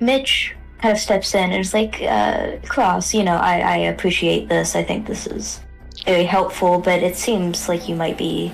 Mitch 0.00 0.54
kind 0.78 0.92
of 0.92 0.98
steps 0.98 1.34
in 1.34 1.50
and 1.50 1.60
is 1.60 1.74
like, 1.74 2.00
uh, 2.02 2.56
Cross, 2.66 3.12
you 3.12 3.22
know, 3.22 3.36
I, 3.36 3.58
I 3.58 3.76
appreciate 3.76 4.48
this. 4.48 4.74
I 4.74 4.82
think 4.82 5.06
this 5.06 5.26
is 5.26 5.60
very 6.06 6.24
helpful, 6.24 6.78
but 6.78 7.02
it 7.02 7.16
seems 7.16 7.68
like 7.68 7.88
you 7.88 7.94
might 7.94 8.16
be 8.16 8.50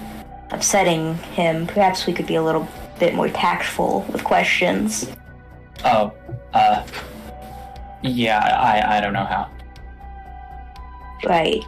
upsetting 0.51 1.15
him. 1.15 1.67
Perhaps 1.67 2.07
we 2.07 2.13
could 2.13 2.27
be 2.27 2.35
a 2.35 2.43
little 2.43 2.67
bit 2.99 3.15
more 3.15 3.29
tactful 3.29 4.05
with 4.11 4.25
questions. 4.25 5.13
Oh, 5.85 6.13
uh, 6.53 6.85
yeah, 8.03 8.39
I, 8.41 8.97
I 8.97 9.01
don't 9.01 9.13
know 9.13 9.25
how. 9.25 9.51
Right. 11.25 11.65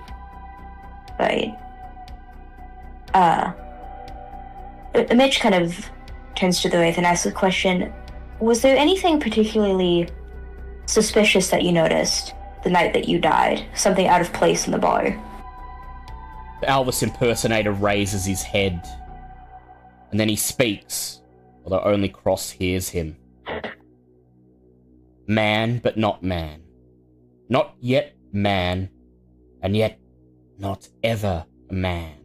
Right. 1.19 1.57
Uh, 3.15 3.53
Mitch 5.15 5.41
kind 5.41 5.55
of 5.55 5.91
turns 6.35 6.61
to 6.63 6.69
the 6.69 6.79
Wraith 6.79 6.97
and 6.97 7.07
asks 7.07 7.27
a 7.27 7.33
question. 7.33 7.93
Was 8.41 8.63
there 8.63 8.77
anything 8.77 9.19
particularly 9.19 10.09
suspicious 10.87 11.51
that 11.51 11.63
you 11.63 11.73
noticed 11.73 12.35
the 12.63 12.71
night 12.71 12.93
that 12.93 13.09
you 13.09 13.19
died? 13.19 13.65
Something 13.75 14.07
out 14.07 14.21
of 14.21 14.33
place 14.33 14.67
in 14.67 14.73
the 14.73 14.79
bar? 14.79 15.05
The 16.61 16.67
Elvis 16.67 17.03
impersonator 17.03 17.73
raises 17.73 18.25
his 18.25 18.43
head, 18.43 18.87
and 20.11 20.19
then 20.19 20.29
he 20.29 20.37
speaks, 20.37 21.21
although 21.65 21.83
only 21.83 22.09
Cross 22.09 22.51
hears 22.51 22.89
him. 22.89 23.17
Man, 25.27 25.79
but 25.79 25.97
not 25.97 26.23
man. 26.23 26.63
Not 27.49 27.75
yet 27.81 28.17
man, 28.33 28.91
and 29.63 29.77
yet 29.77 29.99
not 30.59 30.89
ever 31.03 31.47
a 31.71 31.73
man. 31.73 32.17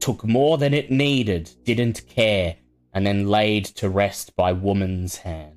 Took 0.00 0.24
more 0.24 0.58
than 0.58 0.72
it 0.72 0.90
needed, 0.90 1.50
didn't 1.64 2.06
care, 2.08 2.56
and 2.92 3.06
then 3.06 3.28
laid 3.28 3.66
to 3.66 3.88
rest 3.88 4.34
by 4.34 4.52
woman's 4.52 5.18
hand. 5.18 5.56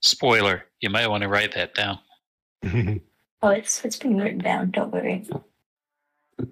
Spoiler, 0.00 0.64
you 0.80 0.88
might 0.88 1.08
want 1.08 1.22
to 1.22 1.28
write 1.28 1.54
that 1.54 1.74
down. 1.74 1.98
Oh, 3.42 3.50
it's 3.50 3.84
it's 3.84 3.98
been 3.98 4.16
written 4.16 4.38
down. 4.38 4.70
Don't 4.70 4.92
worry. 4.92 5.24
Uh. 6.40 6.48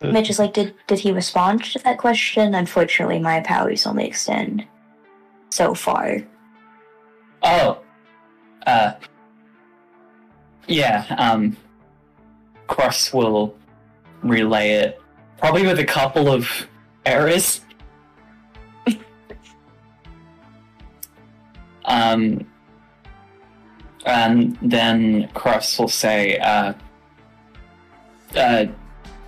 Mitch 0.00 0.30
is 0.30 0.38
like, 0.38 0.54
did 0.54 0.74
did 0.86 1.00
he 1.00 1.10
respond 1.12 1.64
to 1.64 1.78
that 1.80 1.98
question? 1.98 2.54
Unfortunately, 2.54 3.18
my 3.18 3.40
powers 3.40 3.84
only 3.84 4.06
extend 4.06 4.64
so 5.50 5.74
far. 5.74 6.22
Oh, 7.46 7.78
uh, 8.66 8.94
yeah, 10.66 11.04
um, 11.18 11.56
Cross 12.66 13.12
will 13.12 13.54
relay 14.22 14.70
it, 14.70 14.98
probably 15.36 15.66
with 15.66 15.78
a 15.78 15.84
couple 15.84 16.30
of 16.30 16.66
errors. 17.04 17.60
um, 21.84 22.46
and 24.06 24.56
then 24.62 25.28
Cross 25.34 25.78
will 25.78 25.88
say, 25.88 26.38
uh, 26.38 26.72
uh, 28.34 28.64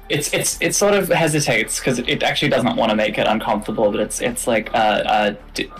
it's 0.09 0.33
it's 0.33 0.59
it 0.63 0.75
sort 0.75 0.95
of 0.95 1.09
hesitates 1.09 1.79
because 1.81 1.99
it 1.99 2.23
actually 2.23 2.49
doesn't 2.49 2.77
want 2.77 2.89
to 2.91 2.97
make 2.97 3.19
it 3.19 3.27
uncomfortable, 3.27 3.91
but 3.91 4.01
it's 4.01 4.23
it's 4.23 4.47
like, 4.47 4.73
uh, 4.73 5.03
uh, 5.05 5.35
do, 5.53 5.71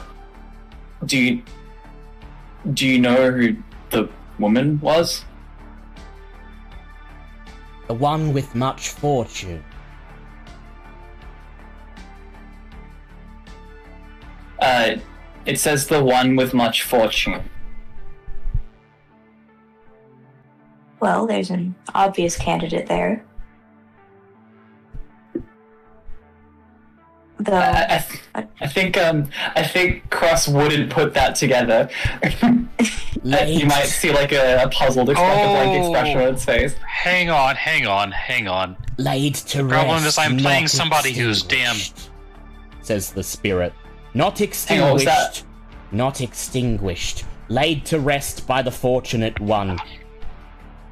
do 1.07 1.19
you 1.19 1.43
do 2.73 2.87
you 2.87 2.99
know 2.99 3.31
who 3.31 3.57
the 3.91 4.09
woman 4.39 4.81
was? 4.81 5.25
The 7.87 7.95
one 7.95 8.33
with 8.33 8.55
much 8.55 8.89
fortune. 8.91 9.65
Uh, 14.61 14.97
it 15.45 15.61
says 15.61 15.87
the 15.87 16.03
one 16.03 16.35
with 16.35 16.53
much 16.53 16.83
fortune. 16.83 17.49
Well, 20.99 21.27
there's 21.27 21.51
an 21.51 21.75
obvious 21.95 22.37
candidate 22.37 22.87
there. 22.87 23.25
Though, 27.47 27.53
I, 27.55 27.87
I, 27.97 27.99
th- 27.99 28.47
I 28.61 28.67
think 28.67 28.97
um 28.99 29.29
I 29.55 29.63
think 29.63 30.11
Cross 30.11 30.49
wouldn't 30.49 30.91
put 30.91 31.15
that 31.15 31.35
together. 31.37 31.89
Uh, 33.27 33.43
you 33.45 33.67
might 33.67 33.87
see 33.87 34.13
like 34.13 34.31
a, 34.31 34.63
a 34.63 34.69
puzzled 34.69 35.11
expression, 35.11 35.49
blank 35.51 35.83
Oh. 35.85 35.91
expression 35.91 36.21
on 36.21 36.35
its 36.35 36.45
face. 36.45 36.75
Hang 36.87 37.29
on, 37.29 37.57
hang 37.57 37.85
on, 37.85 38.13
hang 38.13 38.47
on. 38.47 38.77
Laid 38.99 39.35
to 39.35 39.65
rest. 39.65 39.73
Problem 39.85 40.05
is 40.05 40.17
I'm 40.17 40.37
playing 40.37 40.69
somebody 40.69 41.13
who's 41.13 41.43
damn- 41.43 41.75
Says 42.83 43.11
the 43.11 43.25
spirit. 43.25 43.73
Not 44.15 44.39
Hang 44.39 44.47
on, 44.47 44.49
extinguished. 44.49 45.07
that- 45.07 45.43
Not 45.91 46.21
extinguished. 46.21 47.25
Laid 47.49 47.85
to 47.87 47.99
rest 47.99 48.47
by 48.47 48.63
the 48.63 48.71
fortunate 48.71 49.41
one. 49.41 49.81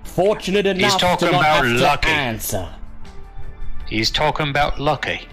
Fortunate 0.03 0.67
enough 0.67 0.95
to 0.95 0.99
talking 0.99 1.31
not 1.31 1.41
about 1.41 1.65
have 1.67 1.81
lucky. 1.81 2.09
to 2.09 2.15
answer. 2.15 2.69
He's 3.87 4.11
talking 4.11 4.49
about 4.49 4.81
lucky. 4.81 5.29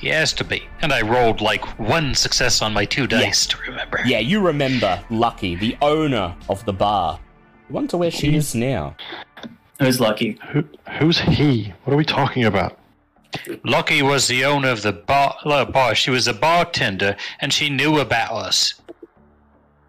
He 0.00 0.08
has 0.08 0.32
to 0.34 0.44
be. 0.44 0.66
And 0.80 0.94
I 0.94 1.02
rolled 1.02 1.42
like 1.42 1.78
one 1.78 2.14
success 2.14 2.62
on 2.62 2.72
my 2.72 2.86
two 2.86 3.06
dice 3.06 3.46
to 3.46 3.58
remember. 3.58 4.00
Yeah, 4.06 4.20
you 4.20 4.40
remember 4.40 4.98
Lucky, 5.10 5.56
the 5.56 5.76
owner 5.82 6.34
of 6.48 6.64
the 6.64 6.72
bar. 6.72 7.20
I 7.68 7.72
wonder 7.72 7.98
where 7.98 8.10
she 8.10 8.34
is 8.34 8.54
now. 8.54 8.96
Who's 9.78 10.00
lucky? 10.00 10.38
Who, 10.52 10.64
who's 10.98 11.18
he? 11.18 11.74
What 11.84 11.92
are 11.92 11.96
we 11.96 12.04
talking 12.04 12.44
about? 12.44 12.78
Lucky 13.64 14.02
was 14.02 14.26
the 14.26 14.44
owner 14.44 14.70
of 14.70 14.82
the 14.82 14.92
bar, 14.92 15.36
uh, 15.44 15.66
bar. 15.66 15.94
She 15.94 16.10
was 16.10 16.26
a 16.26 16.34
bartender, 16.34 17.16
and 17.40 17.52
she 17.52 17.68
knew 17.68 17.98
about 17.98 18.32
us. 18.32 18.74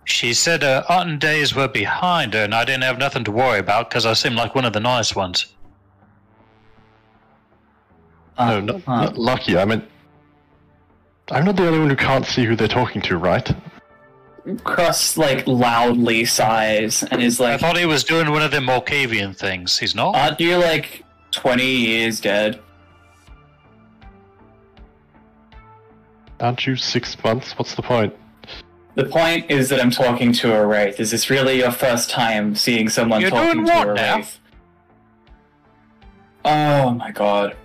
She 0.03 0.33
said 0.33 0.61
her 0.61 0.83
autumn 0.89 1.19
days 1.19 1.55
were 1.55 1.67
behind 1.67 2.33
her, 2.33 2.43
and 2.43 2.53
I 2.53 2.65
didn't 2.65 2.83
have 2.83 2.97
nothing 2.97 3.23
to 3.23 3.31
worry 3.31 3.59
about 3.59 3.89
because 3.89 4.05
I 4.05 4.13
seemed 4.13 4.35
like 4.35 4.55
one 4.55 4.65
of 4.65 4.73
the 4.73 4.79
nice 4.79 5.15
ones. 5.15 5.53
Uh, 8.37 8.59
no, 8.59 8.77
not, 8.77 8.87
uh, 8.87 9.05
not 9.05 9.17
lucky. 9.17 9.57
I 9.57 9.65
mean, 9.65 9.83
I'm 11.31 11.45
not 11.45 11.55
the 11.55 11.65
only 11.67 11.79
one 11.79 11.89
who 11.89 11.95
can't 11.95 12.25
see 12.25 12.43
who 12.43 12.55
they're 12.55 12.67
talking 12.67 13.01
to, 13.03 13.17
right? 13.17 13.49
Cross 14.63 15.17
like 15.17 15.45
loudly 15.47 16.25
sighs 16.25 17.03
and 17.03 17.21
is 17.21 17.39
like, 17.39 17.53
I 17.53 17.57
thought 17.57 17.77
he 17.77 17.85
was 17.85 18.03
doing 18.03 18.31
one 18.31 18.41
of 18.41 18.51
them 18.51 18.65
Malkavian 18.65 19.37
things. 19.37 19.77
He's 19.77 19.95
not. 19.95 20.15
"Aren't 20.15 20.39
you 20.39 20.57
like 20.57 21.03
twenty 21.31 21.71
years 21.75 22.19
dead?" 22.19 22.59
Aren't 26.39 26.65
you 26.65 26.75
six 26.75 27.15
months? 27.23 27.57
What's 27.57 27.75
the 27.75 27.83
point? 27.83 28.15
The 28.95 29.05
point 29.05 29.49
is 29.49 29.69
that 29.69 29.79
I'm 29.79 29.91
talking 29.91 30.33
to 30.33 30.53
a 30.55 30.65
wraith. 30.65 30.99
Is 30.99 31.11
this 31.11 31.29
really 31.29 31.59
your 31.59 31.71
first 31.71 32.09
time 32.09 32.55
seeing 32.55 32.89
someone 32.89 33.21
You're 33.21 33.29
talking 33.29 33.63
doing 33.63 33.65
to 33.67 33.71
what 33.71 33.89
a 33.89 33.93
now? 33.93 34.15
wraith? 34.17 34.39
Oh 36.43 36.91
my 36.91 37.11
god. 37.11 37.55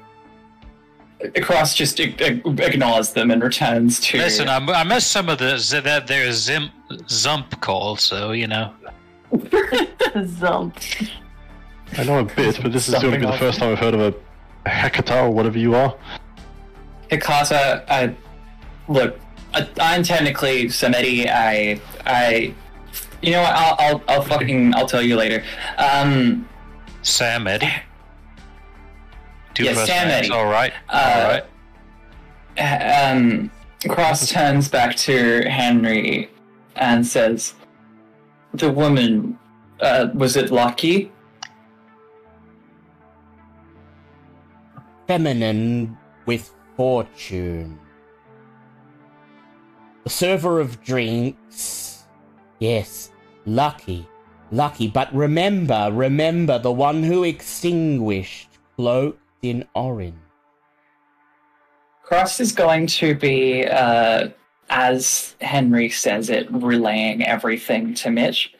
Cross 1.42 1.74
just 1.74 1.98
ig- 1.98 2.20
ig- 2.20 2.60
ignores 2.60 3.12
them 3.12 3.30
and 3.30 3.42
returns 3.42 4.00
to. 4.00 4.18
Listen, 4.18 4.48
I, 4.48 4.56
I 4.58 4.84
missed 4.84 5.10
some 5.10 5.28
of 5.28 5.38
the 5.38 5.56
z- 5.58 5.80
that 5.80 6.06
their 6.06 6.30
zim, 6.32 6.70
zump 6.90 7.58
call, 7.60 7.96
so 7.96 8.32
you 8.32 8.46
know. 8.46 8.72
Zump. 9.32 11.10
I 11.98 12.04
know 12.04 12.20
a 12.20 12.24
bit, 12.24 12.58
but 12.62 12.72
this 12.72 12.88
is 12.88 12.94
going 12.94 13.14
to 13.14 13.18
be 13.20 13.26
the 13.26 13.38
first 13.38 13.58
time 13.58 13.72
I've 13.72 13.78
heard 13.78 13.94
of 13.94 14.00
a 14.00 14.14
Hecata 14.68 15.24
or 15.24 15.30
whatever 15.30 15.58
you 15.58 15.74
are. 15.74 15.96
Hikata, 17.10 17.84
I 17.88 18.14
look. 18.88 19.18
I, 19.54 19.68
I'm 19.80 20.02
technically 20.02 20.66
Samedi. 20.66 21.28
I, 21.30 21.80
I, 22.04 22.54
you 23.22 23.32
know 23.32 23.42
what? 23.42 23.52
I'll, 23.54 23.76
I'll, 23.78 24.02
I'll 24.08 24.22
fucking, 24.22 24.74
I'll 24.74 24.86
tell 24.86 25.02
you 25.02 25.16
later. 25.16 25.42
Um, 25.78 26.48
Sam 27.02 27.46
Eddie. 27.46 27.72
Two 29.56 29.64
Yeah, 29.64 29.72
first 29.72 29.86
Sam 29.86 30.08
Eddie. 30.08 30.30
All 30.30 30.44
right. 30.44 30.72
Uh, 30.88 31.40
all 32.58 32.62
right. 32.62 33.10
um, 33.10 33.50
Cross 33.88 34.30
turns 34.30 34.68
back 34.68 34.94
to 34.96 35.48
Henry 35.48 36.30
and 36.76 37.06
says, 37.06 37.54
"The 38.52 38.70
woman, 38.70 39.38
uh, 39.80 40.08
was 40.14 40.36
it 40.36 40.50
Lucky?" 40.50 41.10
Feminine 45.06 45.96
with 46.26 46.52
fortune. 46.76 47.78
The 50.04 50.10
server 50.10 50.60
of 50.60 50.82
drinks 50.84 51.86
Yes, 52.58 53.10
lucky, 53.44 54.08
lucky. 54.50 54.88
But 54.88 55.14
remember, 55.14 55.90
remember 55.92 56.58
the 56.58 56.72
one 56.72 57.02
who 57.02 57.24
extinguished, 57.24 58.48
cloaked 58.76 59.20
in 59.50 59.66
orange. 59.74 60.14
Cross 62.02 62.40
is 62.40 62.52
going 62.52 62.86
to 62.86 63.14
be, 63.14 63.66
uh, 63.66 64.28
as 64.70 65.34
Henry 65.40 65.88
says 65.88 66.30
it, 66.30 66.46
relaying 66.52 67.24
everything 67.24 67.94
to 67.94 68.10
Mitch. 68.10 68.54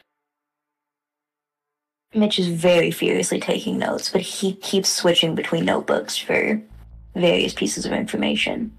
Mitch 2.13 2.39
is 2.39 2.47
very 2.47 2.91
furiously 2.91 3.39
taking 3.39 3.77
notes, 3.77 4.09
but 4.09 4.21
he 4.21 4.53
keeps 4.55 4.89
switching 4.89 5.35
between 5.35 5.65
notebooks 5.65 6.17
for 6.17 6.61
various 7.15 7.53
pieces 7.53 7.85
of 7.85 7.93
information. 7.93 8.71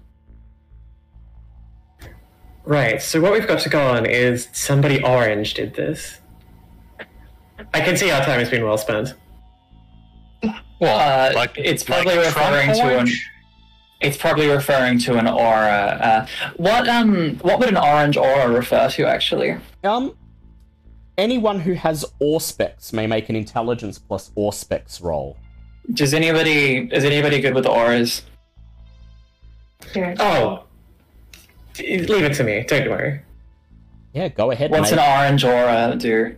Right, 2.63 3.01
so 3.01 3.19
what 3.21 3.31
we've 3.31 3.47
got 3.47 3.59
to 3.61 3.69
go 3.69 3.81
on 3.87 4.05
is 4.05 4.49
somebody 4.51 5.03
orange 5.03 5.55
did 5.55 5.73
this. 5.73 6.19
I 7.73 7.81
can 7.81 7.97
see 7.97 8.11
our 8.11 8.23
time 8.23 8.39
has 8.39 8.49
been 8.49 8.63
well 8.63 8.77
spent. 8.77 9.15
Well, 10.43 11.29
Uh, 11.29 11.33
like 11.35 11.57
it's 11.57 11.87
like 11.89 12.03
probably 12.03 12.17
referring 12.19 12.73
to 12.73 12.99
an. 12.99 13.07
It's 14.01 14.15
probably 14.15 14.47
referring 14.47 14.97
to 14.99 15.17
an 15.17 15.27
aura. 15.27 15.99
Uh, 16.01 16.27
what 16.55 16.87
um, 16.87 17.35
what 17.41 17.59
would 17.59 17.67
an 17.69 17.77
orange 17.77 18.15
aura 18.15 18.47
refer 18.49 18.89
to 18.91 19.05
actually? 19.05 19.57
Um, 19.83 20.15
anyone 21.17 21.59
who 21.59 21.73
has 21.73 22.05
Auspex 22.21 22.93
may 22.93 23.07
make 23.07 23.27
an 23.29 23.35
intelligence 23.35 23.99
plus 23.99 24.31
Auspex 24.37 25.03
roll. 25.03 25.35
Does 25.93 26.13
anybody 26.13 26.87
is 26.93 27.03
anybody 27.03 27.41
good 27.41 27.53
with 27.55 27.65
auras? 27.65 28.23
Sure. 29.91 30.13
Oh, 30.19 30.63
leave 31.79 32.09
it 32.23 32.33
to 32.35 32.43
me. 32.43 32.63
Don't 32.67 32.89
worry. 32.89 33.21
Yeah, 34.13 34.29
go 34.29 34.51
ahead. 34.51 34.71
What's 34.71 34.91
mate. 34.91 34.99
an 34.99 35.19
orange 35.19 35.43
aura 35.43 35.95
do? 35.97 36.35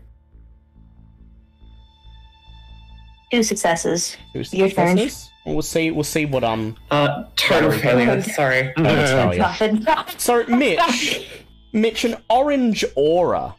Two 3.32 3.44
successes. 3.44 4.18
Two 4.34 4.44
your 4.52 4.70
turn. 4.70 4.98
successes? 4.98 5.32
We'll 5.45 5.62
see. 5.62 5.91
We'll 5.91 6.03
see 6.03 6.26
what 6.26 6.44
um. 6.44 6.76
Uh, 6.91 7.24
total 7.36 7.72
failure. 7.72 8.22
Sorry. 8.22 8.74
I'll 8.78 9.53
tell 9.53 10.08
So, 10.18 10.45
Mitch, 10.48 11.28
Mitch, 11.74 12.06
an 12.06 12.18
orange 12.30 12.86
aura 12.95 13.56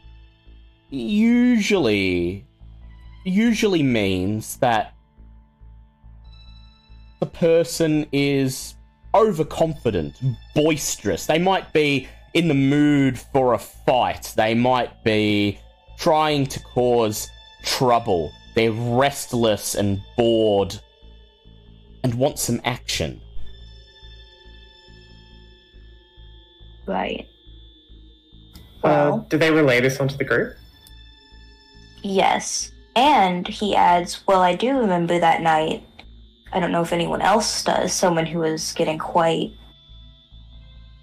usually 0.89 2.45
usually 3.25 3.83
means 3.83 4.57
that 4.57 4.93
the 7.19 7.25
person 7.25 8.05
is 8.11 8.75
overconfident, 9.15 10.21
boisterous. 10.53 11.25
They 11.25 11.39
might 11.39 11.71
be 11.73 12.07
in 12.33 12.47
the 12.47 12.53
mood 12.53 13.17
for 13.17 13.53
a 13.53 13.57
fight. 13.57 14.33
They 14.35 14.53
might 14.53 15.03
be 15.03 15.59
trying 15.97 16.47
to 16.47 16.59
cause 16.59 17.29
trouble. 17.63 18.31
They're 18.55 18.71
restless 18.71 19.75
and 19.75 20.01
bored 20.15 20.79
and 22.03 22.13
want 22.15 22.37
some 22.39 22.61
action. 22.63 23.21
Right. 26.85 27.27
Uh, 28.55 28.59
Well, 28.83 29.25
did 29.29 29.39
they 29.39 29.51
relay 29.51 29.79
this 29.81 29.99
onto 29.99 30.17
the 30.17 30.23
group? 30.25 30.55
yes. 32.01 32.71
And 32.95 33.47
he 33.47 33.75
adds, 33.75 34.21
Well, 34.27 34.41
I 34.41 34.53
do 34.55 34.77
remember 34.77 35.17
that 35.17 35.41
night. 35.41 35.83
I 36.51 36.59
don't 36.59 36.71
know 36.71 36.83
if 36.83 36.93
anyone 36.93 37.21
else 37.21 37.63
does. 37.63 37.91
Someone 37.91 38.27
who 38.27 38.39
was 38.39 38.71
getting 38.73 38.99
quite 38.99 39.51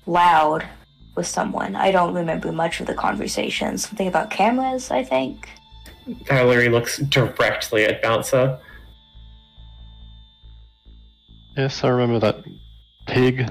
loud 0.07 0.65
with 1.17 1.27
someone. 1.27 1.75
I 1.75 1.91
don't 1.91 2.15
remember 2.15 2.53
much 2.53 2.79
of 2.79 2.87
the 2.87 2.95
conversation. 2.95 3.77
Something 3.77 4.07
about 4.07 4.31
cameras, 4.31 4.93
I 4.93 5.03
think. 5.03 5.49
Valerie 6.27 6.69
looks 6.69 6.99
directly 6.99 7.85
at 7.85 8.03
Bouncer. 8.03 8.59
Yes, 11.57 11.83
I 11.85 11.89
remember 11.89 12.19
that 12.21 12.45
pig. 13.07 13.51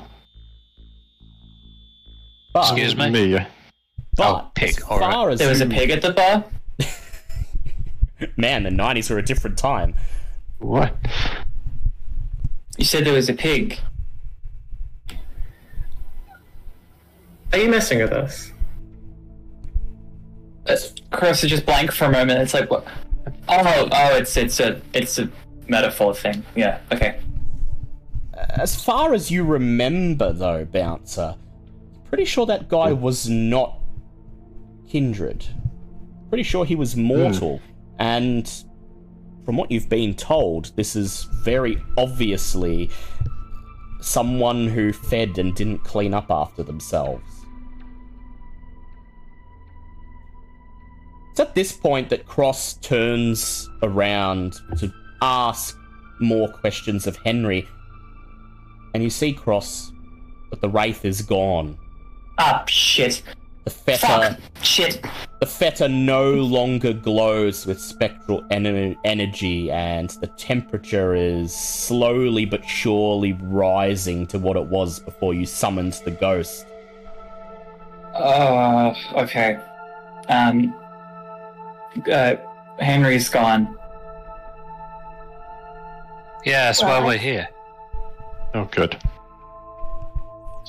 But, 2.53 2.63
Excuse 2.71 2.95
me? 2.95 3.09
Me. 3.09 3.45
But 4.15 4.27
Oh, 4.45 4.51
pig, 4.55 4.69
as 4.69 4.83
alright. 4.83 5.33
as 5.33 5.39
There 5.39 5.49
was 5.49 5.61
a 5.61 5.65
pig 5.67 5.91
at 5.91 6.01
the 6.01 6.11
bar. 6.11 6.43
Man, 8.37 8.63
the 8.63 8.71
nineties 8.71 9.09
were 9.09 9.17
a 9.19 9.23
different 9.25 9.57
time. 9.57 9.95
What? 10.57 10.93
You 12.77 12.85
said 12.85 13.05
there 13.05 13.13
was 13.13 13.29
a 13.29 13.33
pig. 13.33 13.79
Are 17.53 17.57
you 17.59 17.69
messing 17.69 17.99
with 17.99 18.11
us? 18.11 18.51
Cross 21.11 21.43
is 21.43 21.49
just 21.49 21.65
blank 21.65 21.91
for 21.91 22.05
a 22.05 22.11
moment. 22.11 22.39
It's 22.41 22.53
like 22.53 22.69
what? 22.69 22.85
Oh, 23.47 23.89
oh, 23.91 24.15
it's 24.15 24.37
it's 24.37 24.59
a 24.59 24.81
it's 24.93 25.19
a 25.19 25.29
metaphor 25.67 26.13
thing. 26.13 26.43
Yeah. 26.55 26.79
Okay. 26.91 27.19
As 28.33 28.81
far 28.81 29.13
as 29.13 29.29
you 29.29 29.43
remember, 29.43 30.31
though, 30.31 30.65
Bouncer, 30.65 31.35
pretty 32.07 32.25
sure 32.25 32.45
that 32.45 32.69
guy 32.69 32.91
hmm. 32.91 33.01
was 33.01 33.27
not 33.29 33.79
kindred. 34.87 35.45
Pretty 36.29 36.43
sure 36.43 36.65
he 36.65 36.75
was 36.75 36.95
mortal. 36.95 37.57
Hmm. 37.57 38.01
And 38.01 38.63
from 39.45 39.57
what 39.57 39.71
you've 39.71 39.89
been 39.89 40.13
told, 40.13 40.71
this 40.75 40.95
is 40.95 41.23
very 41.43 41.81
obviously 41.97 42.89
someone 44.01 44.67
who 44.67 44.93
fed 44.93 45.37
and 45.37 45.53
didn't 45.55 45.79
clean 45.79 46.13
up 46.13 46.29
after 46.29 46.63
themselves. 46.63 47.38
It's 51.31 51.39
at 51.39 51.55
this 51.55 51.71
point 51.71 52.09
that 52.09 52.25
Cross 52.25 52.75
turns 52.75 53.69
around 53.81 54.59
to 54.77 54.91
ask 55.21 55.77
more 56.19 56.49
questions 56.49 57.07
of 57.07 57.15
Henry, 57.17 57.67
and 58.93 59.03
you 59.03 59.09
see 59.09 59.31
Cross, 59.33 59.91
but 60.49 60.61
the 60.61 60.69
wraith 60.69 61.05
is 61.05 61.21
gone. 61.21 61.77
Ah, 62.37 62.63
shit. 62.67 63.21
The 63.65 63.69
fetter, 63.71 64.07
Fuck. 64.07 64.39
Shit. 64.63 65.05
the 65.41 65.45
fetter 65.45 65.87
no 65.87 66.31
longer 66.33 66.93
glows 66.93 67.65
with 67.67 67.79
spectral 67.79 68.43
en- 68.49 68.97
energy, 69.03 69.69
and 69.69 70.09
the 70.21 70.27
temperature 70.27 71.13
is 71.13 71.53
slowly 71.53 72.45
but 72.45 72.65
surely 72.65 73.33
rising 73.33 74.25
to 74.27 74.39
what 74.39 74.57
it 74.57 74.65
was 74.65 74.99
before 74.99 75.33
you 75.33 75.45
summoned 75.45 75.93
the 76.05 76.11
ghost. 76.11 76.65
Uh, 78.15 78.93
okay. 79.15 79.59
Um, 80.29 80.73
uh, 82.11 82.35
Henry's 82.79 83.29
gone. 83.29 83.75
Yes, 86.45 86.79
that's 86.79 86.83
Well, 86.83 87.01
why 87.01 87.05
I- 87.05 87.07
we're 87.07 87.17
here. 87.17 87.47
Oh, 88.53 88.65
good. 88.71 88.97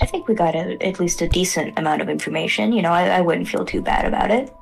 I 0.03 0.07
think 0.07 0.29
we 0.29 0.35
got 0.35 0.55
a, 0.55 0.77
at 0.83 0.99
least 0.99 1.21
a 1.23 1.29
decent 1.29 1.79
amount 1.79 2.01
of 2.03 2.09
information. 2.09 2.73
You 2.73 2.83
know, 2.83 2.91
I, 2.91 3.09
I 3.09 3.21
wouldn't 3.21 3.49
feel 3.49 3.65
too 3.65 3.83
bad 3.83 4.07
about 4.07 4.31
it. 4.31 4.53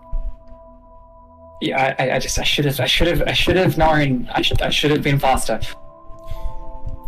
Yeah, 1.60 1.94
I, 1.98 2.04
I- 2.04 2.14
I 2.16 2.18
just, 2.18 2.38
I 2.38 2.42
should 2.44 2.64
have, 2.64 2.80
I 2.80 2.86
should 2.86 3.06
have, 3.08 3.22
I 3.26 3.32
should 3.32 3.56
have 3.56 3.78
known. 3.78 4.28
I 4.32 4.42
should, 4.42 4.60
I 4.62 4.70
should 4.70 4.90
have 4.90 5.02
been 5.02 5.18
faster. 5.18 5.60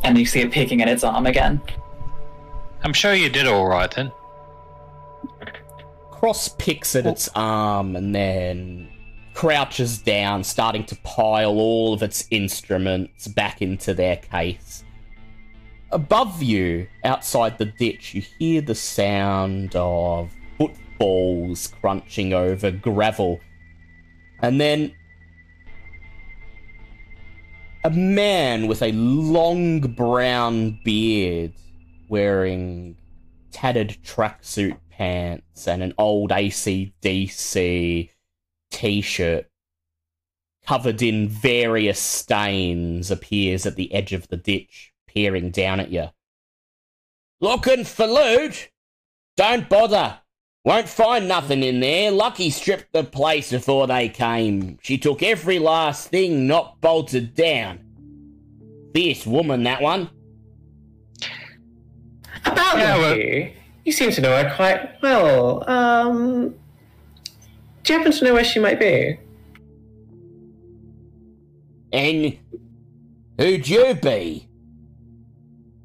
And 0.02 0.16
you 0.16 0.24
see 0.26 0.40
it 0.40 0.50
picking 0.50 0.80
at 0.80 0.88
its 0.88 1.04
arm 1.04 1.26
again. 1.26 1.60
I'm 2.82 2.92
sure 2.94 3.12
you 3.14 3.28
did 3.28 3.46
all 3.46 3.66
right 3.66 3.90
then. 3.90 4.10
Cross 6.10 6.50
picks 6.58 6.94
at 6.96 7.06
its 7.06 7.28
arm 7.34 7.96
and 7.96 8.14
then 8.14 8.88
crouches 9.40 9.96
down, 9.96 10.44
starting 10.44 10.84
to 10.84 10.94
pile 10.96 11.58
all 11.58 11.94
of 11.94 12.02
its 12.02 12.28
instruments 12.30 13.26
back 13.26 13.62
into 13.62 13.94
their 13.94 14.16
case. 14.16 14.84
Above 15.92 16.42
you, 16.42 16.86
outside 17.04 17.56
the 17.56 17.64
ditch, 17.64 18.12
you 18.12 18.20
hear 18.20 18.60
the 18.60 18.74
sound 18.74 19.74
of 19.74 20.30
footfalls 20.58 21.68
crunching 21.68 22.34
over 22.34 22.70
gravel. 22.70 23.40
And 24.40 24.60
then 24.60 24.92
a 27.82 27.88
man 27.88 28.66
with 28.66 28.82
a 28.82 28.92
long 28.92 29.80
brown 29.80 30.78
beard 30.84 31.54
wearing 32.10 32.94
tattered 33.52 33.96
tracksuit 34.04 34.76
pants 34.90 35.66
and 35.66 35.82
an 35.82 35.94
old 35.96 36.28
ACDC 36.28 38.10
t 38.70 39.00
shirt 39.00 39.46
covered 40.66 41.02
in 41.02 41.28
various 41.28 41.98
stains 41.98 43.10
appears 43.10 43.66
at 43.66 43.76
the 43.76 43.92
edge 43.92 44.12
of 44.12 44.28
the 44.28 44.36
ditch, 44.36 44.92
peering 45.06 45.50
down 45.50 45.80
at 45.80 45.90
you. 45.90 46.08
Looking 47.40 47.84
for 47.84 48.06
loot? 48.06 48.68
Don't 49.36 49.68
bother. 49.68 50.20
Won't 50.64 50.88
find 50.88 51.26
nothing 51.26 51.62
in 51.62 51.80
there. 51.80 52.10
Lucky 52.10 52.50
stripped 52.50 52.92
the 52.92 53.02
place 53.02 53.50
before 53.50 53.86
they 53.86 54.10
came. 54.10 54.78
She 54.82 54.98
took 54.98 55.22
every 55.22 55.58
last 55.58 56.08
thing 56.10 56.46
not 56.46 56.80
bolted 56.82 57.34
down. 57.34 57.80
Fierce 58.94 59.26
woman, 59.26 59.62
that 59.62 59.80
one. 59.80 60.10
About 62.44 62.78
Yeah, 62.78 62.98
well- 62.98 63.48
You 63.86 63.92
seem 63.92 64.10
to 64.10 64.20
know 64.20 64.42
her 64.42 64.54
quite 64.54 65.00
well. 65.00 65.68
Um, 65.68 66.54
Do 67.90 67.94
you 67.94 67.98
happen 68.02 68.12
to 68.12 68.24
know 68.24 68.34
where 68.34 68.44
she 68.44 68.60
might 68.60 68.78
be? 68.78 69.18
And 71.92 72.38
who'd 73.36 73.68
you 73.68 73.94
be? 73.94 74.48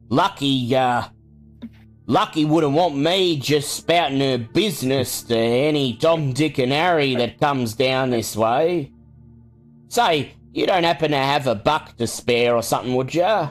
Lucky, 0.10 0.76
uh, 0.76 1.06
Lucky 2.06 2.46
wouldn't 2.46 2.74
want 2.74 2.96
me 2.96 3.40
just 3.40 3.74
spouting 3.76 4.20
her 4.20 4.38
business 4.38 5.24
to 5.24 5.36
any 5.36 5.98
Tom, 5.98 6.32
Dick, 6.32 6.60
and 6.60 6.72
Harry 6.72 7.16
that 7.16 7.40
comes 7.40 7.74
down 7.74 8.12
this 8.12 8.36
way. 8.36 8.92
Say, 9.88 10.34
you 10.54 10.68
don't 10.68 10.84
happen 10.84 11.10
to 11.10 11.18
have 11.18 11.48
a 11.48 11.56
buck 11.56 11.98
to 11.98 12.06
spare 12.06 12.56
or 12.56 12.62
something, 12.62 12.94
would 12.94 13.16
ya? 13.16 13.50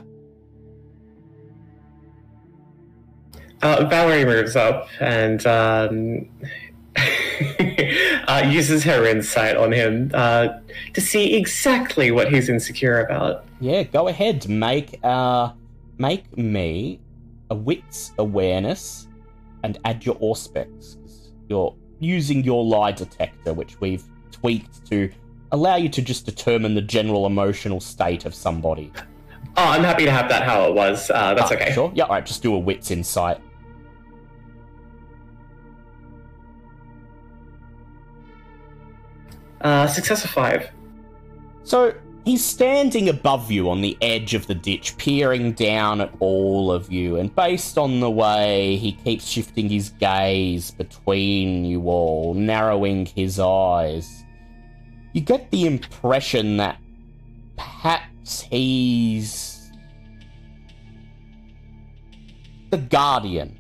Uh, 3.63 3.85
Valerie 3.87 4.25
moves 4.25 4.55
up 4.55 4.87
and 5.01 5.45
um, 5.45 6.29
uh, 8.29 8.43
uses 8.51 8.85
her 8.85 9.05
insight 9.07 9.57
on 9.57 9.73
him 9.73 10.11
uh, 10.15 10.49
to 10.93 11.01
see 11.01 11.35
exactly 11.35 12.11
what 12.11 12.33
he's 12.33 12.49
insecure 12.49 13.01
about. 13.01 13.45
Yeah, 13.61 13.83
go 13.85 14.09
ahead. 14.09 14.49
Make 14.49 14.99
uh, 15.03 15.53
make 15.99 16.37
me 16.37 17.01
a 17.51 17.55
wits 17.55 18.13
awareness 18.19 19.09
and 19.63 19.79
add 19.85 20.05
your 20.05 20.17
auspex. 20.17 20.97
'cause 21.01 21.33
You're 21.49 21.75
using 22.01 22.45
your 22.45 22.65
lie 22.65 22.93
detector, 22.93 23.53
which 23.55 23.81
we've 23.81 24.05
tweaked 24.33 24.87
to 24.91 25.11
allow 25.53 25.77
you 25.77 25.89
to 25.89 26.03
just 26.03 26.27
determine 26.27 26.75
the 26.75 26.83
general 26.83 27.27
emotional 27.27 27.81
state 27.81 28.25
of 28.25 28.35
somebody. 28.35 28.93
Oh, 29.57 29.63
I'm 29.69 29.85
happy 29.85 30.05
to 30.05 30.11
have 30.11 30.29
that 30.31 30.43
how 30.43 30.65
it 30.69 30.75
was. 30.75 31.11
Uh, 31.11 31.35
that's 31.35 31.53
Ah, 31.53 31.55
okay. 31.55 31.73
Sure. 31.73 31.93
Yeah. 31.95 32.05
All 32.05 32.11
right. 32.11 32.27
Just 32.27 32.43
do 32.43 32.55
a 32.55 32.59
wits 32.59 32.91
insight. 32.91 33.39
Uh, 39.65 39.87
success 39.87 40.25
of 40.25 40.31
five. 40.31 40.71
So 41.63 41.95
he's 42.27 42.45
standing 42.45 43.09
above 43.09 43.51
you 43.51 43.71
on 43.71 43.81
the 43.81 43.97
edge 44.03 44.35
of 44.35 44.47
the 44.47 44.55
ditch, 44.55 44.95
peering 44.99 45.53
down 45.53 46.03
at 46.03 46.13
all 46.21 46.71
of 46.71 46.93
you, 46.93 47.17
and 47.17 47.35
based 47.35 47.79
on 47.79 48.01
the 48.01 48.11
way 48.11 48.77
he 48.77 48.93
keeps 48.93 49.27
shifting 49.27 49.71
his 49.71 49.89
gaze 49.89 50.71
between 50.71 51.65
you 51.65 51.89
all, 51.89 52.35
narrowing 52.35 53.07
his 53.07 53.41
eyes, 53.41 54.25
you 55.15 55.23
get 55.23 55.51
the 55.51 55.67
impression 55.67 56.59
that 56.59 56.79
perhaps 57.57 58.43
he's 58.43 59.73
the 62.69 62.77
guardian, 62.77 63.59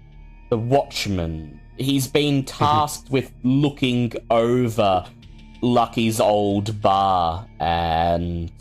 the 0.50 0.58
watchman. 0.58 1.58
He's 1.78 2.06
been 2.06 2.44
tasked 2.44 3.10
with 3.10 3.32
looking 3.42 4.12
over 4.30 5.06
Lucky's 5.64 6.20
old 6.20 6.82
bar 6.82 7.48
and 7.58 8.52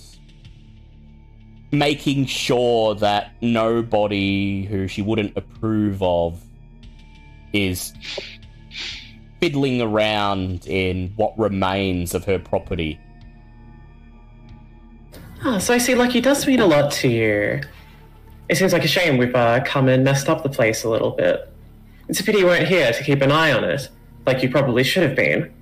making 1.74 2.26
sure 2.26 2.96
that 2.96 3.34
nobody 3.42 4.64
who 4.64 4.88
she 4.88 5.02
wouldn't 5.02 5.36
approve 5.36 6.02
of 6.02 6.42
is 7.52 7.94
fiddling 9.42 9.82
around 9.82 10.66
in 10.66 11.12
what 11.18 11.38
remains 11.38 12.16
of 12.16 12.24
her 12.24 12.40
property. 12.40 12.98
Ah, 15.44 15.58
so 15.58 15.74
I 15.74 15.80
see 15.80 15.96
Lucky 15.96 16.22
does 16.22 16.48
mean 16.48 16.62
a 16.62 16.66
lot 16.66 16.90
to 16.94 17.10
you. 17.10 17.60
It 18.48 18.56
seems 18.56 18.72
like 18.72 18.86
a 18.86 18.88
shame 18.88 19.18
we've 19.18 19.36
uh, 19.36 19.62
come 19.66 19.90
and 19.90 20.06
messed 20.06 20.30
up 20.30 20.42
the 20.42 20.50
place 20.50 20.86
a 20.86 20.90
little 20.90 21.12
bit. 21.12 21.52
It's 22.08 22.22
a 22.22 22.24
pity 22.24 22.40
you 22.40 22.46
weren't 22.46 22.68
here 22.68 22.94
to 22.94 23.04
keep 23.04 23.22
an 23.22 23.32
eye 23.32 23.52
on 23.52 23.66
it, 23.66 23.90
like 24.26 24.42
you 24.42 24.50
probably 24.50 24.86
should 24.86 25.04
have 25.04 25.18
been. 25.18 25.54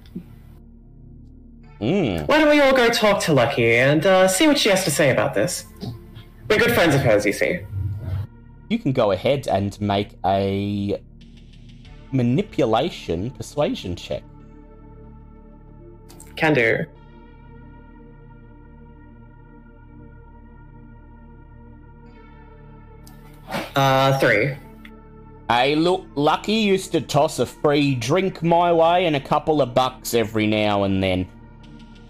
Mm. 1.81 2.27
Why 2.27 2.37
don't 2.37 2.49
we 2.49 2.61
all 2.61 2.75
go 2.75 2.89
talk 2.89 3.19
to 3.23 3.33
Lucky 3.33 3.75
and 3.75 4.05
uh, 4.05 4.27
see 4.27 4.47
what 4.47 4.59
she 4.59 4.69
has 4.69 4.83
to 4.83 4.91
say 4.91 5.09
about 5.09 5.33
this? 5.33 5.65
We're 6.47 6.59
good 6.59 6.73
friends 6.73 6.93
of 6.93 7.01
hers, 7.01 7.25
you 7.25 7.33
see. 7.33 7.61
You 8.69 8.77
can 8.77 8.91
go 8.91 9.11
ahead 9.11 9.47
and 9.47 9.79
make 9.81 10.15
a 10.23 11.01
manipulation 12.11 13.31
persuasion 13.31 13.95
check. 13.95 14.21
Can 16.35 16.53
do. 16.53 16.85
Uh, 23.75 24.19
three. 24.19 24.55
Hey, 25.49 25.75
look, 25.75 26.05
Lucky 26.15 26.53
used 26.53 26.91
to 26.91 27.01
toss 27.01 27.39
a 27.39 27.45
free 27.45 27.95
drink 27.95 28.43
my 28.43 28.71
way 28.71 29.07
and 29.07 29.15
a 29.15 29.19
couple 29.19 29.61
of 29.61 29.73
bucks 29.73 30.13
every 30.13 30.45
now 30.45 30.83
and 30.83 31.01
then. 31.01 31.27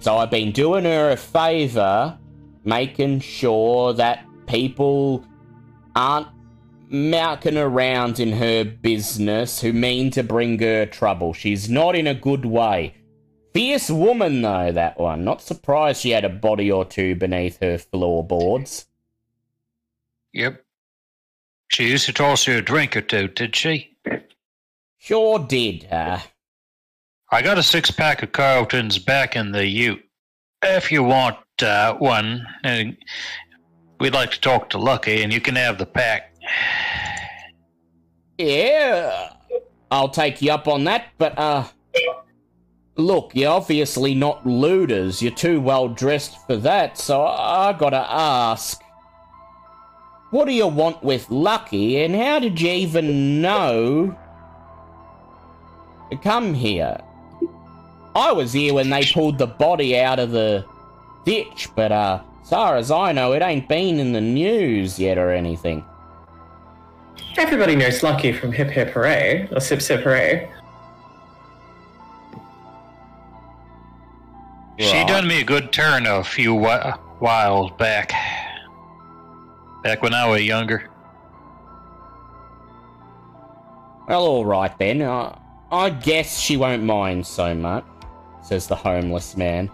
So 0.01 0.17
I've 0.17 0.31
been 0.31 0.51
doing 0.51 0.83
her 0.85 1.11
a 1.11 1.15
favour, 1.15 2.17
making 2.65 3.19
sure 3.19 3.93
that 3.93 4.25
people 4.47 5.23
aren't 5.95 6.27
mouking 6.89 7.55
around 7.55 8.19
in 8.19 8.31
her 8.33 8.65
business 8.65 9.61
who 9.61 9.71
mean 9.71 10.09
to 10.11 10.23
bring 10.23 10.57
her 10.59 10.87
trouble. 10.87 11.33
She's 11.33 11.69
not 11.69 11.95
in 11.95 12.07
a 12.07 12.15
good 12.15 12.45
way. 12.45 12.95
Fierce 13.53 13.91
woman, 13.91 14.41
though, 14.41 14.71
that 14.71 14.99
one. 14.99 15.23
Not 15.23 15.41
surprised 15.41 16.01
she 16.01 16.09
had 16.09 16.25
a 16.25 16.29
body 16.29 16.71
or 16.71 16.83
two 16.83 17.15
beneath 17.15 17.59
her 17.61 17.77
floorboards. 17.77 18.87
Yep. 20.33 20.65
She 21.67 21.89
used 21.89 22.07
to 22.07 22.13
toss 22.13 22.47
you 22.47 22.57
a 22.57 22.61
drink 22.61 22.97
or 22.97 23.01
two, 23.01 23.27
did 23.27 23.55
she? 23.55 23.95
Sure 24.97 25.37
did, 25.39 25.87
uh, 25.91 26.19
I 27.33 27.41
got 27.41 27.57
a 27.57 27.63
six 27.63 27.89
pack 27.89 28.23
of 28.23 28.33
Carlton's 28.33 28.99
back 28.99 29.37
in 29.37 29.53
the 29.53 29.65
ute. 29.65 30.03
If 30.63 30.91
you 30.91 31.01
want 31.01 31.37
uh, 31.63 31.93
one, 31.95 32.45
and 32.65 32.97
we'd 34.01 34.13
like 34.13 34.31
to 34.31 34.41
talk 34.41 34.69
to 34.71 34.77
Lucky, 34.77 35.23
and 35.23 35.31
you 35.31 35.39
can 35.39 35.55
have 35.55 35.77
the 35.77 35.85
pack. 35.85 36.35
Yeah, 38.37 39.31
I'll 39.89 40.09
take 40.09 40.41
you 40.41 40.51
up 40.51 40.67
on 40.67 40.83
that, 40.83 41.05
but, 41.17 41.39
uh, 41.39 41.63
look, 42.97 43.31
you're 43.33 43.51
obviously 43.51 44.13
not 44.13 44.45
looters. 44.45 45.21
You're 45.21 45.31
too 45.31 45.61
well 45.61 45.87
dressed 45.87 46.35
for 46.45 46.57
that, 46.57 46.97
so 46.97 47.23
I, 47.23 47.69
I 47.69 47.73
gotta 47.73 48.05
ask. 48.09 48.81
What 50.31 50.45
do 50.45 50.53
you 50.53 50.67
want 50.67 51.01
with 51.01 51.29
Lucky, 51.31 52.03
and 52.03 52.13
how 52.13 52.39
did 52.39 52.59
you 52.59 52.71
even 52.71 53.41
know 53.41 54.17
to 56.09 56.17
come 56.17 56.53
here? 56.53 56.97
I 58.15 58.31
was 58.31 58.53
here 58.53 58.73
when 58.73 58.89
they 58.89 59.05
pulled 59.05 59.37
the 59.37 59.47
body 59.47 59.97
out 59.99 60.19
of 60.19 60.31
the 60.31 60.65
ditch, 61.25 61.69
but, 61.75 61.91
uh, 61.91 62.21
as 62.41 62.49
far 62.49 62.75
as 62.75 62.91
I 62.91 63.11
know, 63.13 63.31
it 63.33 63.41
ain't 63.41 63.69
been 63.69 63.99
in 63.99 64.11
the 64.11 64.19
news 64.21 64.99
yet 64.99 65.17
or 65.17 65.31
anything. 65.31 65.85
Everybody 67.37 67.75
knows 67.75 68.03
Lucky 68.03 68.33
from 68.33 68.51
Hip 68.51 68.69
Hip 68.69 68.89
Hooray, 68.89 69.47
or 69.51 69.59
Sip 69.61 69.81
Sip 69.81 70.01
Hooray. 70.01 70.49
She 74.79 74.97
Right. 74.97 75.07
done 75.07 75.27
me 75.27 75.41
a 75.41 75.43
good 75.43 75.71
turn 75.71 76.05
a 76.07 76.23
few 76.23 76.55
whi- 76.55 76.93
whiles 77.19 77.71
back. 77.77 78.11
Back 79.83 80.01
when 80.01 80.13
I 80.13 80.27
was 80.27 80.41
younger. 80.41 80.89
Well, 84.07 84.25
all 84.25 84.45
right 84.45 84.75
then. 84.79 85.01
Uh, 85.01 85.37
I 85.71 85.89
guess 85.91 86.37
she 86.39 86.57
won't 86.57 86.83
mind 86.83 87.25
so 87.25 87.53
much, 87.55 87.85
says 88.43 88.67
the 88.67 88.75
homeless 88.75 89.37
man. 89.37 89.69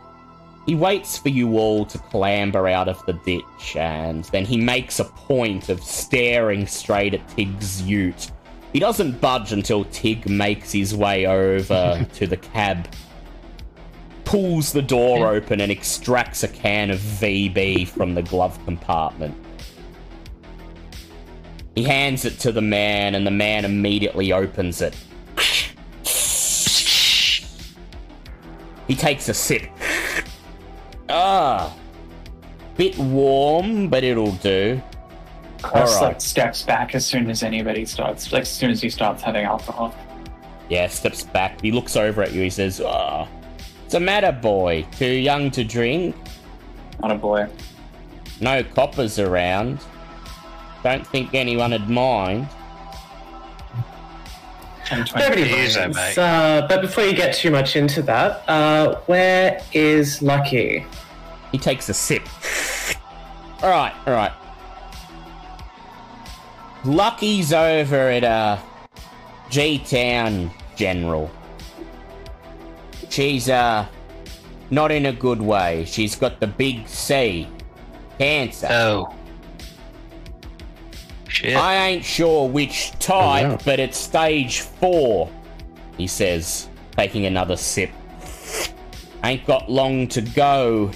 He 0.66 0.76
waits 0.76 1.18
for 1.18 1.30
you 1.30 1.58
all 1.58 1.86
to 1.86 1.98
clamber 1.98 2.68
out 2.68 2.90
of 2.90 3.04
the 3.06 3.14
ditch, 3.14 3.78
and 3.78 4.26
then 4.26 4.44
he 4.44 4.58
makes 4.58 5.00
a 5.00 5.06
point 5.06 5.70
of 5.70 5.82
staring 5.82 6.68
straight 6.68 7.14
at 7.14 7.26
Tig's 7.30 7.82
ute. 7.82 8.32
He 8.74 8.80
doesn't 8.80 9.22
budge 9.22 9.54
until 9.54 9.86
Tig 9.86 10.30
makes 10.30 10.74
his 10.74 10.94
way 10.94 11.26
over 11.26 12.06
to 12.16 12.28
the 12.28 12.36
cab, 12.36 12.90
pulls 14.26 14.74
the 14.74 14.82
door 14.82 15.28
open, 15.28 15.62
and 15.62 15.72
extracts 15.72 16.44
a 16.44 16.50
can 16.50 16.92
of 16.92 17.00
VB 17.00 17.88
from 17.88 18.14
the 18.14 18.24
glove 18.24 18.60
compartment. 18.66 19.36
He 21.76 21.84
hands 21.84 22.26
it 22.26 22.40
to 22.40 22.52
the 22.52 22.62
man, 22.62 23.16
and 23.16 23.26
the 23.26 23.32
man 23.32 23.64
immediately 23.64 24.34
opens 24.34 24.82
it. 24.82 24.98
He 28.88 28.96
takes 28.96 29.28
a 29.30 29.34
sip. 29.34 29.64
Ah, 31.10 31.74
bit 32.76 32.98
warm, 32.98 33.90
but 33.90 34.04
it'll 34.04 34.34
do. 34.34 34.82
Quest 35.62 35.96
Alright. 35.96 36.14
like 36.14 36.22
steps 36.22 36.64
back 36.64 36.96
as 36.96 37.06
soon 37.06 37.30
as 37.30 37.44
anybody 37.44 37.86
starts, 37.86 38.32
like 38.32 38.44
as 38.44 38.50
soon 38.50 38.70
as 38.70 38.82
he 38.82 38.90
starts 38.90 39.24
having 39.24 39.44
alcohol. 39.46 39.94
Yeah, 40.70 40.88
steps 40.88 41.24
back. 41.24 41.62
He 41.62 41.72
looks 41.72 41.96
over 41.96 42.22
at 42.22 42.34
you. 42.34 42.42
He 42.42 42.50
says, 42.50 42.82
"Ah, 42.82 43.28
what's 43.82 43.94
the 43.94 44.00
matter, 44.00 44.32
boy? 44.32 44.86
Too 44.98 45.06
young 45.06 45.50
to 45.52 45.64
drink? 45.64 46.16
Not 47.02 47.12
a 47.12 47.16
boy. 47.16 47.48
No 48.40 48.64
coppers 48.64 49.18
around. 49.18 49.80
Don't 50.84 51.06
think 51.08 51.34
anyone'd 51.34 51.90
mind." 51.90 52.48
Nobody 54.92 55.44
minds. 55.94 56.18
Uh, 56.18 56.66
but 56.70 56.82
before 56.82 57.04
you 57.04 57.14
get 57.14 57.36
too 57.36 57.52
much 57.52 57.76
into 57.76 58.02
that, 58.04 58.48
uh, 58.48 58.96
where 59.08 59.62
is 59.74 60.22
Lucky? 60.22 60.86
He 61.52 61.58
takes 61.58 61.90
a 61.90 61.94
sip. 61.94 62.28
All 63.62 63.70
right, 63.70 63.94
all 64.06 64.14
right. 64.14 64.32
Lucky's 66.86 67.52
over 67.52 68.10
at 68.10 68.24
uh, 68.24 68.58
G 69.50 69.80
Town 69.80 70.52
General. 70.76 71.30
She's 73.10 73.50
uh 73.50 73.88
not 74.70 74.92
in 74.92 75.06
a 75.06 75.14
good 75.14 75.42
way. 75.42 75.86
She's 75.86 76.16
got 76.16 76.40
the 76.40 76.48
big 76.48 76.88
C, 76.88 77.48
cancer. 78.18 78.68
Oh. 78.70 79.17
Shit. 81.38 81.56
I 81.56 81.90
ain't 81.90 82.04
sure 82.04 82.50
which 82.50 82.94
type, 82.98 83.62
but 83.64 83.80
it's 83.80 83.96
stage 83.96 84.62
four. 84.62 85.30
He 85.96 86.08
says, 86.08 86.68
taking 86.94 87.28
another 87.28 87.56
sip. 87.56 87.92
Ain't 89.24 89.46
got 89.46 89.70
long 89.70 90.08
to 90.08 90.22
go, 90.22 90.92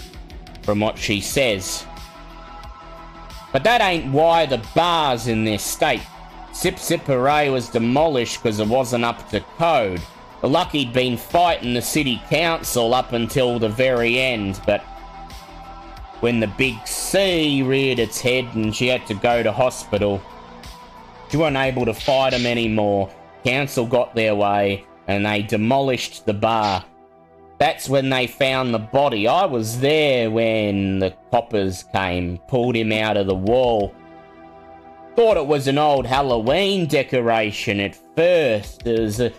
from 0.63 0.79
what 0.79 0.97
she 0.97 1.21
says. 1.21 1.85
But 3.53 3.63
that 3.65 3.81
ain't 3.81 4.11
why 4.11 4.47
the 4.47 4.65
bar's 4.73 5.27
in 5.27 5.43
this 5.43 5.61
state. 5.61 6.01
Sip 6.53 6.79
Sip 6.79 7.01
Hooray 7.01 7.51
was 7.51 7.69
demolished 7.69 8.41
because 8.41 8.59
it 8.59 8.67
wasn't 8.67 9.05
up 9.05 9.29
to 9.29 9.41
code. 9.59 10.01
The 10.41 10.49
Lucky'd 10.49 10.91
been 10.91 11.17
fighting 11.17 11.75
the 11.75 11.83
city 11.83 12.19
council 12.31 12.95
up 12.95 13.13
until 13.13 13.59
the 13.59 13.69
very 13.69 14.17
end, 14.17 14.59
but 14.65 14.81
when 16.21 16.39
the 16.39 16.47
big 16.47 16.87
C 16.87 17.61
reared 17.61 17.99
its 17.99 18.19
head 18.19 18.45
and 18.55 18.75
she 18.75 18.87
had 18.87 19.05
to 19.05 19.13
go 19.13 19.43
to 19.43 19.51
hospital, 19.51 20.19
she 21.31 21.37
wasn't 21.37 21.57
able 21.57 21.85
to 21.85 21.93
fight 21.93 22.33
him 22.33 22.45
anymore. 22.45 23.09
Council 23.45 23.85
got 23.87 24.13
their 24.13 24.35
way 24.35 24.85
and 25.07 25.25
they 25.25 25.41
demolished 25.41 26.25
the 26.25 26.33
bar. 26.33 26.83
That's 27.57 27.87
when 27.87 28.09
they 28.09 28.27
found 28.27 28.73
the 28.73 28.79
body. 28.79 29.27
I 29.27 29.45
was 29.45 29.79
there 29.79 30.29
when 30.29 30.99
the 30.99 31.15
coppers 31.31 31.83
came, 31.93 32.37
pulled 32.47 32.75
him 32.75 32.91
out 32.91 33.17
of 33.17 33.27
the 33.27 33.35
wall. 33.35 33.93
Thought 35.15 35.37
it 35.37 35.45
was 35.45 35.67
an 35.67 35.77
old 35.77 36.05
Halloween 36.05 36.87
decoration 36.87 37.79
at 37.79 37.97
first. 38.15 38.87
A 38.87 39.31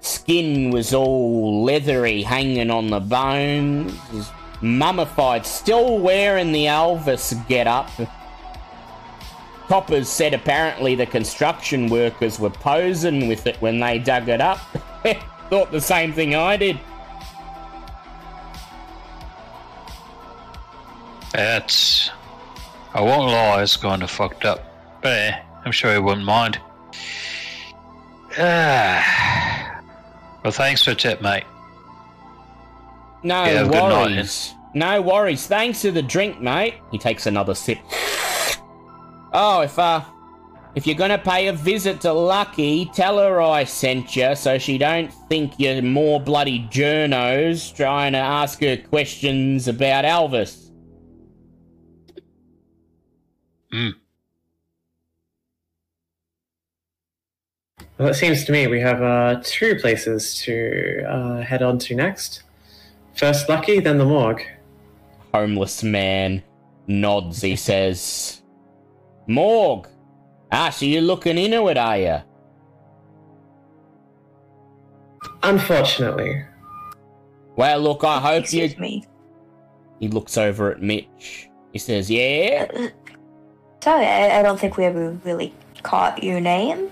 skin 0.00 0.70
was 0.70 0.94
all 0.94 1.64
leathery, 1.64 2.22
hanging 2.22 2.70
on 2.70 2.88
the 2.88 3.00
bones. 3.00 4.30
Mummified, 4.60 5.44
still 5.44 5.98
wearing 5.98 6.52
the 6.52 6.66
Elvis 6.66 7.46
get-up. 7.48 7.90
Coppers 9.68 10.08
said 10.08 10.32
apparently 10.32 10.94
the 10.94 11.06
construction 11.06 11.88
workers 11.88 12.38
were 12.38 12.50
posing 12.50 13.26
with 13.26 13.46
it 13.46 13.56
when 13.60 13.80
they 13.80 13.98
dug 13.98 14.28
it 14.28 14.40
up. 14.40 14.58
Thought 15.50 15.72
the 15.72 15.80
same 15.80 16.12
thing 16.12 16.34
I 16.34 16.56
did. 16.56 16.78
That's. 21.32 22.10
I 22.94 23.00
won't 23.00 23.30
lie, 23.30 23.62
it's 23.62 23.76
kind 23.76 24.02
of 24.02 24.10
fucked 24.10 24.44
up. 24.44 24.64
But 25.02 25.12
eh, 25.12 25.42
I'm 25.64 25.72
sure 25.72 25.92
he 25.92 25.98
wouldn't 25.98 26.24
mind. 26.24 26.60
Ah. 28.38 29.22
Well, 30.44 30.52
thanks 30.52 30.84
for 30.84 30.90
the 30.90 30.96
tip, 30.96 31.20
mate. 31.22 31.42
No 33.24 33.42
Yeah, 33.42 33.50
have 33.50 33.66
good 33.66 33.74
night, 33.74 34.10
worries. 34.12 34.54
No 34.74 35.02
worries. 35.02 35.44
Thanks 35.48 35.82
for 35.82 35.90
the 35.90 36.02
drink, 36.02 36.40
mate. 36.40 36.74
He 36.92 36.98
takes 36.98 37.26
another 37.26 37.52
sip. 37.52 37.78
Oh, 39.38 39.60
if 39.60 39.78
uh, 39.78 40.00
if 40.74 40.86
you're 40.86 40.96
gonna 40.96 41.18
pay 41.18 41.48
a 41.48 41.52
visit 41.52 42.00
to 42.00 42.12
Lucky, 42.14 42.86
tell 42.86 43.18
her 43.18 43.38
I 43.42 43.64
sent 43.64 44.16
you, 44.16 44.34
so 44.34 44.56
she 44.56 44.78
don't 44.78 45.12
think 45.28 45.52
you're 45.58 45.82
more 45.82 46.18
bloody 46.18 46.60
journos 46.70 47.76
trying 47.76 48.12
to 48.12 48.18
ask 48.18 48.62
her 48.62 48.78
questions 48.78 49.68
about 49.68 50.06
Elvis. 50.06 50.70
Hmm. 53.70 53.90
Well, 57.98 58.08
it 58.08 58.14
seems 58.14 58.46
to 58.46 58.52
me 58.52 58.68
we 58.68 58.80
have 58.80 59.02
uh, 59.02 59.42
two 59.44 59.74
places 59.74 60.38
to 60.44 61.04
uh, 61.06 61.42
head 61.42 61.60
on 61.62 61.78
to 61.80 61.94
next. 61.94 62.42
First 63.14 63.50
Lucky, 63.50 63.80
then 63.80 63.98
the 63.98 64.06
morgue. 64.06 64.46
Homeless 65.34 65.82
man 65.82 66.42
nods. 66.86 67.42
He 67.42 67.56
says, 67.56 68.40
"Morg, 69.26 69.88
ah, 70.52 70.70
so 70.70 70.86
you're 70.86 71.02
looking 71.02 71.38
into 71.38 71.68
it, 71.68 71.76
are 71.76 71.98
you?" 71.98 72.18
Unfortunately. 75.42 76.44
Well, 77.56 77.80
look, 77.80 78.04
I 78.04 78.20
hope 78.20 78.52
you. 78.52 78.74
Me. 78.78 79.04
He 80.00 80.08
looks 80.08 80.36
over 80.36 80.72
at 80.72 80.82
Mitch. 80.82 81.48
He 81.72 81.78
says, 81.78 82.10
"Yeah." 82.10 82.66
Uh, 82.74 82.88
sorry, 83.82 84.06
I, 84.06 84.40
I 84.40 84.42
don't 84.42 84.58
think 84.58 84.76
we 84.76 84.84
ever 84.84 85.12
really 85.24 85.54
caught 85.82 86.22
your 86.22 86.40
name. 86.40 86.90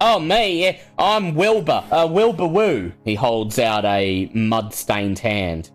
Oh, 0.00 0.20
me, 0.20 0.62
yeah. 0.62 0.78
I'm 0.96 1.34
Wilbur. 1.34 1.84
Uh, 1.90 2.06
Wilbur 2.08 2.46
Woo. 2.46 2.92
He 3.04 3.16
holds 3.16 3.58
out 3.58 3.84
a 3.84 4.30
mud 4.32 4.72
stained 4.72 5.18
hand. 5.18 5.70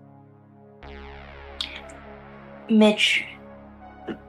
Mitch 2.69 3.25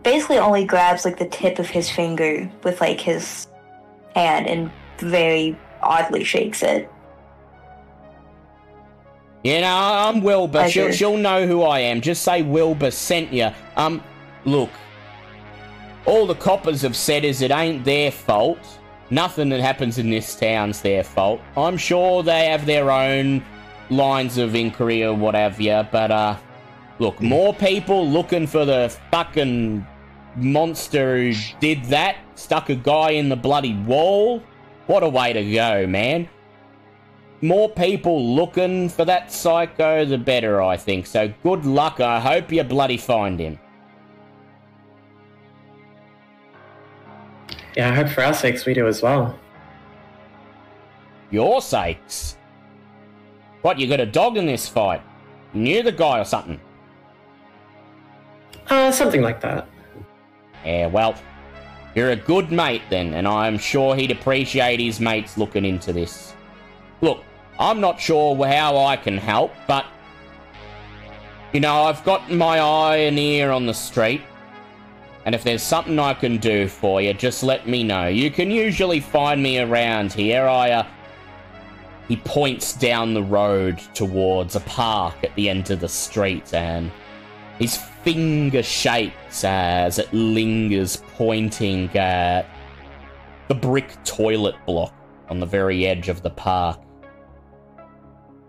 basically 0.02 0.38
only 0.38 0.64
grabs 0.64 1.04
like 1.04 1.18
the 1.18 1.26
tip 1.26 1.58
of 1.58 1.68
his 1.68 1.90
finger 1.90 2.50
with 2.62 2.80
like 2.80 3.00
his 3.00 3.48
hand 4.14 4.46
and 4.46 4.70
very 4.98 5.58
oddly 5.82 6.24
shakes 6.24 6.62
it. 6.62 6.90
You 9.42 9.60
know, 9.60 9.76
I'm 9.76 10.22
Wilbur. 10.22 10.70
She'll, 10.70 10.90
she'll 10.90 11.18
know 11.18 11.46
who 11.46 11.62
I 11.62 11.80
am. 11.80 12.00
Just 12.00 12.22
say 12.22 12.42
Wilbur 12.42 12.90
sent 12.90 13.32
you. 13.32 13.50
Um, 13.76 14.02
look. 14.46 14.70
All 16.06 16.26
the 16.26 16.34
coppers 16.34 16.80
have 16.82 16.96
said 16.96 17.24
is 17.24 17.42
it 17.42 17.50
ain't 17.50 17.84
their 17.84 18.10
fault. 18.10 18.58
Nothing 19.10 19.50
that 19.50 19.60
happens 19.60 19.98
in 19.98 20.08
this 20.08 20.34
town's 20.34 20.80
their 20.80 21.04
fault. 21.04 21.42
I'm 21.58 21.76
sure 21.76 22.22
they 22.22 22.46
have 22.46 22.64
their 22.64 22.90
own 22.90 23.44
lines 23.90 24.38
of 24.38 24.54
inquiry 24.54 25.04
or 25.04 25.14
what 25.14 25.34
have 25.34 25.60
you, 25.60 25.86
but, 25.92 26.10
uh, 26.10 26.36
look, 26.98 27.20
more 27.20 27.54
people 27.54 28.08
looking 28.08 28.46
for 28.46 28.64
the 28.64 28.96
fucking 29.10 29.86
monster 30.36 31.18
who 31.18 31.32
did 31.60 31.84
that, 31.84 32.16
stuck 32.34 32.70
a 32.70 32.74
guy 32.74 33.10
in 33.10 33.28
the 33.28 33.36
bloody 33.36 33.74
wall. 33.74 34.42
What 34.86 35.02
a 35.02 35.08
way 35.08 35.32
to 35.32 35.52
go, 35.52 35.86
man 35.86 36.28
more 37.44 37.68
people 37.68 38.34
looking 38.34 38.88
for 38.88 39.04
that 39.04 39.30
psycho, 39.30 40.04
the 40.04 40.18
better, 40.18 40.62
I 40.62 40.76
think. 40.76 41.06
So 41.06 41.32
good 41.42 41.64
luck. 41.66 42.00
I 42.00 42.18
hope 42.18 42.50
you 42.50 42.64
bloody 42.64 42.96
find 42.96 43.38
him. 43.38 43.58
Yeah, 47.76 47.90
I 47.90 47.94
hope 47.94 48.08
for 48.08 48.22
our 48.22 48.34
sakes 48.34 48.64
we 48.64 48.72
do 48.72 48.86
as 48.86 49.02
well. 49.02 49.38
Your 51.30 51.60
sakes. 51.60 52.36
What, 53.62 53.78
you 53.78 53.88
got 53.88 54.00
a 54.00 54.06
dog 54.06 54.36
in 54.36 54.46
this 54.46 54.68
fight? 54.68 55.02
You 55.52 55.60
knew 55.60 55.82
the 55.82 55.92
guy 55.92 56.20
or 56.20 56.24
something? 56.24 56.60
Uh, 58.68 58.90
something 58.90 59.22
like 59.22 59.40
that. 59.40 59.68
Yeah, 60.64 60.86
well, 60.86 61.14
you're 61.94 62.10
a 62.10 62.16
good 62.16 62.50
mate 62.50 62.82
then, 62.90 63.14
and 63.14 63.28
I'm 63.28 63.58
sure 63.58 63.94
he'd 63.94 64.10
appreciate 64.10 64.80
his 64.80 65.00
mates 65.00 65.36
looking 65.36 65.64
into 65.64 65.92
this. 65.92 66.34
Look, 67.00 67.22
I'm 67.58 67.80
not 67.80 68.00
sure 68.00 68.34
how 68.46 68.78
I 68.78 68.96
can 68.96 69.18
help, 69.18 69.52
but. 69.66 69.84
You 71.52 71.60
know, 71.60 71.84
I've 71.84 72.02
got 72.04 72.32
my 72.32 72.58
eye 72.58 72.96
and 72.96 73.18
ear 73.18 73.52
on 73.52 73.66
the 73.66 73.74
street. 73.74 74.22
And 75.24 75.34
if 75.34 75.44
there's 75.44 75.62
something 75.62 75.98
I 75.98 76.12
can 76.12 76.38
do 76.38 76.68
for 76.68 77.00
you, 77.00 77.14
just 77.14 77.42
let 77.42 77.68
me 77.68 77.84
know. 77.84 78.08
You 78.08 78.30
can 78.30 78.50
usually 78.50 79.00
find 79.00 79.42
me 79.42 79.58
around 79.58 80.12
here. 80.12 80.46
I, 80.46 80.70
uh. 80.72 80.86
He 82.08 82.16
points 82.16 82.74
down 82.74 83.14
the 83.14 83.22
road 83.22 83.78
towards 83.94 84.56
a 84.56 84.60
park 84.60 85.14
at 85.22 85.34
the 85.36 85.48
end 85.48 85.70
of 85.70 85.80
the 85.80 85.88
street, 85.88 86.52
and 86.52 86.90
his 87.58 87.78
finger 88.04 88.62
shakes 88.62 89.44
as 89.44 89.98
it 89.98 90.12
lingers, 90.12 91.02
pointing 91.16 91.88
at 91.96 92.46
the 93.48 93.54
brick 93.54 93.92
toilet 94.04 94.54
block 94.66 94.94
on 95.30 95.40
the 95.40 95.46
very 95.46 95.86
edge 95.86 96.08
of 96.08 96.22
the 96.22 96.30
park. 96.30 96.80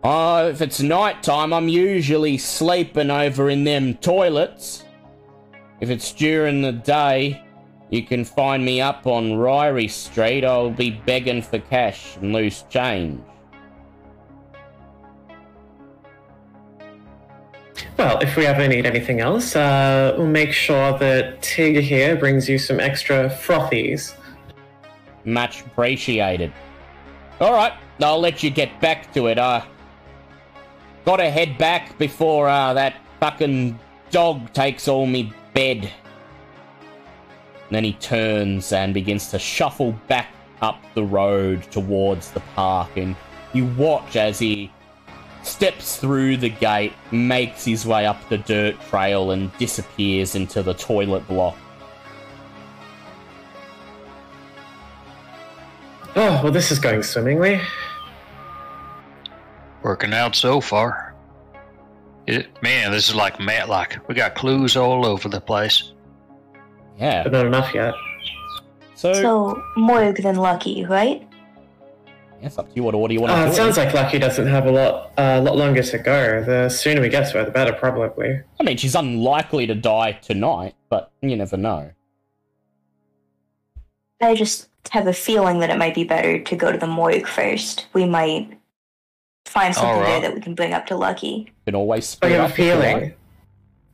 Oh, 0.04 0.48
if 0.48 0.62
it's 0.62 0.82
night 0.82 1.24
time, 1.24 1.52
I'm 1.54 1.70
usually 1.70 2.38
sleeping 2.38 3.10
over 3.10 3.50
in 3.50 3.64
them 3.64 3.96
toilets. 3.96 4.84
If 5.82 5.90
it's 5.90 6.12
during 6.12 6.62
the 6.62 6.74
day, 6.74 7.44
you 7.90 8.04
can 8.04 8.24
find 8.24 8.64
me 8.64 8.82
up 8.82 9.08
on 9.08 9.32
Ryrie 9.32 9.90
Street. 9.90 10.44
I'll 10.44 10.70
be 10.70 10.92
begging 10.92 11.42
for 11.42 11.60
cash 11.60 12.18
and 12.18 12.34
loose 12.34 12.64
change. 12.70 13.22
Well, 17.98 18.20
if 18.20 18.36
we 18.36 18.46
ever 18.46 18.68
need 18.68 18.86
anything 18.86 19.20
else, 19.20 19.56
uh, 19.56 20.16
we'll 20.18 20.28
make 20.28 20.52
sure 20.52 20.98
that 20.98 21.42
Tig 21.42 21.78
here 21.78 22.16
brings 22.16 22.48
you 22.48 22.58
some 22.58 22.80
extra 22.80 23.30
frothies. 23.30 24.16
Much 25.24 25.62
appreciated. 25.62 26.52
All 27.40 27.54
right, 27.54 27.74
I'll 28.00 28.20
let 28.20 28.44
you 28.44 28.50
get 28.50 28.80
back 28.80 29.14
to 29.14 29.28
it. 29.28 29.38
Uh, 29.38 29.62
gotta 31.06 31.30
head 31.30 31.58
back 31.58 31.98
before 31.98 32.48
uh, 32.48 32.74
that 32.74 32.96
fucking 33.20 33.80
dog 34.12 34.54
takes 34.54 34.88
all 34.88 35.06
me 35.06 35.34
bed. 35.54 35.92
And 37.68 37.72
then 37.72 37.84
he 37.84 37.94
turns 37.94 38.72
and 38.72 38.94
begins 38.94 39.30
to 39.32 39.40
shuffle 39.40 39.94
back 40.08 40.28
up 40.62 40.82
the 40.94 41.04
road 41.04 41.64
towards 41.72 42.32
the 42.32 42.40
park, 42.56 42.96
and 42.96 43.16
you 43.54 43.66
watch 43.78 44.16
as 44.16 44.40
he 44.40 44.72
steps 45.46 45.98
through 45.98 46.38
the 46.38 46.50
gate, 46.50 46.94
makes 47.12 47.66
his 47.66 47.86
way 47.86 48.06
up 48.06 48.28
the 48.30 48.38
dirt 48.40 48.80
trail, 48.90 49.32
and 49.32 49.56
disappears 49.58 50.36
into 50.36 50.64
the 50.64 50.74
toilet 50.74 51.28
block. 51.28 51.58
Oh, 56.18 56.42
well, 56.44 56.52
this 56.52 56.72
is 56.72 56.80
going 56.80 57.04
swimmingly. 57.04 57.60
Working 59.84 60.14
out 60.14 60.36
so 60.36 60.62
far. 60.62 61.14
It, 62.26 62.48
man, 62.64 62.92
this 62.92 63.10
is 63.10 63.16
like 63.16 63.40
Matlock. 63.40 63.98
We 64.08 64.16
got 64.16 64.34
clues 64.34 64.76
all 64.76 65.06
over 65.06 65.30
the 65.30 65.42
place. 65.42 65.94
Yeah. 66.98 67.24
But 67.24 67.34
not 67.34 67.46
enough 67.46 67.74
yet. 67.74 67.94
So, 68.96 69.14
So 69.14 69.64
more 69.76 70.14
than 70.14 70.38
lucky, 70.38 70.86
right? 70.86 71.25
Yeah, 72.46 72.50
it's 72.50 72.58
up 72.60 72.70
to 72.70 72.76
you. 72.76 72.84
What 72.84 72.94
order 72.96 73.14
you 73.14 73.22
want 73.22 73.32
to 73.32 73.36
Uh, 73.38 73.42
do 73.46 73.48
it 73.48 73.52
it 73.54 73.56
sounds 73.56 73.78
in. 73.78 73.86
like 73.86 73.94
Lucky 73.94 74.20
doesn't 74.20 74.46
have 74.48 74.66
a 74.68 74.72
lot, 74.72 75.12
a 75.18 75.42
lot 75.42 75.58
longer 75.58 75.82
to 75.82 75.98
go. 75.98 76.44
The 76.44 76.70
sooner 76.70 77.02
we 77.02 77.10
get 77.10 77.30
to 77.32 77.40
her, 77.40 77.46
the 77.46 77.52
better, 77.52 77.74
probably. 77.74 78.42
I 78.60 78.64
mean, 78.64 78.78
she's 78.78 78.96
unlikely 78.96 79.68
to 79.68 79.76
die 79.76 80.14
tonight, 80.14 80.76
but 80.90 81.12
you 81.22 81.36
never 81.36 81.58
know. 81.58 81.92
I 84.22 84.36
just 84.36 84.70
have 84.92 85.08
a 85.08 85.14
feeling 85.14 85.60
that 85.60 85.70
it 85.70 85.78
might 85.78 85.96
be 85.96 86.04
better 86.04 86.40
to 86.40 86.56
go 86.56 86.72
to 86.72 86.78
the 86.78 86.88
morgue 86.88 87.28
first. 87.28 87.88
We 87.94 88.06
might 88.06 88.58
find 89.46 89.74
something 89.74 89.90
Alright. 89.96 90.08
there 90.08 90.30
that 90.30 90.36
we 90.36 90.42
can 90.42 90.56
bring 90.56 90.74
up 90.74 90.86
to 90.88 90.96
Lucky. 90.96 91.52
Can 91.66 91.76
always 91.76 92.04
I 92.04 92.06
split 92.06 92.32
have 92.32 92.42
a 92.42 92.44
up 92.46 92.50
if 92.52 92.56
feeling. 92.56 93.14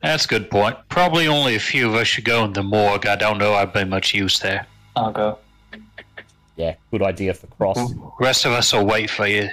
That's 0.02 0.26
a 0.26 0.28
good 0.28 0.50
point. 0.50 0.78
Probably 0.90 1.28
only 1.28 1.56
a 1.56 1.60
few 1.60 1.88
of 1.88 1.96
us 1.96 2.08
should 2.08 2.26
go 2.26 2.44
in 2.46 2.54
the 2.54 2.64
morgue. 2.64 3.06
I 3.06 3.16
don't 3.16 3.38
know 3.38 3.54
I'd 3.54 3.72
be 3.74 3.84
much 3.86 4.14
use 4.14 4.40
there. 4.40 4.66
I'll 4.96 5.12
go. 5.12 5.38
Yeah, 6.62 6.76
good 6.92 7.02
idea 7.02 7.34
for 7.34 7.48
Cross. 7.48 7.92
rest 8.20 8.46
of 8.46 8.52
us 8.52 8.72
will 8.72 8.86
wait 8.86 9.10
for 9.10 9.26
you. 9.26 9.50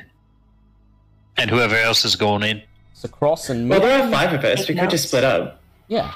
And 1.38 1.48
whoever 1.48 1.74
else 1.74 2.04
is 2.04 2.16
going 2.16 2.42
in. 2.42 2.60
So 2.92 3.08
Cross 3.08 3.48
and 3.48 3.70
Well, 3.70 3.80
there 3.80 4.02
are 4.02 4.10
five 4.10 4.34
of 4.34 4.44
us. 4.44 4.68
We 4.68 4.74
could 4.74 4.90
just 4.90 5.08
split 5.08 5.24
up. 5.24 5.62
Yeah. 5.86 6.12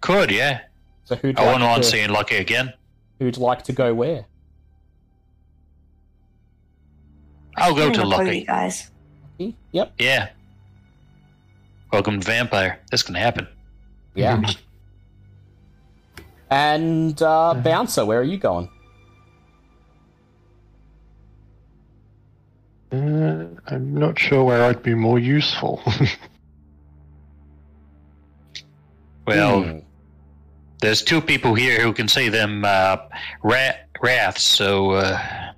Could, 0.00 0.30
yeah. 0.30 0.60
So 1.06 1.16
who'd 1.16 1.36
I 1.36 1.42
like, 1.42 1.52
wouldn't 1.54 1.68
want 1.70 1.82
to, 1.82 1.90
seeing 1.90 2.10
Lucky 2.10 2.36
again. 2.36 2.72
who'd 3.18 3.36
like 3.36 3.64
to 3.64 3.72
go 3.72 3.94
where? 3.94 4.26
I'll 7.56 7.74
go 7.74 7.90
to 7.90 8.02
a 8.02 8.04
party, 8.08 8.24
Lucky. 8.26 8.44
guys. 8.44 8.90
Lucky? 9.40 9.56
Yep. 9.72 9.92
Yeah. 9.98 10.28
Welcome 11.92 12.20
to 12.20 12.26
Vampire. 12.26 12.78
This 12.92 13.02
can 13.02 13.16
happen. 13.16 13.48
Yeah. 14.14 14.40
and 16.50 17.20
uh, 17.20 17.54
Bouncer, 17.54 18.04
where 18.04 18.20
are 18.20 18.24
you 18.24 18.38
going? 18.38 18.68
Uh, 22.92 23.46
I'm 23.66 23.94
not 23.94 24.18
sure 24.18 24.44
where 24.44 24.62
I'd 24.64 24.82
be 24.82 24.94
more 24.94 25.18
useful. 25.18 25.82
Well, 29.26 29.62
Hmm. 29.62 29.78
there's 30.80 31.02
two 31.02 31.20
people 31.20 31.54
here 31.54 31.82
who 31.82 31.92
can 31.92 32.06
see 32.06 32.28
them 32.28 32.64
uh, 32.64 32.96
rat 33.42 33.88
wraiths, 34.00 34.42
so 34.44 34.92
uh, 34.92 35.52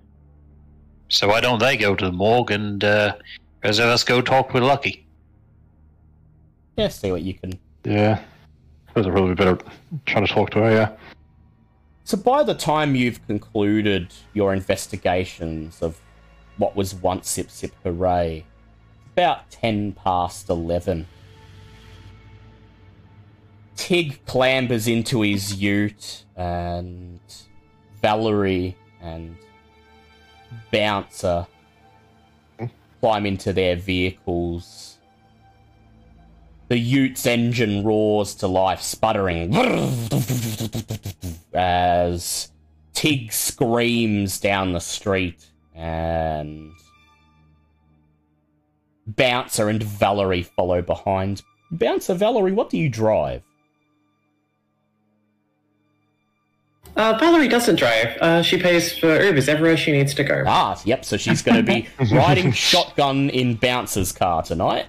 so 1.10 1.28
why 1.28 1.40
don't 1.42 1.58
they 1.58 1.76
go 1.76 1.94
to 1.94 2.06
the 2.06 2.12
morgue 2.12 2.50
and 2.50 2.82
uh, 2.82 3.14
rest 3.62 3.78
of 3.80 3.86
us 3.86 4.04
go 4.04 4.22
talk 4.22 4.54
with 4.54 4.62
Lucky? 4.62 5.06
Yeah, 6.78 6.88
see 6.88 7.10
what 7.12 7.20
you 7.22 7.34
can. 7.34 7.58
yeah. 7.84 8.20
Suppose 8.88 9.06
I'd 9.06 9.12
probably 9.12 9.34
be 9.34 9.34
better 9.34 9.58
trying 10.06 10.26
to 10.26 10.32
talk 10.32 10.48
to 10.50 10.60
her, 10.60 10.70
yeah. 10.70 10.96
So 12.04 12.16
by 12.16 12.42
the 12.42 12.54
time 12.54 12.94
you've 12.94 13.24
concluded 13.26 14.14
your 14.32 14.54
investigations 14.54 15.82
of 15.82 16.00
what 16.58 16.76
was 16.76 16.94
once 16.94 17.30
Sip 17.30 17.50
Sip 17.50 17.72
Hooray, 17.82 18.44
about 19.14 19.50
10 19.50 19.92
past 19.92 20.50
11. 20.50 21.06
Tig 23.76 24.20
clambers 24.26 24.92
into 24.92 25.22
his 25.22 25.54
ute, 25.54 26.24
and 26.36 27.20
Valerie 28.02 28.76
and 29.00 29.36
Bouncer 30.72 31.46
climb 33.00 33.24
into 33.24 33.52
their 33.52 33.76
vehicles. 33.76 34.98
The 36.68 36.78
ute's 36.78 37.24
engine 37.24 37.84
roars 37.84 38.34
to 38.36 38.48
life, 38.48 38.82
sputtering 38.82 39.54
as 41.54 42.50
Tig 42.92 43.32
screams 43.32 44.40
down 44.40 44.72
the 44.72 44.80
street, 44.80 45.46
and 45.78 46.72
Bouncer 49.06 49.68
and 49.68 49.82
Valerie 49.82 50.42
follow 50.42 50.82
behind. 50.82 51.42
Bouncer, 51.70 52.14
Valerie, 52.14 52.52
what 52.52 52.68
do 52.68 52.76
you 52.76 52.88
drive? 52.88 53.42
Uh, 56.96 57.16
Valerie 57.18 57.48
doesn't 57.48 57.76
drive. 57.76 58.16
Uh, 58.20 58.42
she 58.42 58.58
pays 58.58 58.98
for 58.98 59.06
Ubers 59.06 59.48
everywhere 59.48 59.76
she 59.76 59.92
needs 59.92 60.14
to 60.14 60.24
go. 60.24 60.42
Ah, 60.46 60.80
yep, 60.84 61.04
so 61.04 61.16
she's 61.16 61.42
going 61.42 61.56
to 61.56 61.62
be 61.62 61.88
riding 62.12 62.50
shotgun 62.50 63.30
in 63.30 63.54
Bouncer's 63.54 64.10
car 64.10 64.42
tonight. 64.42 64.86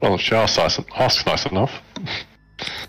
Well, 0.00 0.18
she 0.18 0.34
asks 0.34 0.58
nice, 0.58 0.80
asks 0.96 1.24
nice 1.24 1.46
enough. 1.46 1.70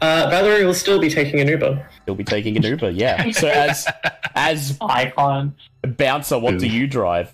Uh, 0.01 0.27
Valerie 0.31 0.65
will 0.65 0.73
still 0.73 0.99
be 0.99 1.11
taking 1.11 1.39
an 1.39 1.47
Uber. 1.47 1.87
He'll 2.05 2.15
be 2.15 2.23
taking 2.23 2.57
an 2.57 2.63
Uber, 2.63 2.89
yeah. 2.91 3.31
So 3.31 3.47
as 3.47 3.87
as 4.35 4.77
Icon. 4.81 5.55
Bouncer, 5.83 6.37
what 6.39 6.59
do 6.59 6.67
you 6.67 6.87
drive? 6.87 7.33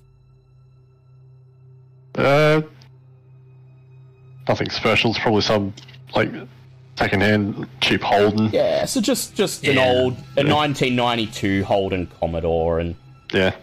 Uh, 2.15 2.61
nothing 4.47 4.69
special. 4.69 5.11
It's 5.11 5.19
probably 5.19 5.41
some, 5.41 5.73
like, 6.15 6.31
second-hand 6.97 7.67
cheap 7.81 8.01
Holden. 8.01 8.49
Yeah, 8.51 8.85
so 8.85 8.99
just 9.01 9.35
just 9.35 9.65
an 9.65 9.77
old 9.77 10.13
a 10.35 10.43
1992 10.43 11.63
Holden 11.63 12.07
Commodore, 12.19 12.79
and 12.79 12.95
Yeah. 13.31 13.53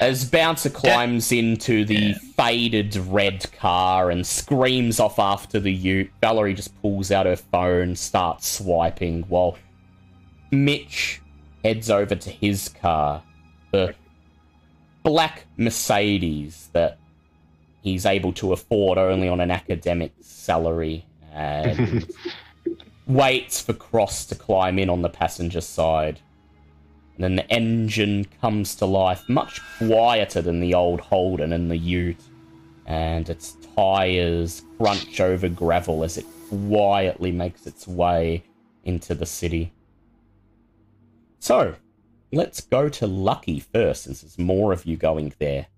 as 0.00 0.24
Bouncer 0.24 0.70
climbs 0.70 1.32
into 1.32 1.84
the 1.84 2.14
faded 2.36 2.96
red 2.96 3.50
car 3.58 4.10
and 4.10 4.24
screams 4.26 5.00
off 5.00 5.18
after 5.18 5.58
the 5.60 5.72
Ute, 5.72 6.10
Valerie 6.20 6.54
just 6.54 6.80
pulls 6.80 7.10
out 7.10 7.26
her 7.26 7.36
phone, 7.36 7.96
starts 7.96 8.48
swiping, 8.48 9.22
while 9.24 9.58
Mitch 10.50 11.20
heads 11.64 11.90
over 11.90 12.14
to 12.14 12.30
his 12.30 12.68
car, 12.68 13.22
the 13.72 13.94
black 15.02 15.46
Mercedes 15.56 16.68
that 16.72 16.98
he's 17.82 18.06
able 18.06 18.32
to 18.34 18.52
afford 18.52 18.98
only 18.98 19.28
on 19.28 19.40
an 19.40 19.50
academic 19.50 20.12
salary, 20.20 21.04
and 21.32 22.06
waits 23.06 23.60
for 23.60 23.72
Cross 23.72 24.26
to 24.26 24.34
climb 24.34 24.78
in 24.78 24.90
on 24.90 25.02
the 25.02 25.08
passenger 25.08 25.60
side. 25.60 26.20
And 27.14 27.24
then 27.24 27.36
the 27.36 27.50
engine 27.50 28.26
comes 28.40 28.74
to 28.76 28.86
life, 28.86 29.26
much 29.28 29.60
quieter 29.78 30.42
than 30.42 30.60
the 30.60 30.74
old 30.74 31.00
Holden 31.00 31.52
and 31.52 31.70
the 31.70 31.76
Ute. 31.76 32.20
And 32.86 33.28
its 33.28 33.56
tires 33.74 34.62
crunch 34.78 35.20
over 35.20 35.48
gravel 35.48 36.04
as 36.04 36.18
it 36.18 36.26
quietly 36.48 37.32
makes 37.32 37.66
its 37.66 37.88
way 37.88 38.44
into 38.84 39.14
the 39.14 39.26
city. 39.26 39.72
So, 41.46 41.76
let's 42.32 42.60
go 42.60 42.88
to 42.88 43.06
Lucky 43.06 43.60
first, 43.60 44.02
since 44.02 44.22
there's 44.22 44.36
more 44.36 44.72
of 44.72 44.84
you 44.84 44.96
going 44.96 45.32
there. 45.38 45.68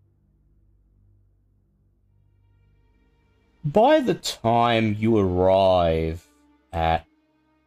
By 3.67 4.01
the 4.01 4.15
time 4.15 4.97
you 4.99 5.19
arrive 5.19 6.27
at 6.73 7.05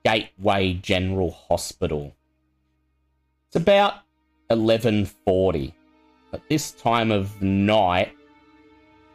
Gateway 0.03 0.73
General 0.73 1.29
Hospital, 1.29 2.15
it's 3.45 3.57
about 3.57 3.97
11:40. 4.49 5.71
At 6.33 6.41
this 6.49 6.71
time 6.71 7.11
of 7.11 7.39
night, 7.39 8.17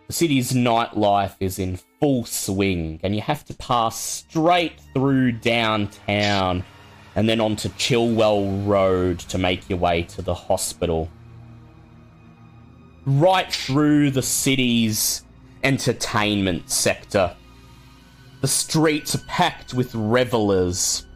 the 0.07 0.13
city's 0.13 0.53
nightlife 0.53 1.35
is 1.41 1.59
in 1.59 1.81
full 1.99 2.25
swing, 2.25 3.01
and 3.03 3.17
you 3.17 3.21
have 3.21 3.45
to 3.47 3.55
pass 3.55 3.99
straight 3.99 4.81
through 4.95 5.33
downtown 5.33 6.65
and 7.17 7.27
then 7.27 7.41
onto 7.41 7.71
Chillwell 7.71 8.67
Road 8.67 9.19
to 9.21 9.39
make 9.39 9.69
your 9.71 9.79
way 9.79 10.03
to 10.03 10.21
the 10.21 10.35
hospital. 10.35 11.11
Right 13.07 13.51
through 13.51 14.11
the 14.11 14.23
city's 14.23 15.25
entertainment 15.65 16.71
sector. 16.71 17.35
The 18.43 18.49
streets 18.49 19.15
are 19.15 19.25
packed 19.27 19.73
with 19.73 19.95
revelers. 19.95 21.07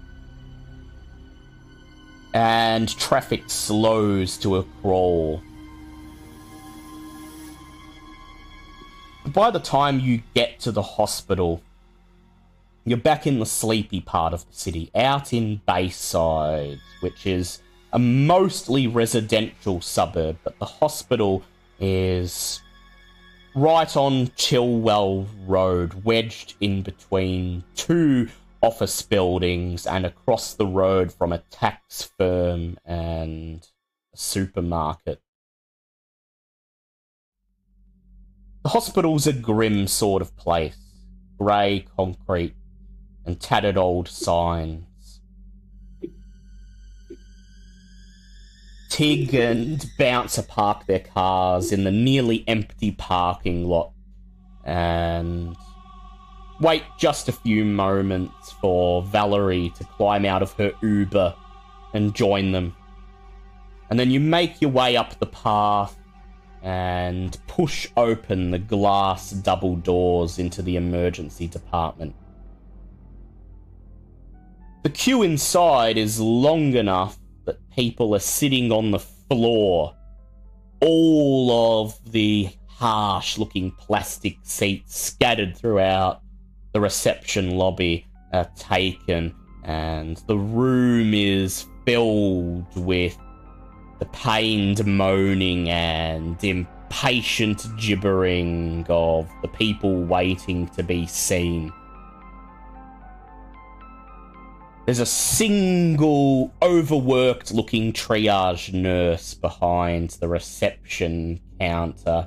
And 2.32 2.88
traffic 2.98 3.42
slows 3.48 4.38
to 4.38 4.56
a 4.56 4.64
crawl. 4.80 5.42
By 9.26 9.50
the 9.50 9.60
time 9.60 10.00
you 10.00 10.22
get 10.34 10.60
to 10.60 10.72
the 10.72 10.82
hospital, 10.82 11.62
you're 12.90 12.98
back 12.98 13.24
in 13.24 13.38
the 13.38 13.46
sleepy 13.46 14.00
part 14.00 14.34
of 14.34 14.44
the 14.48 14.52
city, 14.52 14.90
out 14.96 15.32
in 15.32 15.60
Bayside, 15.64 16.80
which 16.98 17.24
is 17.24 17.62
a 17.92 18.00
mostly 18.00 18.88
residential 18.88 19.80
suburb, 19.80 20.36
but 20.42 20.58
the 20.58 20.64
hospital 20.64 21.44
is 21.78 22.60
right 23.54 23.96
on 23.96 24.26
Chilwell 24.30 25.28
Road, 25.46 26.02
wedged 26.02 26.56
in 26.60 26.82
between 26.82 27.62
two 27.76 28.28
office 28.60 29.02
buildings 29.02 29.86
and 29.86 30.04
across 30.04 30.54
the 30.54 30.66
road 30.66 31.12
from 31.12 31.32
a 31.32 31.38
tax 31.38 32.10
firm 32.18 32.76
and 32.84 33.68
a 34.12 34.16
supermarket. 34.16 35.22
The 38.64 38.70
hospital's 38.70 39.28
a 39.28 39.32
grim 39.32 39.86
sort 39.86 40.22
of 40.22 40.36
place. 40.36 40.76
Grey 41.38 41.86
concrete 41.96 42.56
and 43.30 43.40
tattered 43.40 43.76
old 43.76 44.08
signs. 44.08 45.20
Tig 48.90 49.32
and 49.34 49.88
Bouncer 49.96 50.42
park 50.42 50.86
their 50.86 50.98
cars 50.98 51.70
in 51.70 51.84
the 51.84 51.92
nearly 51.92 52.42
empty 52.48 52.90
parking 52.90 53.64
lot 53.64 53.92
and 54.64 55.56
wait 56.60 56.82
just 56.98 57.28
a 57.28 57.32
few 57.32 57.64
moments 57.64 58.50
for 58.60 59.04
Valerie 59.04 59.72
to 59.76 59.84
climb 59.84 60.24
out 60.24 60.42
of 60.42 60.52
her 60.54 60.72
Uber 60.82 61.32
and 61.94 62.12
join 62.16 62.50
them. 62.50 62.74
And 63.90 63.98
then 63.98 64.10
you 64.10 64.18
make 64.18 64.60
your 64.60 64.72
way 64.72 64.96
up 64.96 65.20
the 65.20 65.26
path 65.26 65.96
and 66.62 67.38
push 67.46 67.86
open 67.96 68.50
the 68.50 68.58
glass 68.58 69.30
double 69.30 69.76
doors 69.76 70.40
into 70.40 70.62
the 70.62 70.74
emergency 70.74 71.46
department. 71.46 72.16
The 74.82 74.88
queue 74.88 75.22
inside 75.22 75.98
is 75.98 76.18
long 76.18 76.74
enough 76.74 77.18
that 77.44 77.58
people 77.70 78.14
are 78.14 78.18
sitting 78.18 78.72
on 78.72 78.90
the 78.90 78.98
floor. 78.98 79.94
All 80.80 81.82
of 81.82 82.12
the 82.12 82.48
harsh 82.66 83.36
looking 83.36 83.72
plastic 83.72 84.38
seats 84.42 84.98
scattered 84.98 85.54
throughout 85.54 86.22
the 86.72 86.80
reception 86.80 87.56
lobby 87.56 88.06
are 88.32 88.50
taken, 88.56 89.34
and 89.64 90.16
the 90.26 90.38
room 90.38 91.12
is 91.12 91.66
filled 91.84 92.64
with 92.74 93.18
the 93.98 94.06
pained 94.06 94.86
moaning 94.86 95.68
and 95.68 96.42
impatient 96.42 97.66
gibbering 97.76 98.86
of 98.88 99.28
the 99.42 99.48
people 99.48 100.04
waiting 100.04 100.68
to 100.68 100.82
be 100.82 101.06
seen. 101.06 101.70
There's 104.90 104.98
a 104.98 105.06
single 105.06 106.52
overworked 106.60 107.52
looking 107.52 107.92
triage 107.92 108.72
nurse 108.72 109.34
behind 109.34 110.10
the 110.18 110.26
reception 110.26 111.38
counter. 111.60 112.26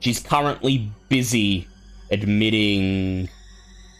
She's 0.00 0.20
currently 0.20 0.90
busy 1.10 1.68
admitting 2.10 3.28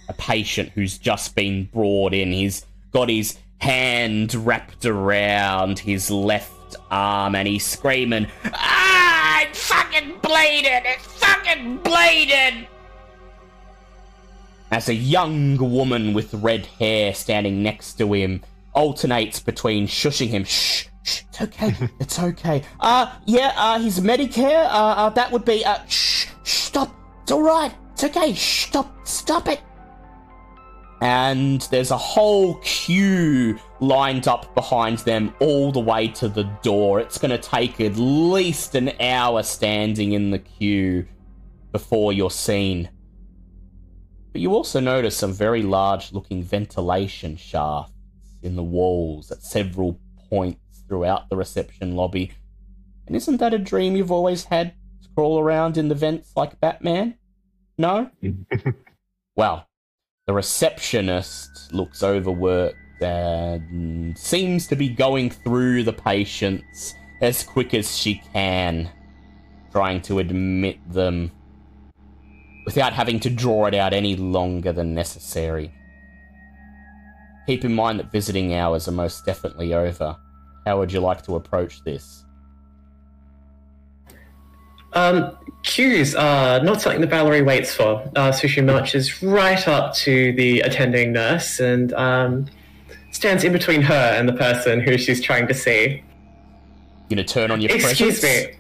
a 0.09 0.15
patient 0.15 0.71
who's 0.71 0.97
just 0.97 1.35
been 1.35 1.69
brought 1.75 2.15
in. 2.15 2.33
He's 2.33 2.65
got 2.91 3.11
his 3.11 3.37
hand 3.59 4.35
wrapped 4.35 4.87
around 4.87 5.81
his 5.81 6.11
left 6.11 6.75
arm 6.91 7.35
and 7.35 7.47
he's 7.47 7.67
screaming, 7.67 8.29
Ah, 8.47 9.43
it's 9.43 9.63
fucking 9.63 10.21
bleeding! 10.23 10.85
It's 10.87 11.05
fucking 11.05 11.81
bleeding! 11.85 12.67
As 14.75 14.89
a 14.89 14.95
young 14.95 15.57
woman 15.57 16.15
with 16.15 16.35
red 16.35 16.67
hair 16.67 17.15
standing 17.15 17.63
next 17.63 17.95
to 17.99 18.13
him 18.13 18.43
alternates 18.73 19.39
between 19.39 19.87
shushing 19.87 20.27
him, 20.27 20.43
shh, 20.43 20.87
shh, 21.05 21.23
it's 21.29 21.43
okay, 21.43 21.77
it's 22.01 22.19
okay. 22.19 22.65
Uh, 22.81 23.15
yeah, 23.25 23.53
uh, 23.55 23.79
his 23.79 24.01
Medicare, 24.01 24.65
uh, 24.65 24.95
uh 24.97 25.11
that 25.11 25.31
would 25.31 25.45
be, 25.45 25.65
uh, 25.65 25.79
shh, 25.87 26.27
shh, 26.43 26.55
stop, 26.55 26.93
it's 27.23 27.31
alright, 27.31 27.73
it's 27.93 28.03
okay, 28.03 28.35
shh, 28.35 28.67
stop, 28.67 29.07
stop 29.07 29.47
it 29.47 29.61
and 31.01 31.61
there's 31.71 31.93
a 31.93 31.97
whole 31.97 32.55
queue 32.65 33.57
lined 33.79 34.27
up 34.27 34.53
behind 34.57 34.99
them 35.01 35.33
all 35.39 35.71
the 35.71 35.79
way 35.79 36.09
to 36.09 36.29
the 36.29 36.45
door. 36.63 36.99
It's 36.99 37.19
going 37.19 37.31
to 37.31 37.39
take 37.39 37.81
at 37.81 37.97
least 37.97 38.75
an 38.75 38.91
hour 38.99 39.43
standing 39.43 40.13
in 40.13 40.31
the 40.31 40.39
queue 40.39 41.07
before 41.73 42.13
you're 42.13 42.31
seen. 42.31 42.89
But 44.35 44.41
you 44.41 44.53
also 44.53 44.81
notice 44.81 45.17
some 45.17 45.33
very 45.33 45.63
large 45.63 46.13
looking 46.13 46.43
ventilation 46.43 47.37
shafts 47.37 47.93
in 48.43 48.57
the 48.57 48.65
walls 48.65 49.31
at 49.31 49.45
several 49.45 50.01
points 50.29 50.83
throughout 50.89 51.29
the 51.29 51.37
reception 51.37 51.95
lobby. 51.95 52.33
And 53.07 53.15
isn't 53.15 53.37
that 53.37 53.55
a 53.55 53.61
dream 53.61 53.95
you've 53.95 54.11
always 54.11 54.43
had 54.43 54.75
to 55.05 55.09
crawl 55.15 55.39
around 55.39 55.79
in 55.79 55.87
the 55.87 55.95
vents 55.95 56.33
like 56.35 56.61
Batman? 56.61 57.17
No? 57.79 58.11
well, 59.37 59.69
the 60.27 60.33
receptionist 60.33 61.73
looks 61.73 62.03
overworked 62.03 62.77
and 63.01 64.19
seems 64.19 64.67
to 64.67 64.75
be 64.75 64.89
going 64.89 65.31
through 65.31 65.85
the 65.85 65.93
patients 65.93 66.97
as 67.23 67.45
quick 67.45 67.73
as 67.73 67.97
she 67.97 68.21
can, 68.33 68.91
trying 69.71 70.03
to 70.03 70.19
admit 70.19 70.81
them 70.93 71.31
without 72.65 72.93
having 72.93 73.21
to 73.21 73.31
draw 73.31 73.67
it 73.67 73.75
out 73.75 73.93
any 73.93 74.17
longer 74.17 74.73
than 74.73 74.95
necessary. 74.95 75.73
Keep 77.47 77.65
in 77.65 77.75
mind 77.75 77.99
that 78.01 78.11
visiting 78.11 78.55
hours 78.55 78.89
are 78.89 78.93
most 78.93 79.27
definitely 79.27 79.75
over. 79.75 80.17
How 80.67 80.79
would 80.79 80.93
you 80.93 81.01
like 81.01 81.23
to 81.25 81.37
approach 81.37 81.85
this? 81.85 82.25
Um, 84.95 85.37
queues 85.65 86.15
are 86.15 86.63
not 86.63 86.81
something 86.81 87.01
that 87.01 87.11
Valerie 87.11 87.43
waits 87.43 87.75
for. 87.75 88.09
Uh, 88.17 88.33
so 88.33 88.47
she 88.47 88.61
marches 88.61 89.23
right 89.23 89.67
up 89.69 89.95
to 89.97 90.33
the 90.33 90.61
attending 90.61 91.13
nurse 91.13 91.59
and 91.61 91.93
um, 91.95 92.47
stands 93.11 93.45
in 93.45 93.53
between 93.53 93.83
her 93.83 94.15
and 94.17 94.29
the 94.29 94.33
person 94.33 94.81
who 94.81 94.97
she's 94.97 95.21
trying 95.21 95.49
to 95.49 95.55
see. 95.55 96.03
You're 97.09 97.17
gonna 97.17 97.25
turn 97.25 97.51
on 97.51 97.61
your 97.61 97.73
Excuse 97.75 98.21
presence? 98.21 98.55
me. 98.55 98.59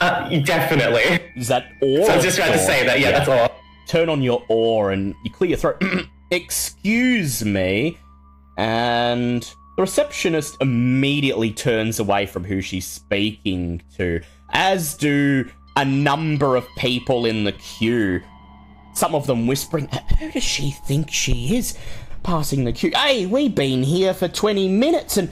Uh, 0.00 0.28
definitely. 0.40 1.02
Is 1.36 1.48
that 1.48 1.66
or? 1.82 2.04
So 2.06 2.12
I 2.12 2.16
was 2.16 2.24
just 2.24 2.38
about 2.38 2.52
to 2.52 2.58
say 2.58 2.84
that. 2.86 3.00
Yeah, 3.00 3.12
that's 3.12 3.28
all. 3.28 3.60
Turn 3.86 4.08
on 4.08 4.22
your 4.22 4.44
oar 4.48 4.92
and 4.92 5.14
you 5.24 5.30
clear 5.30 5.50
your 5.50 5.58
throat. 5.58 5.82
Excuse 6.30 7.44
me. 7.44 7.98
And 8.56 9.42
the 9.76 9.82
receptionist 9.82 10.56
immediately 10.60 11.50
turns 11.50 11.98
away 11.98 12.26
from 12.26 12.44
who 12.44 12.60
she's 12.60 12.86
speaking 12.86 13.82
to, 13.96 14.20
as 14.52 14.94
do 14.94 15.50
a 15.76 15.84
number 15.84 16.56
of 16.56 16.66
people 16.76 17.24
in 17.26 17.44
the 17.44 17.52
queue. 17.52 18.22
Some 18.92 19.14
of 19.14 19.26
them 19.26 19.46
whispering, 19.46 19.88
Who 20.18 20.30
does 20.30 20.42
she 20.42 20.72
think 20.86 21.10
she 21.10 21.56
is? 21.56 21.76
Passing 22.22 22.64
the 22.64 22.72
queue. 22.72 22.90
Hey, 22.94 23.24
we've 23.26 23.54
been 23.54 23.82
here 23.82 24.14
for 24.14 24.28
20 24.28 24.68
minutes 24.68 25.16
and. 25.16 25.30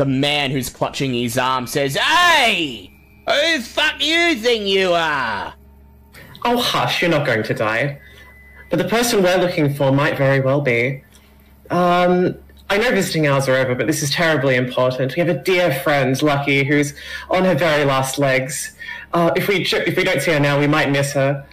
The 0.00 0.06
man 0.06 0.50
who's 0.50 0.70
clutching 0.70 1.12
his 1.12 1.36
arm 1.36 1.66
says, 1.66 1.94
Hey! 1.94 2.90
Who 3.28 3.60
fuck 3.60 4.02
you 4.02 4.34
think 4.34 4.64
you 4.64 4.94
are? 4.94 5.52
Oh, 6.42 6.56
hush, 6.56 7.02
you're 7.02 7.10
not 7.10 7.26
going 7.26 7.42
to 7.42 7.52
die. 7.52 8.00
But 8.70 8.78
the 8.78 8.88
person 8.88 9.22
we're 9.22 9.36
looking 9.36 9.74
for 9.74 9.92
might 9.92 10.16
very 10.16 10.40
well 10.40 10.62
be. 10.62 11.04
Um, 11.68 12.34
I 12.70 12.78
know 12.78 12.90
visiting 12.92 13.26
hours 13.26 13.46
are 13.46 13.56
over, 13.56 13.74
but 13.74 13.86
this 13.86 14.02
is 14.02 14.10
terribly 14.10 14.56
important. 14.56 15.16
We 15.16 15.20
have 15.20 15.28
a 15.28 15.42
dear 15.42 15.70
friend, 15.80 16.22
Lucky, 16.22 16.64
who's 16.64 16.94
on 17.28 17.44
her 17.44 17.54
very 17.54 17.84
last 17.84 18.18
legs. 18.18 18.74
Uh, 19.12 19.32
if 19.36 19.48
we 19.48 19.66
if 19.66 19.96
we 19.98 20.02
don't 20.02 20.22
see 20.22 20.32
her 20.32 20.40
now, 20.40 20.58
we 20.58 20.66
might 20.66 20.90
miss 20.90 21.12
her. 21.12 21.46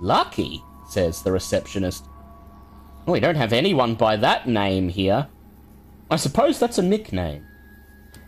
Lucky, 0.00 0.64
says 0.88 1.22
the 1.22 1.30
receptionist. 1.30 2.06
We 3.06 3.20
don't 3.20 3.36
have 3.36 3.52
anyone 3.52 3.94
by 3.94 4.16
that 4.16 4.48
name 4.48 4.88
here. 4.88 5.28
I 6.14 6.16
suppose 6.16 6.60
that's 6.60 6.78
a 6.78 6.82
nickname. 6.82 7.44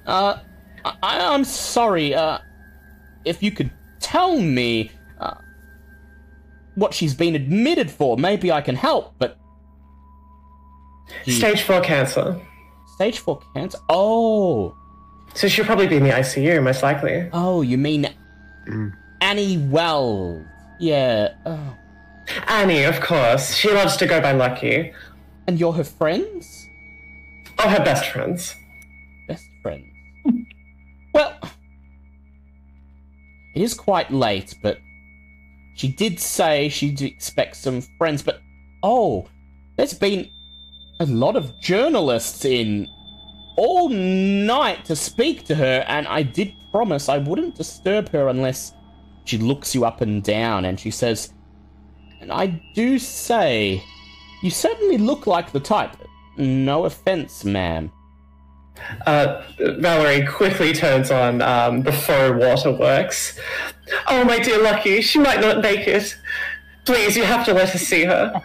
Uh, 0.07 0.39
I- 0.85 1.35
I'm 1.35 1.45
sorry, 1.45 2.17
uh, 2.17 2.39
if 3.25 3.45
you 3.45 3.53
could 3.53 3.71
tell 4.01 4.41
me, 4.41 4.91
uh, 5.21 5.35
what 6.75 6.93
she's 6.93 7.15
been 7.15 7.37
admitted 7.37 7.89
for, 7.89 8.17
maybe 8.17 8.51
I 8.51 8.61
can 8.61 8.75
help, 8.75 9.15
but. 9.21 9.39
Stage 11.29 11.63
four 11.63 11.81
cancer. 11.81 12.41
Stage 12.97 13.19
4 13.21 13.39
cancer? 13.55 13.79
Oh! 13.91 14.75
So 15.35 15.47
she'll 15.49 15.67
probably 15.67 15.87
be 15.87 15.97
in 15.97 16.03
the 16.03 16.11
ICU, 16.11 16.61
most 16.63 16.83
likely. 16.83 17.29
Oh, 17.33 17.61
you 17.61 17.77
mean 17.79 18.09
Annie 19.21 19.59
Wells? 19.59 20.45
Yeah. 20.81 21.35
Oh. 21.45 21.77
Annie, 22.49 22.85
of 22.85 23.01
course. 23.01 23.55
She 23.55 23.71
loves 23.71 23.97
to 23.99 24.07
go 24.07 24.21
by 24.23 24.33
Lucky. 24.33 24.93
And 25.47 25.61
you're 25.61 25.75
her 25.75 25.85
friends? 25.85 26.66
Oh, 27.59 27.69
her 27.69 27.85
best 27.85 28.11
friends. 28.11 28.55
Best 29.29 29.45
friends. 29.63 29.87
well, 31.15 31.39
It 33.55 33.63
is 33.63 33.73
quite 33.75 34.11
late, 34.11 34.55
but 34.63 34.79
she 35.75 35.89
did 35.89 36.21
say 36.21 36.69
she'd 36.69 37.01
expect 37.01 37.57
some 37.57 37.81
friends, 37.99 38.23
but 38.23 38.41
oh, 38.83 39.27
there's 39.77 39.95
been 39.95 40.29
a 41.01 41.07
lot 41.07 41.37
of 41.37 41.59
journalists 41.61 42.45
in 42.45 42.87
all 43.57 43.89
night 43.89 44.85
to 44.85 44.97
speak 44.97 45.45
to 45.47 45.55
her, 45.55 45.85
and 45.89 46.07
I 46.07 46.23
did 46.23 46.53
promise 46.71 47.09
I 47.09 47.19
wouldn't 47.19 47.55
disturb 47.55 48.11
her 48.11 48.29
unless 48.29 48.75
she 49.25 49.39
looks 49.39 49.75
you 49.75 49.87
up 49.87 50.03
and 50.03 50.23
down, 50.23 50.67
and 50.67 50.79
she 50.79 50.91
says, 50.91 51.33
and 52.21 52.31
I 52.31 52.47
do 52.75 52.99
say, 52.99 53.83
you 54.43 54.51
certainly 54.51 54.99
look 54.99 55.27
like 55.27 55.53
the 55.53 55.61
type. 55.61 55.97
No 56.37 56.85
offense, 56.85 57.45
ma'am. 57.45 57.91
Uh, 59.07 59.43
Valerie 59.59 60.27
quickly 60.27 60.73
turns 60.73 61.11
on 61.11 61.41
um, 61.43 61.83
the 61.83 61.93
faux 61.93 62.39
waterworks. 62.39 63.39
Oh, 64.09 64.25
my 64.25 64.39
dear 64.39 64.63
Lucky, 64.63 65.01
she 65.01 65.19
might 65.19 65.41
not 65.41 65.63
make 65.63 65.87
it. 65.89 66.17
Please, 66.85 67.17
you 67.17 67.25
have 67.25 67.45
to 67.47 67.55
let 67.55 67.75
us 67.75 67.81
see 67.81 68.05
her. 68.05 68.43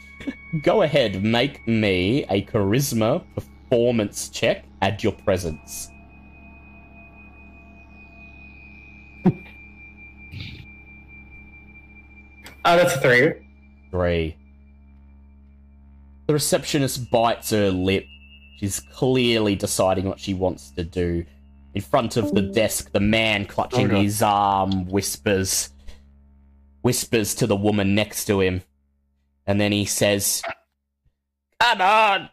Go 0.62 0.82
ahead, 0.82 1.22
make 1.22 1.66
me 1.66 2.24
a 2.28 2.42
charisma 2.42 3.22
performance 3.34 4.28
check. 4.28 4.64
Add 4.82 5.02
your 5.02 5.12
presence. 5.12 5.90
Oh, 9.24 9.32
that's 12.64 12.94
a 12.94 13.00
three. 13.00 13.32
Three. 13.90 14.36
The 16.26 16.32
receptionist 16.32 17.10
bites 17.10 17.50
her 17.50 17.70
lip. 17.70 18.06
She's 18.58 18.80
clearly 18.80 19.54
deciding 19.54 20.06
what 20.06 20.18
she 20.18 20.34
wants 20.34 20.70
to 20.72 20.84
do. 20.84 21.24
In 21.74 21.82
front 21.82 22.16
of 22.16 22.34
the 22.34 22.40
desk, 22.42 22.90
the 22.92 23.00
man 23.00 23.44
clutching 23.44 23.90
Oh, 23.92 24.00
his 24.00 24.22
arm 24.22 24.86
whispers 24.88 25.70
whispers 26.82 27.34
to 27.34 27.46
the 27.46 27.56
woman 27.56 27.94
next 27.94 28.24
to 28.26 28.40
him. 28.40 28.62
And 29.46 29.60
then 29.60 29.72
he 29.72 29.84
says, 29.84 30.42
Come 31.60 31.80
on! 31.80 32.30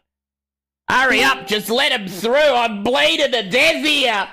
Hurry 0.88 1.22
up, 1.22 1.46
just 1.46 1.70
let 1.70 1.92
him 1.92 2.08
through! 2.08 2.34
I'm 2.34 2.82
bleeding 2.84 3.32
to 3.32 3.48
death 3.48 3.84
here! 3.84 4.28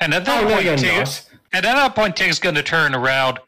And 0.00 0.14
at 0.14 0.24
that 0.24 0.44
Oh, 0.44 0.48
point, 0.48 0.64
you're 0.64 0.76
Tig's, 0.76 1.28
and 1.52 1.66
at 1.66 1.74
that 1.74 1.94
point, 1.94 2.16
Tig's 2.16 2.38
going 2.38 2.54
to 2.54 2.62
turn 2.62 2.94
around. 2.94 3.38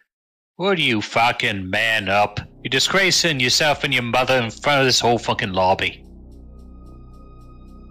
Would 0.59 0.79
you 0.79 1.03
fucking 1.03 1.69
man 1.69 2.09
up? 2.09 2.41
You're 2.65 2.71
disgracing 2.71 3.41
yourself 3.41 3.85
and 3.85 3.93
your 3.93 4.03
mother 4.03 4.39
in 4.39 4.51
front 4.51 4.81
of 4.81 4.87
this 4.87 5.01
whole 5.01 5.19
fucking 5.19 5.53
lobby. 5.53 6.03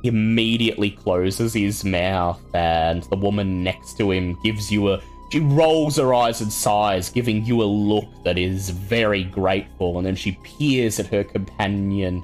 He 0.02 0.08
immediately 0.08 0.90
closes 0.90 1.54
his 1.54 1.86
mouth, 1.86 2.42
and 2.56 3.04
the 3.04 3.18
woman 3.18 3.64
next 3.64 4.00
to 4.00 4.10
him 4.10 4.36
gives 4.44 4.72
you 4.72 4.90
a. 4.90 5.02
She 5.32 5.42
rolls 5.42 5.98
her 5.98 6.16
eyes 6.16 6.42
and 6.42 6.52
sighs, 6.52 7.12
giving 7.12 7.46
you 7.46 7.62
a 7.62 7.66
look 7.66 8.08
that 8.24 8.40
is 8.40 8.72
very 8.72 9.26
grateful, 9.26 10.00
and 10.00 10.08
then 10.08 10.16
she 10.16 10.40
peers 10.44 11.00
at 11.00 11.06
her 11.08 11.24
companion, 11.24 12.24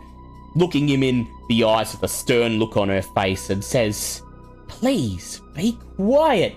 looking 0.55 0.89
him 0.89 1.03
in 1.03 1.27
the 1.49 1.65
eyes 1.65 1.93
with 1.93 2.01
a 2.01 2.07
stern 2.07 2.57
look 2.57 2.77
on 2.77 2.89
her 2.89 3.03
face, 3.03 3.51
and 3.51 3.63
says, 3.63 4.23
Please, 4.67 5.39
be 5.53 5.77
quiet. 5.97 6.55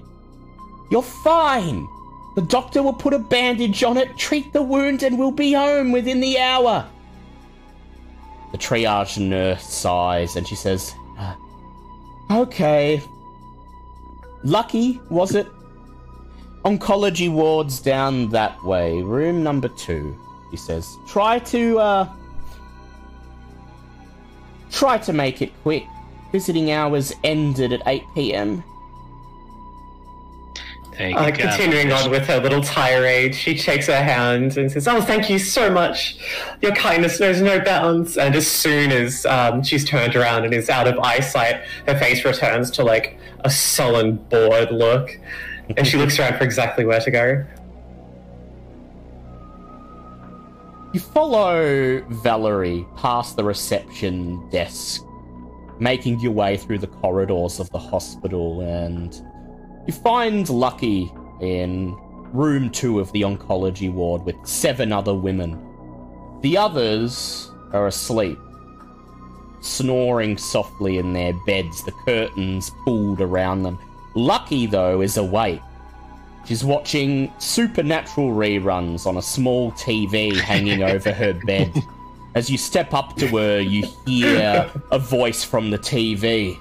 You're 0.90 1.02
fine. 1.02 1.86
The 2.34 2.42
doctor 2.42 2.82
will 2.82 2.92
put 2.92 3.14
a 3.14 3.18
bandage 3.18 3.84
on 3.84 3.96
it, 3.96 4.16
treat 4.16 4.52
the 4.52 4.62
wound, 4.62 5.02
and 5.02 5.18
we'll 5.18 5.30
be 5.30 5.52
home 5.52 5.92
within 5.92 6.20
the 6.20 6.38
hour. 6.38 6.86
The 8.52 8.58
triage 8.58 9.18
nurse 9.18 9.62
sighs 9.64 10.36
and 10.36 10.46
she 10.46 10.54
says, 10.54 10.94
"Uh, 11.18 11.34
Okay. 12.30 13.02
Lucky, 14.42 15.00
was 15.10 15.34
it? 15.34 15.46
Oncology 16.64 17.30
wards 17.30 17.80
down 17.80 18.30
that 18.30 18.62
way. 18.64 19.02
Room 19.02 19.42
number 19.42 19.68
two, 19.68 20.16
he 20.50 20.56
says. 20.56 20.96
Try 21.06 21.38
to, 21.40 21.78
uh. 21.78 22.08
Try 24.70 24.98
to 24.98 25.12
make 25.12 25.42
it 25.42 25.52
quick. 25.62 25.84
Visiting 26.32 26.72
hours 26.72 27.12
ended 27.22 27.72
at 27.72 27.82
8 27.86 28.02
pm. 28.14 28.64
Thank 30.96 31.16
Uh, 31.16 31.24
you, 31.26 31.32
God. 31.32 31.38
continuing 31.40 31.90
on 31.92 32.10
with 32.10 32.26
her 32.28 32.38
little 32.40 32.62
tirade, 32.62 33.34
she 33.34 33.56
shakes 33.56 33.88
her 33.88 34.02
hand 34.02 34.56
and 34.56 34.70
says, 34.70 34.86
"Oh, 34.86 35.00
thank 35.00 35.28
you 35.28 35.38
so 35.40 35.68
much. 35.70 36.16
Your 36.62 36.72
kindness 36.72 37.18
knows 37.18 37.40
no 37.40 37.58
bounds." 37.60 38.16
And 38.16 38.34
as 38.36 38.46
soon 38.46 38.92
as 38.92 39.26
um, 39.26 39.62
she's 39.64 39.84
turned 39.84 40.14
around 40.14 40.44
and 40.44 40.54
is 40.54 40.70
out 40.70 40.86
of 40.86 40.98
eyesight, 41.00 41.62
her 41.88 41.98
face 41.98 42.24
returns 42.24 42.70
to 42.72 42.84
like 42.84 43.18
a 43.40 43.50
sullen, 43.50 44.16
bored 44.30 44.70
look, 44.70 45.18
and 45.76 45.84
she 45.86 45.96
looks 45.96 46.18
around 46.18 46.38
for 46.38 46.44
exactly 46.44 46.84
where 46.84 47.00
to 47.00 47.10
go. 47.10 47.44
You 50.92 51.00
follow 51.00 52.02
Valerie 52.08 52.86
past 52.96 53.34
the 53.36 53.42
reception 53.42 54.48
desk, 54.50 55.02
making 55.80 56.20
your 56.20 56.30
way 56.30 56.56
through 56.56 56.78
the 56.78 56.86
corridors 56.86 57.58
of 57.58 57.68
the 57.70 57.80
hospital, 57.80 58.60
and 58.60 59.20
you 59.86 59.92
find 59.92 60.48
Lucky 60.48 61.12
in 61.40 61.96
room 62.32 62.70
two 62.70 63.00
of 63.00 63.10
the 63.12 63.22
oncology 63.22 63.92
ward 63.92 64.24
with 64.24 64.36
seven 64.44 64.92
other 64.92 65.14
women. 65.14 65.60
The 66.42 66.56
others 66.56 67.50
are 67.72 67.86
asleep, 67.86 68.38
snoring 69.60 70.36
softly 70.36 70.98
in 70.98 71.12
their 71.12 71.32
beds, 71.46 71.84
the 71.84 71.92
curtains 72.04 72.70
pulled 72.84 73.20
around 73.20 73.62
them. 73.62 73.78
Lucky, 74.14 74.66
though, 74.66 75.00
is 75.00 75.16
awake. 75.16 75.60
She's 76.44 76.64
watching 76.64 77.32
supernatural 77.38 78.30
reruns 78.30 79.06
on 79.06 79.16
a 79.16 79.22
small 79.22 79.72
TV 79.72 80.38
hanging 80.38 80.82
over 80.94 81.12
her 81.12 81.32
bed. 81.32 81.72
As 82.34 82.50
you 82.50 82.58
step 82.58 82.92
up 82.92 83.16
to 83.16 83.28
her, 83.28 83.60
you 83.60 83.86
hear 84.06 84.70
a 84.90 84.98
voice 84.98 85.44
from 85.44 85.70
the 85.70 85.78
TV. 85.78 86.58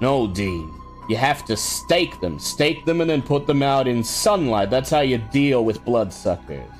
No, 0.00 0.26
Dean. 0.26 0.72
You 1.08 1.16
have 1.16 1.44
to 1.46 1.56
stake 1.56 2.20
them. 2.20 2.38
Stake 2.38 2.84
them 2.84 3.00
and 3.00 3.10
then 3.10 3.22
put 3.22 3.46
them 3.46 3.62
out 3.62 3.86
in 3.86 4.02
sunlight. 4.02 4.70
That's 4.70 4.90
how 4.90 5.00
you 5.00 5.18
deal 5.18 5.64
with 5.64 5.84
bloodsuckers. 5.84 6.70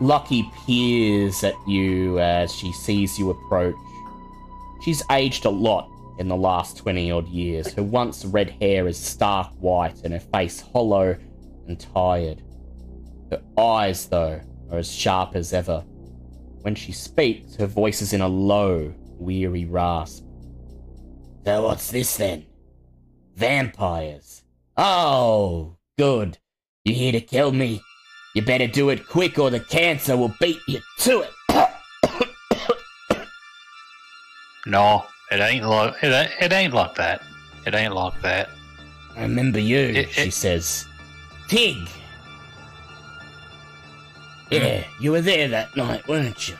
Lucky 0.00 0.50
peers 0.64 1.42
at 1.44 1.54
you 1.66 2.18
as 2.20 2.54
she 2.54 2.72
sees 2.72 3.18
you 3.18 3.30
approach. 3.30 3.74
She's 4.80 5.02
aged 5.10 5.44
a 5.44 5.50
lot 5.50 5.90
in 6.18 6.28
the 6.28 6.36
last 6.36 6.76
20 6.78 7.10
odd 7.10 7.28
years. 7.28 7.72
Her 7.72 7.82
once 7.82 8.24
red 8.24 8.50
hair 8.50 8.86
is 8.86 8.96
stark 8.96 9.50
white 9.58 10.00
and 10.04 10.12
her 10.12 10.20
face 10.20 10.60
hollow 10.60 11.16
and 11.66 11.78
tired. 11.78 12.42
Her 13.30 13.42
eyes, 13.58 14.06
though, 14.06 14.40
are 14.70 14.78
as 14.78 14.90
sharp 14.90 15.34
as 15.34 15.52
ever. 15.52 15.80
When 16.62 16.74
she 16.74 16.92
speaks, 16.92 17.56
her 17.56 17.66
voice 17.66 18.00
is 18.00 18.12
in 18.12 18.20
a 18.20 18.28
low, 18.28 18.92
weary 19.18 19.64
rasp. 19.64 20.24
So 21.44 21.62
what's 21.62 21.90
this 21.90 22.16
then? 22.16 22.44
Vampires. 23.36 24.42
Oh, 24.76 25.76
good. 25.96 26.38
You 26.84 26.94
here 26.94 27.12
to 27.12 27.20
kill 27.20 27.52
me? 27.52 27.80
You 28.34 28.42
better 28.42 28.66
do 28.66 28.90
it 28.90 29.06
quick 29.08 29.38
or 29.38 29.50
the 29.50 29.60
cancer 29.60 30.16
will 30.16 30.34
beat 30.40 30.60
you 30.68 30.80
to 31.00 31.22
it. 31.22 31.30
No, 34.66 35.06
it 35.30 35.40
ain't 35.40 35.64
like 35.64 35.94
it, 36.02 36.12
ain't- 36.12 36.42
it 36.42 36.52
ain't 36.52 36.74
like 36.74 36.94
that. 36.96 37.22
It 37.66 37.74
ain't 37.74 37.94
like 37.94 38.20
that. 38.20 38.50
I 39.16 39.22
remember 39.22 39.58
you, 39.58 39.78
It- 39.78 40.10
she 40.10 40.28
it- 40.28 40.32
says. 40.34 40.84
Tig! 41.48 41.88
Yeah, 44.50 44.84
you 45.00 45.12
were 45.12 45.22
there 45.22 45.48
that 45.48 45.74
night, 45.74 46.06
weren't 46.06 46.48
you? 46.50 46.56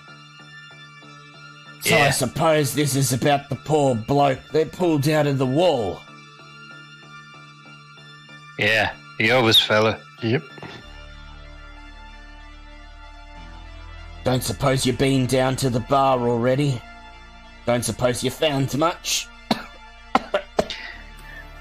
So 1.89 1.97
I 1.97 2.11
suppose 2.11 2.75
this 2.75 2.95
is 2.95 3.15
about 3.15 3.49
the 3.49 3.57
poor 3.57 3.95
bloke 3.95 4.41
they 4.53 4.67
pulled 4.67 5.09
out 5.09 5.27
of 5.27 5.39
the 5.39 5.47
wall. 5.47 6.01
Yeah, 8.59 8.95
the 9.19 9.29
Elvis 9.29 9.65
fella. 9.65 9.99
Yep. 10.23 10.43
Don't 14.25 14.43
suppose 14.43 14.85
you've 14.85 14.99
been 14.99 15.25
down 15.25 15.57
to 15.57 15.71
the 15.71 15.81
bar 15.81 16.19
already? 16.29 16.83
Don't 17.65 17.83
suppose 17.85 18.23
you 18.23 18.31
found 18.31 18.77
much? 18.77 19.29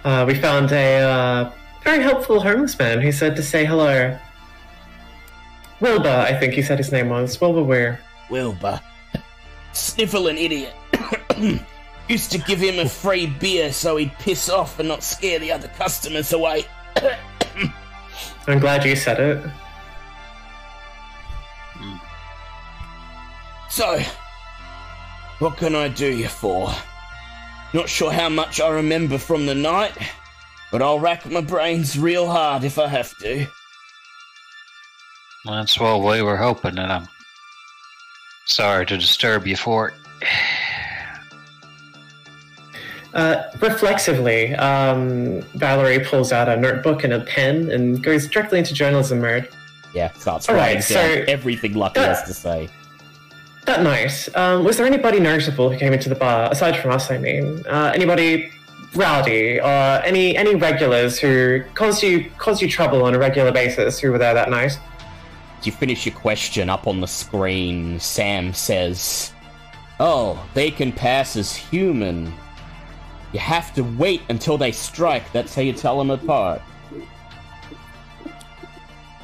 Uh, 0.05 0.23
we 0.25 0.39
found 0.39 0.71
a 0.71 0.99
uh, 1.01 1.51
very 1.83 2.01
helpful 2.01 2.39
homeless 2.39 2.79
man 2.79 3.01
who 3.01 3.11
said 3.11 3.35
to 3.35 3.43
say 3.43 3.65
hello. 3.65 4.17
Wilbur, 5.81 6.07
I 6.07 6.33
think 6.39 6.53
he 6.53 6.61
said 6.61 6.77
his 6.77 6.93
name 6.93 7.09
was. 7.09 7.41
Wilbur 7.41 7.63
Weir. 7.63 7.99
Wilbur. 8.29 8.79
Sniffling 9.77 10.37
idiot. 10.37 10.73
Used 12.09 12.31
to 12.31 12.37
give 12.39 12.59
him 12.59 12.79
a 12.79 12.89
free 12.89 13.27
beer 13.27 13.71
so 13.71 13.97
he'd 13.97 14.13
piss 14.19 14.49
off 14.49 14.79
and 14.79 14.87
not 14.87 15.03
scare 15.03 15.39
the 15.39 15.51
other 15.51 15.67
customers 15.69 16.33
away. 16.33 16.65
I'm 18.47 18.59
glad 18.59 18.85
you 18.85 18.95
said 18.95 19.19
it. 19.19 19.45
So, 23.69 23.99
what 25.39 25.57
can 25.57 25.75
I 25.75 25.89
do 25.89 26.07
you 26.07 26.27
for? 26.27 26.73
Not 27.73 27.89
sure 27.89 28.11
how 28.11 28.29
much 28.29 28.59
I 28.59 28.69
remember 28.69 29.17
from 29.17 29.45
the 29.45 29.53
night. 29.55 29.95
but 30.71 30.81
I'll 30.81 30.99
rack 30.99 31.25
my 31.29 31.41
brains 31.41 31.97
real 31.97 32.27
hard 32.27 32.63
if 32.63 32.79
I 32.79 32.87
have 32.87 33.15
to. 33.19 33.47
That's 35.45 35.79
what 35.79 36.01
we 36.01 36.21
were 36.21 36.37
hoping, 36.37 36.77
and 36.77 36.91
I'm 36.91 37.07
sorry 38.47 38.85
to 38.85 38.97
disturb 38.97 39.45
you 39.47 39.55
for 39.55 39.89
it. 39.89 39.93
Uh, 43.13 43.43
reflexively, 43.61 44.53
um, 44.55 45.41
Valerie 45.55 45.99
pulls 46.03 46.31
out 46.31 46.47
a 46.49 46.55
notebook 46.57 47.03
and 47.03 47.13
a 47.13 47.21
pen 47.21 47.71
and 47.71 48.03
goes 48.03 48.27
directly 48.27 48.59
into 48.59 48.73
journalism 48.73 49.21
mode. 49.21 49.49
Yeah, 49.93 50.11
starts 50.13 50.49
All 50.49 50.55
writing 50.55 50.77
right, 50.77 50.87
down 50.87 51.25
so- 51.27 51.31
everything 51.31 51.73
Lucky 51.73 51.99
Uh, 51.99 52.03
has 52.05 52.23
to 52.23 52.33
say. 52.33 52.69
That 53.65 53.81
night, 53.83 54.29
um, 54.35 54.63
was 54.63 54.77
there 54.77 54.85
anybody 54.85 55.19
noticeable 55.19 55.69
who 55.71 55.77
came 55.77 55.91
into 55.93 56.09
the 56.09 56.15
bar 56.15 56.49
aside 56.51 56.77
from 56.77 56.91
us? 56.91 57.11
I 57.11 57.17
mean, 57.17 57.65
uh, 57.67 57.91
anybody 57.93 58.51
rowdy 58.95 59.59
or 59.59 60.01
any 60.05 60.37
any 60.37 60.55
regulars 60.55 61.19
who 61.19 61.61
caused 61.73 62.01
you 62.01 62.29
caused 62.37 62.61
you 62.61 62.69
trouble 62.69 63.03
on 63.03 63.13
a 63.13 63.19
regular 63.19 63.51
basis 63.51 63.99
who 63.99 64.11
were 64.11 64.17
there 64.17 64.33
that 64.33 64.49
night? 64.49 64.79
You 65.63 65.71
finish 65.71 66.05
your 66.05 66.15
question 66.15 66.69
up 66.69 66.87
on 66.87 67.01
the 67.01 67.07
screen, 67.07 67.99
Sam 67.99 68.53
says, 68.53 69.33
Oh, 69.99 70.47
they 70.53 70.71
can 70.71 70.91
pass 70.91 71.35
as 71.35 71.55
human. 71.55 72.33
You 73.33 73.39
have 73.39 73.73
to 73.73 73.81
wait 73.83 74.21
until 74.29 74.57
they 74.57 74.71
strike. 74.71 75.31
That's 75.33 75.53
how 75.55 75.61
you 75.61 75.73
tell 75.73 75.97
them 75.97 76.11
apart. 76.11 76.61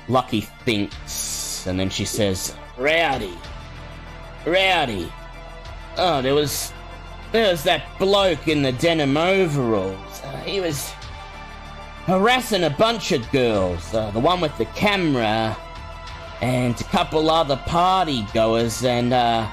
Lucky 0.09 0.41
thinks, 0.41 1.65
and 1.65 1.79
then 1.79 1.89
she 1.89 2.03
says, 2.03 2.55
Rowdy. 2.77 3.37
Rowdy. 4.45 5.11
Oh, 5.97 6.21
there 6.21 6.35
was. 6.35 6.73
There 7.31 7.49
was 7.49 7.63
that 7.63 7.97
bloke 7.97 8.47
in 8.47 8.61
the 8.61 8.73
denim 8.73 9.17
overalls. 9.17 10.21
Uh, 10.23 10.37
he 10.41 10.59
was 10.59 10.91
harassing 12.05 12.63
a 12.63 12.69
bunch 12.69 13.11
of 13.11 13.29
girls. 13.31 13.91
Uh, 13.91 14.11
the 14.11 14.19
one 14.19 14.39
with 14.39 14.55
the 14.59 14.65
camera, 14.65 15.57
and 16.43 16.79
a 16.81 16.83
couple 16.83 17.29
other 17.29 17.55
party 17.55 18.27
goers, 18.33 18.83
and 18.83 19.13
uh, 19.13 19.49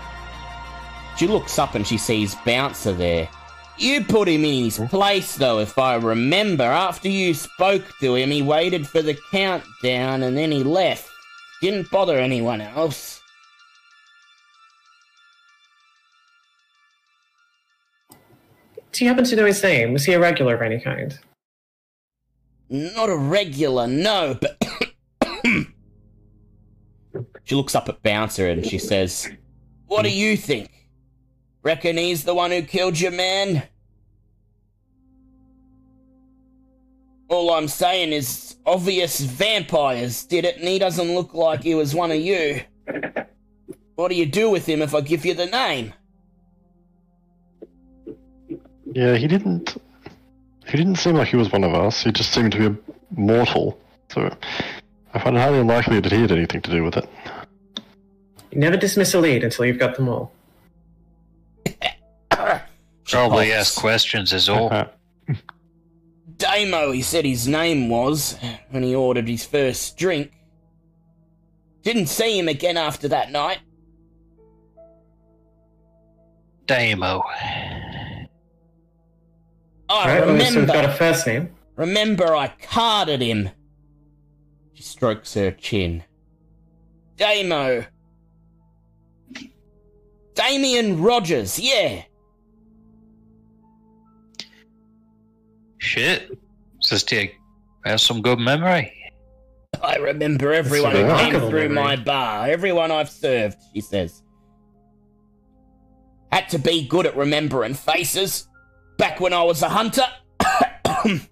she 1.16 1.28
looks 1.28 1.56
up 1.56 1.76
and 1.76 1.86
she 1.86 1.96
sees 1.96 2.34
Bouncer 2.44 2.92
there. 2.92 3.28
You 3.78 4.02
put 4.04 4.28
him 4.28 4.44
in 4.44 4.64
his 4.64 4.78
place, 4.90 5.36
though, 5.36 5.60
if 5.60 5.78
I 5.78 5.94
remember. 5.94 6.64
After 6.64 7.08
you 7.08 7.32
spoke 7.32 7.84
to 8.00 8.16
him, 8.16 8.32
he 8.32 8.42
waited 8.42 8.88
for 8.88 9.02
the 9.02 9.16
countdown 9.30 10.24
and 10.24 10.36
then 10.36 10.50
he 10.50 10.64
left. 10.64 11.08
Didn't 11.62 11.92
bother 11.92 12.18
anyone 12.18 12.60
else. 12.60 13.22
Do 18.90 19.04
you 19.04 19.08
happen 19.08 19.24
to 19.24 19.36
know 19.36 19.46
his 19.46 19.62
name? 19.62 19.92
Was 19.92 20.04
he 20.04 20.12
a 20.14 20.20
regular 20.20 20.56
of 20.56 20.62
any 20.62 20.80
kind? 20.80 21.16
Not 22.68 23.08
a 23.08 23.16
regular, 23.16 23.86
no, 23.86 24.36
but. 24.40 24.60
She 27.44 27.54
looks 27.54 27.74
up 27.74 27.88
at 27.88 28.02
Bouncer 28.02 28.48
and 28.48 28.64
she 28.64 28.78
says, 28.78 29.30
What 29.86 30.02
do 30.02 30.10
you 30.10 30.36
think? 30.36 30.70
Reckon 31.62 31.96
he's 31.96 32.24
the 32.24 32.34
one 32.34 32.50
who 32.50 32.62
killed 32.62 32.98
your 32.98 33.12
man? 33.12 33.62
All 37.28 37.52
I'm 37.52 37.68
saying 37.68 38.12
is, 38.12 38.56
obvious 38.66 39.20
vampires 39.20 40.24
did 40.24 40.44
it, 40.44 40.56
and 40.56 40.66
he 40.66 40.78
doesn't 40.78 41.14
look 41.14 41.32
like 41.32 41.62
he 41.62 41.74
was 41.74 41.94
one 41.94 42.10
of 42.10 42.20
you. 42.20 42.62
What 43.94 44.08
do 44.08 44.14
you 44.14 44.26
do 44.26 44.50
with 44.50 44.66
him 44.66 44.82
if 44.82 44.94
I 44.94 45.00
give 45.00 45.24
you 45.24 45.34
the 45.34 45.46
name? 45.46 45.92
Yeah, 48.92 49.16
he 49.16 49.28
didn't. 49.28 49.76
He 50.66 50.76
didn't 50.76 50.96
seem 50.96 51.16
like 51.16 51.28
he 51.28 51.36
was 51.36 51.52
one 51.52 51.64
of 51.64 51.74
us. 51.74 52.02
He 52.02 52.10
just 52.10 52.32
seemed 52.32 52.52
to 52.52 52.58
be 52.58 52.66
a 52.66 52.76
mortal. 53.20 53.78
So 54.08 54.34
I 55.14 55.18
find 55.18 55.36
it 55.36 55.40
highly 55.40 55.58
unlikely 55.58 56.00
that 56.00 56.12
he 56.12 56.20
had 56.20 56.32
anything 56.32 56.60
to 56.62 56.70
do 56.70 56.84
with 56.84 56.96
it. 56.96 57.08
You 58.52 58.58
never 58.58 58.76
dismiss 58.76 59.14
a 59.14 59.20
lead 59.20 59.44
until 59.44 59.64
you've 59.64 59.78
got 59.78 59.96
them 59.96 60.08
all. 60.08 60.32
Probably 63.04 63.46
coughs. 63.48 63.52
ask 63.52 63.76
questions 63.76 64.32
is 64.32 64.48
all. 64.48 64.72
Uh, 64.72 64.86
Damo, 66.36 66.92
he 66.92 67.02
said 67.02 67.24
his 67.24 67.46
name 67.48 67.88
was 67.88 68.38
when 68.70 68.82
he 68.82 68.94
ordered 68.94 69.28
his 69.28 69.44
first 69.44 69.96
drink. 69.98 70.32
Didn't 71.82 72.06
see 72.06 72.38
him 72.38 72.48
again 72.48 72.76
after 72.76 73.08
that 73.08 73.30
night. 73.30 73.58
Damo. 76.66 77.22
I 79.88 80.06
Right? 80.06 80.20
well, 80.20 80.20
so 80.20 80.32
remember. 80.32 80.72
got 80.72 80.84
a 80.84 80.92
first 80.92 81.26
name. 81.26 81.50
Remember, 81.76 82.34
I 82.36 82.48
carded 82.62 83.20
him. 83.20 83.50
She 84.80 84.84
strokes 84.84 85.34
her 85.34 85.50
chin. 85.50 86.04
Damo. 87.18 87.84
Damien 90.32 91.02
Rogers, 91.02 91.58
yeah. 91.58 92.04
Shit. 95.76 96.30
Says 96.80 97.04
Tig. 97.04 97.34
Has 97.84 98.00
some 98.00 98.22
good 98.22 98.38
memory. 98.38 98.90
I 99.82 99.96
remember 99.96 100.50
everyone 100.50 100.92
who 100.92 101.06
came 101.08 101.32
through 101.32 101.68
memory. 101.68 101.68
my 101.68 101.96
bar, 101.96 102.48
everyone 102.48 102.90
I've 102.90 103.10
served, 103.10 103.58
she 103.74 103.82
says. 103.82 104.22
Had 106.32 106.48
to 106.48 106.58
be 106.58 106.88
good 106.88 107.04
at 107.04 107.14
remembering 107.18 107.74
faces. 107.74 108.48
Back 108.96 109.20
when 109.20 109.34
I 109.34 109.42
was 109.42 109.60
a 109.60 109.68
hunter. 109.68 110.06
That's 110.38 111.26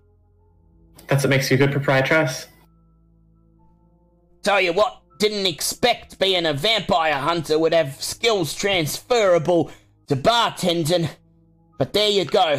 what 1.25 1.31
makes 1.31 1.51
you 1.51 1.55
a 1.55 1.59
good 1.59 1.73
proprietress. 1.73 2.47
Tell 4.49 4.63
you 4.63 4.73
what, 4.73 5.03
didn't 5.19 5.45
expect 5.45 6.19
being 6.19 6.47
a 6.47 6.55
vampire 6.55 7.13
hunter 7.13 7.59
would 7.59 7.75
have 7.75 8.03
skills 8.03 8.55
transferable 8.55 9.71
to 10.07 10.17
bartending. 10.17 11.11
But 11.77 11.93
there 11.93 12.09
you 12.09 12.25
go. 12.25 12.59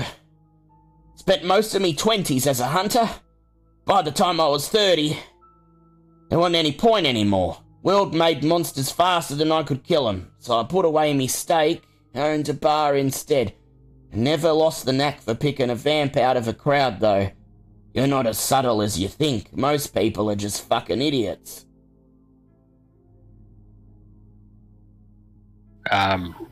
Spent 1.16 1.43
most 1.43 1.74
of 1.74 1.82
me 1.82 1.95
20s 1.95 2.45
as 2.45 2.59
a 2.59 2.68
hunter. 2.68 3.09
By 3.85 4.03
the 4.03 4.11
time 4.11 4.40
I 4.40 4.48
was 4.50 4.69
30, 4.69 5.18
there 6.30 6.38
wasn't 6.38 6.58
any 6.58 6.74
point 6.74 7.08
anymore. 7.08 7.58
World 7.82 8.14
made 8.14 8.43
monsters 8.43 8.92
faster 8.92 9.34
than 9.34 9.51
I 9.51 9.64
could 9.64 9.84
kill 9.84 10.08
'em, 10.08 10.32
so 10.38 10.59
I 10.59 10.66
put 10.66 10.85
away 10.85 11.16
me 11.16 11.26
stake, 11.26 11.82
owned 12.14 12.50
a 12.50 12.53
bar 12.53 12.95
instead. 12.95 13.56
Never 14.14 14.51
lost 14.51 14.85
the 14.85 14.93
knack 14.93 15.22
for 15.22 15.34
picking 15.34 15.72
a 15.72 15.76
vamp 15.76 16.18
out 16.18 16.38
of 16.38 16.48
a 16.48 16.53
crowd, 16.53 17.00
though. 17.00 17.32
You're 17.95 18.06
not 18.06 18.27
as 18.27 18.38
subtle 18.38 18.84
as 18.84 19.00
you 19.00 19.08
think. 19.08 19.58
Most 19.58 19.95
people 19.95 20.30
are 20.30 20.35
just 20.35 20.68
fucking 20.68 21.01
idiots. 21.01 21.66
Um, 25.92 26.48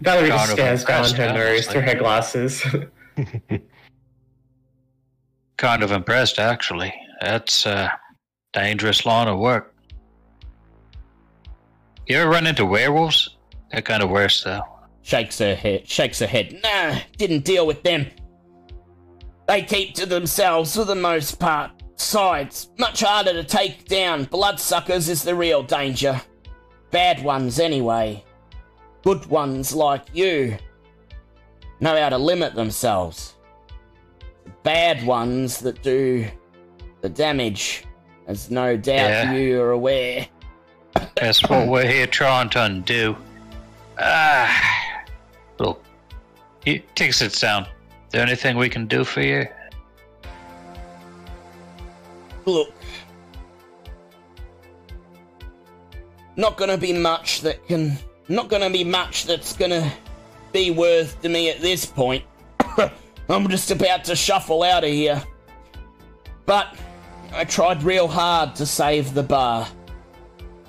Valerie 0.00 0.28
Kind 0.28 0.40
just 0.40 0.50
of 0.50 0.58
stares 0.58 0.84
down 0.84 0.98
impressed, 0.98 1.16
her 1.16 1.32
nose 1.32 1.66
honestly. 1.66 1.72
through 1.72 1.82
her 1.82 1.94
glasses. 1.94 2.66
kind 5.56 5.82
of 5.82 5.92
impressed 5.92 6.38
actually. 6.38 6.92
That's 7.20 7.64
a 7.66 7.92
dangerous 8.52 9.06
line 9.06 9.28
of 9.28 9.38
work. 9.38 9.74
You 12.06 12.18
ever 12.18 12.30
run 12.30 12.46
into 12.46 12.66
werewolves? 12.66 13.36
They're 13.72 13.82
kind 13.82 14.02
of 14.02 14.10
worse 14.10 14.42
though. 14.44 14.62
Shakes 15.02 15.38
her 15.38 15.54
head. 15.54 15.88
Shakes 15.88 16.18
her 16.18 16.26
head. 16.26 16.60
Nah, 16.62 16.98
didn't 17.16 17.44
deal 17.44 17.66
with 17.66 17.82
them. 17.82 18.06
They 19.46 19.62
keep 19.62 19.94
to 19.94 20.06
themselves 20.06 20.74
for 20.74 20.84
the 20.84 20.94
most 20.94 21.38
part. 21.38 21.70
Sides, 21.96 22.70
much 22.78 23.02
harder 23.02 23.32
to 23.32 23.44
take 23.44 23.84
down. 23.84 24.24
Bloodsuckers 24.24 25.08
is 25.08 25.22
the 25.22 25.34
real 25.34 25.62
danger. 25.62 26.20
Bad 26.90 27.22
ones, 27.22 27.60
anyway. 27.60 28.24
Good 29.04 29.26
ones 29.26 29.74
like 29.74 30.06
you 30.14 30.56
know 31.80 31.94
how 32.00 32.08
to 32.08 32.16
limit 32.18 32.54
themselves. 32.54 33.34
Bad 34.62 35.04
ones 35.06 35.58
that 35.60 35.82
do 35.82 36.26
the 37.02 37.10
damage, 37.10 37.84
as 38.26 38.50
no 38.50 38.78
doubt 38.78 39.10
Yeah. 39.10 39.34
you 39.34 39.60
are 39.60 39.72
aware. 39.72 40.26
That's 41.16 41.42
what 41.48 41.68
we're 41.68 41.86
here 41.86 42.06
trying 42.06 42.48
to 42.50 42.64
undo. 42.64 43.14
Ah, 43.98 45.04
look, 45.58 45.84
he 46.64 46.78
takes 46.94 47.20
it 47.20 47.34
down. 47.38 47.64
Is 47.64 47.68
there 48.12 48.22
anything 48.22 48.56
we 48.56 48.70
can 48.70 48.86
do 48.86 49.04
for 49.04 49.20
you? 49.20 49.46
Look. 52.46 52.72
Not 56.36 56.56
gonna 56.56 56.78
be 56.78 56.92
much 56.94 57.42
that 57.42 57.66
can. 57.66 57.98
Not 58.28 58.48
gonna 58.48 58.70
be 58.70 58.84
much 58.84 59.26
that's 59.26 59.54
gonna 59.54 59.92
be 60.52 60.70
worth 60.70 61.20
to 61.22 61.28
me 61.28 61.50
at 61.50 61.60
this 61.60 61.84
point. 61.84 62.24
I'm 63.28 63.48
just 63.48 63.70
about 63.70 64.04
to 64.04 64.16
shuffle 64.16 64.62
out 64.62 64.84
of 64.84 64.90
here. 64.90 65.22
But 66.46 66.76
I 67.32 67.44
tried 67.44 67.82
real 67.82 68.08
hard 68.08 68.54
to 68.56 68.66
save 68.66 69.14
the 69.14 69.22
bar. 69.22 69.66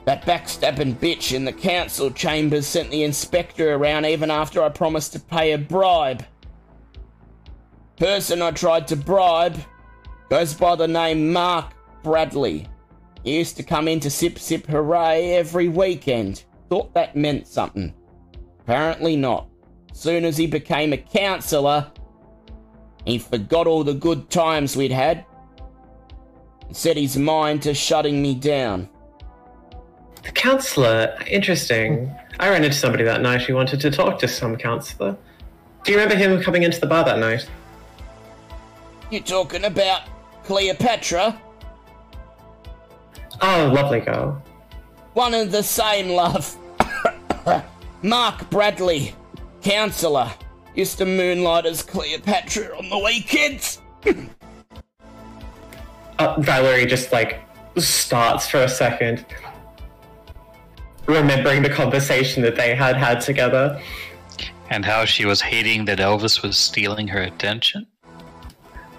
That 0.06 0.26
backstabbing 0.26 0.96
bitch 0.96 1.34
in 1.34 1.46
the 1.46 1.54
council 1.54 2.12
chambers 2.12 2.68
sent 2.68 2.92
the 2.92 3.04
inspector 3.04 3.74
around 3.74 4.06
even 4.06 4.30
after 4.30 4.62
I 4.62 4.70
promised 4.70 5.14
to 5.14 5.20
pay 5.20 5.54
a 5.54 5.58
bribe. 5.58 6.26
Person 7.98 8.42
I 8.42 8.52
tried 8.52 8.88
to 8.90 8.96
bribe 8.96 9.58
Goes 10.30 10.56
by 10.56 10.76
the 10.76 10.88
name 10.88 11.32
Mark 11.32 11.74
Bradley. 12.02 12.68
He 13.24 13.38
used 13.38 13.58
to 13.58 13.64
come 13.64 13.88
into 13.88 14.10
Sip 14.10 14.40
Sip 14.40 14.66
Hooray 14.66 15.34
every 15.34 15.70
weekend. 15.70 16.44
Thought 16.70 16.94
that 16.94 17.16
meant 17.16 17.48
something. 17.48 17.94
Apparently 18.62 19.16
not. 19.16 19.48
Soon 19.94 20.26
as 20.26 20.38
he 20.38 20.48
became 20.48 20.94
a 20.94 20.98
counsellor, 20.98 21.92
he 23.06 23.20
forgot 23.20 23.68
all 23.68 23.84
the 23.84 23.94
good 23.94 24.30
times 24.30 24.76
we'd 24.76 24.92
had 24.92 25.26
and 26.66 26.76
set 26.76 26.98
his 26.98 27.16
mind 27.16 27.62
to 27.64 27.74
shutting 27.74 28.22
me 28.22 28.36
down. 28.36 28.90
The 30.24 30.32
counselor, 30.32 31.16
interesting. 31.28 32.14
I 32.40 32.50
ran 32.50 32.64
into 32.64 32.76
somebody 32.76 33.04
that 33.04 33.22
night 33.22 33.44
who 33.44 33.54
wanted 33.54 33.80
to 33.82 33.92
talk 33.92 34.20
to 34.20 34.28
some 34.28 34.58
counselor. 34.58 35.16
Do 35.84 35.92
you 35.92 35.98
remember 36.00 36.16
him 36.16 36.42
coming 36.42 36.64
into 36.64 36.80
the 36.80 36.88
bar 36.88 37.06
that 37.06 37.20
night? 37.20 37.48
You're 39.12 39.22
talking 39.22 39.66
about 39.66 40.02
Cleopatra? 40.44 41.40
Oh, 43.42 43.72
lovely 43.74 44.00
girl. 44.00 44.42
One 45.16 45.34
and 45.34 45.50
the 45.50 45.64
same, 45.64 46.10
love. 46.10 46.58
Mark 48.02 48.50
Bradley, 48.50 49.16
counsellor, 49.62 50.30
used 50.76 50.98
to 50.98 51.06
moonlight 51.06 51.66
as 51.66 51.82
Cleopatra 51.82 52.78
on 52.78 52.90
the 52.90 53.00
weekends. 53.00 53.82
Uh, 56.18 56.40
Valerie 56.40 56.86
just 56.86 57.12
like 57.12 57.42
starts 57.76 58.48
for 58.48 58.60
a 58.60 58.70
second, 58.70 59.26
remembering 61.08 61.62
the 61.62 61.70
conversation 61.70 62.42
that 62.42 62.56
they 62.56 62.74
had 62.74 62.96
had 62.96 63.20
together. 63.20 63.82
And 64.70 64.86
how 64.86 65.04
she 65.04 65.26
was 65.26 65.42
hating 65.42 65.84
that 65.86 65.98
Elvis 65.98 66.42
was 66.42 66.56
stealing 66.56 67.10
her 67.10 67.22
attention. 67.22 67.86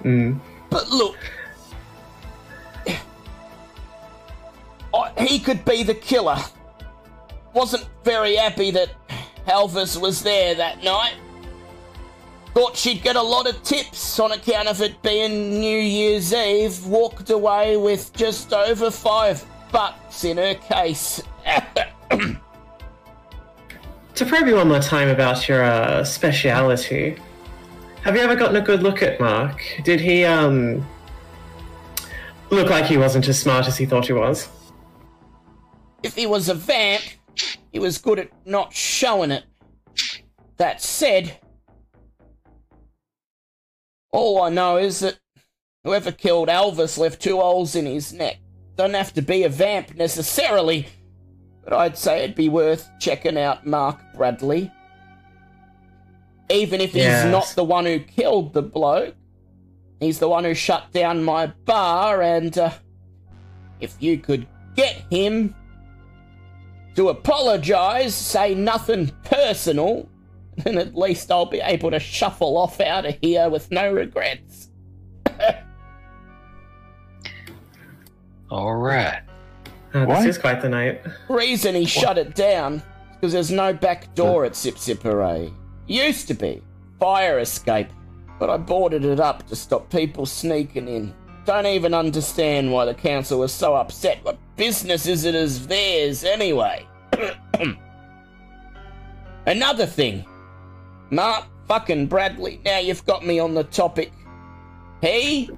Mm. 0.05 0.39
But 0.69 0.91
look, 0.91 1.17
he 5.19 5.39
could 5.39 5.65
be 5.65 5.83
the 5.83 5.95
killer. 5.95 6.39
Wasn't 7.55 7.89
very 8.05 8.37
happy 8.37 8.71
that 8.73 8.91
Elvis 9.47 10.01
was 10.01 10.23
there 10.23 10.55
that 10.55 10.83
night. 10.83 11.15
Thought 12.55 12.77
she'd 12.77 13.03
get 13.03 13.17
a 13.17 13.23
lot 13.23 13.49
of 13.49 13.63
tips 13.63 14.19
on 14.19 14.33
account 14.33 14.69
of 14.69 14.81
it 14.81 15.01
being 15.03 15.61
New 15.61 15.79
Year's 15.79 16.33
Eve. 16.33 16.87
Walked 16.87 17.31
away 17.31 17.77
with 17.77 18.13
just 18.15 18.53
over 18.53 18.91
five 18.91 19.45
bucks 19.71 20.25
in 20.25 20.39
her 20.39 20.55
case. 20.55 21.23
To 24.17 24.25
probe 24.25 24.47
you 24.47 24.55
one 24.55 24.69
more 24.69 24.81
time 24.81 25.11
about 25.11 25.47
your 25.47 25.63
uh, 25.63 26.03
speciality, 26.03 27.19
have 28.01 28.17
you 28.17 28.23
ever 28.23 28.35
gotten 28.35 28.57
a 28.57 28.63
good 28.63 28.83
look 28.83 29.03
at 29.03 29.21
Mark? 29.21 29.63
Did 29.85 30.01
he 30.01 30.25
um 30.25 30.87
look 32.49 32.71
like 32.71 32.87
he 32.87 32.97
wasn't 32.97 33.29
as 33.29 33.39
smart 33.39 33.69
as 33.69 33.77
he 33.77 33.85
thought 33.85 34.07
he 34.07 34.15
was? 34.15 34.49
If 36.07 36.15
he 36.15 36.27
was 36.27 36.49
a 36.49 36.55
vamp, 36.55 37.03
he 37.73 37.79
was 37.79 37.99
good 37.99 38.19
at 38.19 38.31
not 38.47 38.73
showing 38.73 39.31
it. 39.31 39.45
That 40.57 40.81
said, 40.81 41.39
all 44.13 44.41
I 44.43 44.49
know 44.49 44.79
is 44.79 45.01
that 45.01 45.19
whoever 45.85 46.13
killed 46.13 46.49
Elvis 46.49 46.97
left 46.97 47.21
two 47.21 47.37
holes 47.39 47.77
in 47.77 47.85
his 47.85 48.13
neck. 48.13 48.37
Don't 48.77 48.95
have 48.95 49.13
to 49.15 49.23
be 49.23 49.43
a 49.43 49.49
vamp 49.49 49.95
necessarily, 49.95 50.87
but 51.65 51.73
I'd 51.75 51.99
say 51.99 52.25
it'd 52.25 52.37
be 52.37 52.49
worth 52.49 52.89
checking 53.01 53.37
out 53.37 53.67
Mark 53.67 53.99
Bradley. 54.15 54.71
Even 56.49 56.81
if 56.81 56.93
he's 56.93 57.03
Yes. 57.03 57.31
not 57.31 57.53
the 57.57 57.65
one 57.65 57.85
who 57.85 57.99
killed 57.99 58.53
the 58.55 58.63
bloke, 58.63 59.15
he's 60.01 60.19
the 60.19 60.29
one 60.29 60.45
who 60.45 60.55
shut 60.55 60.93
down 60.93 61.25
my 61.25 61.47
bar, 61.65 62.23
and 62.23 62.57
uh, 62.57 62.71
if 63.81 63.97
you 63.99 64.17
could 64.19 64.47
get 64.77 64.95
him 65.11 65.55
to 66.97 67.11
apologize, 67.11 68.15
say 68.15 68.55
nothing 68.55 69.13
personal, 69.25 70.09
then 70.57 70.79
at 70.79 70.97
least 70.97 71.31
I'll 71.31 71.47
be 71.47 71.61
able 71.61 71.91
to 71.91 72.01
shuffle 72.01 72.57
off 72.57 72.81
out 72.81 73.05
of 73.07 73.17
here 73.21 73.49
with 73.49 73.71
no 73.71 73.93
regrets. 73.93 74.71
All 78.51 78.75
right. 78.77 79.23
Uh, 79.93 80.01
this 80.01 80.09
Why? 80.09 80.27
is 80.27 80.39
quite 80.39 80.63
the 80.63 80.69
night. 80.69 81.03
Reason 81.29 81.75
he 81.75 81.85
shut 81.85 82.19
it 82.19 82.35
down 82.35 82.83
because 83.15 83.33
there's 83.33 83.51
no 83.51 83.73
back 83.73 84.15
door 84.15 84.45
at 84.45 84.55
Sip 84.57 84.79
Sip 84.79 85.03
Hooray. 85.03 85.53
Used 85.87 86.29
to 86.29 86.35
be. 86.35 86.63
Fire 86.99 87.39
escape. 87.39 87.89
But 88.39 88.51
I 88.51 88.57
boarded 88.57 89.05
it 89.05 89.21
up 89.21 89.47
to 89.49 89.57
stop 89.57 89.91
people 89.91 90.27
sneaking 90.27 90.89
in. 90.89 91.15
Don't 91.47 91.67
even 91.67 91.95
understand 91.95 92.73
why 92.73 92.87
the 92.87 92.95
council 92.95 93.39
was 93.39 93.53
so 93.53 93.77
upset. 93.77 94.19
What 94.25 94.37
business 94.57 95.07
is 95.07 95.25
it 95.25 95.37
as 95.37 95.69
theirs 95.69 96.25
anyway? 96.25 96.85
Another 99.47 99.87
thing. 99.87 100.27
Mark 101.11 101.45
fucking 101.69 102.09
Bradley, 102.09 102.61
now 102.65 102.79
you've 102.79 103.07
got 103.07 103.25
me 103.25 103.39
on 103.39 103.55
the 103.55 103.63
topic. 103.63 104.13
He 105.01 105.49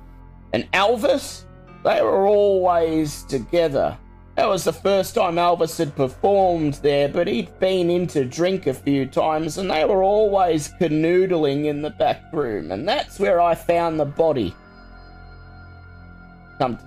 and 0.52 0.70
Elvis, 0.72 1.44
they 1.84 2.02
were 2.02 2.26
always 2.26 3.22
together. 3.24 3.96
That 4.36 4.46
was 4.48 4.64
the 4.64 4.74
first 4.74 5.14
time 5.14 5.36
Elvis 5.36 5.78
had 5.78 5.96
performed 5.96 6.74
there, 6.74 7.08
but 7.08 7.26
he'd 7.28 7.58
been 7.60 7.88
in 7.88 8.06
to 8.08 8.26
drink 8.26 8.66
a 8.66 8.74
few 8.74 9.06
times 9.06 9.56
and 9.56 9.70
they 9.70 9.86
were 9.86 10.02
always 10.02 10.68
canoodling 10.78 11.64
in 11.64 11.80
the 11.80 11.90
back 11.90 12.22
room, 12.30 12.72
and 12.72 12.86
that's 12.86 13.18
where 13.18 13.40
I 13.40 13.54
found 13.54 13.98
the 13.98 14.04
body. 14.04 14.54
Come 16.58 16.76
to 16.76 16.84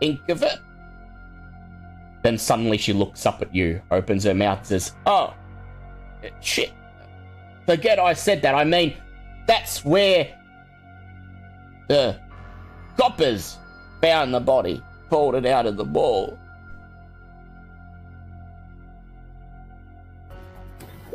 think 0.00 0.28
of 0.28 0.42
it. 0.42 0.58
Then 2.22 2.36
suddenly 2.38 2.76
she 2.76 2.92
looks 2.92 3.24
up 3.26 3.40
at 3.42 3.54
you, 3.54 3.80
opens 3.90 4.24
her 4.24 4.34
mouth, 4.34 4.66
says, 4.66 4.94
Oh, 5.06 5.34
shit. 6.40 6.72
Forget 7.66 7.98
I 7.98 8.14
said 8.14 8.42
that. 8.42 8.54
I 8.54 8.64
mean, 8.64 8.96
that's 9.46 9.84
where 9.84 10.36
the 11.88 12.20
coppers 12.96 13.58
found 14.00 14.34
the 14.34 14.40
body, 14.40 14.82
pulled 15.08 15.34
it 15.34 15.46
out 15.46 15.66
of 15.66 15.76
the 15.76 15.84
wall. 15.84 16.38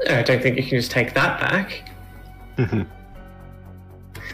I 0.09 0.22
don't 0.22 0.42
think 0.42 0.58
you 0.58 0.64
can 0.64 0.72
just 0.72 0.92
take 0.92 1.14
that 1.14 1.40
back. 1.40 1.90
Mm-hmm. 2.58 2.82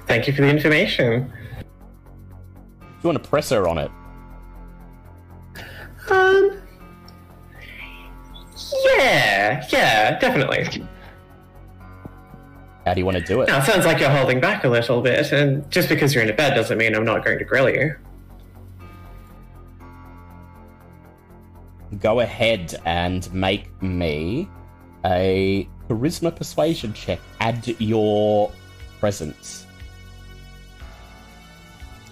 Thank 0.07 0.27
you 0.27 0.33
for 0.33 0.41
the 0.41 0.49
information. 0.49 1.31
You 3.03 3.07
want 3.09 3.23
to 3.23 3.29
press 3.29 3.49
her 3.49 3.67
on 3.67 3.77
it? 3.77 3.91
Um. 6.09 6.61
Yeah, 8.85 9.65
yeah, 9.71 10.19
definitely. 10.19 10.85
How 12.85 12.93
do 12.93 12.99
you 12.99 13.05
want 13.05 13.17
to 13.17 13.23
do 13.23 13.41
it? 13.41 13.47
Now, 13.47 13.59
it 13.59 13.65
sounds 13.65 13.85
like 13.85 13.99
you're 13.99 14.09
holding 14.09 14.39
back 14.39 14.63
a 14.63 14.69
little 14.69 15.01
bit, 15.01 15.31
and 15.31 15.69
just 15.69 15.87
because 15.87 16.15
you're 16.15 16.23
in 16.23 16.29
a 16.29 16.33
bed 16.33 16.55
doesn't 16.55 16.77
mean 16.77 16.95
I'm 16.95 17.05
not 17.05 17.23
going 17.23 17.37
to 17.37 17.45
grill 17.45 17.69
you. 17.69 17.95
Go 21.99 22.21
ahead 22.21 22.79
and 22.85 23.31
make 23.33 23.69
me 23.81 24.49
a 25.05 25.67
charisma 25.89 26.35
persuasion 26.35 26.93
check. 26.93 27.19
Add 27.39 27.67
your 27.79 28.51
presence. 28.99 29.67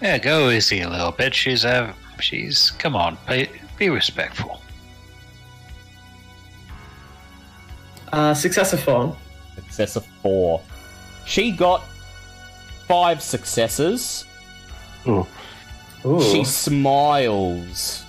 Yeah, 0.00 0.18
go 0.18 0.50
easy 0.50 0.80
a 0.80 0.88
little 0.88 1.12
bit. 1.12 1.34
She's 1.34 1.64
uh, 1.64 1.92
she's 2.20 2.70
come 2.72 2.96
on, 2.96 3.18
be, 3.28 3.48
be 3.78 3.88
respectful. 3.90 4.60
Uh, 8.12 8.34
success 8.34 8.72
of 8.72 8.80
four. 8.80 9.16
Success 9.54 9.96
of 9.96 10.06
four. 10.22 10.60
She 11.26 11.52
got 11.52 11.84
five 12.88 13.22
successes. 13.22 14.24
Oh, 15.06 15.26
Ooh. 16.04 16.20
She 16.20 16.44
smiles, 16.44 18.04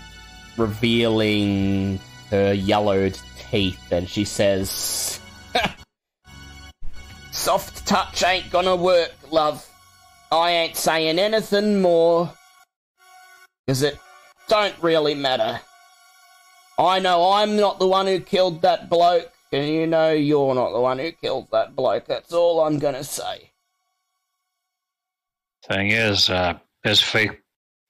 revealing 0.58 2.00
her 2.30 2.54
yellowed 2.54 3.20
teeth, 3.38 3.92
and 3.92 4.08
she 4.10 4.24
says, 4.24 5.20
Soft 7.32 7.86
touch 7.86 8.24
ain't 8.24 8.50
gonna 8.50 8.76
work, 8.76 9.12
love. 9.30 9.68
I 10.32 10.52
ain't 10.52 10.78
saying 10.78 11.20
anything 11.20 11.82
more. 11.82 12.32
Cause 13.68 13.84
it 13.84 14.00
don't 14.48 14.76
really 14.82 15.16
matter. 15.16 15.60
I 16.80 17.00
know 17.00 17.32
I'm 17.32 17.56
not 17.56 17.80
the 17.80 17.88
one 17.88 18.08
who 18.08 18.20
killed 18.20 18.62
that 18.64 18.90
bloke, 18.90 19.32
and 19.52 19.68
you 19.68 19.86
know 19.88 20.12
you're 20.12 20.56
not 20.56 20.72
the 20.72 20.80
one 20.80 21.00
who 21.00 21.12
killed 21.12 21.48
that 21.52 21.76
bloke. 21.76 22.06
That's 22.06 22.34
all 22.34 22.62
I'm 22.62 22.80
gonna 22.80 23.04
say. 23.04 23.52
Thing 25.68 25.92
is, 25.92 26.30
uh, 26.30 26.58
there's 26.84 27.02
fake 27.02 27.42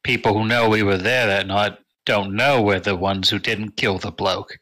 people 0.03 0.33
who 0.33 0.45
know 0.45 0.67
we 0.67 0.83
were 0.83 0.97
there 0.97 1.27
that 1.27 1.47
night 1.47 1.77
don't 2.05 2.35
know 2.35 2.61
we're 2.61 2.79
the 2.79 2.95
ones 2.95 3.29
who 3.29 3.39
didn't 3.39 3.77
kill 3.77 3.97
the 3.97 4.11
bloke, 4.11 4.57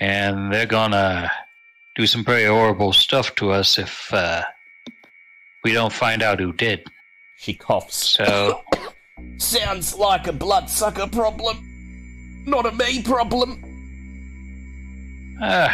and 0.00 0.52
they're 0.52 0.66
gonna 0.66 1.30
do 1.96 2.06
some 2.06 2.24
pretty 2.24 2.46
horrible 2.46 2.92
stuff 2.92 3.34
to 3.36 3.50
us 3.50 3.78
if 3.78 4.12
uh, 4.12 4.42
we 5.62 5.72
don't 5.72 5.92
find 5.92 6.22
out 6.22 6.40
who 6.40 6.52
did. 6.52 6.84
She 7.44 7.52
coughs. 7.52 7.94
So 7.94 8.62
Sounds 9.36 9.94
like 9.94 10.26
a 10.26 10.32
bloodsucker 10.32 11.06
problem. 11.08 11.58
Not 12.46 12.64
a 12.64 12.72
me 12.72 13.02
problem. 13.02 13.62
Uh, 15.42 15.68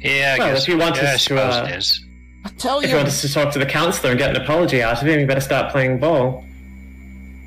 yeah, 0.00 0.34
I 0.36 0.38
Well, 0.38 0.52
guess, 0.54 0.62
if 0.62 0.68
you 0.68 0.78
want 0.78 0.94
yeah, 0.96 1.14
us 1.14 1.24
to, 1.24 1.28
suppose 1.34 1.54
uh, 1.54 1.66
it 1.68 1.76
is. 1.76 2.04
I 2.44 2.48
tell 2.50 2.78
If 2.78 2.84
you, 2.84 2.90
you 2.90 2.96
want 2.96 3.08
us 3.08 3.20
to 3.22 3.32
talk 3.32 3.52
to 3.54 3.58
the 3.58 3.66
counselor 3.66 4.10
and 4.10 4.18
get 4.18 4.30
an 4.36 4.40
apology 4.42 4.80
out 4.80 5.02
of 5.02 5.08
him, 5.08 5.18
you 5.18 5.26
better 5.26 5.40
start 5.40 5.72
playing 5.72 5.98
ball. 5.98 6.44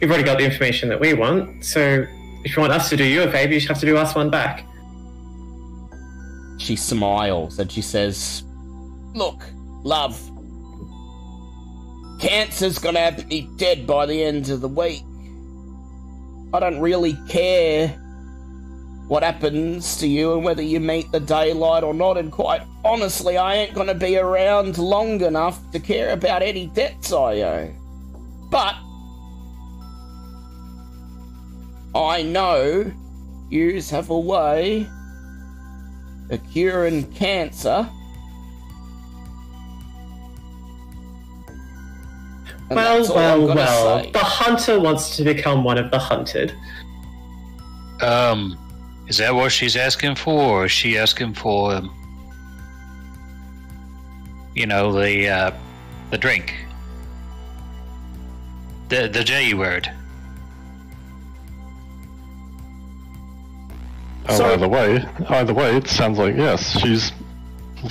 You've 0.02 0.10
already 0.12 0.24
got 0.26 0.38
the 0.38 0.44
information 0.46 0.90
that 0.90 1.00
we 1.00 1.14
want, 1.14 1.64
so 1.64 2.06
if 2.44 2.56
you 2.58 2.62
want 2.62 2.74
us 2.74 2.90
to 2.90 2.98
do 2.98 3.06
you 3.06 3.24
a 3.24 3.32
favour, 3.32 3.54
you 3.54 3.60
should 3.62 3.70
have 3.70 3.80
to 3.80 3.86
do 3.86 3.96
us 3.96 4.14
one 4.16 4.30
back. 4.30 4.66
she 6.60 6.76
smiles 6.76 7.58
and 7.60 7.72
she 7.72 7.82
says, 7.82 8.44
Look, 9.14 9.44
love. 9.84 10.20
Cancer's 12.20 12.80
gonna 12.80 13.00
have 13.00 13.28
me 13.28 13.50
dead 13.58 13.86
by 13.86 14.06
the 14.06 14.24
end 14.24 14.50
of 14.50 14.62
the 14.62 14.68
week. 14.68 15.04
I 16.54 16.60
don't 16.60 16.80
really 16.80 17.18
care 17.28 17.90
what 19.08 19.22
happens 19.22 19.98
to 19.98 20.08
you 20.08 20.34
and 20.34 20.44
whether 20.44 20.62
you 20.62 20.80
meet 20.80 21.12
the 21.12 21.20
daylight 21.20 21.84
or 21.84 21.94
not, 21.94 22.18
and 22.18 22.32
quite 22.32 22.62
honestly, 22.84 23.38
I 23.38 23.56
ain't 23.56 23.76
gonna 23.76 23.94
be 23.94 24.18
around 24.18 24.78
long 24.78 25.22
enough 25.22 25.60
to 25.72 25.80
care 25.80 26.12
about 26.12 26.42
any 26.42 26.68
debts 26.68 27.12
I 27.12 27.42
owe. 27.42 27.76
But 28.50 28.76
I 31.94 32.24
know 32.24 32.92
yous 33.50 33.90
have 33.90 34.10
a 34.10 34.20
way 34.20 34.88
of 36.30 36.52
curing 36.52 37.04
cancer. 37.14 37.88
And 42.70 42.78
well, 42.78 42.98
that's 42.98 43.10
all 43.10 43.18
I'm 43.18 43.40
well, 43.40 43.48
gonna 43.50 43.60
well. 43.62 44.04
say. 44.04 44.12
The 44.12 44.20
hunter 44.20 44.80
wants 44.80 45.16
to 45.18 45.24
become 45.24 45.64
one 45.64 45.78
of 45.78 45.92
the 45.92 46.00
hunted. 46.00 46.54
Um, 48.02 48.58
is 49.08 49.18
that 49.18 49.34
what 49.34 49.52
she's 49.52 49.76
asking 49.78 50.16
for, 50.16 50.34
or 50.62 50.66
is 50.66 50.72
she 50.72 50.98
asking 50.98 51.36
for, 51.36 51.74
um, 51.76 51.92
you 54.56 54.66
know, 54.66 54.92
the 54.92 55.28
uh, 55.30 55.52
the 56.10 56.18
drink, 56.18 56.56
the 58.90 59.08
the 59.08 59.24
J 59.24 59.54
word? 59.54 59.92
Oh, 64.28 64.38
So- 64.38 64.54
either 64.54 64.68
way, 64.68 65.06
either 65.30 65.54
way, 65.54 65.78
it 65.78 65.88
sounds 65.88 66.18
like 66.18 66.36
yes, 66.36 66.80
she's 66.82 67.12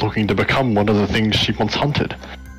looking 0.02 0.26
to 0.26 0.34
become 0.34 0.74
one 0.74 0.88
of 0.88 0.96
the 0.96 1.06
things 1.06 1.36
she 1.36 1.52
wants 1.52 1.74
hunted. 1.74 2.16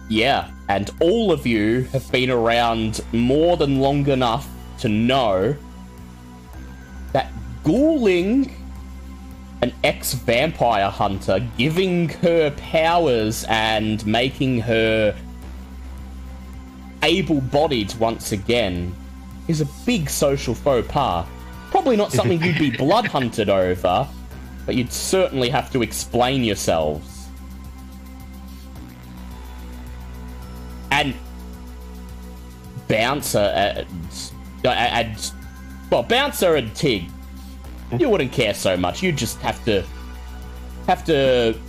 Yeah, 0.08 0.52
and 0.70 0.90
all 1.00 1.32
of 1.32 1.48
you 1.48 1.84
have 1.86 2.10
been 2.12 2.30
around 2.30 3.02
more 3.12 3.58
than 3.58 3.80
long 3.80 4.08
enough 4.08 4.48
to 4.80 4.90
know 4.90 5.56
that 7.14 7.32
ghouling 7.64 8.54
an 9.62 9.74
ex 9.84 10.14
vampire 10.14 10.90
hunter, 10.90 11.40
giving 11.58 12.10
her 12.10 12.52
powers 12.52 13.46
and 13.50 14.06
making 14.06 14.60
her 14.62 15.16
able 17.02 17.42
bodied 17.42 17.94
once 17.96 18.32
again, 18.32 18.94
is 19.48 19.62
a 19.62 19.66
big 19.86 20.10
social 20.10 20.54
faux 20.54 20.88
pas. 20.88 21.26
Probably 21.72 21.96
not 21.96 22.12
something 22.12 22.42
you'd 22.44 22.60
be 22.60 22.70
blood 22.78 23.08
hunted 23.08 23.50
over, 23.50 24.08
but 24.66 24.76
you'd 24.76 24.94
certainly 24.94 25.50
have 25.50 25.72
to 25.72 25.82
explain 25.82 26.44
yourselves. 26.44 27.15
And 30.96 31.14
Bouncer 32.88 33.40
and, 33.40 33.88
and 34.64 35.32
well, 35.92 36.04
Bouncer 36.04 36.56
and 36.56 36.74
Tig, 36.76 37.10
you 37.98 38.10
wouldn't 38.10 38.32
care 38.32 38.54
so 38.54 38.78
much. 38.78 39.04
You 39.04 39.12
just 39.12 39.40
have 39.40 39.64
to 39.66 39.84
have 40.88 41.04
to 41.06 41.60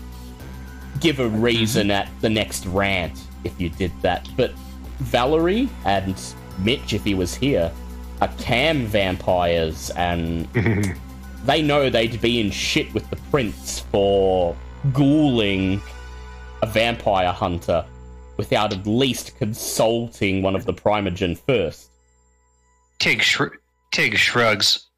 give 1.01 1.19
a 1.21 1.29
reason 1.29 1.91
at 1.91 2.09
the 2.21 2.29
next 2.29 2.67
rant 2.67 3.27
if 3.45 3.61
you 3.61 3.69
did 3.71 3.93
that. 4.03 4.29
But 4.37 4.53
Valerie 4.99 5.69
and 5.85 6.21
Mitch, 6.59 6.93
if 6.93 7.05
he 7.05 7.15
was 7.15 7.35
here, 7.35 7.73
are 8.21 8.29
cam 8.39 8.87
vampires, 8.87 9.91
and 9.91 10.47
they 11.45 11.63
know 11.63 11.91
they'd 11.91 12.21
be 12.21 12.41
in 12.41 12.51
shit 12.51 12.93
with 12.95 13.09
the 13.11 13.17
prince 13.31 13.81
for 13.81 14.57
ghouling 14.93 15.81
a 16.63 16.67
vampire 16.67 17.33
hunter 17.33 17.85
without 18.37 18.73
at 18.73 18.87
least 18.87 19.37
consulting 19.39 20.43
one 20.43 20.55
of 20.55 20.65
the 20.65 20.75
primogen 20.75 21.39
first. 21.39 21.91
Tig, 22.99 23.21
shr- 23.21 23.57
Tig 23.93 24.17
shrugs. 24.17 24.89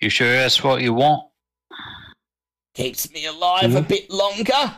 You 0.00 0.08
sure 0.08 0.32
that's 0.32 0.62
what 0.62 0.82
you 0.82 0.94
want? 0.94 1.28
Keeps 2.74 3.10
me 3.12 3.26
alive 3.26 3.74
a 3.74 3.80
hmm? 3.80 3.86
bit 3.86 4.10
longer. 4.10 4.76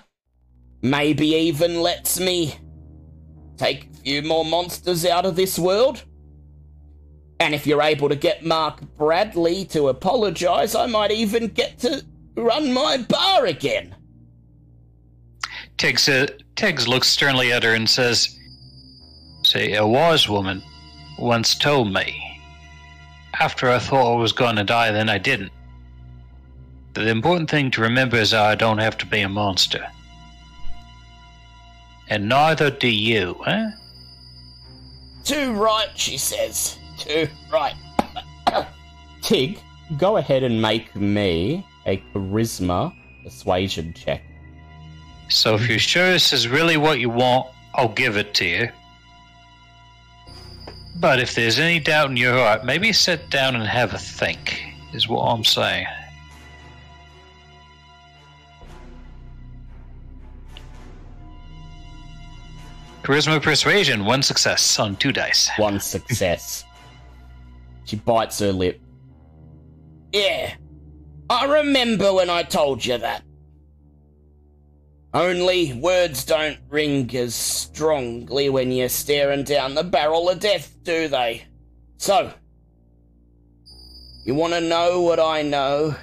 Maybe 0.83 1.29
even 1.29 1.81
lets 1.81 2.21
me 2.21 2.57
take 3.57 3.85
a 3.85 3.97
few 3.99 4.23
more 4.23 4.45
monsters 4.45 5.07
out 5.07 5.25
of 5.25 5.37
this 5.37 5.59
world. 5.59 6.05
And 7.41 7.55
if 7.55 7.67
you're 7.67 7.83
able 7.83 8.09
to 8.09 8.17
get 8.17 8.45
Mark 8.45 8.81
Bradley 8.97 9.65
to 9.67 9.89
apologize, 9.89 10.75
I 10.75 10.87
might 10.87 11.11
even 11.11 11.49
get 11.49 11.79
to 11.81 12.05
run 12.37 12.73
my 12.73 12.99
bar 12.99 13.47
again. 13.47 13.95
Tig 15.77 15.99
sa- 15.99 16.27
Tiggs 16.57 16.87
looks 16.87 17.09
sternly 17.09 17.53
at 17.53 17.63
her 17.65 17.75
and 17.75 17.89
says, 17.89 18.39
"Say, 19.43 19.75
a 19.75 19.87
wise 19.87 20.29
woman 20.29 20.63
once 21.19 21.55
told 21.55 21.93
me. 21.93 22.41
After 23.41 23.71
I 23.71 23.79
thought 23.79 24.15
I 24.15 24.17
was 24.17 24.33
going 24.33 24.57
to 24.57 24.65
die, 24.65 24.93
then 24.93 25.09
I 25.09 25.19
didn't. 25.19 25.53
The 26.95 27.09
important 27.09 27.51
thing 27.51 27.71
to 27.73 27.81
remember 27.81 28.17
is 28.17 28.33
I 28.33 28.55
don't 28.55 28.79
have 28.79 28.97
to 28.99 29.07
be 29.07 29.21
a 29.21 29.29
monster. 29.29 29.85
And 32.09 32.29
neither 32.29 32.71
do 32.71 32.89
you, 32.89 33.37
eh? 33.47 33.71
Too 35.25 35.53
right, 35.55 35.89
she 35.95 36.19
says. 36.19 36.79
Too 36.99 37.29
right. 37.53 37.75
Tig, 39.23 39.59
go 39.97 40.19
ahead 40.19 40.43
and 40.45 40.61
make 40.61 40.95
me 40.95 41.67
a 41.87 41.97
charisma 42.13 42.95
persuasion 43.25 43.93
check. 43.95 44.23
So 45.29 45.55
if 45.55 45.69
you're 45.69 45.79
sure 45.79 46.11
this 46.13 46.33
is 46.33 46.49
really 46.49 46.77
what 46.77 47.01
you 47.01 47.11
want, 47.11 47.49
I'll 47.75 47.89
give 47.89 48.17
it 48.17 48.35
to 48.35 48.45
you. 48.45 48.69
But 50.97 51.19
if 51.19 51.35
there's 51.35 51.59
any 51.59 51.81
doubt 51.81 52.11
in 52.11 52.17
your 52.17 52.35
heart, 52.35 52.65
maybe 52.65 52.93
sit 52.93 53.29
down 53.31 53.57
and 53.57 53.65
have 53.65 53.95
a 53.95 53.99
think, 53.99 54.63
is 54.93 55.09
what 55.09 55.23
I'm 55.23 55.45
saying. 55.45 55.87
Charisma 63.03 63.43
persuasion, 63.43 64.07
one 64.07 64.23
success 64.23 64.79
on 64.79 64.97
two 64.97 65.13
dice. 65.13 65.51
One 65.59 65.79
success. 65.79 66.65
she 67.85 67.97
bites 67.97 68.39
her 68.39 68.51
lip. 68.51 68.81
Yeah, 70.13 70.55
I 71.29 71.45
remember 71.45 72.15
when 72.15 72.31
I 72.31 72.45
told 72.45 72.83
you 72.85 72.97
that. 72.97 73.23
Only 75.15 75.73
words 75.75 76.25
don't 76.25 76.59
ring 76.69 77.15
as 77.15 77.37
strongly 77.37 78.49
when 78.49 78.73
you're 78.73 78.89
staring 78.89 79.45
down 79.45 79.77
the 79.77 79.85
barrel 79.85 80.29
of 80.29 80.41
death, 80.41 80.77
do 80.83 81.07
they? 81.07 81.45
So, 81.99 82.33
you 84.25 84.35
want 84.35 84.55
to 84.55 84.61
know 84.61 85.03
what 85.03 85.21
I 85.21 85.43
know? 85.43 85.95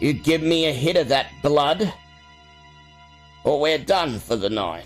You 0.00 0.12
give 0.12 0.40
me 0.40 0.66
a 0.66 0.72
hit 0.72 0.96
of 0.96 1.08
that 1.08 1.32
blood, 1.42 1.92
or 3.42 3.60
we're 3.60 3.78
done 3.78 4.20
for 4.20 4.36
the 4.36 4.50
night. 4.50 4.84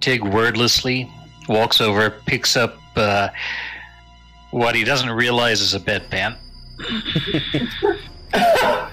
Tig 0.00 0.22
wordlessly 0.22 1.10
walks 1.48 1.80
over, 1.80 2.10
picks 2.10 2.58
up 2.58 2.76
uh, 2.94 3.30
what 4.50 4.74
he 4.74 4.84
doesn't 4.84 5.10
realize 5.10 5.62
is 5.62 5.72
a 5.72 5.80
bedpan. 5.80 6.36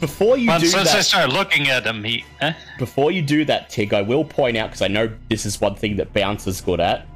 Before 0.00 0.38
you 0.38 0.46
But 0.46 0.60
do 0.60 0.66
since 0.66 0.90
I 0.90 0.96
that, 0.96 1.04
start 1.04 1.30
looking 1.30 1.68
at 1.68 1.86
him, 1.86 2.02
he. 2.02 2.24
Huh? 2.40 2.54
before 2.78 3.12
you 3.12 3.20
do 3.20 3.44
that, 3.44 3.68
Tig, 3.68 3.92
I 3.92 4.00
will 4.00 4.24
point 4.24 4.56
out 4.56 4.70
because 4.70 4.80
I 4.82 4.88
know 4.88 5.12
this 5.28 5.44
is 5.44 5.60
one 5.60 5.74
thing 5.74 5.96
that 5.96 6.12
Bouncer's 6.14 6.62
good 6.62 6.80
at. 6.80 7.06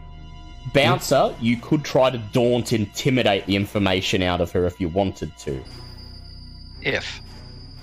Bouncer, 0.75 1.29
hmm? 1.29 1.45
you 1.45 1.57
could 1.57 1.83
try 1.85 2.11
to 2.11 2.19
daunt, 2.33 2.73
intimidate 2.73 3.47
the 3.47 3.57
information 3.57 4.23
out 4.23 4.41
of 4.41 4.53
her 4.53 4.67
if 4.67 4.79
you 4.81 4.89
wanted 4.91 5.37
to. 5.39 5.63
If. 6.83 7.21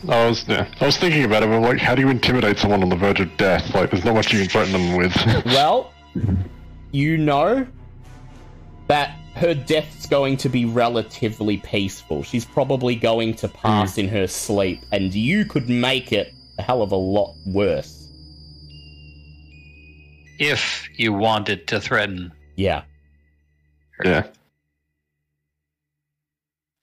I 0.08 0.28
was 0.28 0.48
yeah, 0.48 0.68
I 0.80 0.86
was 0.86 0.98
thinking 0.98 1.26
about 1.26 1.44
it, 1.44 1.50
but 1.50 1.60
like, 1.62 1.78
how 1.80 1.94
do 1.94 2.02
you 2.02 2.10
intimidate 2.10 2.58
someone 2.58 2.82
on 2.82 2.90
the 2.90 2.96
verge 2.96 3.20
of 3.20 3.36
death? 3.38 3.74
Like, 3.76 3.92
there's 3.92 4.04
not 4.04 4.16
much 4.16 4.34
you 4.34 4.40
can 4.40 4.50
threaten 4.50 4.74
them 4.74 4.96
with. 4.96 5.16
Well, 5.46 5.94
you 6.92 7.18
know 7.18 7.68
that 8.88 9.16
her 9.36 9.54
death's 9.54 10.08
going 10.08 10.38
to 10.38 10.50
be 10.50 10.66
relatively 10.66 11.58
peaceful. 11.58 12.24
She's 12.24 12.46
probably 12.46 12.96
going 12.96 13.34
to 13.36 13.48
pass 13.48 13.98
in 13.98 14.08
her 14.10 14.28
sleep, 14.28 14.82
and 14.92 15.14
you 15.14 15.46
could 15.46 15.70
make 15.70 16.12
it 16.12 16.34
a 16.60 16.62
hell 16.62 16.82
of 16.82 16.92
a 16.92 16.96
lot 16.96 17.36
worse. 17.46 17.98
if 20.42 20.90
you 20.98 21.14
wanted 21.14 21.68
to 21.68 21.80
threaten. 21.80 22.32
Yeah. 22.56 22.82
Yeah. 24.04 24.28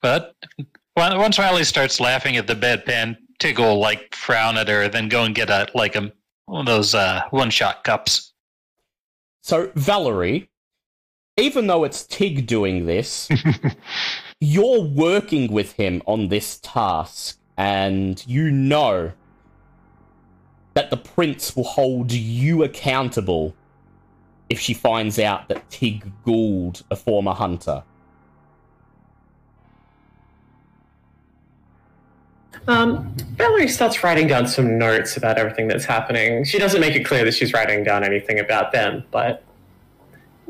But 0.01 0.33
once 0.95 1.37
Riley 1.37 1.65
starts 1.65 1.99
laughing 1.99 2.37
at 2.37 2.47
the 2.47 2.55
bedpan, 2.55 3.17
Tig 3.37 3.59
will 3.59 3.77
like 3.77 4.15
frown 4.15 4.57
at 4.57 4.69
her, 4.69 4.87
then 4.87 5.09
go 5.09 5.23
and 5.23 5.35
get 5.35 5.49
a 5.49 5.67
like 5.75 5.97
a 5.97 6.11
one 6.45 6.61
of 6.61 6.65
those 6.65 6.95
uh, 6.95 7.21
one-shot 7.31 7.83
cups. 7.83 8.33
So, 9.41 9.71
Valerie, 9.75 10.49
even 11.39 11.67
though 11.67 11.83
it's 11.83 12.05
Tig 12.05 12.47
doing 12.47 12.85
this, 12.85 13.29
you're 14.39 14.81
working 14.81 15.51
with 15.51 15.73
him 15.73 16.01
on 16.05 16.27
this 16.27 16.59
task, 16.61 17.39
and 17.57 18.25
you 18.27 18.51
know 18.51 19.11
that 20.73 20.89
the 20.89 20.97
prince 20.97 21.55
will 21.55 21.63
hold 21.63 22.11
you 22.11 22.63
accountable 22.63 23.55
if 24.49 24.59
she 24.59 24.73
finds 24.73 25.19
out 25.19 25.47
that 25.49 25.69
Tig 25.69 26.11
Gould, 26.23 26.83
a 26.89 26.95
former 26.95 27.33
hunter. 27.33 27.83
Um, 32.67 33.15
Valerie 33.35 33.67
starts 33.67 34.03
writing 34.03 34.27
down 34.27 34.47
some 34.47 34.77
notes 34.77 35.17
about 35.17 35.37
everything 35.37 35.67
that's 35.67 35.85
happening. 35.85 36.43
She 36.43 36.59
doesn't 36.59 36.81
make 36.81 36.95
it 36.95 37.03
clear 37.03 37.23
that 37.25 37.33
she's 37.33 37.53
writing 37.53 37.83
down 37.83 38.03
anything 38.03 38.39
about 38.39 38.71
them, 38.71 39.03
but 39.11 39.43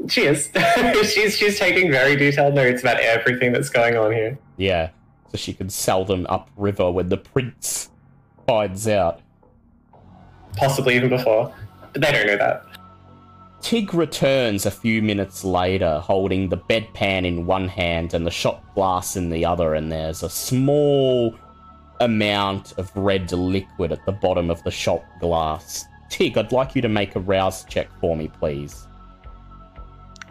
she 0.07 0.21
is. 0.21 0.49
she's 1.13 1.35
she's 1.35 1.59
taking 1.59 1.91
very 1.91 2.15
detailed 2.15 2.55
notes 2.55 2.81
about 2.81 2.99
everything 2.99 3.51
that's 3.51 3.69
going 3.69 3.95
on 3.95 4.11
here. 4.11 4.37
Yeah, 4.57 4.89
so 5.31 5.37
she 5.37 5.53
can 5.53 5.69
sell 5.69 6.05
them 6.05 6.25
upriver 6.29 6.91
when 6.91 7.09
the 7.09 7.17
prince 7.17 7.89
finds 8.47 8.87
out. 8.87 9.21
Possibly 10.55 10.95
even 10.95 11.09
before. 11.09 11.53
But 11.93 12.01
they 12.01 12.11
don't 12.11 12.27
know 12.27 12.37
that. 12.37 12.65
Tig 13.61 13.93
returns 13.93 14.65
a 14.65 14.71
few 14.71 15.01
minutes 15.01 15.43
later, 15.43 15.99
holding 15.99 16.47
the 16.47 16.57
bedpan 16.57 17.25
in 17.25 17.45
one 17.45 17.67
hand 17.67 18.13
and 18.13 18.25
the 18.25 18.31
shot 18.31 18.63
glass 18.73 19.17
in 19.17 19.29
the 19.29 19.45
other, 19.45 19.73
and 19.73 19.91
there's 19.91 20.23
a 20.23 20.29
small 20.29 21.35
amount 21.99 22.73
of 22.77 22.89
red 22.95 23.31
liquid 23.31 23.91
at 23.91 24.05
the 24.05 24.13
bottom 24.13 24.49
of 24.49 24.63
the 24.63 24.71
shot 24.71 25.03
glass. 25.19 25.85
Tig, 26.09 26.37
I'd 26.37 26.53
like 26.53 26.75
you 26.75 26.81
to 26.81 26.89
make 26.89 27.15
a 27.15 27.19
rouse 27.19 27.65
check 27.65 27.89
for 27.99 28.15
me, 28.15 28.29
please. 28.29 28.87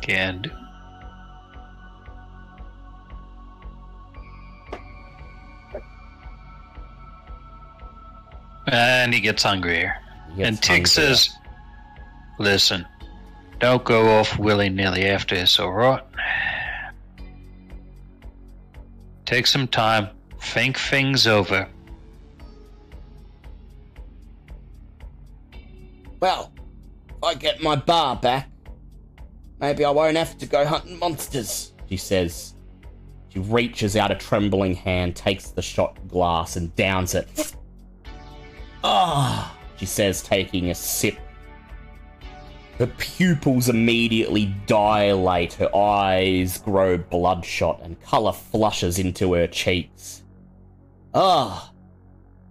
Can 0.00 0.42
do. 0.42 0.50
And 8.70 9.14
he 9.14 9.20
gets 9.20 9.42
hungrier. 9.42 9.96
He 10.30 10.36
gets 10.36 10.48
and 10.48 10.62
Tig 10.62 10.70
hungrier. 10.70 10.86
says, 10.86 11.30
Listen, 12.38 12.86
don't 13.58 13.82
go 13.84 14.08
off 14.18 14.38
willy 14.38 14.68
nilly 14.68 15.06
after 15.06 15.34
this, 15.34 15.58
alright? 15.58 16.02
Take 19.24 19.46
some 19.46 19.66
time, 19.68 20.08
think 20.40 20.78
things 20.78 21.26
over. 21.26 21.68
Well, 26.20 26.52
I 27.22 27.34
get 27.34 27.62
my 27.62 27.76
bar 27.76 28.16
back, 28.16 28.48
maybe 29.60 29.84
I 29.84 29.90
won't 29.90 30.16
have 30.16 30.38
to 30.38 30.46
go 30.46 30.64
hunting 30.66 30.98
monsters, 30.98 31.72
she 31.88 31.96
says. 31.96 32.54
She 33.28 33.40
reaches 33.40 33.96
out 33.96 34.10
a 34.10 34.14
trembling 34.14 34.74
hand, 34.74 35.14
takes 35.14 35.50
the 35.50 35.62
shot 35.62 36.08
glass, 36.08 36.56
and 36.56 36.74
downs 36.76 37.14
it. 37.14 37.54
Ah, 38.82 39.56
she 39.76 39.86
says, 39.86 40.22
taking 40.22 40.70
a 40.70 40.74
sip. 40.74 41.18
Her 42.78 42.86
pupils 42.86 43.68
immediately 43.68 44.54
dilate, 44.66 45.54
her 45.54 45.74
eyes 45.74 46.58
grow 46.58 46.96
bloodshot, 46.96 47.80
and 47.82 48.00
colour 48.02 48.32
flushes 48.32 49.00
into 49.00 49.34
her 49.34 49.48
cheeks. 49.48 50.22
Ah, 51.12 51.72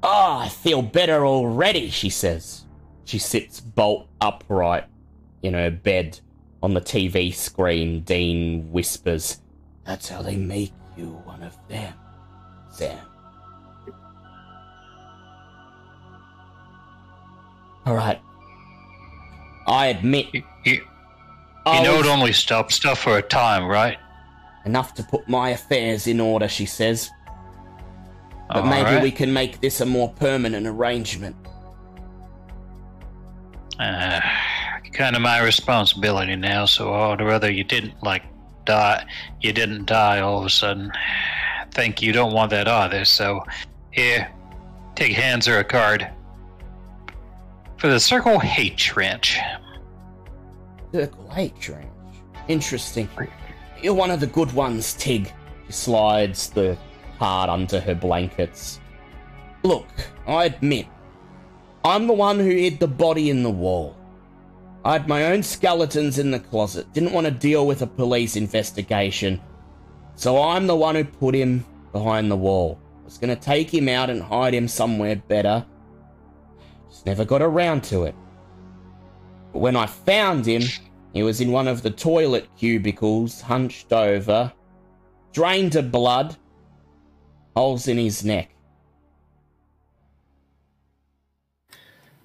ah, 0.03 0.42
I 0.42 0.50
feel 0.50 0.82
better 0.82 1.26
already, 1.26 1.90
she 1.90 2.10
says. 2.10 2.66
She 3.06 3.19
sits 3.19 3.61
bolt 3.61 4.10
upright 4.19 4.84
in 5.42 5.53
her 5.53 5.72
bed. 5.72 6.19
On 6.64 6.74
the 6.74 6.82
TV 6.82 7.34
screen, 7.34 8.02
Dean 8.02 8.72
whispers, 8.72 9.40
That's 9.86 10.10
how 10.10 10.22
they 10.22 10.36
make 10.36 10.74
you 10.98 11.10
one 11.26 11.44
of 11.44 11.56
them, 11.68 11.94
Sam. 12.72 12.98
Alright. 17.86 18.19
I 19.68 19.88
admit, 19.88 20.27
You, 20.34 20.44
you, 20.66 20.74
you 20.74 21.84
know 21.84 22.00
it 22.00 22.06
only 22.06 22.34
stops 22.34 22.76
stuff 22.76 23.00
for 23.00 23.18
a 23.18 23.22
time, 23.22 23.66
right? 23.66 23.98
enough 24.66 24.94
to 24.94 25.03
put 25.03 25.30
my 25.30 25.52
affairs 25.52 26.08
in 26.08 26.19
order, 26.19 26.45
she 26.50 26.66
says. 26.66 27.10
But 28.50 28.66
maybe 28.66 28.88
Alright. 28.90 29.03
we 29.03 29.11
can 29.11 29.32
make 29.32 29.61
this 29.61 29.80
a 29.80 29.86
more 29.86 30.10
permanent 30.11 30.68
arrangement. 30.68 31.38
Uh, 33.80 34.19
kind 34.93 35.16
of 35.16 35.22
my 35.22 35.40
responsibility 35.41 36.35
now, 36.35 36.66
so 36.66 36.93
I'd 36.93 37.22
rather 37.22 37.51
you 37.51 37.64
didn't, 37.64 38.01
like, 38.03 38.24
die. 38.66 39.06
You 39.41 39.53
didn't 39.53 39.85
die 39.85 40.19
all 40.19 40.40
of 40.40 40.45
a 40.45 40.49
sudden. 40.49 40.91
Think 41.72 42.01
you 42.01 42.11
don't 42.11 42.33
want 42.33 42.51
that 42.51 42.67
either, 42.67 43.06
so 43.06 43.43
here, 43.91 44.32
take 44.95 45.14
hands 45.14 45.48
or 45.48 45.59
a 45.59 45.64
card. 45.64 46.09
For 47.77 47.88
the 47.88 47.99
Circle 47.99 48.41
H 48.43 48.95
Ranch. 48.95 49.38
Circle 50.93 51.32
H 51.35 51.69
range. 51.69 51.88
Interesting. 52.48 53.09
You're 53.82 53.93
one 53.93 54.09
of 54.09 54.19
the 54.19 54.27
good 54.27 54.51
ones, 54.53 54.93
Tig. 54.93 55.32
She 55.67 55.74
slides 55.74 56.49
the 56.49 56.77
card 57.19 57.49
under 57.49 57.80
her 57.80 57.93
blankets. 57.93 58.80
Look, 59.64 59.88
I 60.25 60.45
admit, 60.45 60.88
I'm 61.83 62.07
the 62.07 62.14
one 62.14 62.40
who 62.40 62.49
hid 62.49 62.80
the 62.80 62.88
body 62.88 63.30
in 63.30 63.43
the 63.43 63.51
wall. 63.51 63.97
I 64.88 64.93
had 64.93 65.09
my 65.09 65.25
own 65.25 65.43
skeletons 65.43 66.17
in 66.17 66.32
the 66.32 66.40
closet, 66.40 66.93
didn't 66.93 67.11
want 67.11 67.27
to 67.27 67.32
deal 67.32 67.67
with 67.67 67.82
a 67.82 67.88
police 67.88 68.38
investigation, 68.38 69.41
so 70.16 70.41
I'm 70.41 70.66
the 70.66 70.77
one 70.77 70.95
who 70.95 71.03
put 71.03 71.35
him 71.35 71.66
behind 71.91 72.32
the 72.32 72.38
wall. 72.38 72.80
I 73.01 73.03
Was 73.03 73.17
gonna 73.17 73.35
take 73.35 73.69
him 73.69 73.90
out 73.90 74.09
and 74.09 74.24
hide 74.24 74.53
him 74.53 74.66
somewhere 74.69 75.17
better. 75.17 75.66
Just 76.90 77.06
never 77.06 77.25
got 77.25 77.41
around 77.41 77.83
to 77.85 78.06
it. 78.06 78.16
But 79.51 79.59
when 79.59 79.75
I 79.75 79.88
found 79.88 80.45
him, 80.45 80.61
he 81.11 81.22
was 81.22 81.41
in 81.41 81.51
one 81.51 81.67
of 81.67 81.82
the 81.82 81.91
toilet 81.91 82.48
cubicles, 82.57 83.41
hunched 83.41 83.91
over, 83.91 84.53
drained 85.33 85.75
of 85.75 85.91
blood, 85.91 86.38
holes 87.57 87.90
in 87.90 87.98
his 87.98 88.24
neck. 88.24 88.56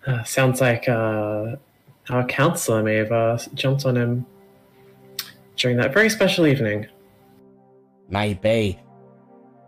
Uh, 0.06 0.22
sounds 0.22 0.60
like 0.60 0.88
uh, 0.88 1.56
our 2.10 2.26
counselor 2.26 2.82
may 2.82 2.96
have 2.96 3.12
uh, 3.12 3.38
jumped 3.54 3.86
on 3.86 3.96
him 3.96 4.26
during 5.56 5.76
that 5.76 5.92
very 5.94 6.10
special 6.10 6.46
evening. 6.46 6.86
Maybe. 8.08 8.78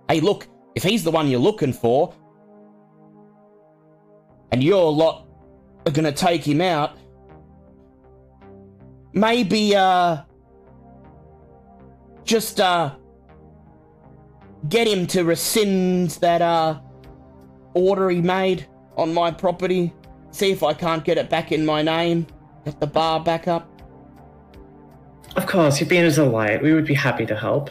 Hey, 0.08 0.20
look, 0.20 0.48
if 0.74 0.82
he's 0.82 1.04
the 1.04 1.10
one 1.10 1.28
you're 1.28 1.40
looking 1.40 1.72
for, 1.72 2.14
and 4.50 4.62
your 4.62 4.92
lot 4.92 5.26
are 5.86 5.92
gonna 5.92 6.12
take 6.12 6.46
him 6.46 6.60
out, 6.60 6.98
maybe, 9.12 9.74
uh, 9.76 10.18
just, 12.24 12.60
uh, 12.60 12.94
get 14.68 14.88
him 14.88 15.06
to 15.06 15.24
rescind 15.24 16.10
that, 16.20 16.42
uh, 16.42 16.80
order 17.74 18.10
he 18.10 18.20
made 18.20 18.66
on 18.96 19.12
my 19.12 19.30
property. 19.30 19.92
See 20.34 20.50
if 20.50 20.64
I 20.64 20.74
can't 20.74 21.04
get 21.04 21.16
it 21.16 21.30
back 21.30 21.52
in 21.52 21.64
my 21.64 21.80
name. 21.80 22.26
Get 22.64 22.80
the 22.80 22.88
bar 22.88 23.20
back 23.20 23.46
up. 23.46 23.68
Of 25.36 25.46
course, 25.46 25.78
you've 25.78 25.88
been 25.88 26.06
a 26.06 26.10
delight. 26.10 26.60
We 26.60 26.74
would 26.74 26.86
be 26.86 26.94
happy 26.94 27.24
to 27.26 27.36
help. 27.36 27.70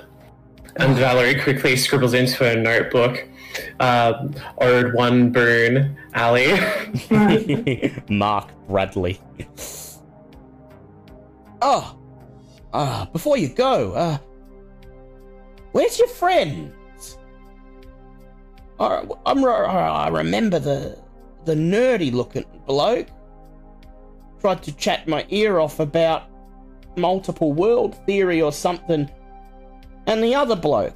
And 0.77 0.95
Valerie 0.95 1.38
quickly 1.42 1.75
scribbles 1.75 2.14
into 2.14 2.42
her 2.45 2.56
notebook, 2.56 3.27
uh, 3.82 4.30
owed 4.59 4.93
one 4.93 5.30
boon, 5.33 5.98
Ali. 6.16 6.58
Mark 8.09 8.50
Bradley. 8.69 9.19
Oh, 11.61 11.98
uh, 12.72 13.06
before 13.08 13.35
you 13.35 13.50
go, 13.50 13.92
uh, 13.92 14.17
where's 15.74 16.00
your 16.00 16.08
friends? 16.08 17.17
I, 18.80 19.06
I'm, 19.25 19.43
I 19.43 20.08
remember 20.08 20.59
the 20.59 21.02
the 21.46 21.56
nerdy 21.56 22.12
looking 22.12 22.46
bloke. 22.66 23.08
Tried 24.40 24.64
to 24.64 24.76
chat 24.76 25.08
my 25.08 25.26
ear 25.30 25.60
off 25.60 25.80
about 25.80 26.30
multiple 26.96 27.54
world 27.54 27.96
theory 28.06 28.42
or 28.42 28.52
something, 28.52 29.10
and 30.08 30.24
the 30.24 30.36
other 30.36 30.56
bloke, 30.56 30.96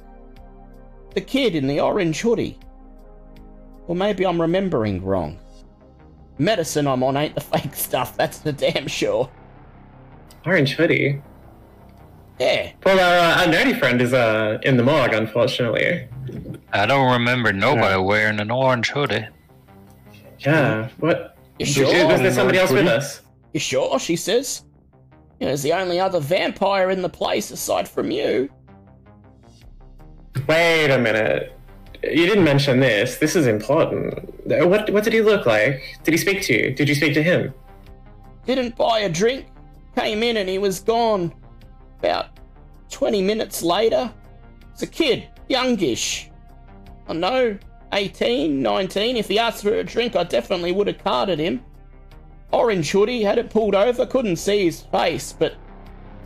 the 1.14 1.20
kid 1.20 1.54
in 1.54 1.66
the 1.66 1.80
orange 1.80 2.20
hoodie. 2.20 2.58
Or 3.86 3.96
maybe 3.96 4.26
I'm 4.26 4.40
remembering 4.40 5.02
wrong. 5.02 5.38
Medicine 6.38 6.86
I'm 6.86 7.02
on 7.02 7.16
ain't 7.16 7.34
the 7.34 7.40
fake 7.58 7.74
stuff, 7.74 8.16
that's 8.16 8.38
the 8.38 8.52
damn 8.52 8.86
sure. 8.86 9.30
Orange 10.44 10.74
hoodie. 10.74 11.20
Yeah. 12.38 12.72
Well, 12.84 13.00
our, 13.00 13.40
uh, 13.40 13.46
our 13.46 13.52
nerdy 13.52 13.76
friend 13.78 14.00
is 14.00 14.12
uh, 14.12 14.58
in 14.62 14.76
the 14.76 14.84
morgue, 14.84 15.12
unfortunately. 15.12 16.06
I 16.72 16.86
don't 16.86 17.12
remember 17.12 17.52
nobody 17.52 18.00
wearing 18.00 18.38
an 18.38 18.50
orange 18.50 18.90
hoodie. 18.90 19.26
Yeah. 20.38 20.88
Mm-hmm. 20.88 21.06
What? 21.06 21.36
You 21.58 21.66
sure? 21.66 22.06
was 22.06 22.20
there 22.20 22.32
somebody 22.32 22.58
else 22.58 22.70
with 22.70 22.86
us? 22.86 23.22
You 23.52 23.60
sure? 23.60 23.98
She 23.98 24.16
says. 24.16 24.64
You 25.40 25.44
know, 25.44 25.50
there's 25.50 25.62
the 25.62 25.72
only 25.72 26.00
other 26.00 26.20
vampire 26.20 26.90
in 26.90 27.02
the 27.02 27.08
place 27.08 27.50
aside 27.50 27.88
from 27.88 28.10
you. 28.10 28.48
Wait 30.48 30.90
a 30.90 30.98
minute. 30.98 31.52
You 32.02 32.26
didn't 32.26 32.44
mention 32.44 32.80
this. 32.80 33.18
This 33.18 33.36
is 33.36 33.46
important. 33.46 34.14
Uh, 34.50 34.66
what 34.66 34.90
What 34.90 35.04
did 35.04 35.12
he 35.12 35.20
look 35.20 35.46
like? 35.46 35.82
Did 36.04 36.12
he 36.12 36.18
speak 36.18 36.42
to 36.42 36.54
you? 36.54 36.74
Did 36.74 36.88
you 36.88 36.94
speak 36.94 37.14
to 37.14 37.22
him? 37.22 37.52
Didn't 38.46 38.76
buy 38.76 39.00
a 39.00 39.08
drink. 39.08 39.46
Came 39.94 40.22
in 40.22 40.36
and 40.36 40.48
he 40.48 40.58
was 40.58 40.80
gone. 40.80 41.34
About 41.98 42.38
20 42.90 43.22
minutes 43.22 43.62
later. 43.62 44.12
It's 44.72 44.82
a 44.82 44.86
kid, 44.86 45.28
youngish. 45.48 46.30
I 47.08 47.14
know, 47.14 47.58
18, 47.92 48.62
19. 48.62 49.16
If 49.16 49.28
he 49.28 49.38
asked 49.38 49.62
for 49.62 49.74
a 49.74 49.84
drink, 49.84 50.16
I 50.16 50.24
definitely 50.24 50.72
would 50.72 50.86
have 50.86 51.02
carded 51.02 51.38
him. 51.38 51.64
Orange 52.52 52.90
hoodie, 52.90 53.22
had 53.22 53.38
it 53.38 53.50
pulled 53.50 53.74
over, 53.74 54.06
couldn't 54.06 54.36
see 54.36 54.64
his 54.64 54.82
face, 54.82 55.32
but 55.32 55.54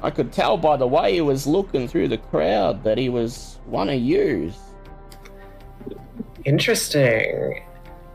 I 0.02 0.10
could 0.10 0.32
tell 0.32 0.56
by 0.56 0.76
the 0.76 0.86
way 0.86 1.14
he 1.14 1.20
was 1.20 1.46
looking 1.46 1.88
through 1.88 2.08
the 2.08 2.18
crowd 2.18 2.82
that 2.84 2.98
he 2.98 3.08
was 3.08 3.58
one 3.66 3.88
of 3.88 4.00
yous. 4.00 4.56
Interesting. 6.44 7.64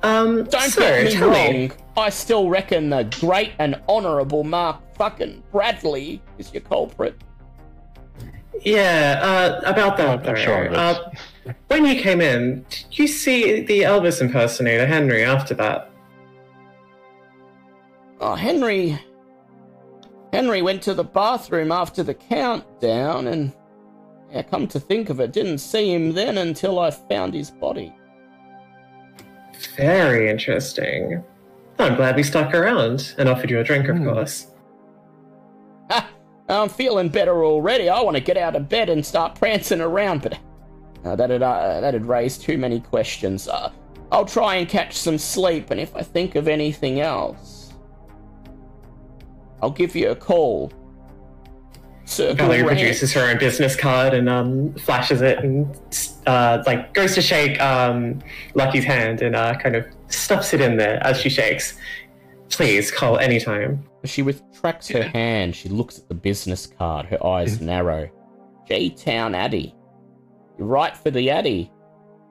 Um, 0.03 0.43
Don't 0.45 0.69
so, 0.69 0.81
get 0.81 1.05
me 1.05 1.11
tell 1.11 1.29
wrong, 1.29 1.71
I 1.97 2.09
still 2.09 2.49
reckon 2.49 2.89
the 2.89 3.03
great 3.19 3.51
and 3.59 3.81
honourable 3.89 4.43
Mark 4.43 4.79
fucking 4.95 5.43
Bradley 5.51 6.21
is 6.37 6.53
your 6.53 6.61
culprit. 6.61 7.15
Yeah, 8.61 9.19
uh, 9.21 9.71
about 9.71 9.97
that. 9.97 10.19
I'm 10.19 10.23
though, 10.23 10.35
sure 10.35 10.73
uh, 10.73 11.11
when 11.67 11.85
you 11.85 12.01
came 12.01 12.21
in, 12.21 12.65
did 12.69 12.85
you 12.91 13.07
see 13.07 13.61
the 13.61 13.81
Elvis 13.81 14.21
impersonator 14.21 14.85
Henry 14.85 15.23
after 15.23 15.53
that? 15.55 15.91
Oh, 18.19 18.35
Henry. 18.35 18.99
Henry 20.33 20.61
went 20.61 20.81
to 20.83 20.93
the 20.93 21.03
bathroom 21.03 21.71
after 21.71 22.03
the 22.03 22.13
countdown, 22.13 23.27
and 23.27 23.53
yeah, 24.31 24.41
come 24.41 24.67
to 24.67 24.79
think 24.79 25.09
of 25.09 25.19
it, 25.19 25.31
didn't 25.31 25.59
see 25.59 25.93
him 25.93 26.13
then 26.13 26.37
until 26.37 26.79
I 26.79 26.91
found 26.91 27.33
his 27.33 27.49
body. 27.49 27.93
Very 29.75 30.29
interesting. 30.29 31.23
I'm 31.79 31.95
glad 31.95 32.15
we 32.15 32.23
stuck 32.23 32.53
around 32.53 33.13
and 33.17 33.29
offered 33.29 33.49
you 33.49 33.59
a 33.59 33.63
drink, 33.63 33.87
of 33.87 33.97
Hmm. 33.97 34.09
course. 34.09 34.47
Ha! 35.91 36.09
I'm 36.49 36.69
feeling 36.69 37.09
better 37.09 37.43
already. 37.45 37.87
I 37.89 38.01
want 38.01 38.15
to 38.17 38.21
get 38.23 38.37
out 38.37 38.55
of 38.55 38.67
bed 38.67 38.89
and 38.89 39.05
start 39.05 39.35
prancing 39.35 39.81
around, 39.81 40.21
but 40.21 40.37
uh, 41.05 41.15
that'd 41.15 41.41
uh, 41.41 41.81
that'd 41.81 42.05
raise 42.05 42.37
too 42.37 42.57
many 42.57 42.79
questions. 42.79 43.47
Uh, 43.47 43.71
I'll 44.11 44.25
try 44.25 44.55
and 44.55 44.69
catch 44.69 44.97
some 44.97 45.17
sleep, 45.17 45.71
and 45.71 45.79
if 45.79 45.95
I 45.95 46.01
think 46.01 46.35
of 46.35 46.47
anything 46.47 47.01
else, 47.01 47.73
I'll 49.61 49.71
give 49.71 49.95
you 49.95 50.09
a 50.11 50.15
call. 50.15 50.71
Circle 52.05 52.47
Valerie 52.47 52.63
produces 52.63 53.11
her 53.13 53.29
own 53.29 53.37
business 53.37 53.75
card 53.75 54.13
and 54.13 54.29
um, 54.29 54.73
flashes 54.75 55.21
it 55.21 55.39
and 55.39 55.77
uh, 56.25 56.63
like 56.65 56.93
goes 56.93 57.13
to 57.15 57.21
shake 57.21 57.59
um, 57.61 58.19
Lucky's 58.53 58.85
hand 58.85 59.21
and 59.21 59.35
uh, 59.35 59.55
kind 59.55 59.75
of 59.75 59.85
stuffs 60.07 60.53
it 60.53 60.61
in 60.61 60.77
there 60.77 61.05
as 61.05 61.19
she 61.19 61.29
shakes. 61.29 61.77
Please 62.47 62.91
call 62.91 63.19
anytime. 63.19 63.83
She 64.05 64.21
retracts 64.21 64.87
her 64.87 65.03
hand, 65.03 65.53
she 65.53 65.67
looks 65.67 65.99
at 65.99 66.07
the 66.07 66.15
business 66.15 66.65
card, 66.65 67.07
her 67.07 67.25
eyes 67.25 67.59
narrow. 67.59 68.09
G 68.69 68.89
Town 68.89 69.35
Addy. 69.35 69.75
You're 70.57 70.67
right 70.67 70.95
for 70.95 71.11
the 71.11 71.29
Addy. 71.29 71.71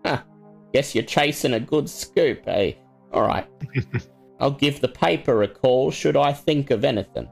Huh. 0.05 0.23
Guess 0.73 0.95
you're 0.95 1.05
chasing 1.05 1.55
a 1.55 1.61
good 1.61 1.89
scoop, 1.89 2.43
eh? 2.47 2.73
Alright. 3.13 3.49
I'll 4.41 4.51
give 4.51 4.81
the 4.81 4.89
paper 4.89 5.43
a 5.43 5.49
call 5.49 5.91
should 5.91 6.17
I 6.17 6.33
think 6.33 6.71
of 6.71 6.85
anything. 6.85 7.29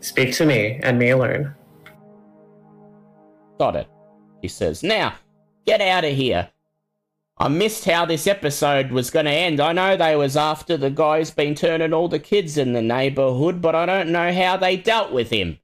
Speak 0.00 0.34
to 0.34 0.46
me 0.46 0.80
and 0.82 0.98
me 0.98 1.10
alone. 1.10 1.54
Got 3.58 3.76
it, 3.76 3.88
he 4.42 4.48
says. 4.48 4.82
Now, 4.82 5.14
get 5.66 5.80
out 5.80 6.04
of 6.04 6.14
here. 6.14 6.50
I 7.36 7.48
missed 7.48 7.84
how 7.84 8.06
this 8.06 8.26
episode 8.26 8.92
was 8.92 9.10
going 9.10 9.26
to 9.26 9.32
end. 9.32 9.60
I 9.60 9.72
know 9.72 9.96
they 9.96 10.14
was 10.14 10.36
after 10.36 10.76
the 10.76 10.90
guy 10.90 11.18
who's 11.18 11.32
been 11.32 11.54
turning 11.54 11.92
all 11.92 12.08
the 12.08 12.20
kids 12.20 12.56
in 12.56 12.72
the 12.72 12.82
neighborhood, 12.82 13.60
but 13.60 13.74
I 13.74 13.86
don't 13.86 14.10
know 14.10 14.32
how 14.32 14.56
they 14.56 14.76
dealt 14.76 15.10
with 15.10 15.30
him. 15.30 15.58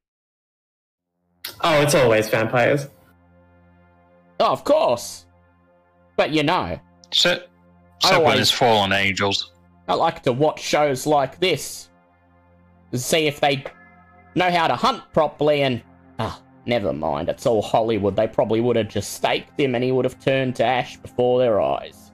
Oh, 1.62 1.80
it's 1.80 1.94
always 1.94 2.28
vampires. 2.28 2.88
Oh, 4.40 4.52
of 4.52 4.64
course. 4.64 5.26
But 6.16 6.30
you 6.30 6.42
know, 6.42 6.80
Except, 7.08 7.48
except 7.96 8.24
when 8.24 8.38
it's 8.38 8.50
fallen 8.50 8.92
angels. 8.92 9.52
I 9.86 9.94
like 9.94 10.22
to 10.22 10.32
watch 10.32 10.60
shows 10.60 11.06
like 11.06 11.38
this 11.40 11.90
to 12.92 12.98
see 12.98 13.26
if 13.26 13.40
they 13.40 13.64
know 14.34 14.50
how 14.50 14.66
to 14.66 14.76
hunt 14.76 15.02
properly 15.12 15.62
and. 15.62 15.82
Ah, 16.18 16.40
never 16.66 16.92
mind. 16.92 17.28
It's 17.28 17.46
all 17.46 17.62
Hollywood. 17.62 18.16
They 18.16 18.28
probably 18.28 18.60
would 18.60 18.76
have 18.76 18.88
just 18.88 19.12
staked 19.12 19.58
him 19.58 19.74
and 19.74 19.84
he 19.84 19.92
would 19.92 20.04
have 20.04 20.20
turned 20.20 20.56
to 20.56 20.64
ash 20.64 20.96
before 20.96 21.38
their 21.38 21.60
eyes. 21.60 22.12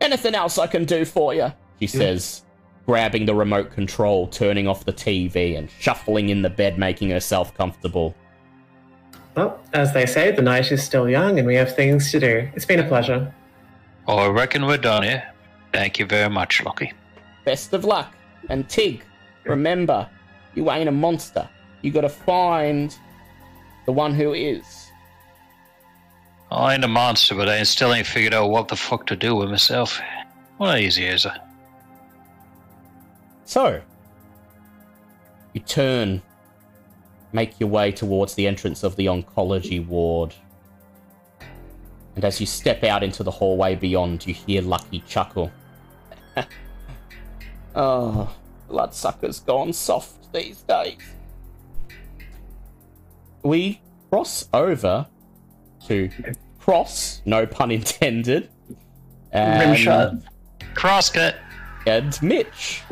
Anything 0.00 0.34
else 0.34 0.58
I 0.58 0.66
can 0.66 0.84
do 0.84 1.04
for 1.04 1.34
you? 1.34 1.52
She 1.80 1.86
says, 1.86 2.44
grabbing 2.88 3.26
the 3.26 3.34
remote 3.34 3.70
control, 3.70 4.26
turning 4.28 4.66
off 4.66 4.86
the 4.86 4.92
TV, 4.94 5.58
and 5.58 5.68
shuffling 5.78 6.30
in 6.30 6.40
the 6.40 6.48
bed, 6.48 6.78
making 6.78 7.10
herself 7.10 7.52
comfortable. 7.52 8.14
Well, 9.36 9.60
as 9.74 9.92
they 9.92 10.06
say, 10.06 10.30
the 10.30 10.40
night 10.40 10.72
is 10.72 10.82
still 10.82 11.06
young 11.06 11.38
and 11.38 11.46
we 11.46 11.54
have 11.56 11.76
things 11.76 12.10
to 12.12 12.18
do. 12.18 12.48
It's 12.54 12.64
been 12.64 12.80
a 12.80 12.88
pleasure. 12.88 13.30
Oh, 14.06 14.16
I 14.16 14.28
reckon 14.28 14.64
we're 14.64 14.78
done 14.78 15.02
here. 15.02 15.22
Thank 15.70 15.98
you 15.98 16.06
very 16.06 16.30
much, 16.30 16.64
Lucky. 16.64 16.94
Best 17.44 17.74
of 17.74 17.84
luck. 17.84 18.14
And 18.48 18.66
Tig, 18.70 19.04
remember, 19.44 20.08
you 20.54 20.70
ain't 20.70 20.88
a 20.88 20.92
monster. 20.92 21.46
You 21.82 21.90
gotta 21.90 22.08
find 22.08 22.96
the 23.84 23.92
one 23.92 24.14
who 24.14 24.32
is. 24.32 24.90
I 26.50 26.72
ain't 26.72 26.84
a 26.84 26.88
monster, 26.88 27.34
but 27.34 27.50
I 27.50 27.62
still 27.64 27.92
ain't 27.92 28.06
figured 28.06 28.32
out 28.32 28.48
what 28.48 28.68
the 28.68 28.76
fuck 28.76 29.06
to 29.08 29.14
do 29.14 29.34
with 29.34 29.50
myself. 29.50 30.00
What 30.56 30.80
easy 30.80 31.04
is 31.04 31.26
it? 31.26 31.32
So, 33.48 33.80
you 35.54 35.60
turn, 35.62 36.20
make 37.32 37.58
your 37.58 37.70
way 37.70 37.90
towards 37.90 38.34
the 38.34 38.46
entrance 38.46 38.82
of 38.84 38.94
the 38.96 39.06
oncology 39.06 39.84
ward. 39.86 40.34
And 42.14 42.26
as 42.26 42.40
you 42.40 42.46
step 42.46 42.84
out 42.84 43.02
into 43.02 43.22
the 43.22 43.30
hallway 43.30 43.74
beyond, 43.74 44.26
you 44.26 44.34
hear 44.34 44.60
Lucky 44.60 45.02
chuckle. 45.08 45.50
oh, 47.74 48.36
bloodsucker's 48.68 49.40
gone 49.40 49.72
soft 49.72 50.30
these 50.30 50.60
days. 50.64 50.98
We 53.42 53.80
cross 54.10 54.46
over 54.52 55.06
to 55.86 56.10
cross, 56.58 57.22
no 57.24 57.46
pun 57.46 57.70
intended. 57.70 58.50
and- 59.32 59.74
Rimshot. 59.74 60.22
Crosscut. 60.74 61.36
and 61.86 62.22
Mitch, 62.22 62.82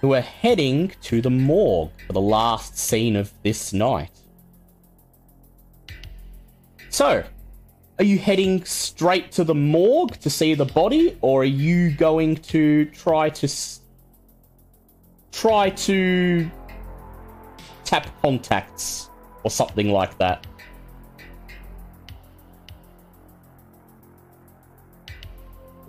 who 0.00 0.14
are 0.14 0.20
heading 0.20 0.92
to 1.02 1.20
the 1.20 1.30
morgue 1.30 1.90
for 2.06 2.12
the 2.12 2.20
last 2.20 2.76
scene 2.76 3.16
of 3.16 3.32
this 3.42 3.72
night. 3.72 4.10
So, 6.90 7.24
are 7.98 8.04
you 8.04 8.18
heading 8.18 8.64
straight 8.64 9.32
to 9.32 9.44
the 9.44 9.54
morgue 9.54 10.18
to 10.20 10.30
see 10.30 10.54
the 10.54 10.64
body, 10.66 11.16
or 11.20 11.42
are 11.42 11.44
you 11.44 11.90
going 11.90 12.36
to 12.36 12.84
try 12.86 13.30
to 13.30 13.46
s- 13.46 13.80
try 15.32 15.70
to 15.70 16.50
tap 17.84 18.08
contacts 18.20 19.08
or 19.44 19.50
something 19.50 19.90
like 19.90 20.16
that? 20.18 20.46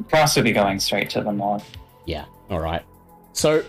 Cross 0.10 0.36
would 0.36 0.46
be 0.46 0.54
going 0.54 0.80
straight 0.80 1.10
to 1.12 1.22
the 1.22 1.32
morgue. 1.32 1.62
Yeah, 2.06 2.26
alright. 2.50 2.84
So, 3.34 3.64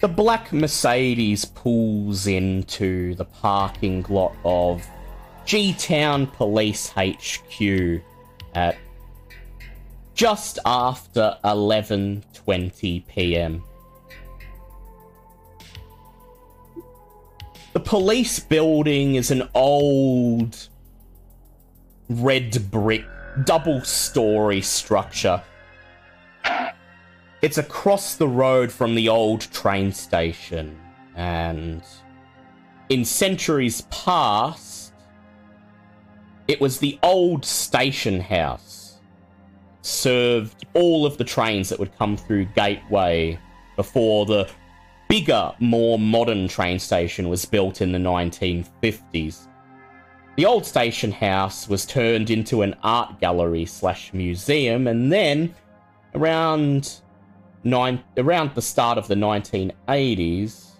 the 0.00 0.08
black 0.08 0.52
Mercedes 0.52 1.44
pulls 1.44 2.26
into 2.26 3.14
the 3.16 3.24
parking 3.24 4.04
lot 4.08 4.34
of 4.44 4.86
G 5.44 5.72
Town 5.74 6.26
Police 6.26 6.90
HQ 6.90 8.02
at 8.54 8.76
just 10.14 10.58
after 10.64 11.36
11:20 11.44 13.06
p.m. 13.06 13.64
The 17.72 17.80
police 17.80 18.38
building 18.40 19.16
is 19.16 19.30
an 19.30 19.48
old 19.54 20.68
red 22.08 22.70
brick 22.70 23.04
double 23.44 23.82
story 23.82 24.60
structure 24.60 25.42
it's 27.42 27.58
across 27.58 28.16
the 28.16 28.28
road 28.28 28.72
from 28.72 28.94
the 28.94 29.08
old 29.08 29.42
train 29.52 29.92
station, 29.92 30.78
and 31.14 31.82
in 32.88 33.04
centuries 33.04 33.82
past, 33.90 34.92
it 36.48 36.60
was 36.60 36.78
the 36.78 36.98
old 37.02 37.44
station 37.44 38.20
house. 38.20 38.98
Served 39.82 40.66
all 40.74 41.06
of 41.06 41.16
the 41.16 41.24
trains 41.24 41.68
that 41.68 41.78
would 41.78 41.96
come 41.96 42.16
through 42.16 42.44
Gateway 42.56 43.38
before 43.76 44.26
the 44.26 44.48
bigger, 45.08 45.52
more 45.60 45.98
modern 45.98 46.48
train 46.48 46.78
station 46.78 47.28
was 47.28 47.44
built 47.44 47.80
in 47.80 47.92
the 47.92 47.98
1950s. 47.98 49.46
The 50.36 50.46
old 50.46 50.66
station 50.66 51.12
house 51.12 51.68
was 51.68 51.86
turned 51.86 52.30
into 52.30 52.62
an 52.62 52.74
art 52.82 53.20
gallery 53.20 53.64
slash 53.64 54.12
museum, 54.12 54.86
and 54.86 55.12
then 55.12 55.54
around 56.14 57.00
nine 57.68 58.02
around 58.16 58.54
the 58.54 58.62
start 58.62 58.98
of 58.98 59.08
the 59.08 59.14
1980s, 59.14 60.72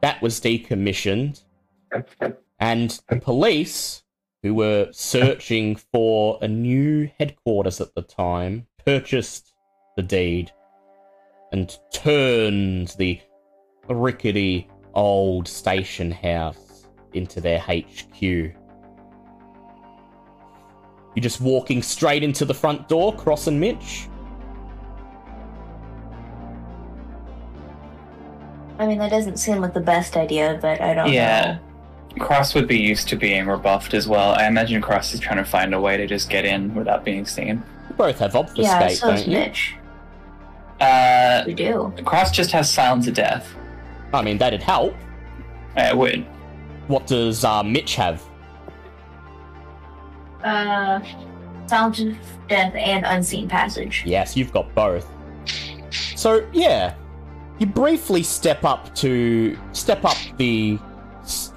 that 0.00 0.20
was 0.20 0.40
decommissioned, 0.40 1.44
and 2.58 3.00
the 3.08 3.16
police, 3.20 4.02
who 4.42 4.54
were 4.54 4.88
searching 4.90 5.76
for 5.76 6.38
a 6.42 6.48
new 6.48 7.08
headquarters 7.18 7.80
at 7.80 7.94
the 7.94 8.02
time, 8.02 8.66
purchased 8.84 9.54
the 9.96 10.02
deed 10.02 10.52
and 11.52 11.78
turned 11.92 12.88
the 12.98 13.20
rickety 13.88 14.68
old 14.94 15.46
station 15.46 16.10
house 16.10 16.88
into 17.12 17.40
their 17.40 17.60
HQ. 17.60 18.20
You're 18.20 18.54
just 21.20 21.40
walking 21.40 21.82
straight 21.82 22.22
into 22.22 22.44
the 22.44 22.54
front 22.54 22.88
door, 22.88 23.14
Cross 23.14 23.46
and 23.46 23.60
Mitch. 23.60 24.08
I 28.78 28.86
mean, 28.86 28.98
that 28.98 29.10
doesn't 29.10 29.36
seem 29.38 29.60
like 29.60 29.74
the 29.74 29.80
best 29.80 30.16
idea, 30.16 30.58
but 30.60 30.80
I 30.80 30.94
don't 30.94 31.06
know. 31.06 31.12
Yeah. 31.12 31.58
know. 32.16 32.24
Cross 32.24 32.54
would 32.54 32.66
be 32.68 32.78
used 32.78 33.08
to 33.08 33.16
being 33.16 33.46
rebuffed 33.46 33.94
as 33.94 34.06
well. 34.06 34.32
I 34.32 34.46
imagine 34.46 34.82
Cross 34.82 35.14
is 35.14 35.20
trying 35.20 35.38
to 35.38 35.44
find 35.44 35.72
a 35.74 35.80
way 35.80 35.96
to 35.96 36.06
just 36.06 36.28
get 36.28 36.44
in 36.44 36.74
without 36.74 37.04
being 37.04 37.24
seen. 37.24 37.62
You 37.88 37.94
both 37.96 38.18
have 38.18 38.34
obfuscate, 38.36 38.64
Yeah, 38.64 38.88
so 38.88 39.10
is 39.10 39.20
don't 39.22 39.28
you? 39.32 39.38
Mitch. 39.38 39.74
Uh, 40.80 41.42
We 41.46 41.54
do. 41.54 41.92
Cross 42.04 42.32
just 42.32 42.50
has 42.52 42.70
silence 42.70 43.06
of 43.06 43.14
death. 43.14 43.48
I 44.12 44.20
mean, 44.22 44.36
that'd 44.36 44.62
help. 44.62 44.94
Uh, 45.76 45.82
It 45.90 45.96
would. 45.96 46.26
What 46.88 47.06
does 47.06 47.44
uh, 47.44 47.62
Mitch 47.62 47.94
have? 47.94 48.22
Uh, 50.44 51.00
Sound 51.66 51.98
of 52.00 52.16
Death 52.48 52.74
and 52.74 53.06
Unseen 53.06 53.48
Passage. 53.48 54.02
Yes, 54.04 54.36
you've 54.36 54.52
got 54.52 54.74
both. 54.74 55.08
So 56.16 56.46
yeah, 56.52 56.94
you 57.62 57.68
briefly 57.68 58.24
step 58.24 58.64
up 58.64 58.92
to 58.96 59.56
step 59.70 60.04
up 60.04 60.16
the 60.36 60.76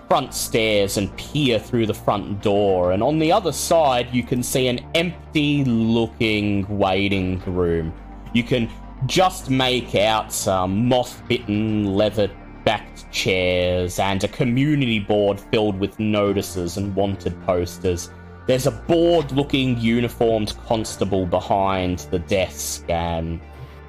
front 0.08 0.35
stairs 0.35 0.98
and 0.98 1.16
peer 1.17 1.58
through 1.58 1.88
the 1.88 1.93
front 1.95 2.43
door, 2.43 2.92
and 2.92 3.01
on 3.01 3.17
the 3.17 3.32
other 3.32 3.51
side 3.51 4.08
you 4.14 4.22
can 4.22 4.43
see 4.43 4.67
an 4.67 4.80
empty-looking 4.93 6.77
waiting 6.77 7.40
room. 7.48 7.92
You 8.35 8.43
can 8.43 8.69
just 9.08 9.50
make 9.50 9.95
out 9.95 10.32
some 10.32 10.88
moth-bitten 10.88 11.95
leather-backed 11.95 13.11
chairs 13.11 13.98
and 13.98 14.24
a 14.24 14.27
community 14.27 15.00
board 15.00 15.40
filled 15.40 15.80
with 15.80 15.98
notices 15.98 16.77
and 16.77 16.95
wanted 16.95 17.34
posters. 17.48 18.11
There's 18.45 18.67
a 18.67 18.72
bored 18.72 19.32
looking 19.32 19.80
uniformed 19.80 20.56
constable 20.67 21.25
behind 21.25 22.00
the 22.11 22.19
desk, 22.19 22.88
and 22.90 23.42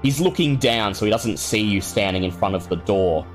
he's 0.06 0.20
looking 0.20 0.56
down 0.56 0.94
so 0.94 1.04
he 1.04 1.10
doesn't 1.10 1.36
see 1.36 1.60
you 1.60 1.80
standing 1.80 2.22
in 2.22 2.30
front 2.30 2.54
of 2.54 2.68
the 2.68 2.76
door. 2.76 3.26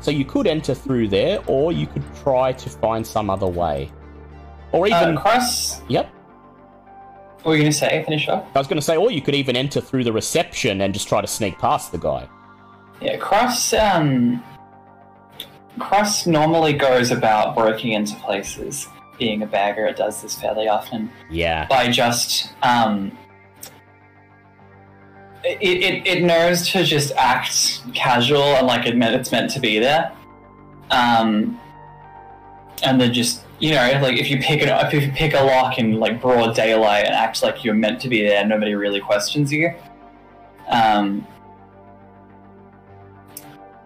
So 0.00 0.10
you 0.10 0.24
could 0.24 0.48
enter 0.48 0.74
through 0.74 1.08
there, 1.08 1.40
or 1.46 1.70
you 1.70 1.86
could 1.86 2.02
try 2.24 2.52
to 2.52 2.68
find 2.68 3.06
some 3.06 3.30
other 3.30 3.46
way. 3.46 3.92
Or 4.72 4.88
even. 4.88 5.16
Uh, 5.16 5.20
Cross, 5.20 5.82
yep. 5.88 6.10
what 7.42 7.50
were 7.50 7.54
you 7.54 7.62
going 7.62 7.72
to 7.72 7.78
say? 7.78 8.02
Finish 8.04 8.28
off? 8.28 8.44
I 8.54 8.58
was 8.58 8.66
going 8.66 8.78
to 8.78 8.82
say, 8.82 8.96
or 8.96 9.12
you 9.12 9.22
could 9.22 9.34
even 9.36 9.56
enter 9.56 9.80
through 9.80 10.04
the 10.04 10.12
reception 10.12 10.80
and 10.80 10.92
just 10.92 11.06
try 11.06 11.20
to 11.20 11.26
sneak 11.26 11.56
past 11.58 11.92
the 11.92 11.98
guy. 11.98 12.28
Yeah, 13.00 13.16
Cross, 13.18 13.74
um, 13.74 14.42
Cross 15.78 16.26
normally 16.26 16.72
goes 16.72 17.12
about 17.12 17.54
breaking 17.54 17.92
into 17.92 18.16
places. 18.16 18.88
Being 19.18 19.42
a 19.42 19.46
bagger, 19.46 19.86
it 19.86 19.96
does 19.96 20.22
this 20.22 20.34
fairly 20.34 20.66
often. 20.66 21.10
Yeah. 21.30 21.66
by 21.66 21.90
just 21.90 22.54
um 22.62 23.16
it, 25.44 25.58
it, 25.62 26.06
it 26.06 26.22
knows 26.22 26.68
to 26.68 26.84
just 26.84 27.12
act 27.12 27.82
casual 27.94 28.42
and 28.42 28.66
like 28.66 28.86
it 28.86 28.96
meant 28.96 29.14
it's 29.14 29.32
meant 29.32 29.50
to 29.52 29.60
be 29.60 29.78
there. 29.78 30.12
Um 30.90 31.58
and 32.82 33.00
then 33.00 33.12
just 33.12 33.44
you 33.58 33.70
know 33.70 33.98
like 34.02 34.18
if 34.18 34.30
you 34.30 34.38
pick 34.38 34.62
it 34.62 34.68
up 34.68 34.92
if 34.92 35.02
you 35.02 35.12
pick 35.12 35.34
a 35.34 35.40
lock 35.40 35.78
in 35.78 35.98
like 35.98 36.20
broad 36.20 36.54
daylight 36.54 37.04
and 37.04 37.14
act 37.14 37.42
like 37.42 37.64
you're 37.64 37.74
meant 37.74 38.00
to 38.00 38.08
be 38.08 38.22
there 38.22 38.44
nobody 38.46 38.74
really 38.74 39.00
questions 39.00 39.52
you. 39.52 39.72
Um 40.68 41.26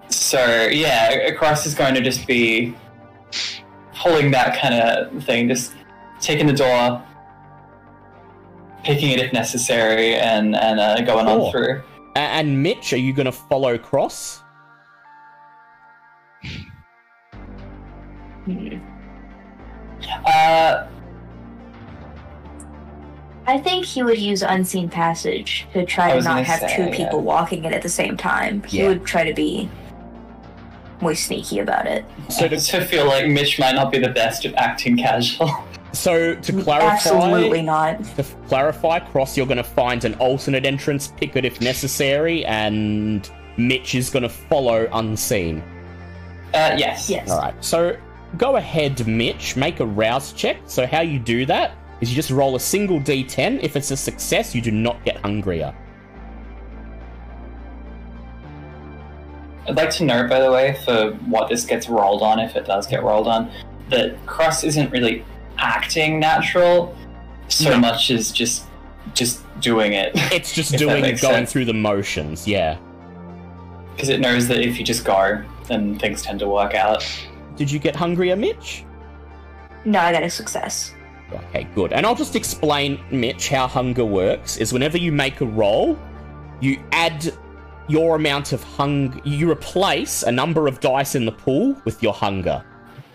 so 0.09 0.67
yeah 0.67 1.31
cross 1.33 1.67
is 1.67 1.75
going 1.75 1.95
to 1.95 2.01
just 2.01 2.27
be 2.27 2.75
pulling 3.95 4.31
that 4.31 4.59
kind 4.59 4.75
of 4.75 5.25
thing 5.25 5.49
just 5.49 5.73
taking 6.21 6.47
the 6.47 6.53
door 6.53 7.03
picking 8.85 9.11
it 9.11 9.21
if 9.21 9.33
necessary 9.33 10.15
and 10.15 10.55
and 10.55 10.79
uh, 10.81 11.01
going 11.03 11.27
Cool. 11.27 11.47
on 11.47 11.51
through. 11.53 11.83
A- 12.17 12.19
and 12.19 12.63
Mitch, 12.63 12.93
are 12.93 12.97
you 12.99 13.13
going 13.13 13.27
to 13.27 13.33
follow 13.33 13.77
Cross? 13.79 14.41
Uh, 20.27 20.87
I 23.47 23.59
think 23.59 23.85
he 23.85 24.03
would 24.03 24.19
use 24.19 24.43
Unseen 24.43 24.89
Passage 24.89 25.67
to 25.73 25.85
try 25.85 26.13
I 26.13 26.17
to 26.19 26.23
not 26.23 26.45
have 26.45 26.61
say, 26.61 26.77
two 26.77 26.83
yeah. 26.85 26.97
people 26.97 27.21
walking 27.21 27.65
in 27.65 27.73
at 27.75 27.83
the 27.83 27.89
same 27.89 28.17
time. 28.17 28.63
He 28.65 28.79
Yeah. 28.79 28.89
would 28.89 29.05
try 29.05 29.25
to 29.25 29.35
be 29.35 29.69
more 31.01 31.15
sneaky 31.15 31.59
about 31.59 31.87
it. 31.87 32.05
So 32.31 32.45
I 32.47 32.49
to, 32.49 32.85
feel 32.87 33.07
like 33.07 33.27
Mitch 33.27 33.59
might 33.59 33.75
not 33.75 33.93
be 33.93 33.99
the 33.99 34.09
best 34.09 34.47
at 34.47 34.55
acting 34.55 34.97
casual. 34.97 35.51
so 35.95 36.35
to 36.35 36.63
clarify, 36.63 36.95
Absolutely 36.95 37.63
not. 37.63 38.05
to 38.17 38.25
clarify, 38.47 38.99
Cross, 38.99 39.37
you're 39.37 39.47
going 39.47 39.57
to 39.57 39.65
find 39.65 40.05
an 40.05 40.15
alternate 40.15 40.67
entrance, 40.67 41.13
pick 41.17 41.37
it 41.37 41.45
if 41.45 41.61
necessary, 41.61 42.45
and 42.45 43.31
Mitch 43.57 43.95
is 43.95 44.11
going 44.11 44.23
to 44.25 44.29
follow 44.29 44.89
unseen. 44.93 45.63
Uh, 46.53 46.77
yes. 46.77 47.09
Yes. 47.09 47.31
All 47.31 47.39
right. 47.39 47.65
So 47.65 47.97
go 48.37 48.57
ahead, 48.57 49.07
Mitch. 49.07 49.57
Make 49.57 49.81
a 49.81 49.87
rouse 49.87 50.33
check. 50.33 50.59
So 50.67 50.87
how 50.87 51.01
you 51.01 51.19
do 51.19 51.47
that 51.47 51.77
is 52.01 52.11
you 52.11 52.17
just 52.17 52.31
roll 52.31 52.57
a 52.57 52.61
single 52.61 53.01
d10. 53.01 53.63
If 53.63 53.77
it's 53.77 53.91
a 53.91 53.97
success, 53.97 54.55
you 54.55 54.61
do 54.61 54.71
not 54.71 55.05
get 55.05 55.17
hungrier. 55.19 55.75
I'd 59.67 59.77
like 59.77 59.91
to 59.91 60.05
note, 60.05 60.29
by 60.29 60.41
the 60.41 60.53
way, 60.53 60.79
for 60.85 61.13
what 61.27 61.49
this 61.49 61.65
gets 61.65 61.89
rolled 61.89 62.23
on, 62.23 62.39
if 62.39 62.55
it 62.55 62.67
does 62.67 62.87
get 62.87 63.03
rolled 63.03 63.27
on, 63.27 63.51
that 63.89 64.15
Cross 64.27 64.65
isn't 64.65 64.91
really 64.91 65.25
acting 65.59 66.19
natural 66.21 66.97
so 67.49 67.71
No. 67.71 67.79
much 67.79 68.11
as 68.11 68.31
just 68.33 68.65
just 69.15 69.43
doing 69.61 69.93
it. 69.93 70.13
It's 70.33 70.53
just 70.55 70.77
doing 70.77 71.05
it, 71.05 71.21
going 71.21 71.35
sense. 71.35 71.53
through 71.53 71.67
the 71.67 71.75
motions. 71.75 72.49
Yeah. 72.49 72.79
Because 73.95 74.09
it 74.09 74.19
knows 74.21 74.49
that 74.49 74.61
if 74.61 74.79
you 74.79 74.85
just 74.85 75.05
go, 75.05 75.45
then 75.69 75.99
things 75.99 76.23
tend 76.23 76.41
to 76.41 76.49
work 76.49 76.75
out. 76.75 77.05
Did 77.57 77.71
you 77.71 77.79
get 77.79 77.95
hungrier, 77.95 78.35
Mitch? 78.35 78.85
No, 79.85 80.01
I 80.01 80.11
got 80.13 80.23
a 80.23 80.31
success. 80.31 80.93
Okay, 81.33 81.65
good. 81.75 81.93
And 81.93 82.05
I'll 82.07 82.15
just 82.15 82.35
explain, 82.35 82.99
Mitch, 83.11 83.49
how 83.49 83.67
hunger 83.69 84.05
works. 84.05 84.57
Is 84.57 84.73
whenever 84.73 84.99
you 84.99 85.13
make 85.13 85.41
a 85.41 85.47
roll, 85.47 85.99
you 86.61 86.83
add 86.93 87.33
your 87.89 88.17
amount 88.17 88.53
of 88.53 88.63
hunger. 88.65 89.21
You 89.25 89.51
replace 89.51 90.23
a 90.23 90.33
number 90.33 90.67
of 90.67 90.81
dice 90.81 91.15
in 91.15 91.25
the 91.27 91.33
pool 91.33 91.77
with 91.85 92.03
your 92.03 92.15
hunger. 92.15 92.65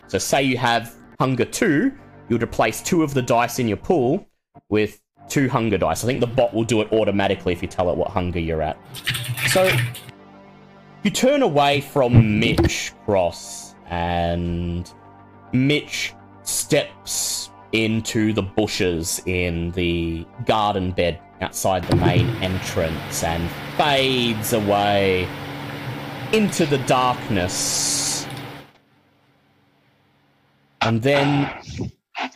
So, 0.08 0.18
say 0.18 0.43
you 0.43 0.58
have 0.58 0.95
hunger 1.19 1.45
two, 1.45 1.92
you'd 2.30 2.43
replace 2.43 2.82
two 2.82 3.03
of 3.03 3.14
the 3.14 3.22
dice 3.22 3.59
in 3.59 3.67
your 3.67 3.77
pool 3.77 4.27
with 4.69 5.01
two 5.27 5.49
hunger 5.49 5.77
dice. 5.77 6.03
I 6.03 6.08
think 6.08 6.19
the 6.19 6.27
bot 6.27 6.53
will 6.53 6.64
do 6.64 6.82
it 6.82 6.91
automatically 6.91 7.53
if 7.53 7.61
you 7.61 7.67
tell 7.67 7.90
it 7.90 7.98
what 7.98 8.09
hunger 8.09 8.40
you're 8.40 8.61
at. 8.61 8.77
So, 9.48 9.69
you 11.03 11.11
turn 11.11 11.41
away 11.41 11.82
from 11.82 12.40
Mitch 12.40 12.93
Cross, 13.06 13.75
and 13.90 14.91
Mitch 15.53 16.14
steps 16.43 17.49
into 17.72 18.33
the 18.33 18.41
bushes 18.41 19.22
in 19.25 19.72
the 19.72 20.25
garden 20.45 20.91
bed 20.91 21.19
outside 21.41 21.83
the 21.85 21.95
main 21.95 22.27
entrance 22.41 23.24
and 23.24 23.49
fades 23.77 24.53
away 24.53 25.27
into 26.33 26.66
the 26.66 26.80
darkness. 26.80 28.27
And 30.82 31.01
then 31.01 31.51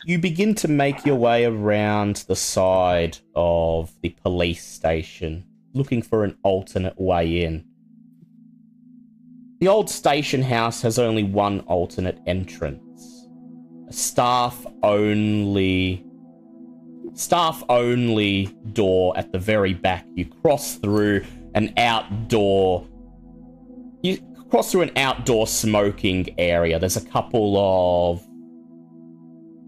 you 0.04 0.18
begin 0.18 0.54
to 0.56 0.68
make 0.68 1.04
your 1.04 1.16
way 1.16 1.44
around 1.44 2.24
the 2.28 2.36
side 2.36 3.18
of 3.34 3.92
the 4.02 4.10
police 4.22 4.64
station. 4.64 5.44
looking 5.76 6.02
for 6.02 6.22
an 6.22 6.36
alternate 6.44 7.00
way 7.00 7.42
in. 7.42 7.64
The 9.58 9.66
old 9.66 9.90
station 9.90 10.40
house 10.42 10.82
has 10.82 11.00
only 11.00 11.24
one 11.24 11.60
alternate 11.60 12.20
entrance. 12.28 13.28
A 13.88 13.92
staff 13.92 14.64
only 14.84 16.04
staff 17.14 17.62
only 17.68 18.46
door 18.72 19.16
at 19.16 19.32
the 19.32 19.38
very 19.38 19.74
back. 19.74 20.06
You 20.14 20.26
cross 20.26 20.76
through 20.76 21.24
an 21.54 21.72
outdoor 21.76 22.86
you 24.02 24.18
cross 24.50 24.70
through 24.70 24.82
an 24.82 24.92
outdoor 24.96 25.46
smoking 25.46 26.34
area. 26.38 26.78
There's 26.78 26.96
a 26.96 27.04
couple 27.04 27.56
of 27.56 28.22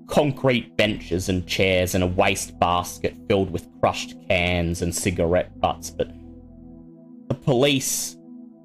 concrete 0.08 0.76
benches 0.76 1.28
and 1.28 1.46
chairs 1.46 1.94
and 1.94 2.04
a 2.04 2.06
waste 2.06 2.58
basket 2.58 3.16
filled 3.28 3.50
with 3.50 3.68
crushed 3.80 4.14
cans 4.28 4.82
and 4.82 4.94
cigarette 4.94 5.58
butts, 5.60 5.90
but 5.90 6.08
the 7.28 7.34
police 7.34 8.16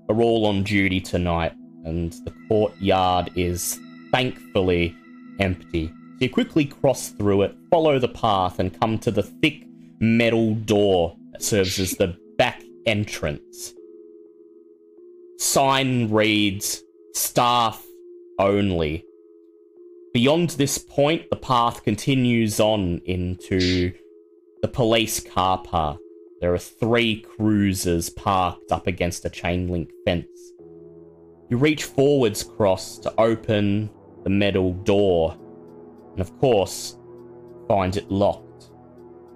are 0.10 0.22
all 0.22 0.46
on 0.46 0.64
duty 0.64 1.00
tonight, 1.00 1.54
and 1.86 2.14
the 2.26 2.34
courtyard 2.48 3.32
is 3.36 3.80
thankfully 4.12 4.96
empty. 5.40 5.88
So 5.88 6.26
you 6.26 6.30
quickly 6.30 6.66
cross 6.66 7.10
through 7.10 7.44
it, 7.44 7.56
follow 7.72 7.98
the 7.98 8.08
path, 8.08 8.60
and 8.60 8.80
come 8.80 9.00
to 9.00 9.12
the 9.12 9.24
thick 9.24 9.64
metal 10.00 10.54
door 10.56 11.16
that 11.32 11.42
serves 11.42 11.80
as 11.80 11.94
the 11.94 12.16
back 12.38 12.62
entrance. 12.86 13.74
Sign 15.38 16.12
reads 16.12 16.84
staff 17.14 17.84
only. 18.38 19.04
Beyond 20.14 20.50
this 20.52 20.78
point, 20.78 21.30
the 21.30 21.38
path 21.38 21.84
continues 21.84 22.60
on 22.60 23.02
into 23.06 23.94
the 24.62 24.68
police 24.68 25.22
car 25.22 25.60
park. 25.64 26.00
There 26.42 26.54
are 26.54 26.60
three 26.60 27.22
cruisers 27.22 28.10
parked 28.10 28.74
up 28.74 28.88
against 28.88 29.24
a 29.24 29.30
chain 29.30 29.70
link 29.70 29.90
fence. 30.04 30.28
You 31.50 31.58
reach 31.58 31.86
forwards 31.86 32.44
cross 32.44 32.98
to 33.00 33.14
open 33.18 33.90
the 34.26 34.30
metal 34.30 34.74
door, 34.74 35.38
and 36.12 36.20
of 36.20 36.38
course, 36.40 36.98
find 37.70 37.96
it 37.96 38.12
locked. 38.12 38.70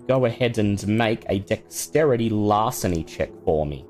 Go 0.09 0.25
ahead 0.25 0.57
and 0.57 0.85
make 0.87 1.23
a 1.29 1.39
dexterity 1.39 2.29
larceny 2.29 3.05
check 3.05 3.29
for 3.45 3.65
me. 3.65 3.85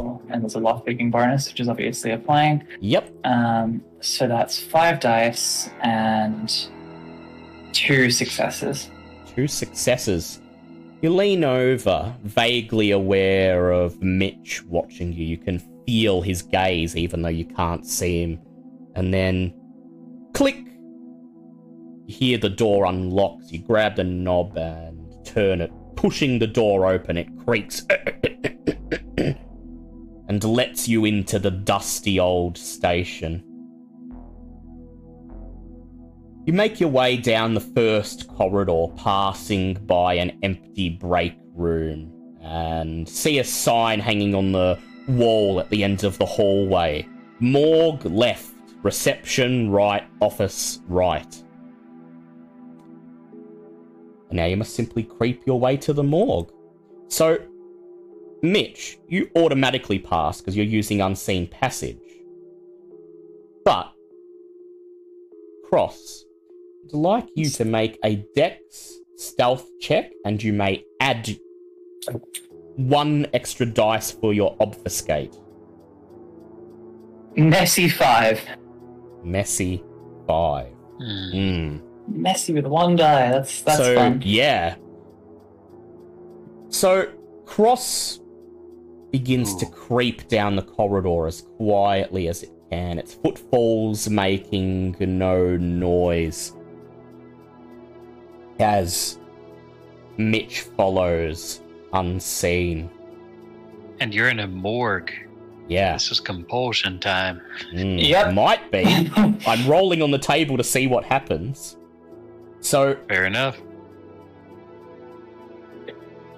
And 0.00 0.42
there's 0.42 0.56
a 0.56 0.60
lockpicking 0.60 1.10
bonus, 1.12 1.48
which 1.48 1.60
is 1.60 1.68
obviously 1.68 2.10
applying. 2.10 2.66
Yep, 2.80 3.10
Um, 3.24 3.82
so 4.00 4.26
that's 4.26 4.58
five 4.58 4.98
dice 5.00 5.70
and 5.82 6.52
two 7.72 8.10
successes. 8.10 8.90
two 9.26 9.46
successes. 9.46 10.40
You 11.02 11.10
lean 11.14 11.44
over, 11.44 12.14
vaguely 12.24 12.90
aware 12.92 13.70
of 13.72 14.02
Mitch 14.02 14.64
watching 14.64 15.12
you. 15.12 15.24
You 15.24 15.36
can 15.38 15.58
feel 15.86 16.22
his 16.22 16.42
gaze, 16.42 16.96
even 16.96 17.22
though 17.22 17.28
you 17.28 17.44
can't 17.44 17.86
see 17.86 18.22
him. 18.22 18.40
And 18.96 19.12
then, 19.12 19.52
click! 20.32 20.56
You 22.06 22.14
hear 22.14 22.38
the 22.38 22.48
door 22.48 22.86
unlocks. 22.86 23.52
You 23.52 23.58
grab 23.60 23.96
the 23.96 24.04
knob 24.04 24.56
and 24.56 25.14
turn 25.26 25.60
it, 25.60 25.70
pushing 25.96 26.38
the 26.38 26.46
door 26.46 26.86
open. 26.86 27.16
It 27.18 27.28
creaks 27.44 27.82
and 30.28 30.42
lets 30.42 30.88
you 30.88 31.04
into 31.04 31.38
the 31.38 31.50
dusty 31.50 32.18
old 32.18 32.56
station. 32.56 33.42
You 36.46 36.52
make 36.52 36.78
your 36.78 36.90
way 36.90 37.16
down 37.16 37.54
the 37.54 37.60
first 37.60 38.28
corridor, 38.28 38.88
passing 38.96 39.74
by 39.86 40.14
an 40.14 40.38
empty 40.42 40.90
break 40.90 41.34
room, 41.54 42.12
and 42.42 43.08
see 43.08 43.38
a 43.38 43.44
sign 43.44 43.98
hanging 44.00 44.34
on 44.34 44.52
the 44.52 44.78
wall 45.08 45.58
at 45.58 45.70
the 45.70 45.82
end 45.82 46.04
of 46.04 46.18
the 46.18 46.26
hallway. 46.26 47.08
Morgue 47.40 48.04
left, 48.04 48.52
reception 48.82 49.70
right, 49.70 50.04
office 50.20 50.80
right. 50.86 51.42
And 54.28 54.36
now 54.36 54.44
you 54.44 54.56
must 54.56 54.74
simply 54.74 55.02
creep 55.02 55.46
your 55.46 55.58
way 55.58 55.76
to 55.78 55.92
the 55.92 56.04
morgue. 56.04 56.52
So, 57.08 57.38
Mitch, 58.44 58.98
you 59.08 59.30
automatically 59.36 59.98
pass 59.98 60.40
because 60.40 60.56
you're 60.56 60.66
using 60.66 61.00
unseen 61.00 61.46
passage. 61.46 61.98
But, 63.64 63.92
Cross, 65.68 66.26
I'd 66.84 66.92
like 66.92 67.26
you 67.34 67.48
to 67.50 67.64
make 67.64 67.98
a 68.04 68.16
dex 68.36 68.92
stealth 69.16 69.66
check, 69.80 70.12
and 70.26 70.42
you 70.42 70.52
may 70.52 70.84
add 71.00 71.38
one 72.76 73.26
extra 73.32 73.64
dice 73.64 74.10
for 74.10 74.34
your 74.34 74.56
obfuscate. 74.60 75.34
Messy 77.36 77.88
five. 77.88 78.40
Messy 79.24 79.82
five. 80.26 80.72
Hmm. 80.98 81.78
Messy 82.08 82.52
with 82.52 82.66
one 82.66 82.96
die. 82.96 83.30
That's 83.30 83.62
that's 83.62 83.78
so 83.78 83.94
fun. 83.94 84.20
yeah. 84.22 84.76
So 86.68 87.10
Cross 87.46 88.20
begins 89.18 89.54
to 89.54 89.64
creep 89.66 90.26
down 90.26 90.56
the 90.56 90.62
corridor 90.62 91.28
as 91.28 91.42
quietly 91.56 92.26
as 92.26 92.42
it 92.42 92.50
can. 92.68 92.98
Its 92.98 93.14
footfalls 93.14 94.10
making 94.10 94.96
no 94.98 95.56
noise. 95.56 96.52
As 98.58 99.20
Mitch 100.16 100.62
follows 100.76 101.60
unseen. 101.92 102.90
And 104.00 104.12
you're 104.12 104.30
in 104.30 104.40
a 104.40 104.48
morgue. 104.48 105.12
Yeah, 105.68 105.92
This 105.92 106.10
is 106.10 106.18
compulsion 106.18 106.98
time. 106.98 107.40
mm, 107.72 108.04
Yep. 108.08 108.34
might 108.34 108.68
be. 108.72 108.84
I'm 109.46 109.64
rolling 109.68 110.02
on 110.02 110.10
the 110.10 110.18
table 110.18 110.56
to 110.56 110.64
see 110.64 110.88
what 110.88 111.04
happens. 111.04 111.76
So 112.58 112.96
Fair 113.08 113.26
enough. 113.26 113.56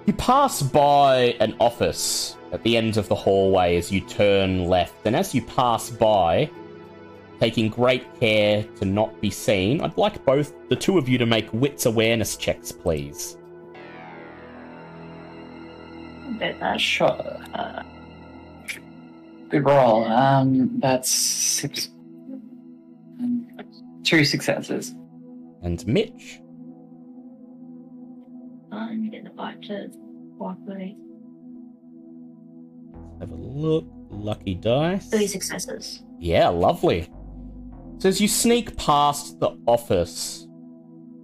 You 0.07 0.13
pass 0.13 0.61
by 0.61 1.35
an 1.41 1.53
office 1.59 2.37
at 2.53 2.63
the 2.63 2.77
end 2.77 2.95
of 2.95 3.09
the 3.09 3.15
hallway 3.15 3.75
as 3.75 3.91
you 3.91 3.99
turn 3.99 4.65
left, 4.65 5.05
and 5.05 5.13
as 5.13 5.35
you 5.35 5.41
pass 5.41 5.89
by, 5.89 6.49
taking 7.41 7.67
great 7.67 8.05
care 8.17 8.63
to 8.79 8.85
not 8.85 9.19
be 9.19 9.29
seen, 9.29 9.81
I'd 9.81 9.97
like 9.97 10.23
both 10.23 10.53
the 10.69 10.77
two 10.77 10.97
of 10.97 11.09
you 11.09 11.17
to 11.17 11.25
make 11.25 11.51
wits 11.51 11.85
awareness 11.85 12.37
checks, 12.37 12.71
please. 12.71 13.37
Did 16.39 16.57
that. 16.61 16.79
Sure. 16.79 17.37
Uh, 17.53 17.83
good 19.49 19.65
roll. 19.65 20.05
Um, 20.05 20.79
that's 20.79 21.11
six. 21.11 21.89
um, 23.19 23.45
Two 24.05 24.23
successes. 24.23 24.93
And 25.63 25.85
Mitch, 25.85 26.39
To 29.37 29.89
walk 30.39 30.57
have 33.19 33.31
a 33.31 33.35
look. 33.35 33.85
Lucky 34.09 34.55
dice. 34.55 35.09
Three 35.09 35.27
successes. 35.27 36.03
Yeah, 36.19 36.49
lovely. 36.49 37.07
So 37.99 38.09
as 38.09 38.21
you 38.21 38.27
sneak 38.27 38.77
past 38.77 39.39
the 39.39 39.57
office, 39.67 40.47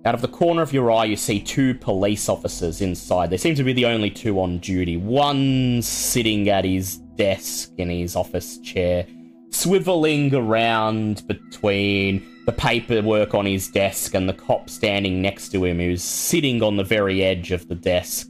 out 0.05 0.15
of 0.15 0.21
the 0.21 0.27
corner 0.27 0.61
of 0.61 0.73
your 0.73 0.91
eye, 0.91 1.05
you 1.05 1.15
see 1.15 1.39
two 1.39 1.75
police 1.75 2.27
officers 2.27 2.81
inside. 2.81 3.29
They 3.29 3.37
seem 3.37 3.55
to 3.55 3.63
be 3.63 3.73
the 3.73 3.85
only 3.85 4.09
two 4.09 4.39
on 4.39 4.57
duty. 4.59 4.97
One 4.97 5.81
sitting 5.81 6.49
at 6.49 6.65
his 6.65 6.97
desk 6.97 7.71
in 7.77 7.89
his 7.89 8.15
office 8.15 8.57
chair, 8.59 9.05
swiveling 9.49 10.33
around 10.33 11.25
between 11.27 12.25
the 12.45 12.51
paperwork 12.51 13.33
on 13.33 13.45
his 13.45 13.67
desk 13.67 14.13
and 14.13 14.27
the 14.27 14.33
cop 14.33 14.69
standing 14.69 15.21
next 15.21 15.49
to 15.49 15.63
him 15.63 15.79
who's 15.79 16.03
sitting 16.03 16.61
on 16.61 16.75
the 16.75 16.83
very 16.83 17.23
edge 17.23 17.51
of 17.51 17.67
the 17.67 17.75
desk. 17.75 18.29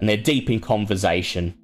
And 0.00 0.08
they're 0.08 0.16
deep 0.16 0.50
in 0.50 0.60
conversation. 0.60 1.54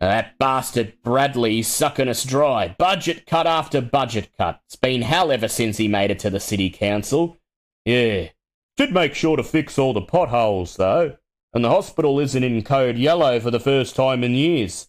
Uh, 0.00 0.06
that 0.06 0.38
bastard 0.38 0.92
Bradley's 1.02 1.66
sucking 1.66 2.08
us 2.08 2.24
dry. 2.24 2.74
Budget 2.78 3.26
cut 3.26 3.46
after 3.46 3.80
budget 3.80 4.30
cut. 4.36 4.60
It's 4.66 4.76
been 4.76 5.02
hell 5.02 5.32
ever 5.32 5.48
since 5.48 5.76
he 5.76 5.88
made 5.88 6.10
it 6.10 6.18
to 6.20 6.30
the 6.30 6.40
city 6.40 6.70
council. 6.70 7.36
Yeah. 7.84 8.28
Did 8.76 8.92
make 8.92 9.14
sure 9.14 9.36
to 9.36 9.42
fix 9.42 9.78
all 9.78 9.92
the 9.92 10.00
potholes, 10.00 10.76
though. 10.76 11.16
And 11.52 11.64
the 11.64 11.70
hospital 11.70 12.20
isn't 12.20 12.44
in 12.44 12.62
code 12.62 12.96
yellow 12.96 13.40
for 13.40 13.50
the 13.50 13.58
first 13.58 13.96
time 13.96 14.22
in 14.22 14.34
years. 14.34 14.88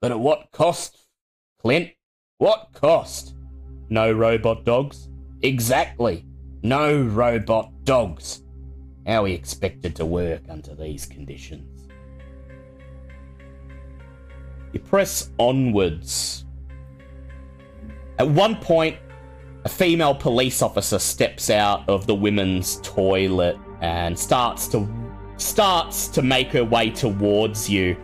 But 0.00 0.10
at 0.10 0.20
what 0.20 0.52
cost, 0.52 1.06
Clint? 1.60 1.90
What 2.38 2.70
cost? 2.72 3.35
No 3.88 4.12
robot 4.12 4.64
dogs? 4.64 5.08
Exactly. 5.42 6.24
No 6.62 7.02
robot 7.02 7.72
dogs. 7.84 8.42
How 9.06 9.24
we 9.24 9.32
expected 9.32 9.94
to 9.96 10.06
work 10.06 10.42
under 10.48 10.74
these 10.74 11.06
conditions. 11.06 11.88
You 14.72 14.80
press 14.80 15.30
onwards. 15.38 16.44
At 18.18 18.28
one 18.28 18.56
point, 18.56 18.96
a 19.64 19.68
female 19.68 20.14
police 20.14 20.62
officer 20.62 20.98
steps 20.98 21.50
out 21.50 21.88
of 21.88 22.06
the 22.06 22.14
women's 22.14 22.80
toilet 22.82 23.56
and 23.80 24.18
starts 24.18 24.68
to 24.68 24.88
starts 25.38 26.08
to 26.08 26.22
make 26.22 26.48
her 26.48 26.64
way 26.64 26.90
towards 26.90 27.68
you. 27.68 27.96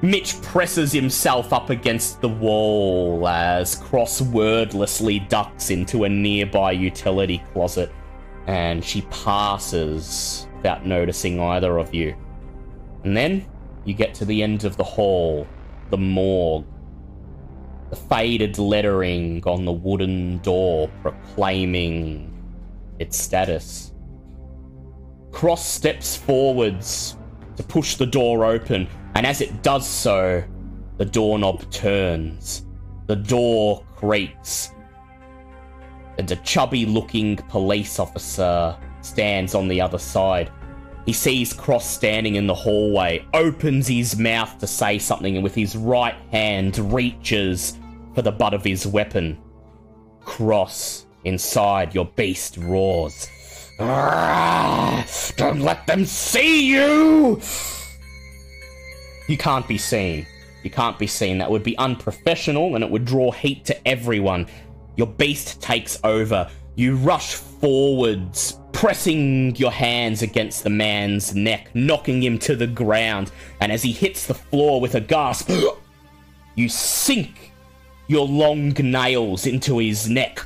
Mitch 0.00 0.40
presses 0.42 0.92
himself 0.92 1.52
up 1.52 1.70
against 1.70 2.20
the 2.20 2.28
wall 2.28 3.26
as 3.26 3.74
Cross 3.74 4.20
wordlessly 4.20 5.18
ducks 5.28 5.70
into 5.70 6.04
a 6.04 6.08
nearby 6.08 6.70
utility 6.70 7.42
closet, 7.52 7.90
and 8.46 8.84
she 8.84 9.02
passes 9.02 10.46
without 10.56 10.86
noticing 10.86 11.40
either 11.40 11.78
of 11.78 11.92
you. 11.92 12.14
And 13.02 13.16
then 13.16 13.44
you 13.84 13.92
get 13.92 14.14
to 14.14 14.24
the 14.24 14.40
end 14.40 14.64
of 14.64 14.76
the 14.76 14.84
hall, 14.84 15.48
the 15.90 15.98
morgue. 15.98 16.64
The 17.90 17.96
faded 17.96 18.58
lettering 18.58 19.42
on 19.46 19.64
the 19.64 19.72
wooden 19.72 20.38
door 20.38 20.90
proclaiming 21.02 22.32
its 22.98 23.16
status. 23.16 23.94
Cross 25.32 25.66
steps 25.66 26.16
forwards 26.16 27.16
to 27.56 27.62
push 27.62 27.96
the 27.96 28.06
door 28.06 28.44
open, 28.44 28.86
and 29.14 29.26
as 29.26 29.40
it 29.40 29.62
does 29.62 29.86
so, 29.86 30.42
the 30.96 31.04
doorknob 31.04 31.70
turns. 31.70 32.64
The 33.06 33.16
door 33.16 33.84
creaks, 33.96 34.72
and 36.18 36.30
a 36.30 36.36
chubby 36.36 36.84
looking 36.84 37.36
police 37.36 37.98
officer 37.98 38.76
stands 39.00 39.54
on 39.54 39.68
the 39.68 39.80
other 39.80 39.98
side. 39.98 40.50
He 41.06 41.12
sees 41.14 41.54
Cross 41.54 41.88
standing 41.88 42.34
in 42.34 42.46
the 42.46 42.54
hallway, 42.54 43.24
opens 43.32 43.86
his 43.88 44.18
mouth 44.18 44.58
to 44.58 44.66
say 44.66 44.98
something, 44.98 45.36
and 45.36 45.42
with 45.42 45.54
his 45.54 45.74
right 45.74 46.16
hand 46.30 46.78
reaches 46.92 47.78
for 48.14 48.20
the 48.20 48.32
butt 48.32 48.52
of 48.52 48.62
his 48.62 48.86
weapon. 48.86 49.38
Cross, 50.20 51.06
inside, 51.24 51.94
your 51.94 52.04
beast 52.04 52.58
roars. 52.58 53.28
"Ah, 53.80 55.06
Don't 55.36 55.60
let 55.60 55.86
them 55.86 56.04
see 56.04 56.66
you! 56.66 57.40
You 59.28 59.36
can't 59.36 59.68
be 59.68 59.78
seen. 59.78 60.26
You 60.64 60.70
can't 60.70 60.98
be 60.98 61.06
seen. 61.06 61.38
That 61.38 61.50
would 61.50 61.62
be 61.62 61.78
unprofessional 61.78 62.74
and 62.74 62.82
it 62.82 62.90
would 62.90 63.04
draw 63.04 63.30
heat 63.30 63.64
to 63.66 63.88
everyone. 63.88 64.48
Your 64.96 65.06
beast 65.06 65.62
takes 65.62 66.00
over. 66.02 66.50
You 66.74 66.96
rush 66.96 67.34
forwards, 67.34 68.58
pressing 68.72 69.54
your 69.56 69.70
hands 69.70 70.22
against 70.22 70.64
the 70.64 70.70
man's 70.70 71.34
neck, 71.34 71.70
knocking 71.74 72.22
him 72.22 72.38
to 72.40 72.56
the 72.56 72.66
ground. 72.66 73.30
And 73.60 73.70
as 73.70 73.82
he 73.82 73.92
hits 73.92 74.26
the 74.26 74.34
floor 74.34 74.80
with 74.80 74.94
a 74.94 75.00
gasp, 75.00 75.50
you 76.54 76.68
sink 76.68 77.52
your 78.06 78.26
long 78.26 78.70
nails 78.70 79.46
into 79.46 79.78
his 79.78 80.08
neck, 80.08 80.40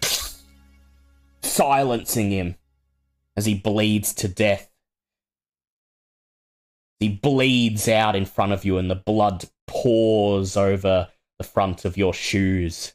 silencing 1.42 2.30
him 2.30 2.54
as 3.36 3.44
he 3.44 3.54
bleeds 3.54 4.14
to 4.14 4.28
death. 4.28 4.70
He 7.04 7.10
bleeds 7.10 7.86
out 7.86 8.16
in 8.16 8.24
front 8.24 8.52
of 8.52 8.64
you, 8.64 8.78
and 8.78 8.90
the 8.90 8.94
blood 8.94 9.44
pours 9.66 10.56
over 10.56 11.08
the 11.36 11.44
front 11.44 11.84
of 11.84 11.98
your 11.98 12.14
shoes. 12.14 12.94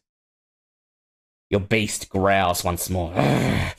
Your 1.51 1.59
beast 1.59 2.09
growls 2.09 2.63
once 2.63 2.89
more. 2.89 3.13
and 3.15 3.75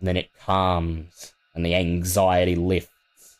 then 0.00 0.16
it 0.16 0.30
calms, 0.44 1.34
and 1.54 1.64
the 1.64 1.76
anxiety 1.76 2.56
lifts. 2.56 3.38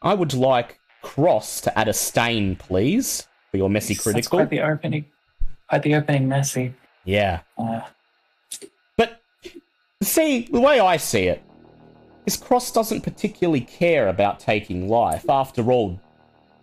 I 0.00 0.14
would 0.14 0.32
like 0.32 0.80
Cross 1.02 1.60
to 1.60 1.78
add 1.78 1.88
a 1.88 1.92
stain, 1.92 2.56
please, 2.56 3.28
for 3.50 3.58
your 3.58 3.68
messy 3.68 3.92
That's 3.92 4.04
critical. 4.04 4.38
quite 4.38 4.48
the 4.48 4.62
opening. 4.62 5.04
Quite 5.68 5.82
the 5.82 5.96
opening 5.96 6.28
messy. 6.28 6.72
Yeah. 7.04 7.40
Uh, 7.58 7.82
But 8.96 9.20
see, 10.02 10.48
the 10.50 10.60
way 10.62 10.80
I 10.80 10.96
see 10.96 11.24
it 11.24 11.42
is 12.26 12.36
Cross 12.36 12.72
doesn't 12.72 13.02
particularly 13.02 13.60
care 13.62 14.08
about 14.08 14.40
taking 14.40 14.88
life. 14.88 15.24
After 15.30 15.70
all, 15.70 16.00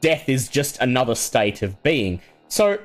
death 0.02 0.30
is 0.30 0.48
just 0.48 0.78
another 0.80 1.16
state 1.16 1.62
of 1.62 1.82
being. 1.82 2.22
So 2.48 2.80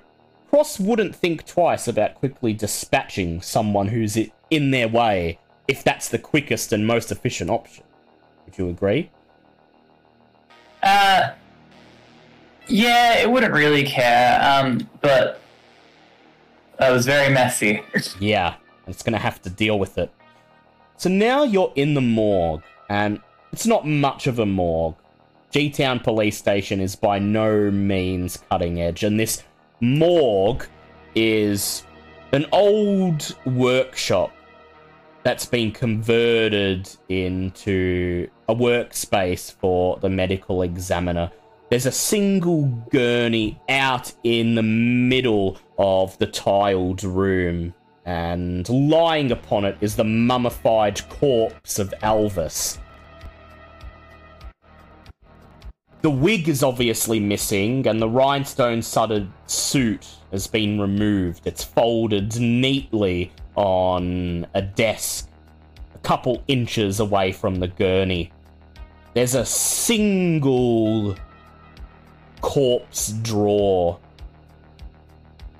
Cross 0.49 0.81
wouldn't 0.81 1.15
think 1.15 1.45
twice 1.45 1.87
about 1.89 2.15
quickly 2.15 2.55
dispatching 2.55 3.43
someone 3.43 3.89
who's 3.89 4.17
in 4.49 4.71
their 4.71 4.89
way 4.89 5.39
if 5.67 5.85
that's 5.85 6.09
the 6.09 6.19
quickest 6.19 6.73
and 6.73 6.87
most 6.87 7.13
efficient 7.13 7.51
option. 7.51 7.85
Would 8.47 8.57
you 8.57 8.69
agree? 8.71 9.11
uh, 10.83 11.33
yeah, 12.69 13.19
it 13.19 13.31
wouldn't 13.31 13.53
really 13.53 13.85
care. 13.85 14.41
Um, 14.43 14.89
but 15.01 15.41
that 16.79 16.91
was 16.91 17.07
very 17.07 17.33
messy. 17.33 17.83
Yeah, 18.21 18.55
it's 18.87 19.03
going 19.03 19.13
to 19.13 19.19
have 19.19 19.43
to 19.43 19.51
deal 19.51 19.79
with 19.79 19.99
it. 19.99 20.11
So 20.99 21.09
now 21.09 21.45
you're 21.45 21.73
in 21.77 21.95
the 21.95 22.01
morgue, 22.01 22.65
and 22.89 23.21
it's 23.53 23.67
not 23.67 23.87
much 23.87 24.27
of 24.27 24.41
a 24.41 24.47
morgue. 24.47 24.97
G 25.53 25.71
Town 25.71 26.01
Police 26.01 26.37
Station 26.37 26.81
is 26.81 26.97
by 26.97 27.21
no 27.21 27.71
means 27.71 28.43
cutting 28.51 28.83
edge, 28.83 29.05
and 29.05 29.19
this 29.19 29.45
morgue 29.81 30.67
is 31.15 31.87
an 32.33 32.47
old 32.51 33.37
workshop 33.47 34.33
that's 35.23 35.47
been 35.47 35.71
converted 35.71 36.91
into 37.09 38.29
a 38.49 38.55
workspace 38.55 39.55
for 39.55 39.99
the 40.01 40.09
medical 40.09 40.63
examiner. 40.63 41.31
There's 41.71 41.87
a 41.87 41.93
single 41.93 42.65
gurney 42.91 43.61
out 43.69 44.13
in 44.25 44.57
the 44.57 44.65
middle 44.65 45.59
of 45.79 46.19
the 46.19 46.27
tiled 46.27 47.05
room, 47.05 47.73
and 48.09 48.67
lying 48.71 49.31
upon 49.33 49.67
it 49.67 49.77
is 49.83 49.95
the 49.95 50.03
mummified 50.03 51.07
corpse 51.11 51.79
of 51.79 51.93
Elvis. 52.03 52.79
The 56.01 56.09
wig 56.09 56.49
is 56.49 56.63
obviously 56.63 57.21
missing, 57.21 57.87
and 57.87 58.01
the 58.01 58.09
rhinestone 58.09 58.81
studded 58.81 59.31
suit 59.45 60.07
has 60.31 60.47
been 60.47 60.81
removed. 60.81 61.47
It's 61.47 61.63
folded 61.63 62.41
neatly 62.41 63.31
on 63.57 64.47
a 64.55 64.63
desk 64.63 65.29
a 65.95 65.99
couple 65.99 66.43
inches 66.49 67.01
away 67.01 67.33
from 67.33 67.57
the 67.57 67.69
gurney. 67.69 68.33
There's 69.13 69.35
a 69.35 69.45
single 69.45 71.15
corpse 72.41 73.13
drawer 73.13 74.01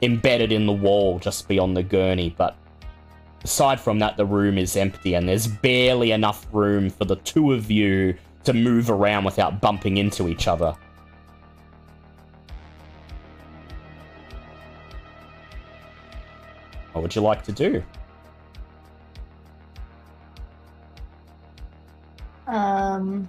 embedded 0.03 0.53
in 0.53 0.67
the 0.67 0.73
wall 0.73 1.19
just 1.19 1.49
beyond 1.49 1.77
the 1.77 1.83
gurney, 1.83 2.35
but 2.37 2.57
aside 3.45 3.81
from 3.81 3.99
that, 3.99 4.17
the 4.17 4.27
room 4.27 4.59
is 4.59 4.77
empty 4.77 5.15
and 5.15 5.29
there's 5.29 5.47
barely 5.47 6.13
enough 6.13 6.47
room 6.53 6.91
for 6.91 7.05
the 7.05 7.17
two 7.17 7.53
of 7.53 7.71
you 7.71 8.15
to 8.45 8.53
move 8.53 8.91
around 8.91 9.25
without 9.25 9.61
bumping 9.61 9.97
into 9.97 10.29
each 10.29 10.49
other. 10.49 10.75
What 16.93 17.03
would 17.03 17.15
you 17.15 17.23
like 17.23 17.45
to 17.45 17.53
do? 17.53 17.83
Um, 22.47 23.29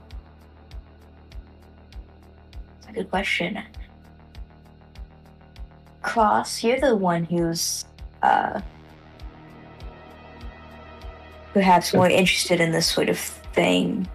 that's 2.75 2.87
a 2.87 2.93
good 2.93 3.09
question. 3.09 3.59
Cross, 6.09 6.63
you're 6.63 6.79
the 6.79 6.95
one 6.95 7.23
who's 7.23 7.85
uh, 8.23 8.59
perhaps 11.53 11.93
more 11.93 12.09
interested 12.09 12.59
in 12.59 12.71
this 12.71 12.87
sort 12.87 13.09
of 13.09 13.19
thing. 13.19 14.07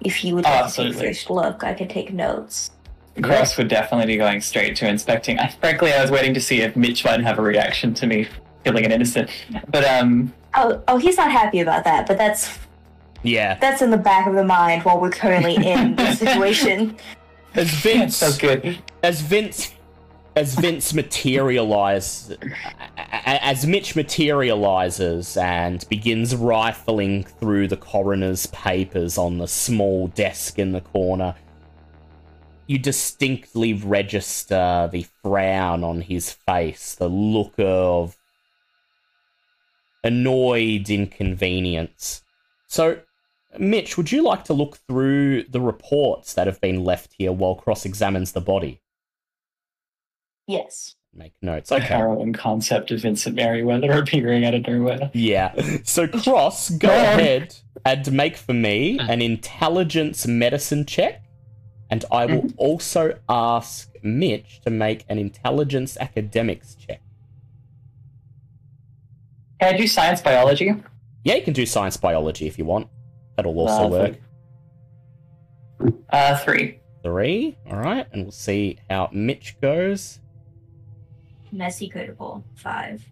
If 0.00 0.22
you 0.24 0.34
would 0.36 0.46
Oh, 0.46 0.50
like 0.50 0.58
to 0.58 0.62
take 0.76 0.86
absolutely. 0.86 1.06
first 1.08 1.30
look, 1.30 1.64
I 1.64 1.74
could 1.74 1.90
take 1.90 2.12
notes. 2.12 2.70
Cross 3.22 3.56
would 3.56 3.68
definitely 3.68 4.06
be 4.06 4.16
going 4.18 4.40
straight 4.40 4.76
to 4.76 4.88
inspecting. 4.88 5.38
I, 5.38 5.48
frankly, 5.48 5.92
I 5.92 6.00
was 6.02 6.10
waiting 6.10 6.34
to 6.34 6.40
see 6.40 6.60
if 6.60 6.76
Mitch 6.76 7.04
might 7.04 7.20
have 7.22 7.38
a 7.38 7.42
reaction 7.42 7.94
to 7.94 8.06
me 8.06 8.28
killing 8.64 8.84
an 8.84 8.92
innocent. 8.92 9.30
But 9.68 9.84
um, 9.84 10.32
Oh, 10.54 10.82
oh, 10.86 10.96
he's 10.98 11.16
not 11.16 11.32
happy 11.32 11.60
about 11.60 11.82
that, 11.84 12.06
but 12.06 12.18
that's 12.18 12.58
Yeah. 13.22 13.58
that's 13.58 13.82
in 13.82 13.90
the 13.90 13.96
back 13.96 14.26
of 14.26 14.34
the 14.34 14.44
mind 14.44 14.82
while 14.84 15.00
we're 15.00 15.10
currently 15.10 15.56
in 15.56 15.96
this 15.96 16.18
situation. 16.24 16.96
As 17.54 17.70
Vince 17.70 18.16
so 18.16 18.30
good. 18.38 18.78
as 19.02 19.22
Vince 19.22 19.72
as 20.36 20.54
Vince 20.54 20.92
materialize 20.92 22.36
as 23.08 23.66
Mitch 23.66 23.96
materializes 23.96 25.36
and 25.38 25.88
begins 25.88 26.36
rifling 26.36 27.24
through 27.24 27.68
the 27.68 27.76
coroner's 27.76 28.46
papers 28.46 29.16
on 29.16 29.38
the 29.38 29.48
small 29.48 30.08
desk 30.08 30.58
in 30.58 30.72
the 30.72 30.82
corner 30.82 31.34
you 32.66 32.78
distinctly 32.78 33.72
register 33.72 34.88
the 34.92 35.06
frown 35.22 35.82
on 35.82 36.02
his 36.02 36.32
face 36.32 36.94
the 36.94 37.08
look 37.08 37.54
of 37.58 38.18
annoyed 40.04 40.90
inconvenience 40.90 42.22
so 42.66 43.00
Mitch, 43.58 43.96
would 43.96 44.12
you 44.12 44.22
like 44.22 44.44
to 44.44 44.52
look 44.52 44.76
through 44.86 45.44
the 45.44 45.62
reports 45.62 46.34
that 46.34 46.46
have 46.46 46.60
been 46.60 46.84
left 46.84 47.14
here 47.16 47.32
while 47.32 47.54
cross 47.54 47.86
examines 47.86 48.32
the 48.32 48.40
body? 48.42 48.82
Yes. 50.46 50.94
make 51.12 51.32
notes. 51.40 51.70
The 51.70 51.76
Okay. 51.76 51.86
harrowing 51.86 52.34
concept 52.34 52.90
of 52.90 53.00
Vincent 53.00 53.36
Merriweather 53.36 53.90
appearing 54.02 54.44
out 54.44 54.52
of 54.52 54.66
nowhere. 54.66 55.10
Yeah. 55.14 55.54
So 55.82 56.06
Cross, 56.06 56.70
go 56.70 56.88
Go 56.88 56.94
ahead 56.94 57.56
and 57.86 58.12
make 58.12 58.36
for 58.36 58.52
me 58.52 58.98
uh. 58.98 59.06
an 59.08 59.22
intelligence 59.22 60.26
medicine 60.26 60.84
check. 60.84 61.22
And 61.88 62.04
I 62.10 62.26
will 62.26 62.42
mm-hmm. 62.42 62.58
also 62.58 63.18
ask 63.28 63.90
Mitch 64.02 64.60
to 64.64 64.70
make 64.70 65.04
an 65.08 65.18
intelligence 65.18 65.96
academics 65.98 66.74
check. 66.74 67.00
Can 69.60 69.74
I 69.74 69.76
do 69.76 69.86
science 69.86 70.20
biology? 70.20 70.74
Yeah, 71.24 71.36
you 71.36 71.42
can 71.42 71.54
do 71.54 71.64
science 71.64 71.96
biology 71.96 72.46
if 72.46 72.58
you 72.58 72.64
want. 72.64 72.88
That'll 73.36 73.58
also 73.58 73.88
Lovely. 73.88 74.18
work. 75.80 75.94
Uh, 76.10 76.36
three. 76.38 76.80
Three. 77.02 77.56
All 77.70 77.78
right. 77.78 78.06
And 78.12 78.24
we'll 78.24 78.32
see 78.32 78.78
how 78.90 79.08
Mitch 79.12 79.56
goes. 79.60 80.20
Messy 81.52 81.88
critical. 81.88 82.44
Five. 82.54 83.04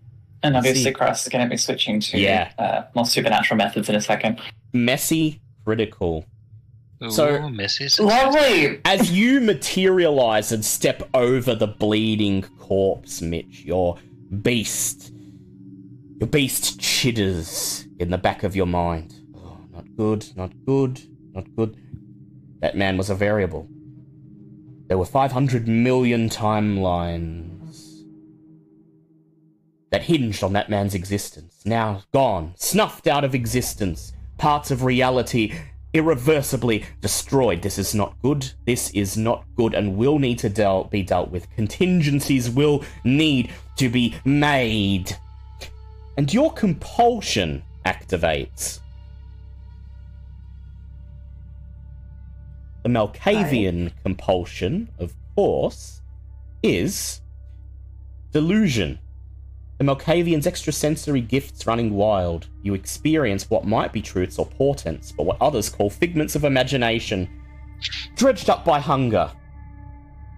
And 0.42 0.56
obviously, 0.56 0.84
See. 0.84 0.92
Cross 0.92 1.22
is 1.22 1.28
going 1.30 1.44
to 1.44 1.50
be 1.50 1.56
switching 1.56 2.00
to 2.00 2.18
Yeah. 2.18 2.52
uh, 2.58 2.82
more 2.94 3.06
supernatural 3.06 3.56
methods 3.56 3.88
in 3.88 3.94
a 3.94 4.00
second. 4.00 4.40
Messy 4.72 5.40
critical. 5.64 6.26
Ooh, 7.02 7.10
So- 7.10 7.48
Missy 7.48 7.88
success. 7.88 8.04
Lovely. 8.06 8.80
As 8.84 9.10
you 9.10 9.40
materialize 9.40 10.52
and 10.52 10.64
step 10.64 11.08
over 11.14 11.54
the 11.54 11.66
bleeding 11.66 12.42
corpse, 12.58 13.22
Mitch, 13.22 13.62
your 13.64 13.96
beast, 14.42 15.12
your 16.20 16.28
beast 16.28 16.78
chitters 16.78 17.86
in 17.98 18.10
the 18.10 18.18
back 18.18 18.42
of 18.42 18.54
your 18.54 18.66
mind. 18.66 19.14
Oh, 19.34 19.56
not 19.72 19.84
good, 19.96 20.26
not 20.36 20.52
good, 20.66 21.00
not 21.32 21.46
good. 21.56 21.76
That 22.60 22.76
man 22.76 22.96
was 22.98 23.08
a 23.10 23.14
variable. 23.14 23.66
There 24.88 24.98
were 24.98 25.06
500 25.06 25.66
million 25.66 26.28
timelines 26.28 27.53
that 29.94 30.02
hinged 30.02 30.42
on 30.42 30.52
that 30.54 30.68
man's 30.68 30.92
existence. 30.92 31.62
Now 31.64 32.02
gone, 32.12 32.52
snuffed 32.56 33.06
out 33.06 33.22
of 33.22 33.32
existence. 33.32 34.12
Parts 34.38 34.72
of 34.72 34.82
reality 34.82 35.54
irreversibly 35.92 36.84
destroyed. 37.00 37.62
This 37.62 37.78
is 37.78 37.94
not 37.94 38.20
good. 38.20 38.50
This 38.66 38.90
is 38.90 39.16
not 39.16 39.44
good 39.54 39.72
and 39.72 39.96
will 39.96 40.18
need 40.18 40.40
to 40.40 40.48
deal, 40.48 40.88
be 40.90 41.04
dealt 41.04 41.30
with. 41.30 41.48
Contingencies 41.54 42.50
will 42.50 42.84
need 43.04 43.52
to 43.76 43.88
be 43.88 44.16
made. 44.24 45.16
And 46.16 46.34
your 46.34 46.52
compulsion 46.52 47.62
activates. 47.86 48.80
The 52.82 52.88
Malkavian 52.88 53.92
compulsion, 54.02 54.88
of 54.98 55.14
course, 55.36 56.02
is 56.64 57.20
delusion. 58.32 58.98
The 59.78 59.84
Malkavian's 59.84 60.46
extrasensory 60.46 61.20
gifts 61.20 61.66
running 61.66 61.94
wild. 61.94 62.48
You 62.62 62.74
experience 62.74 63.50
what 63.50 63.66
might 63.66 63.92
be 63.92 64.00
truths 64.00 64.38
or 64.38 64.46
portents, 64.46 65.10
but 65.10 65.26
what 65.26 65.36
others 65.40 65.68
call 65.68 65.90
figments 65.90 66.36
of 66.36 66.44
imagination, 66.44 67.28
dredged 68.14 68.48
up 68.48 68.64
by 68.64 68.78
hunger. 68.78 69.32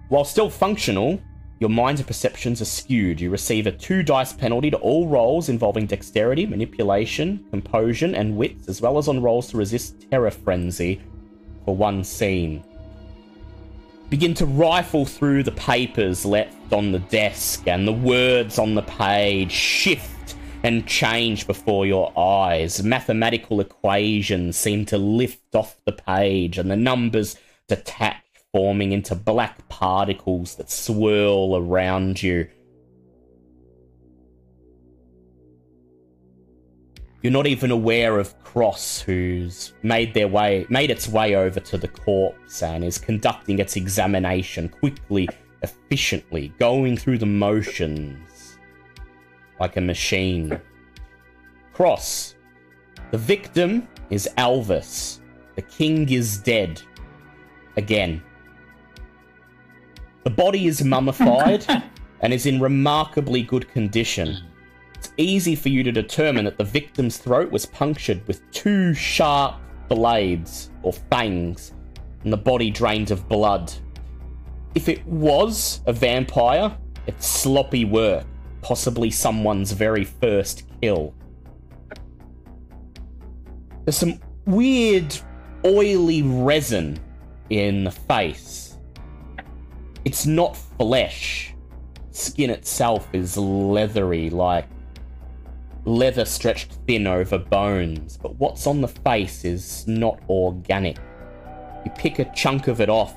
While 0.09 0.25
still 0.25 0.49
functional, 0.49 1.21
your 1.59 1.69
mind's 1.69 2.01
and 2.01 2.07
perceptions 2.07 2.61
are 2.61 2.65
skewed. 2.65 3.21
You 3.21 3.29
receive 3.29 3.67
a 3.67 3.71
two 3.71 4.01
dice 4.01 4.33
penalty 4.33 4.71
to 4.71 4.77
all 4.77 5.07
rolls 5.07 5.49
involving 5.49 5.85
dexterity, 5.85 6.47
manipulation, 6.47 7.45
composure, 7.51 8.13
and 8.15 8.37
wits, 8.37 8.67
as 8.67 8.81
well 8.81 8.97
as 8.97 9.07
on 9.07 9.21
rolls 9.21 9.49
to 9.51 9.57
resist 9.57 10.09
terror 10.09 10.31
frenzy 10.31 10.99
for 11.63 11.75
one 11.75 12.03
scene 12.03 12.63
begin 14.09 14.33
to 14.35 14.45
rifle 14.45 15.05
through 15.05 15.43
the 15.43 15.51
papers 15.51 16.25
left 16.25 16.71
on 16.71 16.91
the 16.91 16.99
desk, 16.99 17.67
and 17.67 17.87
the 17.87 17.93
words 17.93 18.57
on 18.57 18.75
the 18.75 18.81
page 18.81 19.51
shift 19.51 20.35
and 20.63 20.87
change 20.87 21.45
before 21.45 21.85
your 21.85 22.17
eyes. 22.17 22.83
Mathematical 22.83 23.59
equations 23.59 24.57
seem 24.57 24.85
to 24.85 24.97
lift 24.97 25.55
off 25.55 25.77
the 25.85 25.91
page, 25.91 26.57
and 26.57 26.71
the 26.71 26.75
numbers 26.75 27.37
detach, 27.67 28.17
forming 28.53 28.91
into 28.91 29.13
black 29.13 29.67
particles 29.67 30.55
that 30.55 30.71
swirl 30.71 31.55
around 31.57 32.23
you. 32.23 32.47
You're 37.21 37.33
not 37.33 37.47
even 37.47 37.71
aware 37.71 38.19
of 38.19 38.37
Cross, 38.43 39.01
who's 39.01 39.73
made 39.83 40.13
their 40.13 40.27
way, 40.27 40.65
made 40.69 40.91
its 40.91 41.07
way 41.07 41.35
over 41.35 41.59
to 41.59 41.77
the 41.77 41.87
corpse 41.87 42.63
and 42.63 42.83
is 42.83 42.97
conducting 42.97 43.59
its 43.59 43.75
examination 43.75 44.69
quickly, 44.69 45.27
efficiently, 45.63 46.53
going 46.59 46.95
through 46.95 47.17
the 47.17 47.25
motions 47.25 48.59
like 49.59 49.77
a 49.77 49.81
machine. 49.81 50.59
Cross, 51.73 52.35
the 53.11 53.17
victim 53.17 53.87
is 54.09 54.29
Alvis. 54.37 55.19
The 55.55 55.61
king 55.63 56.09
is 56.11 56.37
dead. 56.37 56.81
Again. 57.77 58.21
The 60.23 60.29
body 60.29 60.67
is 60.67 60.83
mummified 60.83 61.65
and 62.21 62.33
is 62.33 62.45
in 62.45 62.59
remarkably 62.59 63.43
good 63.43 63.69
condition. 63.69 64.46
It's 65.07 65.13
easy 65.15 65.55
for 65.55 65.69
you 65.69 65.83
to 65.83 65.91
determine 65.93 66.43
that 66.43 66.57
the 66.57 66.65
victim's 66.65 67.17
throat 67.17 67.49
was 67.49 67.65
punctured 67.65 68.27
with 68.27 68.41
two 68.51 68.93
sharp 68.93 69.55
blades 69.87 70.69
or 70.83 70.91
fangs, 70.91 71.71
and 72.25 72.33
the 72.33 72.37
body 72.37 72.69
drained 72.69 73.11
of 73.11 73.29
blood. 73.29 73.71
If 74.75 74.89
it 74.89 75.07
was 75.07 75.79
a 75.85 75.93
vampire, 75.93 76.77
it's 77.05 77.25
sloppy 77.25 77.85
work, 77.85 78.25
possibly 78.61 79.09
someone's 79.09 79.71
very 79.71 80.03
first 80.03 80.63
kill. 80.81 81.13
There's 83.85 83.95
some 83.95 84.19
weird, 84.45 85.17
oily 85.63 86.21
resin 86.21 86.99
in 87.49 87.85
the 87.85 87.91
face. 87.91 88.77
It's 90.03 90.25
not 90.25 90.57
flesh. 90.57 91.55
Skin 92.11 92.49
itself 92.49 93.07
is 93.13 93.37
leathery, 93.37 94.29
like 94.29 94.67
leather 95.87 96.25
stretched 96.25 96.73
thin 96.85 97.07
over 97.07 97.37
bones, 97.37 98.17
but 98.17 98.35
what's 98.35 98.67
on 98.67 98.81
the 98.81 98.87
face 98.89 99.45
is 99.45 99.87
not 99.87 100.19
organic. 100.29 100.97
You 101.85 101.91
pick 101.91 102.19
a 102.19 102.25
chunk 102.35 102.67
of 102.67 102.81
it 102.81 102.89
off, 102.89 103.15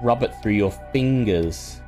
rub 0.00 0.22
it 0.22 0.32
through 0.40 0.52
your 0.52 0.70
fingers, 0.92 1.80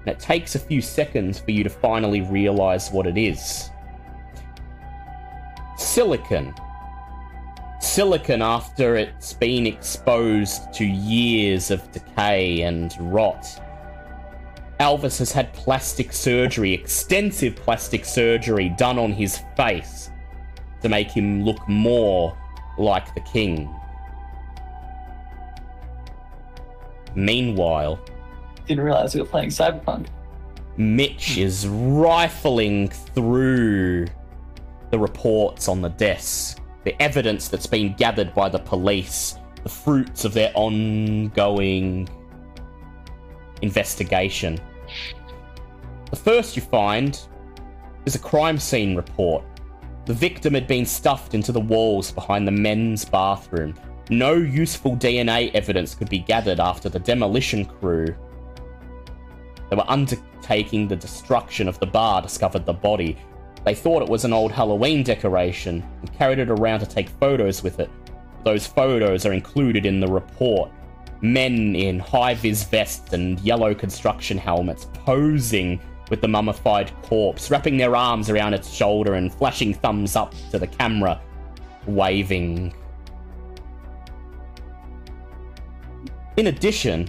and 0.00 0.08
it 0.08 0.18
takes 0.18 0.54
a 0.54 0.58
few 0.58 0.80
seconds 0.80 1.38
for 1.38 1.50
you 1.50 1.62
to 1.62 1.68
finally 1.68 2.22
realize 2.22 2.90
what 2.90 3.06
it 3.06 3.18
is. 3.18 3.68
Silicon. 5.76 6.54
Silicon 7.80 8.40
after 8.40 8.96
it's 8.96 9.34
been 9.34 9.66
exposed 9.66 10.72
to 10.72 10.86
years 10.86 11.70
of 11.70 11.92
decay 11.92 12.62
and 12.62 12.96
rot. 12.98 13.60
Alvis 14.80 15.18
has 15.18 15.32
had 15.32 15.52
plastic 15.52 16.12
surgery, 16.12 16.72
extensive 16.72 17.56
plastic 17.56 18.04
surgery 18.04 18.68
done 18.70 18.98
on 18.98 19.12
his 19.12 19.40
face 19.56 20.10
to 20.82 20.88
make 20.88 21.10
him 21.10 21.42
look 21.44 21.68
more 21.68 22.36
like 22.78 23.12
the 23.14 23.20
king. 23.22 23.68
Meanwhile, 27.14 27.98
Didn't 28.66 28.84
realize 28.84 29.14
we 29.14 29.20
were 29.22 29.26
playing 29.26 29.48
Cyberpunk. 29.48 30.06
Mitch 30.76 31.38
is 31.38 31.66
rifling 31.66 32.88
through 32.88 34.06
the 34.90 34.98
reports 34.98 35.66
on 35.66 35.82
the 35.82 35.88
desk, 35.88 36.60
the 36.84 37.00
evidence 37.02 37.48
that's 37.48 37.66
been 37.66 37.94
gathered 37.94 38.32
by 38.34 38.48
the 38.48 38.60
police, 38.60 39.36
the 39.64 39.68
fruits 39.68 40.24
of 40.24 40.34
their 40.34 40.52
ongoing 40.54 42.08
investigation. 43.62 44.58
The 46.10 46.16
first 46.16 46.56
you 46.56 46.62
find 46.62 47.20
is 48.06 48.14
a 48.14 48.18
crime 48.18 48.58
scene 48.58 48.96
report. 48.96 49.44
The 50.06 50.14
victim 50.14 50.54
had 50.54 50.66
been 50.66 50.86
stuffed 50.86 51.34
into 51.34 51.52
the 51.52 51.60
walls 51.60 52.10
behind 52.10 52.46
the 52.46 52.52
men's 52.52 53.04
bathroom. 53.04 53.74
No 54.08 54.32
useful 54.32 54.96
DNA 54.96 55.54
evidence 55.54 55.94
could 55.94 56.08
be 56.08 56.20
gathered 56.20 56.60
after 56.60 56.88
the 56.88 56.98
demolition 56.98 57.66
crew 57.66 58.06
that 59.68 59.76
were 59.76 59.90
undertaking 59.90 60.88
the 60.88 60.96
destruction 60.96 61.68
of 61.68 61.78
the 61.78 61.86
bar 61.86 62.22
discovered 62.22 62.64
the 62.64 62.72
body. 62.72 63.18
They 63.64 63.74
thought 63.74 64.02
it 64.02 64.08
was 64.08 64.24
an 64.24 64.32
old 64.32 64.50
Halloween 64.50 65.02
decoration 65.02 65.86
and 66.00 66.12
carried 66.14 66.38
it 66.38 66.48
around 66.48 66.80
to 66.80 66.86
take 66.86 67.10
photos 67.10 67.62
with 67.62 67.80
it. 67.80 67.90
Those 68.44 68.66
photos 68.66 69.26
are 69.26 69.34
included 69.34 69.84
in 69.84 70.00
the 70.00 70.08
report. 70.08 70.70
Men 71.20 71.74
in 71.74 71.98
high 71.98 72.34
vis 72.34 72.64
vests 72.64 73.12
and 73.12 73.40
yellow 73.40 73.74
construction 73.74 74.38
helmets 74.38 74.86
posing 74.92 75.80
with 76.10 76.20
the 76.20 76.28
mummified 76.28 76.90
corpse, 77.02 77.50
wrapping 77.50 77.76
their 77.76 77.96
arms 77.96 78.30
around 78.30 78.54
its 78.54 78.72
shoulder 78.72 79.14
and 79.14 79.32
flashing 79.34 79.74
thumbs 79.74 80.16
up 80.16 80.34
to 80.50 80.58
the 80.58 80.66
camera, 80.66 81.20
waving. 81.86 82.72
In 86.36 86.46
addition, 86.46 87.08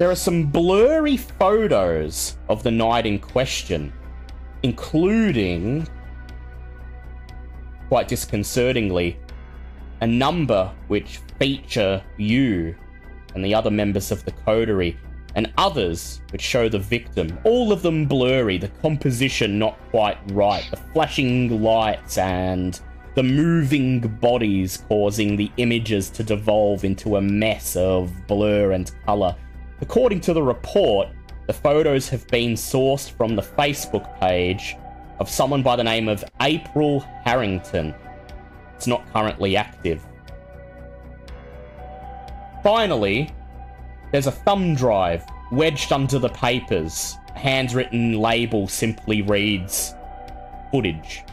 There 0.00 0.10
are 0.10 0.16
some 0.16 0.46
blurry 0.46 1.18
photos 1.18 2.38
of 2.48 2.62
the 2.62 2.70
night 2.70 3.04
in 3.04 3.18
question, 3.18 3.92
including, 4.62 5.86
quite 7.88 8.08
disconcertingly, 8.08 9.18
a 10.00 10.06
number 10.06 10.72
which 10.88 11.20
feature 11.38 12.02
you 12.16 12.74
and 13.34 13.44
the 13.44 13.54
other 13.54 13.70
members 13.70 14.10
of 14.10 14.24
the 14.24 14.32
coterie, 14.32 14.96
and 15.36 15.52
others 15.56 16.20
which 16.32 16.42
show 16.42 16.68
the 16.68 16.78
victim. 16.78 17.38
All 17.44 17.72
of 17.72 17.82
them 17.82 18.06
blurry, 18.06 18.58
the 18.58 18.68
composition 18.82 19.58
not 19.58 19.78
quite 19.90 20.18
right, 20.32 20.66
the 20.70 20.76
flashing 20.76 21.62
lights 21.62 22.18
and 22.18 22.80
the 23.14 23.22
moving 23.22 24.00
bodies 24.00 24.84
causing 24.88 25.36
the 25.36 25.50
images 25.56 26.10
to 26.10 26.22
devolve 26.22 26.84
into 26.84 27.16
a 27.16 27.20
mess 27.20 27.76
of 27.76 28.26
blur 28.26 28.72
and 28.72 28.90
colour. 29.04 29.36
According 29.80 30.20
to 30.22 30.32
the 30.32 30.42
report, 30.42 31.08
the 31.46 31.52
photos 31.52 32.08
have 32.08 32.26
been 32.28 32.52
sourced 32.52 33.10
from 33.10 33.34
the 33.34 33.42
Facebook 33.42 34.18
page 34.20 34.76
of 35.18 35.28
someone 35.28 35.62
by 35.62 35.76
the 35.76 35.84
name 35.84 36.08
of 36.08 36.24
April 36.40 37.00
Harrington. 37.24 37.94
It's 38.80 38.86
not 38.86 39.06
currently 39.12 39.58
active. 39.58 40.02
Finally, 42.62 43.30
there's 44.10 44.26
a 44.26 44.32
thumb 44.32 44.74
drive 44.74 45.22
wedged 45.52 45.92
under 45.92 46.18
the 46.18 46.30
papers. 46.30 47.18
A 47.36 47.38
handwritten 47.38 48.18
label 48.18 48.68
simply 48.68 49.20
reads 49.20 49.92
footage. 50.72 51.24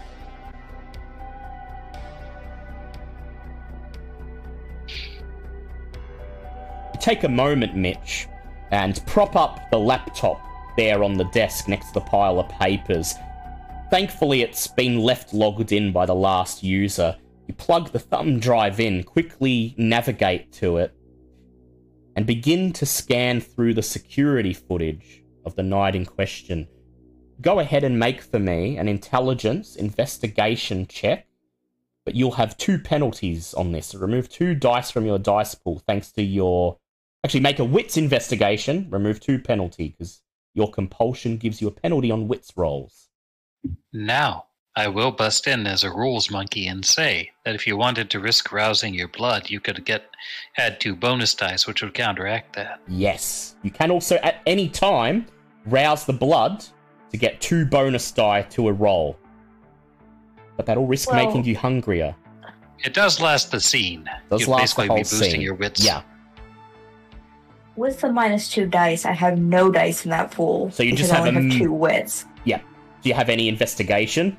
Take 7.00 7.24
a 7.24 7.30
moment, 7.30 7.78
Mitch, 7.78 8.28
and 8.72 9.02
prop 9.06 9.38
up 9.38 9.72
the 9.72 9.80
laptop 9.80 10.42
there 10.76 11.02
on 11.02 11.14
the 11.14 11.30
desk 11.32 11.70
next 11.70 11.88
to 11.88 11.94
the 11.94 12.02
pile 12.02 12.42
of 12.42 12.50
papers. 12.50 13.16
Thankfully, 13.90 14.42
it's 14.42 14.68
been 14.68 15.00
left 15.00 15.34
logged 15.34 15.72
in 15.72 15.94
by 15.94 16.06
the 16.06 16.14
last 16.14 16.62
user. 16.62 17.16
You 17.48 17.54
plug 17.54 17.92
the 17.92 18.00
thumb 18.00 18.40
drive 18.40 18.80
in, 18.80 19.04
quickly 19.04 19.74
navigate 19.78 20.52
to 20.54 20.78
it, 20.78 20.94
and 22.16 22.26
begin 22.26 22.74
to 22.74 22.86
scan 22.86 23.40
through 23.40 23.74
the 23.74 23.82
security 23.82 24.54
footage 24.54 25.24
of 25.46 25.56
the 25.56 25.64
night 25.64 25.96
in 25.96 26.06
question. 26.06 26.68
Go 27.40 27.60
ahead 27.60 27.84
and 27.84 27.98
make 27.98 28.22
for 28.22 28.40
me 28.40 28.78
an 28.78 28.88
intelligence 28.88 29.76
investigation 29.76 30.88
check, 30.88 31.28
but 32.04 32.16
you'll 32.16 32.32
have 32.32 32.58
two 32.58 32.80
penalties 32.80 33.54
on 33.54 33.72
this. 33.72 33.96
Remove 33.96 34.28
two 34.28 34.54
dice 34.54 34.92
from 34.92 35.06
your 35.06 35.20
dice 35.20 35.56
pool 35.56 35.82
thanks 35.88 36.12
to 36.14 36.24
your. 36.24 36.78
Actually, 37.24 37.42
make 37.42 37.60
a 37.60 37.66
wits 37.66 37.96
investigation, 37.98 38.88
remove 38.90 39.20
two 39.20 39.40
penalty, 39.40 39.90
because 39.90 40.22
your 40.54 40.70
compulsion 40.70 41.38
gives 41.38 41.62
you 41.62 41.68
a 41.68 41.72
penalty 41.72 42.12
on 42.12 42.28
wits 42.28 42.52
rolls. 42.58 43.10
Now, 43.94 44.47
I 44.78 44.88
will 44.88 45.12
bust 45.12 45.48
in 45.48 45.66
as 45.66 45.84
a 45.84 45.90
rules 45.90 46.30
monkey 46.30 46.68
and 46.68 46.86
say 46.86 47.32
that 47.44 47.56
if 47.56 47.66
you 47.66 47.76
wanted 47.76 48.12
to 48.12 48.20
risk 48.20 48.52
rousing 48.52 48.94
your 48.94 49.08
blood, 49.08 49.50
you 49.50 49.60
could 49.60 49.84
get 49.86 50.04
add 50.60 50.80
two 50.80 50.96
bonus 50.96 51.34
dice, 51.34 51.66
which 51.66 51.82
would 51.82 51.96
counteract 51.96 52.56
that. 52.56 52.80
Yes. 52.88 53.56
You 53.64 53.72
can 53.72 53.90
also, 53.90 54.18
at 54.18 54.36
any 54.46 54.70
time, 54.70 55.26
rouse 55.66 56.06
the 56.06 56.14
blood 56.14 56.64
to 57.10 57.18
get 57.18 57.42
two 57.42 57.66
bonus 57.66 58.12
die 58.12 58.44
to 58.44 58.68
a 58.68 58.72
roll. 58.74 59.18
But 60.58 60.68
that'll 60.68 60.86
risk 60.86 61.12
Well- 61.12 61.26
making 61.26 61.46
you 61.46 61.58
hungrier. 61.58 62.16
It 62.86 62.94
does 62.94 63.20
last 63.20 63.50
the 63.50 63.60
scene. 63.60 64.08
Does 64.30 64.42
You'd 64.42 64.50
last 64.50 64.76
the 64.76 64.82
basically 64.84 64.88
whole 64.90 64.98
be 64.98 65.02
boosting 65.02 65.32
scene. 65.32 65.42
your 65.42 65.56
wits. 65.56 65.84
Yeah. 65.84 66.04
With 67.76 68.02
the 68.02 68.14
minus 68.14 68.48
two 68.52 68.68
dice, 68.68 69.06
I 69.08 69.14
have 69.14 69.40
no 69.40 69.72
dice 69.72 70.06
in 70.06 70.12
that 70.12 70.30
pool. 70.30 70.70
So 70.70 70.84
you 70.84 70.92
because 70.92 71.08
just 71.10 71.14
I 71.20 71.26
have 71.26 71.36
only 71.36 71.50
a 71.50 71.52
have 71.54 71.62
two 71.62 71.72
wits. 71.72 72.26
Yeah. 72.44 72.60
Do 73.02 73.10
you 73.10 73.16
have 73.16 73.30
any 73.30 73.48
investigation? 73.48 74.38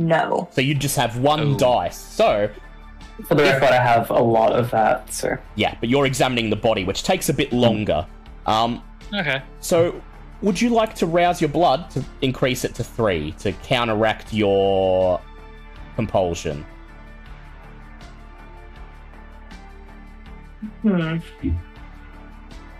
No. 0.00 0.48
So 0.50 0.62
you 0.62 0.74
just 0.74 0.96
have 0.96 1.18
one 1.18 1.40
Oh. 1.40 1.58
dice. 1.58 1.96
So, 1.98 2.48
For 3.28 3.34
the 3.34 3.42
record, 3.42 3.68
I 3.68 3.74
have 3.82 4.08
a 4.10 4.18
lot 4.18 4.52
of 4.52 4.70
that, 4.70 5.12
so. 5.12 5.36
yeah, 5.54 5.74
but 5.78 5.90
you're 5.90 6.06
examining 6.06 6.48
the 6.48 6.56
body, 6.56 6.84
which 6.84 7.02
takes 7.02 7.28
a 7.28 7.34
bit 7.34 7.52
longer. 7.52 8.06
Um, 8.46 8.82
Okay. 9.14 9.42
so, 9.60 10.00
would 10.40 10.58
you 10.58 10.70
like 10.70 10.94
to 10.96 11.06
rouse 11.06 11.38
your 11.42 11.50
blood 11.50 11.90
to 11.90 12.02
increase 12.22 12.64
it 12.64 12.74
to 12.76 12.84
three 12.84 13.32
to 13.32 13.52
counteract 13.52 14.32
your 14.32 15.20
compulsion? 15.96 16.64
Hmm. 20.82 21.18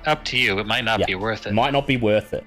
Up 0.07 0.25
to 0.25 0.39
you. 0.39 0.59
It 0.59 0.67
might 0.67 0.85
not 0.85 1.01
Yeah. 1.01 1.07
be 1.07 1.15
worth 1.17 1.47
It 1.47 1.51
it. 1.51 1.55
might 1.55 1.73
not 1.75 1.87
be 1.87 1.99
worth 1.99 2.33
it. 2.33 2.45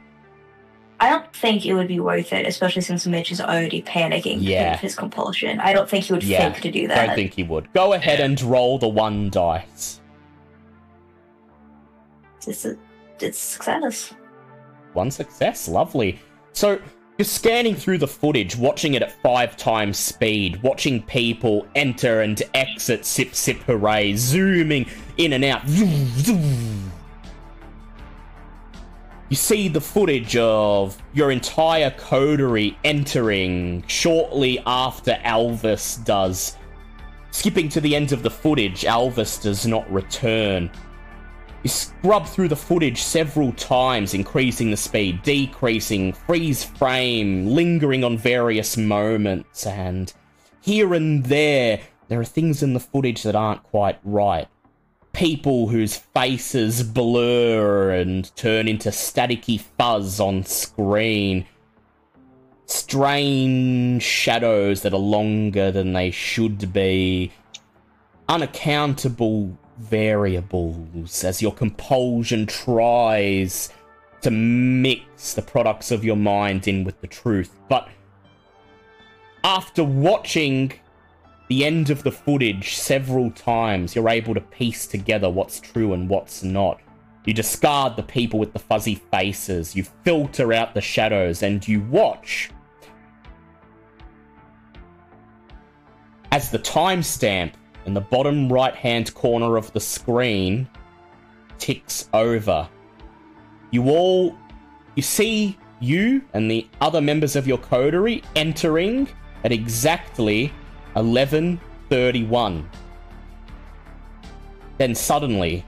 I 1.04 1.10
don't 1.10 1.36
think 1.36 1.66
it 1.66 1.74
would 1.74 1.90
be 1.90 2.00
worth 2.00 2.32
it, 2.32 2.48
especially 2.48 2.82
since 2.82 3.06
Mitch 3.06 3.30
is 3.30 3.42
already 3.42 3.82
panicking 3.82 4.38
Yeah. 4.40 4.70
because 4.70 4.76
of 4.78 4.82
his 4.84 4.96
compulsion. 4.96 5.60
I 5.60 5.74
don't 5.74 5.90
think 5.90 6.06
he 6.06 6.14
would 6.14 6.24
Yeah, 6.24 6.54
fake 6.54 6.62
to 6.64 6.72
do 6.72 6.88
that. 6.88 6.98
I 6.98 7.08
don't 7.08 7.16
think 7.16 7.34
he 7.34 7.44
would. 7.44 7.74
Go 7.74 7.92
ahead 7.92 8.22
and 8.22 8.42
roll 8.42 8.78
the 8.80 8.88
one 8.88 9.30
dice. 9.30 10.00
It's 12.48 12.64
a, 12.64 12.78
it's 13.20 13.38
success. 13.38 14.14
One 14.94 15.12
success, 15.12 15.68
lovely. 15.68 16.20
So 16.54 16.80
you're 17.18 17.26
scanning 17.26 17.76
through 17.76 17.98
the 17.98 18.08
footage, 18.08 18.56
watching 18.56 18.94
it 18.94 19.02
at 19.02 19.12
five 19.22 19.58
times 19.58 20.00
speed, 20.00 20.64
watching 20.64 21.04
people 21.04 21.68
enter 21.76 22.22
and 22.22 22.42
exit, 22.54 23.04
sip, 23.04 23.36
sip, 23.36 23.58
hooray, 23.64 24.16
zooming 24.16 24.86
in 25.18 25.34
and 25.34 25.44
out. 25.44 25.68
Zoom, 25.68 26.08
zoom. 26.20 26.93
You 29.34 29.38
see 29.38 29.68
the 29.68 29.82
footage 29.82 30.38
of 30.38 30.96
your 31.16 31.32
entire 31.32 31.90
coterie 31.90 32.78
entering 32.84 33.84
shortly 33.88 34.62
after 34.68 35.14
Elvis 35.26 36.06
does. 36.06 36.56
Skipping 37.32 37.68
to 37.70 37.82
the 37.82 37.96
end 37.96 38.12
of 38.12 38.22
the 38.22 38.30
footage, 38.30 38.84
Elvis 38.84 39.42
does 39.42 39.66
not 39.66 39.92
return. 39.92 40.70
You 41.64 41.70
scrub 41.72 42.28
through 42.28 42.50
the 42.50 42.56
footage 42.56 43.02
several 43.02 43.54
times, 43.54 44.14
increasing 44.14 44.70
the 44.70 44.78
speed, 44.78 45.24
decreasing, 45.24 46.14
freeze 46.14 46.64
frame, 46.64 47.48
lingering 47.48 48.04
on 48.04 48.20
various 48.20 48.78
moments, 48.78 49.66
and 49.66 50.14
here 50.62 50.94
and 50.94 51.26
there, 51.26 51.80
there 52.08 52.20
are 52.20 52.24
things 52.24 52.62
in 52.62 52.76
the 52.76 52.80
footage 52.80 53.24
that 53.24 53.36
aren't 53.36 53.64
quite 53.64 53.98
right. 54.04 54.48
People 55.14 55.68
whose 55.68 55.96
faces 55.96 56.84
blur 56.84 57.92
and 57.92 58.36
turn 58.36 58.68
into 58.68 58.90
staticky 58.90 59.60
fuzz 59.60 60.20
on 60.20 60.44
screen. 60.44 61.46
Strange 62.66 64.02
shadows 64.02 64.82
that 64.82 64.94
are 64.94 64.98
longer 64.98 65.72
than 65.72 65.94
they 65.94 66.10
should 66.10 66.74
be. 66.74 67.32
Unaccountable 68.28 69.56
variables 69.78 71.24
as 71.24 71.42
your 71.42 71.54
compulsion 71.54 72.48
tries 72.48 73.70
to 74.22 74.32
mix 74.32 75.34
the 75.34 75.42
products 75.42 75.92
of 75.92 76.04
your 76.04 76.16
mind 76.16 76.68
in 76.68 76.84
with 76.84 77.00
the 77.02 77.08
truth. 77.08 77.56
But 77.70 77.88
after 79.44 79.84
watching 79.84 80.74
the 81.54 81.66
end 81.66 81.92
of 81.92 82.02
the 82.02 82.12
footage 82.12 82.74
several 82.74 83.30
times, 83.30 83.94
you're 83.94 84.10
able 84.10 84.34
to 84.34 84.42
piece 84.42 84.88
together 84.88 85.30
what's 85.30 85.60
true 85.60 85.94
and 85.94 86.10
what's 86.10 86.42
not. 86.42 86.82
You 87.26 87.34
discard 87.36 87.96
the 87.96 88.02
people 88.02 88.40
with 88.40 88.54
the 88.54 88.60
fuzzy 88.60 88.96
faces, 89.12 89.76
you 89.76 89.84
filter 90.04 90.52
out 90.52 90.74
the 90.74 90.82
shadows, 90.82 91.44
and 91.44 91.66
you 91.68 91.82
watch 91.82 92.50
as 96.32 96.50
the 96.50 96.58
timestamp 96.58 97.54
in 97.86 97.94
the 97.94 98.02
bottom 98.02 98.52
right 98.52 98.76
hand 98.76 99.14
corner 99.14 99.56
of 99.56 99.72
the 99.74 99.80
screen 99.80 100.68
ticks 101.60 102.10
over. 102.16 102.68
You 103.70 103.90
all 103.92 104.36
you 104.96 105.04
see 105.04 105.56
you 105.80 106.24
and 106.34 106.50
the 106.50 106.68
other 106.82 107.00
members 107.00 107.36
of 107.36 107.46
your 107.46 107.60
coterie 107.60 108.24
entering 108.36 109.08
at 109.44 109.52
exactly 109.52 110.52
11:31. 110.96 112.70
Then 114.78 114.96
suddenly 114.96 115.66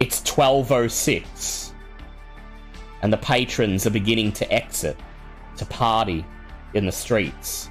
it's 0.00 0.20
12:06 0.22 1.72
and 3.02 3.12
the 3.12 3.18
patrons 3.18 3.86
are 3.86 3.90
beginning 3.90 4.32
to 4.32 4.50
exit 4.52 4.96
to 5.56 5.64
party 5.66 6.24
in 6.74 6.86
the 6.86 6.92
streets 6.92 7.70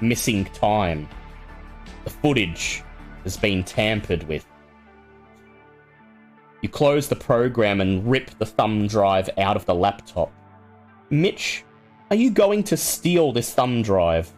missing 0.00 0.44
time. 0.46 1.08
The 2.04 2.10
footage 2.10 2.82
has 3.24 3.36
been 3.36 3.64
tampered 3.64 4.22
with. 4.24 4.46
You 6.62 6.68
close 6.68 7.08
the 7.08 7.16
program 7.16 7.80
and 7.80 8.08
rip 8.08 8.30
the 8.38 8.46
thumb 8.46 8.86
drive 8.86 9.30
out 9.38 9.56
of 9.56 9.66
the 9.66 9.74
laptop. 9.74 10.32
Mitch, 11.10 11.64
are 12.10 12.16
you 12.16 12.30
going 12.30 12.62
to 12.64 12.76
steal 12.76 13.32
this 13.32 13.52
thumb 13.52 13.82
drive? 13.82 14.32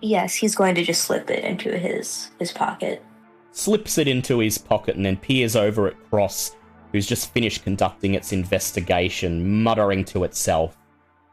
Yes, 0.00 0.34
he's 0.34 0.54
going 0.54 0.74
to 0.74 0.82
just 0.82 1.04
slip 1.04 1.30
it 1.30 1.44
into 1.44 1.78
his 1.78 2.30
his 2.38 2.52
pocket. 2.52 3.04
Slips 3.52 3.98
it 3.98 4.08
into 4.08 4.40
his 4.40 4.58
pocket 4.58 4.96
and 4.96 5.04
then 5.04 5.16
peers 5.16 5.54
over 5.54 5.86
at 5.86 6.10
Cross, 6.10 6.56
who's 6.90 7.06
just 7.06 7.32
finished 7.32 7.62
conducting 7.62 8.14
its 8.14 8.32
investigation, 8.32 9.62
muttering 9.62 10.04
to 10.06 10.24
itself, 10.24 10.76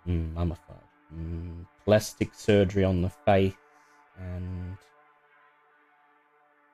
mm, 0.08 0.34
mummified. 0.34 0.76
Mm, 1.16 1.66
plastic 1.86 2.34
surgery 2.34 2.84
on 2.84 3.02
the 3.02 3.10
face, 3.10 3.54
and. 4.18 4.78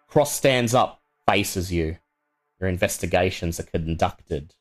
Cross 0.08 0.36
stands 0.36 0.74
up, 0.74 1.02
faces 1.28 1.72
you. 1.72 1.98
Your 2.60 2.70
investigations 2.70 3.60
are 3.60 3.64
conducted. 3.64 4.56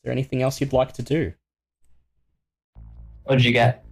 Is 0.00 0.04
there 0.04 0.12
anything 0.12 0.40
else 0.40 0.62
you'd 0.62 0.72
like 0.72 0.92
to 0.94 1.02
do? 1.02 1.34
What 3.24 3.36
did 3.36 3.44
you 3.44 3.52
get? 3.52 3.84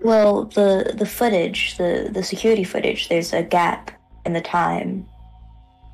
Well, 0.00 0.44
the 0.44 0.94
the 0.96 1.06
footage, 1.06 1.76
the 1.76 2.08
the 2.12 2.22
security 2.22 2.62
footage, 2.62 3.08
there's 3.08 3.32
a 3.32 3.42
gap 3.42 3.90
in 4.24 4.32
the 4.32 4.40
time 4.40 5.08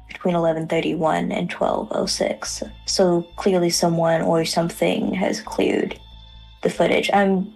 between 0.08 0.34
11:31 0.34 1.32
and 1.32 1.48
12:06. 1.48 2.70
So 2.84 3.22
clearly 3.36 3.70
someone 3.70 4.20
or 4.20 4.44
something 4.44 5.14
has 5.14 5.40
cleared 5.40 5.98
the 6.62 6.68
footage. 6.68 7.08
I'm 7.14 7.50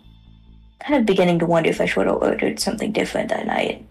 kind 0.81 0.99
of 0.99 1.05
beginning 1.05 1.39
to 1.41 1.47
wonder 1.47 1.69
if 1.69 1.83
I 1.83 1.85
should 1.85 2.07
have 2.07 2.17
ordered 2.17 2.59
something 2.61 2.93
different 2.93 3.29
that 3.29 3.47
night. 3.47 3.87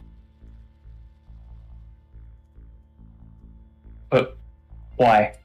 Why? 5.04 5.36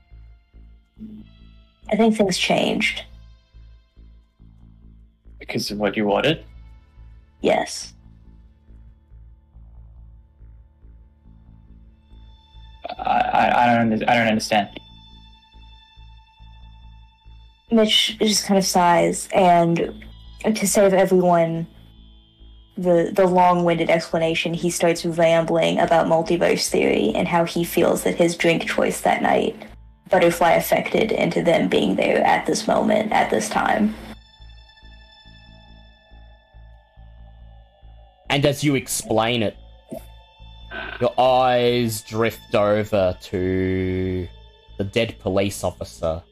I 1.91 1.97
think 1.97 2.17
things 2.17 2.39
changed. 2.39 3.03
Because 5.39 5.71
of 5.71 5.79
what 5.79 5.97
you 5.97 6.09
ordered? 6.11 6.45
Yes. 7.41 7.95
I, 12.99 13.03
I, 13.03 13.63
I 13.63 13.67
don't 13.67 13.93
under- 13.93 14.11
I 14.11 14.15
don't 14.15 14.29
understand. 14.29 14.69
Mitch 17.71 18.17
just 18.19 18.47
kind 18.47 18.57
of 18.59 18.65
sighs, 18.65 19.29
and 19.35 20.05
to 20.45 20.67
save 20.67 20.95
everyone 20.95 21.67
the 22.79 23.11
the 23.13 23.27
long-winded 23.27 23.91
explanation, 23.91 24.55
he 24.55 24.71
starts 24.71 25.05
rambling 25.05 25.81
about 25.81 26.07
multiverse 26.07 26.69
theory 26.69 27.13
and 27.15 27.27
how 27.27 27.45
he 27.45 27.65
feels 27.65 28.05
that 28.05 28.15
his 28.15 28.37
drink 28.37 28.67
choice 28.67 29.01
that 29.01 29.21
night, 29.21 29.57
Butterfly 30.09 30.53
affected 30.53 31.13
into 31.13 31.43
them 31.43 31.69
being 31.69 31.97
there 31.97 32.25
at 32.25 32.47
this 32.47 32.67
moment, 32.67 33.13
at 33.13 33.31
this 33.31 33.49
time. 33.51 33.95
And 38.31 38.47
as 38.47 38.63
you 38.63 38.75
explain 38.75 39.43
it, 39.43 39.57
your 41.01 41.19
eyes 41.19 42.03
drift 42.03 42.55
over 42.55 43.17
to 43.23 44.29
the 44.79 44.85
dead 44.85 45.19
police 45.19 45.65
officer, 45.65 46.23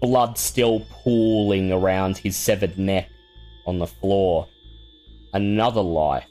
blood 0.00 0.36
still 0.36 0.84
pooling 1.02 1.72
around 1.72 2.18
his 2.18 2.36
severed 2.36 2.78
neck 2.78 3.08
on 3.66 3.78
the 3.78 3.86
floor. 3.86 4.46
Another 5.38 5.80
life 5.80 6.26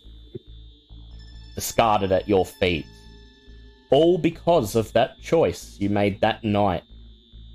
discarded 1.56 2.12
at 2.12 2.28
your 2.28 2.46
feet. 2.46 2.86
All 3.90 4.18
because 4.18 4.76
of 4.76 4.92
that 4.92 5.22
choice 5.22 5.78
you 5.80 5.90
made 5.90 6.20
that 6.20 6.44
night. 6.44 6.84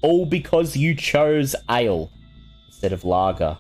All 0.01 0.25
because 0.25 0.75
you 0.75 0.95
chose 0.95 1.55
ale 1.71 2.11
instead 2.69 2.95
of 2.95 3.05
lager 3.05 3.59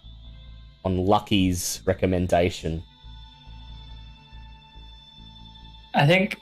on 0.87 1.05
Lucky's 1.05 1.83
recommendation. 1.85 2.83
I 5.93 6.07
think 6.07 6.41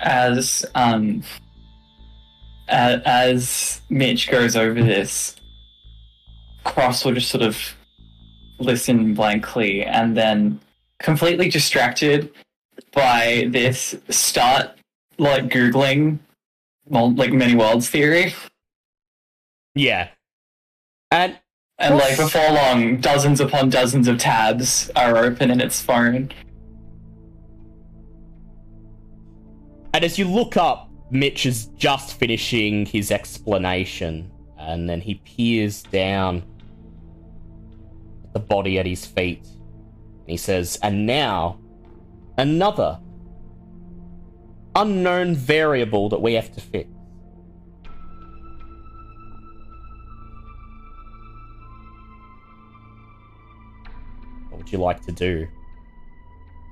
as 0.00 0.66
um 0.74 1.22
as, 2.68 3.80
Mitch 3.88 4.30
goes 4.30 4.56
over 4.56 4.82
this, 4.82 5.36
Cross 6.64 7.06
will 7.06 7.14
just 7.14 7.30
sort 7.30 7.44
of 7.44 7.56
listen 8.58 9.14
blankly 9.14 9.84
and 9.84 10.16
then 10.16 10.60
completely 10.98 11.48
distracted 11.48 12.32
by 12.92 13.48
this 13.50 13.96
start 14.08 14.70
like 15.18 15.44
googling 15.48 16.18
well, 16.86 17.12
like 17.14 17.32
many 17.32 17.54
worlds 17.54 17.88
theory 17.88 18.34
Yeah. 19.74 20.08
And 21.10 21.38
and 21.78 21.96
like 21.96 22.16
before 22.16 22.50
long 22.50 22.98
dozens 23.00 23.40
upon 23.40 23.70
dozens 23.70 24.06
of 24.06 24.18
tabs 24.18 24.90
are 24.94 25.16
open 25.16 25.50
in 25.50 25.60
its 25.60 25.80
phone 25.80 26.30
And 29.94 30.02
as 30.02 30.18
you 30.18 30.28
look 30.28 30.56
up, 30.56 30.90
Mitch 31.12 31.46
is 31.46 31.66
just 31.76 32.18
finishing 32.18 32.84
his 32.84 33.12
explanation, 33.12 34.28
and 34.58 34.90
then 34.90 35.00
he 35.00 35.14
peers 35.14 35.84
down 35.84 36.42
the 38.34 38.40
body 38.40 38.78
at 38.78 38.84
his 38.84 39.06
feet. 39.06 39.46
And 39.46 40.28
he 40.28 40.36
says, 40.36 40.78
And 40.82 41.06
now, 41.06 41.58
another 42.36 43.00
unknown 44.76 45.34
variable 45.34 46.08
that 46.10 46.20
we 46.20 46.34
have 46.34 46.52
to 46.52 46.60
fix. 46.60 46.88
What 54.50 54.58
would 54.58 54.72
you 54.72 54.78
like 54.78 55.00
to 55.06 55.12
do? 55.12 55.48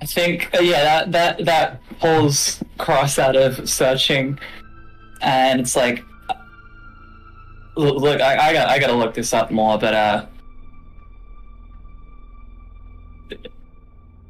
I 0.01 0.05
think 0.05 0.53
uh, 0.53 0.59
yeah 0.61 0.83
that 0.83 1.13
that 1.13 1.45
that 1.45 1.81
pulls 2.01 2.61
Cross 2.77 3.21
out 3.21 3.37
of 3.37 3.69
searching, 3.69 4.37
and 5.21 5.61
it's 5.61 5.77
like, 5.77 6.03
look, 7.77 8.21
I, 8.21 8.49
I 8.49 8.53
got 8.53 8.69
I 8.69 8.81
gotta 8.81 8.95
look 8.95 9.15
this 9.15 9.33
up 9.33 9.53
more, 9.53 9.79
but 9.79 9.95
uh, 9.95 10.27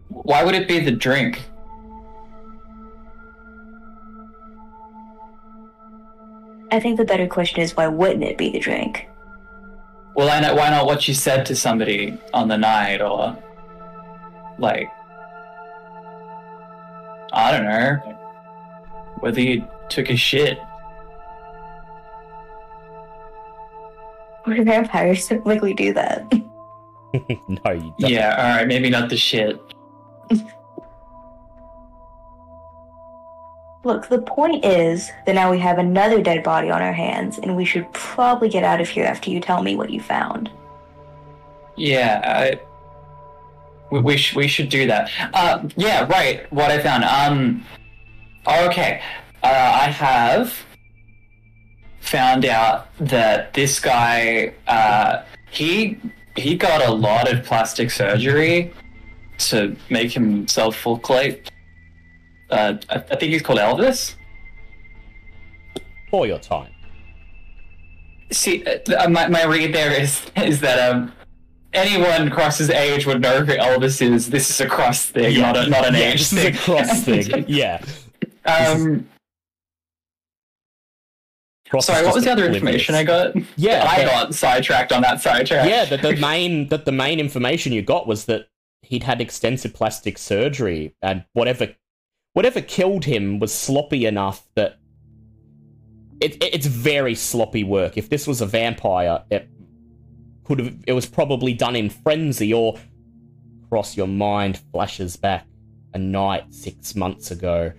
why 0.08 0.44
would 0.44 0.54
it 0.54 0.68
be 0.68 0.78
the 0.80 0.90
drink? 0.90 1.42
I 6.70 6.80
think 6.80 6.96
the 6.96 7.04
better 7.04 7.26
question 7.26 7.60
is 7.60 7.76
why 7.76 7.86
wouldn't 7.86 8.24
it 8.24 8.38
be 8.38 8.50
the 8.50 8.58
drink? 8.58 9.06
Well, 10.14 10.30
I 10.30 10.40
know 10.40 10.54
why 10.54 10.70
not 10.70 10.86
what 10.86 11.08
you 11.08 11.14
said 11.14 11.46
to 11.46 11.56
somebody 11.56 12.18
on 12.34 12.48
the 12.48 12.56
night, 12.58 13.00
or 13.00 13.36
like, 14.58 14.90
I 17.32 17.50
don't 17.52 17.64
know, 17.64 17.96
whether 19.20 19.40
you 19.40 19.66
took 19.88 20.10
a 20.10 20.16
shit. 20.16 20.58
Or 24.46 24.54
do 24.54 24.64
vampires 24.64 25.26
typically 25.26 25.72
do 25.74 25.92
that? 25.94 26.30
no, 27.48 27.72
you 27.72 27.94
don't. 27.98 28.10
Yeah, 28.10 28.36
all 28.36 28.56
right, 28.56 28.66
maybe 28.66 28.90
not 28.90 29.08
the 29.08 29.16
shit. 29.16 29.60
Look, 33.84 34.08
the 34.08 34.22
point 34.22 34.64
is 34.64 35.10
that 35.26 35.34
now 35.34 35.50
we 35.50 35.58
have 35.58 35.78
another 35.78 36.22
dead 36.22 36.44
body 36.44 36.70
on 36.70 36.80
our 36.80 36.92
hands, 36.92 37.38
and 37.38 37.56
we 37.56 37.64
should 37.64 37.92
probably 37.92 38.48
get 38.48 38.62
out 38.62 38.80
of 38.80 38.88
here 38.88 39.04
after 39.04 39.30
you 39.30 39.40
tell 39.40 39.62
me 39.62 39.74
what 39.74 39.90
you 39.90 40.00
found. 40.00 40.50
Yeah, 41.76 42.20
I, 42.24 42.60
we 43.90 44.00
we, 44.00 44.16
sh- 44.16 44.36
we 44.36 44.46
should 44.46 44.68
do 44.68 44.86
that. 44.86 45.10
Uh, 45.34 45.68
yeah, 45.76 46.06
right. 46.06 46.50
What 46.52 46.70
I 46.70 46.80
found. 46.80 47.04
Um, 47.04 47.64
okay, 48.46 49.02
uh, 49.42 49.46
I 49.46 49.88
have 49.88 50.54
found 52.00 52.44
out 52.44 52.86
that 52.98 53.52
this 53.54 53.80
guy, 53.80 54.54
uh, 54.68 55.22
he 55.50 55.98
he 56.36 56.56
got 56.56 56.84
a 56.84 56.90
lot 56.90 57.32
of 57.32 57.44
plastic 57.44 57.90
surgery 57.90 58.72
to 59.38 59.76
make 59.90 60.12
himself 60.12 60.86
look 60.86 61.08
like. 61.10 61.48
Uh, 62.50 62.74
I, 62.88 62.94
I 62.96 63.16
think 63.16 63.32
he's 63.32 63.42
called 63.42 63.58
Elvis. 63.58 64.14
For 66.10 66.26
your 66.26 66.38
time. 66.38 66.72
See, 68.30 68.64
uh, 68.64 69.08
my, 69.08 69.28
my 69.28 69.44
read 69.44 69.74
there 69.74 69.98
is 69.98 70.24
is 70.36 70.60
that 70.60 70.90
um, 70.90 71.12
anyone 71.72 72.30
Cross's 72.30 72.70
age 72.70 73.06
would 73.06 73.20
know 73.20 73.44
who 73.44 73.52
Elvis 73.52 74.00
is. 74.02 74.30
This 74.30 74.50
is 74.50 74.60
a 74.60 74.68
cross 74.68 75.06
thing, 75.06 75.40
not 75.40 75.56
a, 75.56 75.68
not 75.68 75.86
an 75.86 75.94
yeah, 75.94 76.00
age 76.00 76.30
this 76.30 76.32
is 76.32 76.38
a 76.38 76.42
thing. 76.42 76.54
cross 76.54 77.02
thing. 77.04 77.44
Yeah. 77.48 77.82
um, 78.44 79.06
sorry, 81.80 82.04
what 82.04 82.14
was 82.14 82.24
the 82.24 82.32
other 82.32 82.44
information 82.46 82.94
I 82.94 83.04
got? 83.04 83.34
Yeah, 83.56 83.86
I 83.88 84.04
that- 84.04 84.10
got 84.10 84.34
sidetracked 84.34 84.92
on 84.92 85.02
that 85.02 85.20
sidetrack. 85.20 85.68
yeah, 85.68 85.84
that 85.86 86.02
the 86.02 86.16
main 86.20 86.68
that 86.68 86.84
the 86.84 86.92
main 86.92 87.18
information 87.20 87.72
you 87.72 87.82
got 87.82 88.06
was 88.06 88.26
that 88.26 88.48
he'd 88.82 89.04
had 89.04 89.20
extensive 89.20 89.72
plastic 89.72 90.18
surgery 90.18 90.94
and 91.00 91.24
whatever 91.32 91.68
whatever 92.34 92.60
killed 92.60 93.04
him 93.04 93.38
was 93.38 93.54
sloppy 93.54 94.04
enough 94.06 94.48
that 94.54 94.78
it, 96.20 96.34
it- 96.42 96.54
it's 96.54 96.66
very 96.66 97.14
sloppy 97.14 97.64
work. 97.64 97.96
If 97.96 98.08
this 98.08 98.26
was 98.26 98.40
a 98.40 98.46
vampire, 98.46 99.22
it 99.30 99.48
could 100.44 100.58
have 100.58 100.74
it 100.86 100.92
was 100.92 101.06
probably 101.06 101.54
done 101.54 101.76
in 101.76 101.88
frenzy 101.90 102.52
or 102.52 102.78
cross 103.68 103.96
your 103.96 104.08
mind 104.08 104.60
flashes 104.72 105.16
back 105.16 105.46
a 105.94 105.98
night 105.98 106.52
six 106.52 106.94
months 106.94 107.30
ago, 107.30 107.72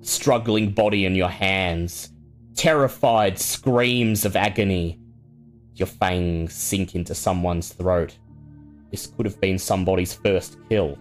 struggling 0.00 0.70
body 0.70 1.04
in 1.04 1.14
your 1.14 1.28
hands, 1.28 2.10
terrified 2.56 3.38
screams 3.38 4.24
of 4.24 4.34
agony. 4.34 4.98
Your 5.74 5.86
fangs 5.86 6.54
sink 6.54 6.94
into 6.94 7.14
someone's 7.14 7.68
throat. 7.72 8.16
This 8.90 9.06
could 9.06 9.26
have 9.26 9.40
been 9.40 9.58
somebody's 9.58 10.14
first 10.14 10.56
kill. 10.68 10.98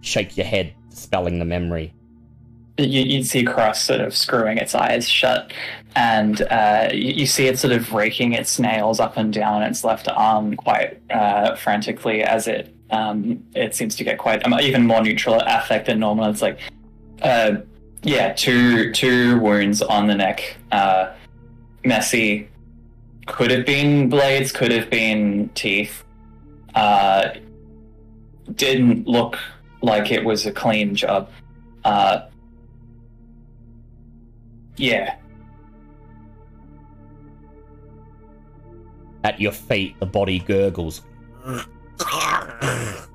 Shake 0.00 0.36
your 0.36 0.46
head, 0.46 0.74
dispelling 0.88 1.38
the 1.38 1.44
memory. 1.44 1.92
you, 2.78 3.02
you 3.02 3.24
see 3.24 3.42
Cross 3.42 3.82
sort 3.82 4.00
of 4.00 4.14
screwing 4.14 4.58
its 4.58 4.74
eyes 4.74 5.08
shut, 5.08 5.52
and 5.96 6.42
uh, 6.42 6.90
you, 6.92 7.12
you 7.14 7.26
see 7.26 7.46
it 7.46 7.58
sort 7.58 7.72
of 7.72 7.92
raking 7.92 8.32
its 8.34 8.58
nails 8.60 9.00
up 9.00 9.16
and 9.16 9.32
down 9.32 9.62
its 9.62 9.82
left 9.82 10.08
arm 10.08 10.54
quite 10.54 11.00
uh, 11.10 11.56
frantically 11.56 12.22
as 12.22 12.46
it 12.46 12.72
um, 12.90 13.42
it 13.54 13.74
seems 13.74 13.96
to 13.96 14.04
get 14.04 14.18
quite 14.18 14.44
um, 14.46 14.54
even 14.60 14.86
more 14.86 15.02
neutral 15.02 15.40
affect 15.46 15.86
than 15.86 16.00
normal. 16.00 16.30
It's 16.30 16.42
like, 16.42 16.60
uh, 17.22 17.56
yeah, 18.06 18.32
two 18.32 18.92
two 18.92 19.38
wounds 19.40 19.82
on 19.82 20.06
the 20.06 20.14
neck, 20.14 20.56
uh, 20.70 21.12
messy. 21.84 22.48
Could 23.26 23.50
have 23.50 23.66
been 23.66 24.08
blades, 24.08 24.52
could 24.52 24.70
have 24.70 24.88
been 24.88 25.50
teeth. 25.56 26.04
Uh, 26.76 27.30
didn't 28.54 29.08
look 29.08 29.36
like 29.82 30.12
it 30.12 30.24
was 30.24 30.46
a 30.46 30.52
clean 30.52 30.94
job. 30.94 31.28
Uh, 31.84 32.28
yeah. 34.76 35.16
At 39.24 39.40
your 39.40 39.50
feet, 39.50 39.98
the 39.98 40.06
body 40.06 40.38
gurgles. 40.38 41.02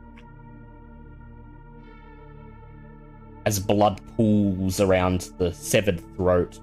As 3.46 3.60
blood 3.60 4.00
pools 4.16 4.80
around 4.80 5.32
the 5.38 5.52
severed 5.52 6.00
throat. 6.16 6.60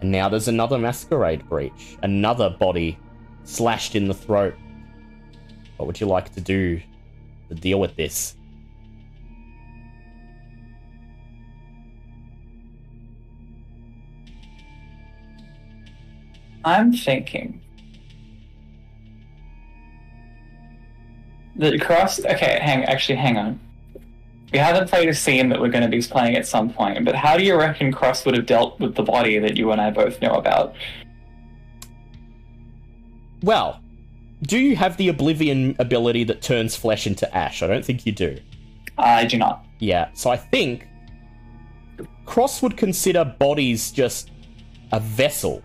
And 0.00 0.12
now 0.12 0.28
there's 0.28 0.48
another 0.48 0.78
masquerade 0.78 1.48
breach. 1.48 1.96
Another 2.02 2.50
body 2.50 2.98
slashed 3.44 3.94
in 3.94 4.08
the 4.08 4.14
throat. 4.14 4.54
What 5.76 5.86
would 5.86 6.00
you 6.00 6.06
like 6.06 6.34
to 6.34 6.40
do 6.40 6.80
to 7.48 7.54
deal 7.54 7.80
with 7.80 7.96
this? 7.96 8.34
I'm 16.64 16.92
thinking. 16.92 17.62
The 21.56 21.78
cross. 21.78 22.20
Okay, 22.24 22.58
hang. 22.60 22.84
Actually, 22.84 23.16
hang 23.16 23.38
on. 23.38 23.60
We 24.52 24.58
haven't 24.58 24.88
played 24.88 25.08
a 25.08 25.14
scene 25.14 25.50
that 25.50 25.60
we're 25.60 25.68
going 25.68 25.82
to 25.82 25.90
be 25.90 26.02
playing 26.02 26.36
at 26.36 26.46
some 26.46 26.70
point, 26.70 27.04
but 27.04 27.14
how 27.14 27.36
do 27.36 27.44
you 27.44 27.56
reckon 27.56 27.92
Cross 27.92 28.24
would 28.24 28.34
have 28.34 28.46
dealt 28.46 28.80
with 28.80 28.94
the 28.94 29.02
body 29.02 29.38
that 29.38 29.56
you 29.56 29.70
and 29.72 29.80
I 29.80 29.90
both 29.90 30.20
know 30.22 30.32
about? 30.32 30.74
Well, 33.42 33.80
do 34.42 34.58
you 34.58 34.74
have 34.76 34.96
the 34.96 35.08
Oblivion 35.08 35.76
ability 35.78 36.24
that 36.24 36.40
turns 36.40 36.74
flesh 36.76 37.06
into 37.06 37.32
ash? 37.36 37.62
I 37.62 37.66
don't 37.66 37.84
think 37.84 38.06
you 38.06 38.12
do. 38.12 38.38
I 38.96 39.26
do 39.26 39.36
not. 39.36 39.64
Yeah, 39.80 40.08
so 40.14 40.30
I 40.30 40.36
think 40.36 40.88
Cross 42.24 42.62
would 42.62 42.76
consider 42.76 43.24
bodies 43.24 43.90
just 43.90 44.30
a 44.92 45.00
vessel, 45.00 45.62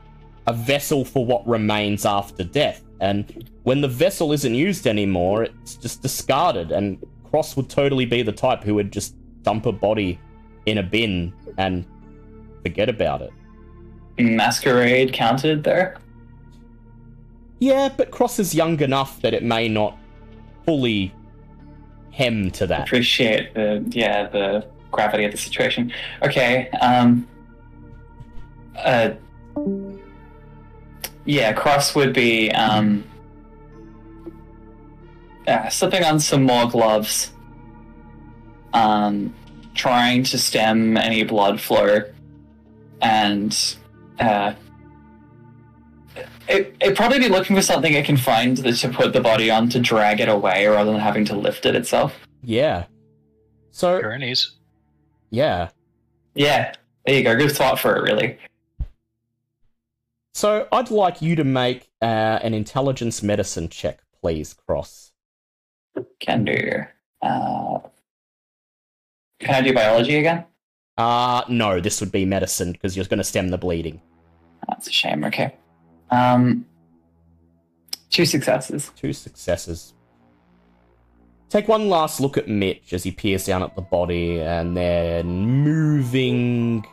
a 0.47 0.53
vessel 0.53 1.05
for 1.05 1.25
what 1.25 1.47
remains 1.47 2.05
after 2.05 2.43
death. 2.43 2.81
And 2.99 3.49
when 3.63 3.81
the 3.81 3.87
vessel 3.87 4.31
isn't 4.33 4.53
used 4.53 4.87
anymore, 4.87 5.43
it's 5.43 5.75
just 5.75 6.01
discarded. 6.01 6.71
And 6.71 7.03
Cross 7.33 7.55
would 7.55 7.67
totally 7.67 8.05
be 8.05 8.21
the 8.21 8.31
type 8.31 8.63
who 8.63 8.75
would 8.75 8.93
just 8.93 9.15
dump 9.41 9.65
a 9.65 9.71
body 9.71 10.19
in 10.67 10.77
a 10.77 10.83
bin 10.83 11.33
and 11.57 11.83
forget 12.61 12.89
about 12.89 13.23
it. 13.23 13.31
Masquerade 14.19 15.13
counted 15.13 15.63
there. 15.63 15.97
Yeah, 17.57 17.89
but 17.89 18.11
Cross 18.11 18.37
is 18.37 18.53
young 18.53 18.79
enough 18.81 19.19
that 19.21 19.33
it 19.33 19.41
may 19.41 19.67
not 19.67 19.97
fully 20.63 21.11
hem 22.11 22.51
to 22.51 22.67
that. 22.67 22.81
Appreciate 22.81 23.55
the 23.55 23.83
yeah 23.87 24.27
the 24.29 24.67
gravity 24.91 25.25
of 25.25 25.31
the 25.31 25.37
situation. 25.39 25.91
Okay. 26.21 26.69
Um. 26.81 27.27
Uh. 28.77 29.09
Yeah, 31.25 31.51
Cross 31.53 31.95
would 31.95 32.13
be 32.13 32.51
um. 32.51 33.03
Uh, 35.47 35.69
slipping 35.69 36.03
on 36.03 36.19
some 36.19 36.43
more 36.43 36.67
gloves. 36.67 37.31
Um, 38.73 39.33
trying 39.75 40.23
to 40.23 40.37
stem 40.37 40.97
any 40.97 41.23
blood 41.23 41.59
flow, 41.59 42.01
and 43.01 43.75
uh, 44.19 44.53
it 46.47 46.75
it'd 46.79 46.95
probably 46.95 47.19
be 47.19 47.29
looking 47.29 47.55
for 47.55 47.61
something 47.61 47.93
it 47.93 48.05
can 48.05 48.17
find 48.17 48.57
that 48.57 48.73
to 48.77 48.89
put 48.89 49.13
the 49.13 49.21
body 49.21 49.51
on 49.51 49.69
to 49.69 49.79
drag 49.79 50.19
it 50.19 50.29
away 50.29 50.65
rather 50.65 50.91
than 50.91 50.99
having 50.99 51.25
to 51.25 51.35
lift 51.35 51.65
it 51.65 51.75
itself. 51.75 52.15
Yeah. 52.43 52.85
So, 53.71 54.01
Gurneys. 54.01 54.51
yeah. 55.29 55.69
Yeah, 56.35 56.73
there 57.05 57.15
you 57.15 57.23
go. 57.23 57.35
Good 57.35 57.51
thought 57.51 57.79
for 57.79 57.95
it, 57.95 58.11
really. 58.11 58.37
So 60.33 60.67
I'd 60.71 60.89
like 60.89 61.21
you 61.21 61.35
to 61.35 61.43
make 61.43 61.89
uh, 62.01 62.05
an 62.41 62.53
intelligence 62.53 63.21
medicine 63.21 63.69
check, 63.69 64.01
please, 64.19 64.53
Cross. 64.53 65.12
Can 66.19 66.45
do. 66.45 66.83
Uh, 67.21 67.79
can 69.39 69.55
I 69.55 69.61
do 69.61 69.73
biology 69.73 70.15
again? 70.15 70.45
Uh, 70.97 71.43
no, 71.49 71.79
this 71.79 71.99
would 71.99 72.11
be 72.11 72.25
medicine 72.25 72.71
because 72.71 72.95
you're 72.95 73.05
going 73.05 73.17
to 73.17 73.23
stem 73.23 73.49
the 73.49 73.57
bleeding. 73.57 74.01
That's 74.67 74.87
a 74.87 74.91
shame. 74.91 75.23
Okay. 75.25 75.55
Um, 76.11 76.65
two 78.09 78.25
successes. 78.25 78.91
Two 78.95 79.13
successes. 79.13 79.93
Take 81.49 81.67
one 81.67 81.89
last 81.89 82.19
look 82.19 82.37
at 82.37 82.47
Mitch 82.47 82.93
as 82.93 83.03
he 83.03 83.11
peers 83.11 83.45
down 83.45 83.61
at 83.61 83.75
the 83.75 83.81
body 83.81 84.39
and 84.39 84.75
then 84.75 85.27
moving, 85.27 86.85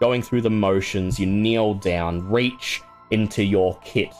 going 0.00 0.22
through 0.22 0.42
the 0.42 0.50
motions. 0.50 1.18
You 1.18 1.26
kneel 1.26 1.74
down, 1.74 2.28
reach 2.30 2.82
into 3.10 3.42
your 3.42 3.78
kit, 3.84 4.14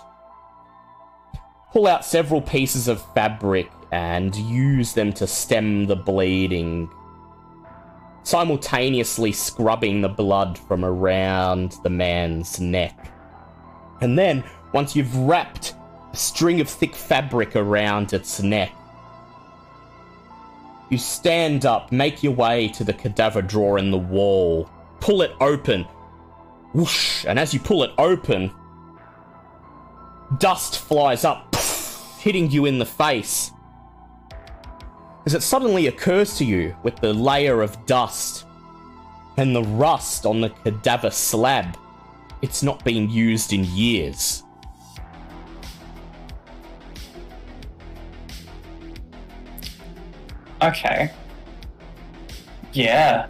pull 1.73 1.87
out 1.87 2.05
several 2.05 2.41
pieces 2.41 2.89
of 2.89 3.05
fabric 3.15 3.71
and 3.93 4.35
use 4.35 4.93
them 4.93 5.13
to 5.15 5.27
stem 5.27 5.87
the 5.87 5.97
bleeding, 5.97 6.91
simultaneously 8.23 9.33
scrubbing 9.33 10.01
the 10.01 10.09
blood 10.09 10.59
from 10.59 10.85
around 10.85 11.77
the 11.83 11.91
man's 11.91 12.61
neck. 12.61 13.13
And 14.01 14.19
then, 14.19 14.45
once 14.73 14.97
you've 14.97 15.17
wrapped 15.17 15.75
a 16.13 16.17
string 16.17 16.61
of 16.61 16.69
thick 16.69 16.95
fabric 16.95 17.57
around 17.57 18.13
its 18.13 18.43
neck, 18.43 18.73
you 20.91 20.99
stand 20.99 21.67
up, 21.67 21.91
make 21.91 22.23
your 22.23 22.35
way 22.35 22.69
to 22.69 22.85
the 22.85 22.93
cadaver 22.93 23.43
drawer 23.43 23.79
in 23.79 23.91
the 23.91 23.99
wall, 23.99 24.71
pull 25.01 25.23
it 25.23 25.33
open, 25.41 25.85
whoosh, 26.75 27.25
and 27.27 27.39
as 27.39 27.53
you 27.53 27.61
pull 27.61 27.83
it 27.83 27.91
open, 27.99 28.53
dust 30.39 30.79
flies 30.79 31.25
up, 31.25 31.55
hitting 32.19 32.51
you 32.51 32.67
in 32.67 32.79
the 32.79 32.87
face. 32.87 33.51
As 35.27 35.35
it 35.35 35.43
suddenly 35.43 35.89
occurs 35.89 36.39
to 36.39 36.45
you 36.45 36.77
with 36.85 36.95
the 37.01 37.13
layer 37.13 37.61
of 37.61 37.85
dust 37.85 38.47
and 39.37 39.55
the 39.55 39.65
rust 39.65 40.25
on 40.25 40.41
the 40.41 40.51
cadaver 40.51 41.11
slab, 41.11 41.77
it's 42.43 42.63
not 42.63 42.85
been 42.85 43.11
used 43.11 43.53
in 43.53 43.65
years. 43.65 44.45
Okay. 50.63 51.11
Yeah. 52.73 53.27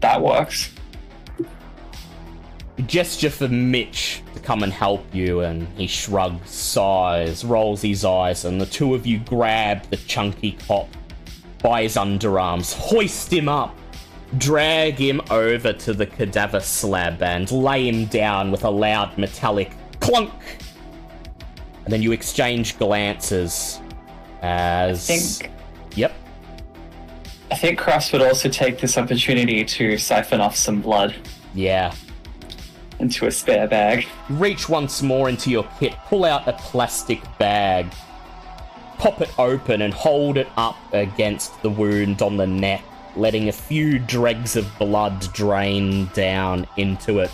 That 0.00 0.20
works. 0.20 0.70
You 2.80 2.86
gesture 2.86 3.28
for 3.28 3.46
Mitch 3.46 4.22
to 4.32 4.40
come 4.40 4.62
and 4.62 4.72
help 4.72 5.04
you, 5.14 5.40
and 5.40 5.68
he 5.76 5.86
shrugs, 5.86 6.48
sighs, 6.48 7.44
rolls 7.44 7.82
his 7.82 8.06
eyes, 8.06 8.46
and 8.46 8.58
the 8.58 8.64
two 8.64 8.94
of 8.94 9.06
you 9.06 9.18
grab 9.18 9.82
the 9.90 9.98
chunky 9.98 10.52
cop 10.66 10.88
by 11.62 11.82
his 11.82 11.96
underarms, 11.96 12.72
hoist 12.72 13.30
him 13.30 13.50
up, 13.50 13.76
drag 14.38 14.94
him 14.94 15.20
over 15.30 15.74
to 15.74 15.92
the 15.92 16.06
cadaver 16.06 16.58
slab, 16.58 17.22
and 17.22 17.52
lay 17.52 17.86
him 17.86 18.06
down 18.06 18.50
with 18.50 18.64
a 18.64 18.70
loud 18.70 19.18
metallic 19.18 19.72
clunk. 20.00 20.32
And 21.84 21.92
then 21.92 22.00
you 22.00 22.12
exchange 22.12 22.78
glances 22.78 23.78
as. 24.40 25.10
I 25.10 25.18
think 25.18 25.52
Yep. 25.96 26.14
I 27.50 27.56
think 27.56 27.78
Cross 27.78 28.12
would 28.12 28.22
also 28.22 28.48
take 28.48 28.80
this 28.80 28.96
opportunity 28.96 29.66
to 29.66 29.98
siphon 29.98 30.40
off 30.40 30.56
some 30.56 30.80
blood. 30.80 31.14
Yeah. 31.52 31.92
Into 33.00 33.26
a 33.26 33.30
spare 33.30 33.66
bag. 33.66 34.06
reach 34.28 34.68
once 34.68 35.02
more 35.02 35.28
into 35.28 35.50
your 35.50 35.66
kit, 35.78 35.94
pull 36.06 36.24
out 36.24 36.46
a 36.46 36.52
plastic 36.52 37.20
bag, 37.38 37.86
pop 38.98 39.20
it 39.20 39.30
open, 39.38 39.82
and 39.82 39.92
hold 39.92 40.36
it 40.36 40.48
up 40.56 40.76
against 40.92 41.60
the 41.62 41.70
wound 41.70 42.22
on 42.22 42.36
the 42.36 42.46
neck, 42.46 42.84
letting 43.16 43.48
a 43.48 43.52
few 43.52 43.98
dregs 43.98 44.56
of 44.56 44.66
blood 44.78 45.32
drain 45.32 46.08
down 46.14 46.66
into 46.76 47.18
it. 47.18 47.30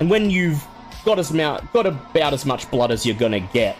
And 0.00 0.08
when 0.08 0.30
you've 0.30 0.64
got 1.04 1.18
as 1.18 1.32
mou- 1.32 1.58
got 1.72 1.86
about 1.86 2.32
as 2.32 2.46
much 2.46 2.70
blood 2.70 2.90
as 2.90 3.04
you're 3.04 3.16
gonna 3.16 3.40
get, 3.40 3.76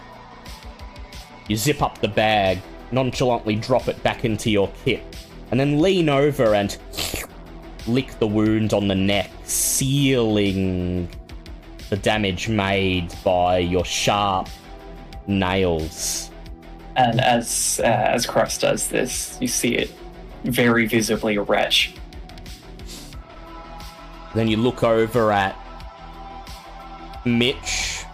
you 1.47 1.55
zip 1.55 1.81
up 1.81 1.99
the 1.99 2.07
bag, 2.07 2.59
nonchalantly 2.91 3.55
drop 3.55 3.87
it 3.87 4.01
back 4.03 4.23
into 4.23 4.49
your 4.49 4.71
kit, 4.85 5.03
and 5.49 5.59
then 5.59 5.81
lean 5.81 6.09
over 6.09 6.53
and 6.53 6.77
lick 7.87 8.17
the 8.19 8.27
wound 8.27 8.73
on 8.73 8.87
the 8.87 8.95
neck, 8.95 9.29
sealing 9.51 11.09
the 11.89 11.97
damage 11.97 12.47
made 12.47 13.13
by 13.23 13.57
your 13.57 13.85
sharp 13.85 14.47
nails. 15.27 16.31
And 16.95 17.19
as 17.21 17.81
uh, 17.83 17.87
as 17.87 18.25
Cross 18.25 18.59
does 18.59 18.87
this, 18.87 19.37
you 19.41 19.47
see 19.47 19.75
it 19.75 19.93
very 20.43 20.85
visibly 20.85 21.37
retch. 21.37 21.93
Then 24.33 24.47
you 24.47 24.57
look 24.57 24.83
over 24.83 25.31
at 25.31 25.55
Mitch 27.25 28.05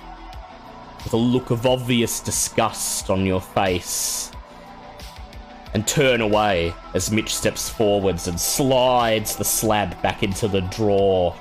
with 1.04 1.14
a 1.14 1.18
look 1.18 1.52
of 1.52 1.66
obvious 1.66 2.20
disgust 2.20 3.10
on 3.10 3.26
your 3.26 3.42
face 3.42 4.32
and 5.78 5.88
turn 5.88 6.22
away 6.22 6.74
as 6.96 7.12
Mitch 7.12 7.36
steps 7.36 7.70
forwards 7.70 8.28
and 8.28 8.40
slides 8.40 9.36
the 9.36 9.44
slab 9.44 10.02
back 10.02 10.24
into 10.24 10.48
the 10.48 10.62
drawer, 10.62 11.36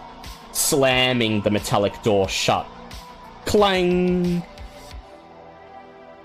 slamming 0.52 1.40
the 1.40 1.50
metallic 1.50 2.02
door 2.02 2.28
shut. 2.28 2.66
Clang! 3.47 4.42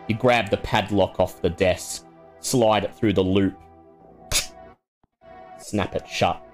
You 0.09 0.15
grab 0.15 0.49
the 0.49 0.57
padlock 0.57 1.22
off 1.22 1.41
the 1.41 1.51
desk, 1.51 2.06
slide 2.41 2.83
it 2.83 2.93
through 2.93 3.14
the 3.14 3.23
loop, 3.23 3.57
snap 5.57 5.95
it 5.95 6.06
shut, 6.06 6.45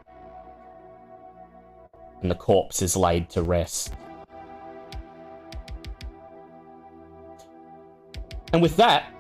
and 2.21 2.29
the 2.29 2.35
corpse 2.35 2.83
is 2.83 2.95
laid 2.95 3.31
to 3.31 3.41
rest. 3.41 3.95
And 8.53 8.61
with 8.61 8.77
that, 8.77 9.11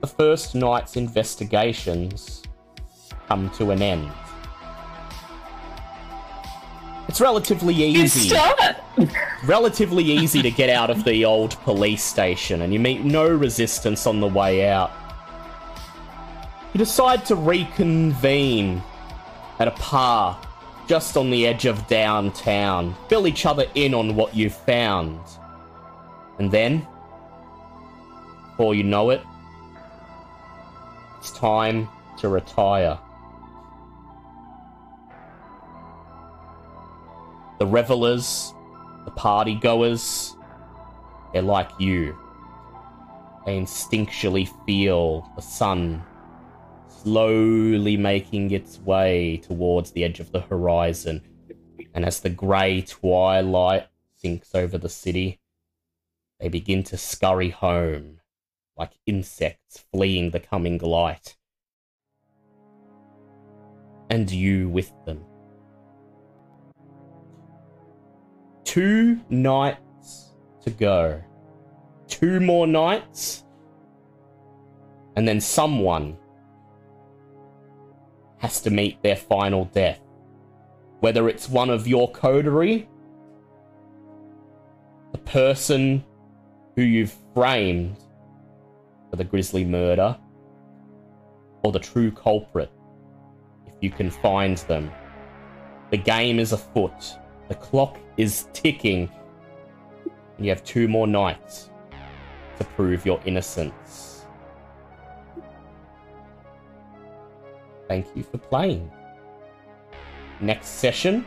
the 0.00 0.06
first 0.06 0.54
night's 0.54 0.96
investigations 0.96 2.42
come 3.28 3.50
to 3.50 3.70
an 3.70 3.82
end. 3.82 4.10
It's 7.08 7.20
relatively 7.20 7.74
easy. 7.74 8.36
Relatively 9.44 10.04
easy 10.04 10.42
to 10.42 10.50
get 10.50 10.70
out 10.70 10.90
of 10.90 11.04
the 11.04 11.24
old 11.24 11.52
police 11.62 12.02
station, 12.02 12.62
and 12.62 12.72
you 12.72 12.78
meet 12.78 13.04
no 13.04 13.28
resistance 13.28 14.06
on 14.06 14.20
the 14.20 14.28
way 14.28 14.68
out. 14.68 14.92
You 16.72 16.78
decide 16.78 17.26
to 17.26 17.34
reconvene 17.34 18.80
at 19.58 19.66
a 19.66 19.72
park 19.72 20.46
just 20.86 21.16
on 21.16 21.30
the 21.30 21.46
edge 21.46 21.66
of 21.66 21.86
downtown, 21.88 22.94
fill 23.08 23.26
each 23.26 23.44
other 23.44 23.64
in 23.74 23.94
on 23.94 24.14
what 24.14 24.34
you've 24.34 24.54
found. 24.54 25.20
And 26.38 26.50
then, 26.50 26.86
before 28.50 28.74
you 28.74 28.84
know 28.84 29.10
it, 29.10 29.20
time 31.40 31.88
to 32.18 32.28
retire. 32.28 32.98
The 37.58 37.66
revelers, 37.66 38.52
the 39.06 39.10
party 39.10 39.54
goers, 39.54 40.36
they're 41.32 41.40
like 41.40 41.70
you. 41.78 42.16
They 43.46 43.58
instinctually 43.58 44.48
feel 44.66 45.30
the 45.34 45.42
sun 45.42 46.04
slowly 46.88 47.96
making 47.96 48.50
its 48.50 48.78
way 48.78 49.38
towards 49.38 49.92
the 49.92 50.04
edge 50.04 50.20
of 50.20 50.32
the 50.32 50.40
horizon. 50.40 51.22
And 51.94 52.04
as 52.04 52.20
the 52.20 52.28
grey 52.28 52.82
twilight 52.82 53.88
sinks 54.16 54.54
over 54.54 54.76
the 54.76 54.90
city, 54.90 55.40
they 56.38 56.48
begin 56.48 56.82
to 56.84 56.98
scurry 56.98 57.48
home 57.48 58.19
like 58.80 58.92
insects 59.04 59.84
fleeing 59.92 60.30
the 60.30 60.40
coming 60.40 60.78
light. 60.78 61.36
And 64.08 64.28
you 64.30 64.70
with 64.70 64.90
them. 65.04 65.22
Two 68.64 69.20
nights 69.28 70.32
to 70.62 70.70
go. 70.70 71.22
Two 72.08 72.40
more 72.40 72.66
nights. 72.66 73.44
And 75.14 75.28
then 75.28 75.42
someone 75.42 76.16
has 78.38 78.62
to 78.62 78.70
meet 78.70 79.02
their 79.02 79.16
final 79.16 79.66
death. 79.66 80.00
Whether 81.00 81.28
it's 81.28 81.50
one 81.50 81.68
of 81.68 81.86
your 81.86 82.10
coterie, 82.12 82.88
the 85.12 85.18
person 85.18 86.02
who 86.76 86.82
you've 86.82 87.14
framed 87.34 87.98
for 89.10 89.16
the 89.16 89.24
grisly 89.24 89.64
murder, 89.64 90.16
or 91.62 91.72
the 91.72 91.78
true 91.78 92.10
culprit, 92.10 92.70
if 93.66 93.74
you 93.80 93.90
can 93.90 94.10
find 94.10 94.56
them. 94.58 94.90
The 95.90 95.98
game 95.98 96.38
is 96.38 96.52
afoot. 96.52 97.18
The 97.48 97.56
clock 97.56 97.98
is 98.16 98.46
ticking. 98.52 99.10
And 100.36 100.46
you 100.46 100.50
have 100.50 100.64
two 100.64 100.86
more 100.86 101.06
nights 101.06 101.70
to 102.58 102.64
prove 102.64 103.04
your 103.04 103.20
innocence. 103.24 104.24
Thank 107.88 108.06
you 108.14 108.22
for 108.22 108.38
playing. 108.38 108.90
Next 110.40 110.68
session, 110.68 111.26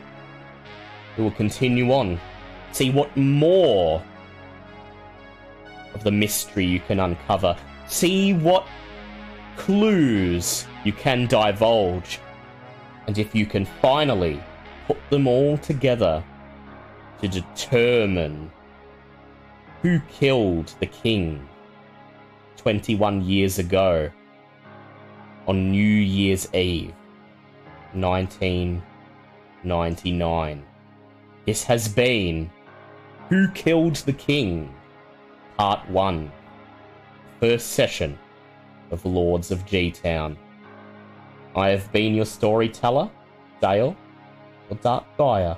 we 1.16 1.24
will 1.24 1.30
continue 1.30 1.92
on. 1.92 2.18
See 2.72 2.90
what 2.90 3.14
more 3.16 4.02
of 5.92 6.02
the 6.02 6.10
mystery 6.10 6.64
you 6.64 6.80
can 6.80 6.98
uncover. 7.00 7.56
See 7.86 8.32
what 8.32 8.66
clues 9.56 10.66
you 10.84 10.92
can 10.92 11.26
divulge. 11.26 12.20
And 13.06 13.18
if 13.18 13.34
you 13.34 13.46
can 13.46 13.64
finally 13.64 14.40
put 14.86 14.98
them 15.10 15.26
all 15.26 15.58
together 15.58 16.22
to 17.20 17.28
determine 17.28 18.50
who 19.82 20.00
killed 20.08 20.72
the 20.80 20.86
king 20.86 21.46
21 22.56 23.22
years 23.22 23.58
ago 23.58 24.10
on 25.46 25.70
New 25.70 25.82
Year's 25.82 26.48
Eve 26.54 26.94
1999. 27.92 30.64
This 31.46 31.64
has 31.64 31.88
been 31.88 32.50
Who 33.28 33.48
Killed 33.48 33.96
the 33.96 34.14
King? 34.14 34.72
Part 35.58 35.86
1. 35.90 36.32
First 37.44 37.72
session 37.72 38.18
of 38.90 39.04
Lords 39.04 39.50
of 39.50 39.66
G 39.66 39.90
Town. 39.90 40.38
I 41.54 41.68
have 41.68 41.92
been 41.92 42.14
your 42.14 42.24
storyteller, 42.24 43.10
Dale, 43.60 43.94
or 44.70 44.76
Dark 44.78 45.04
Gaia. 45.18 45.56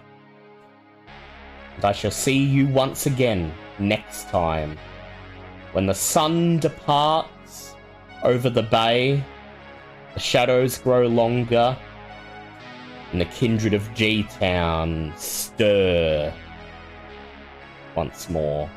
And 1.77 1.85
I 1.85 1.93
shall 1.93 2.11
see 2.11 2.43
you 2.43 2.67
once 2.67 3.07
again 3.07 3.55
next 3.79 4.29
time 4.31 4.77
when 5.75 5.87
the 5.87 5.95
sun 5.95 6.59
departs 6.59 7.77
over 8.25 8.51
the 8.51 8.65
bay, 8.65 9.23
the 10.15 10.19
shadows 10.19 10.79
grow 10.79 11.07
longer, 11.07 11.79
and 13.13 13.21
the 13.21 13.27
kindred 13.27 13.75
of 13.75 13.95
G 13.95 14.25
Town 14.25 15.13
stir 15.17 16.35
once 17.95 18.29
more. 18.29 18.69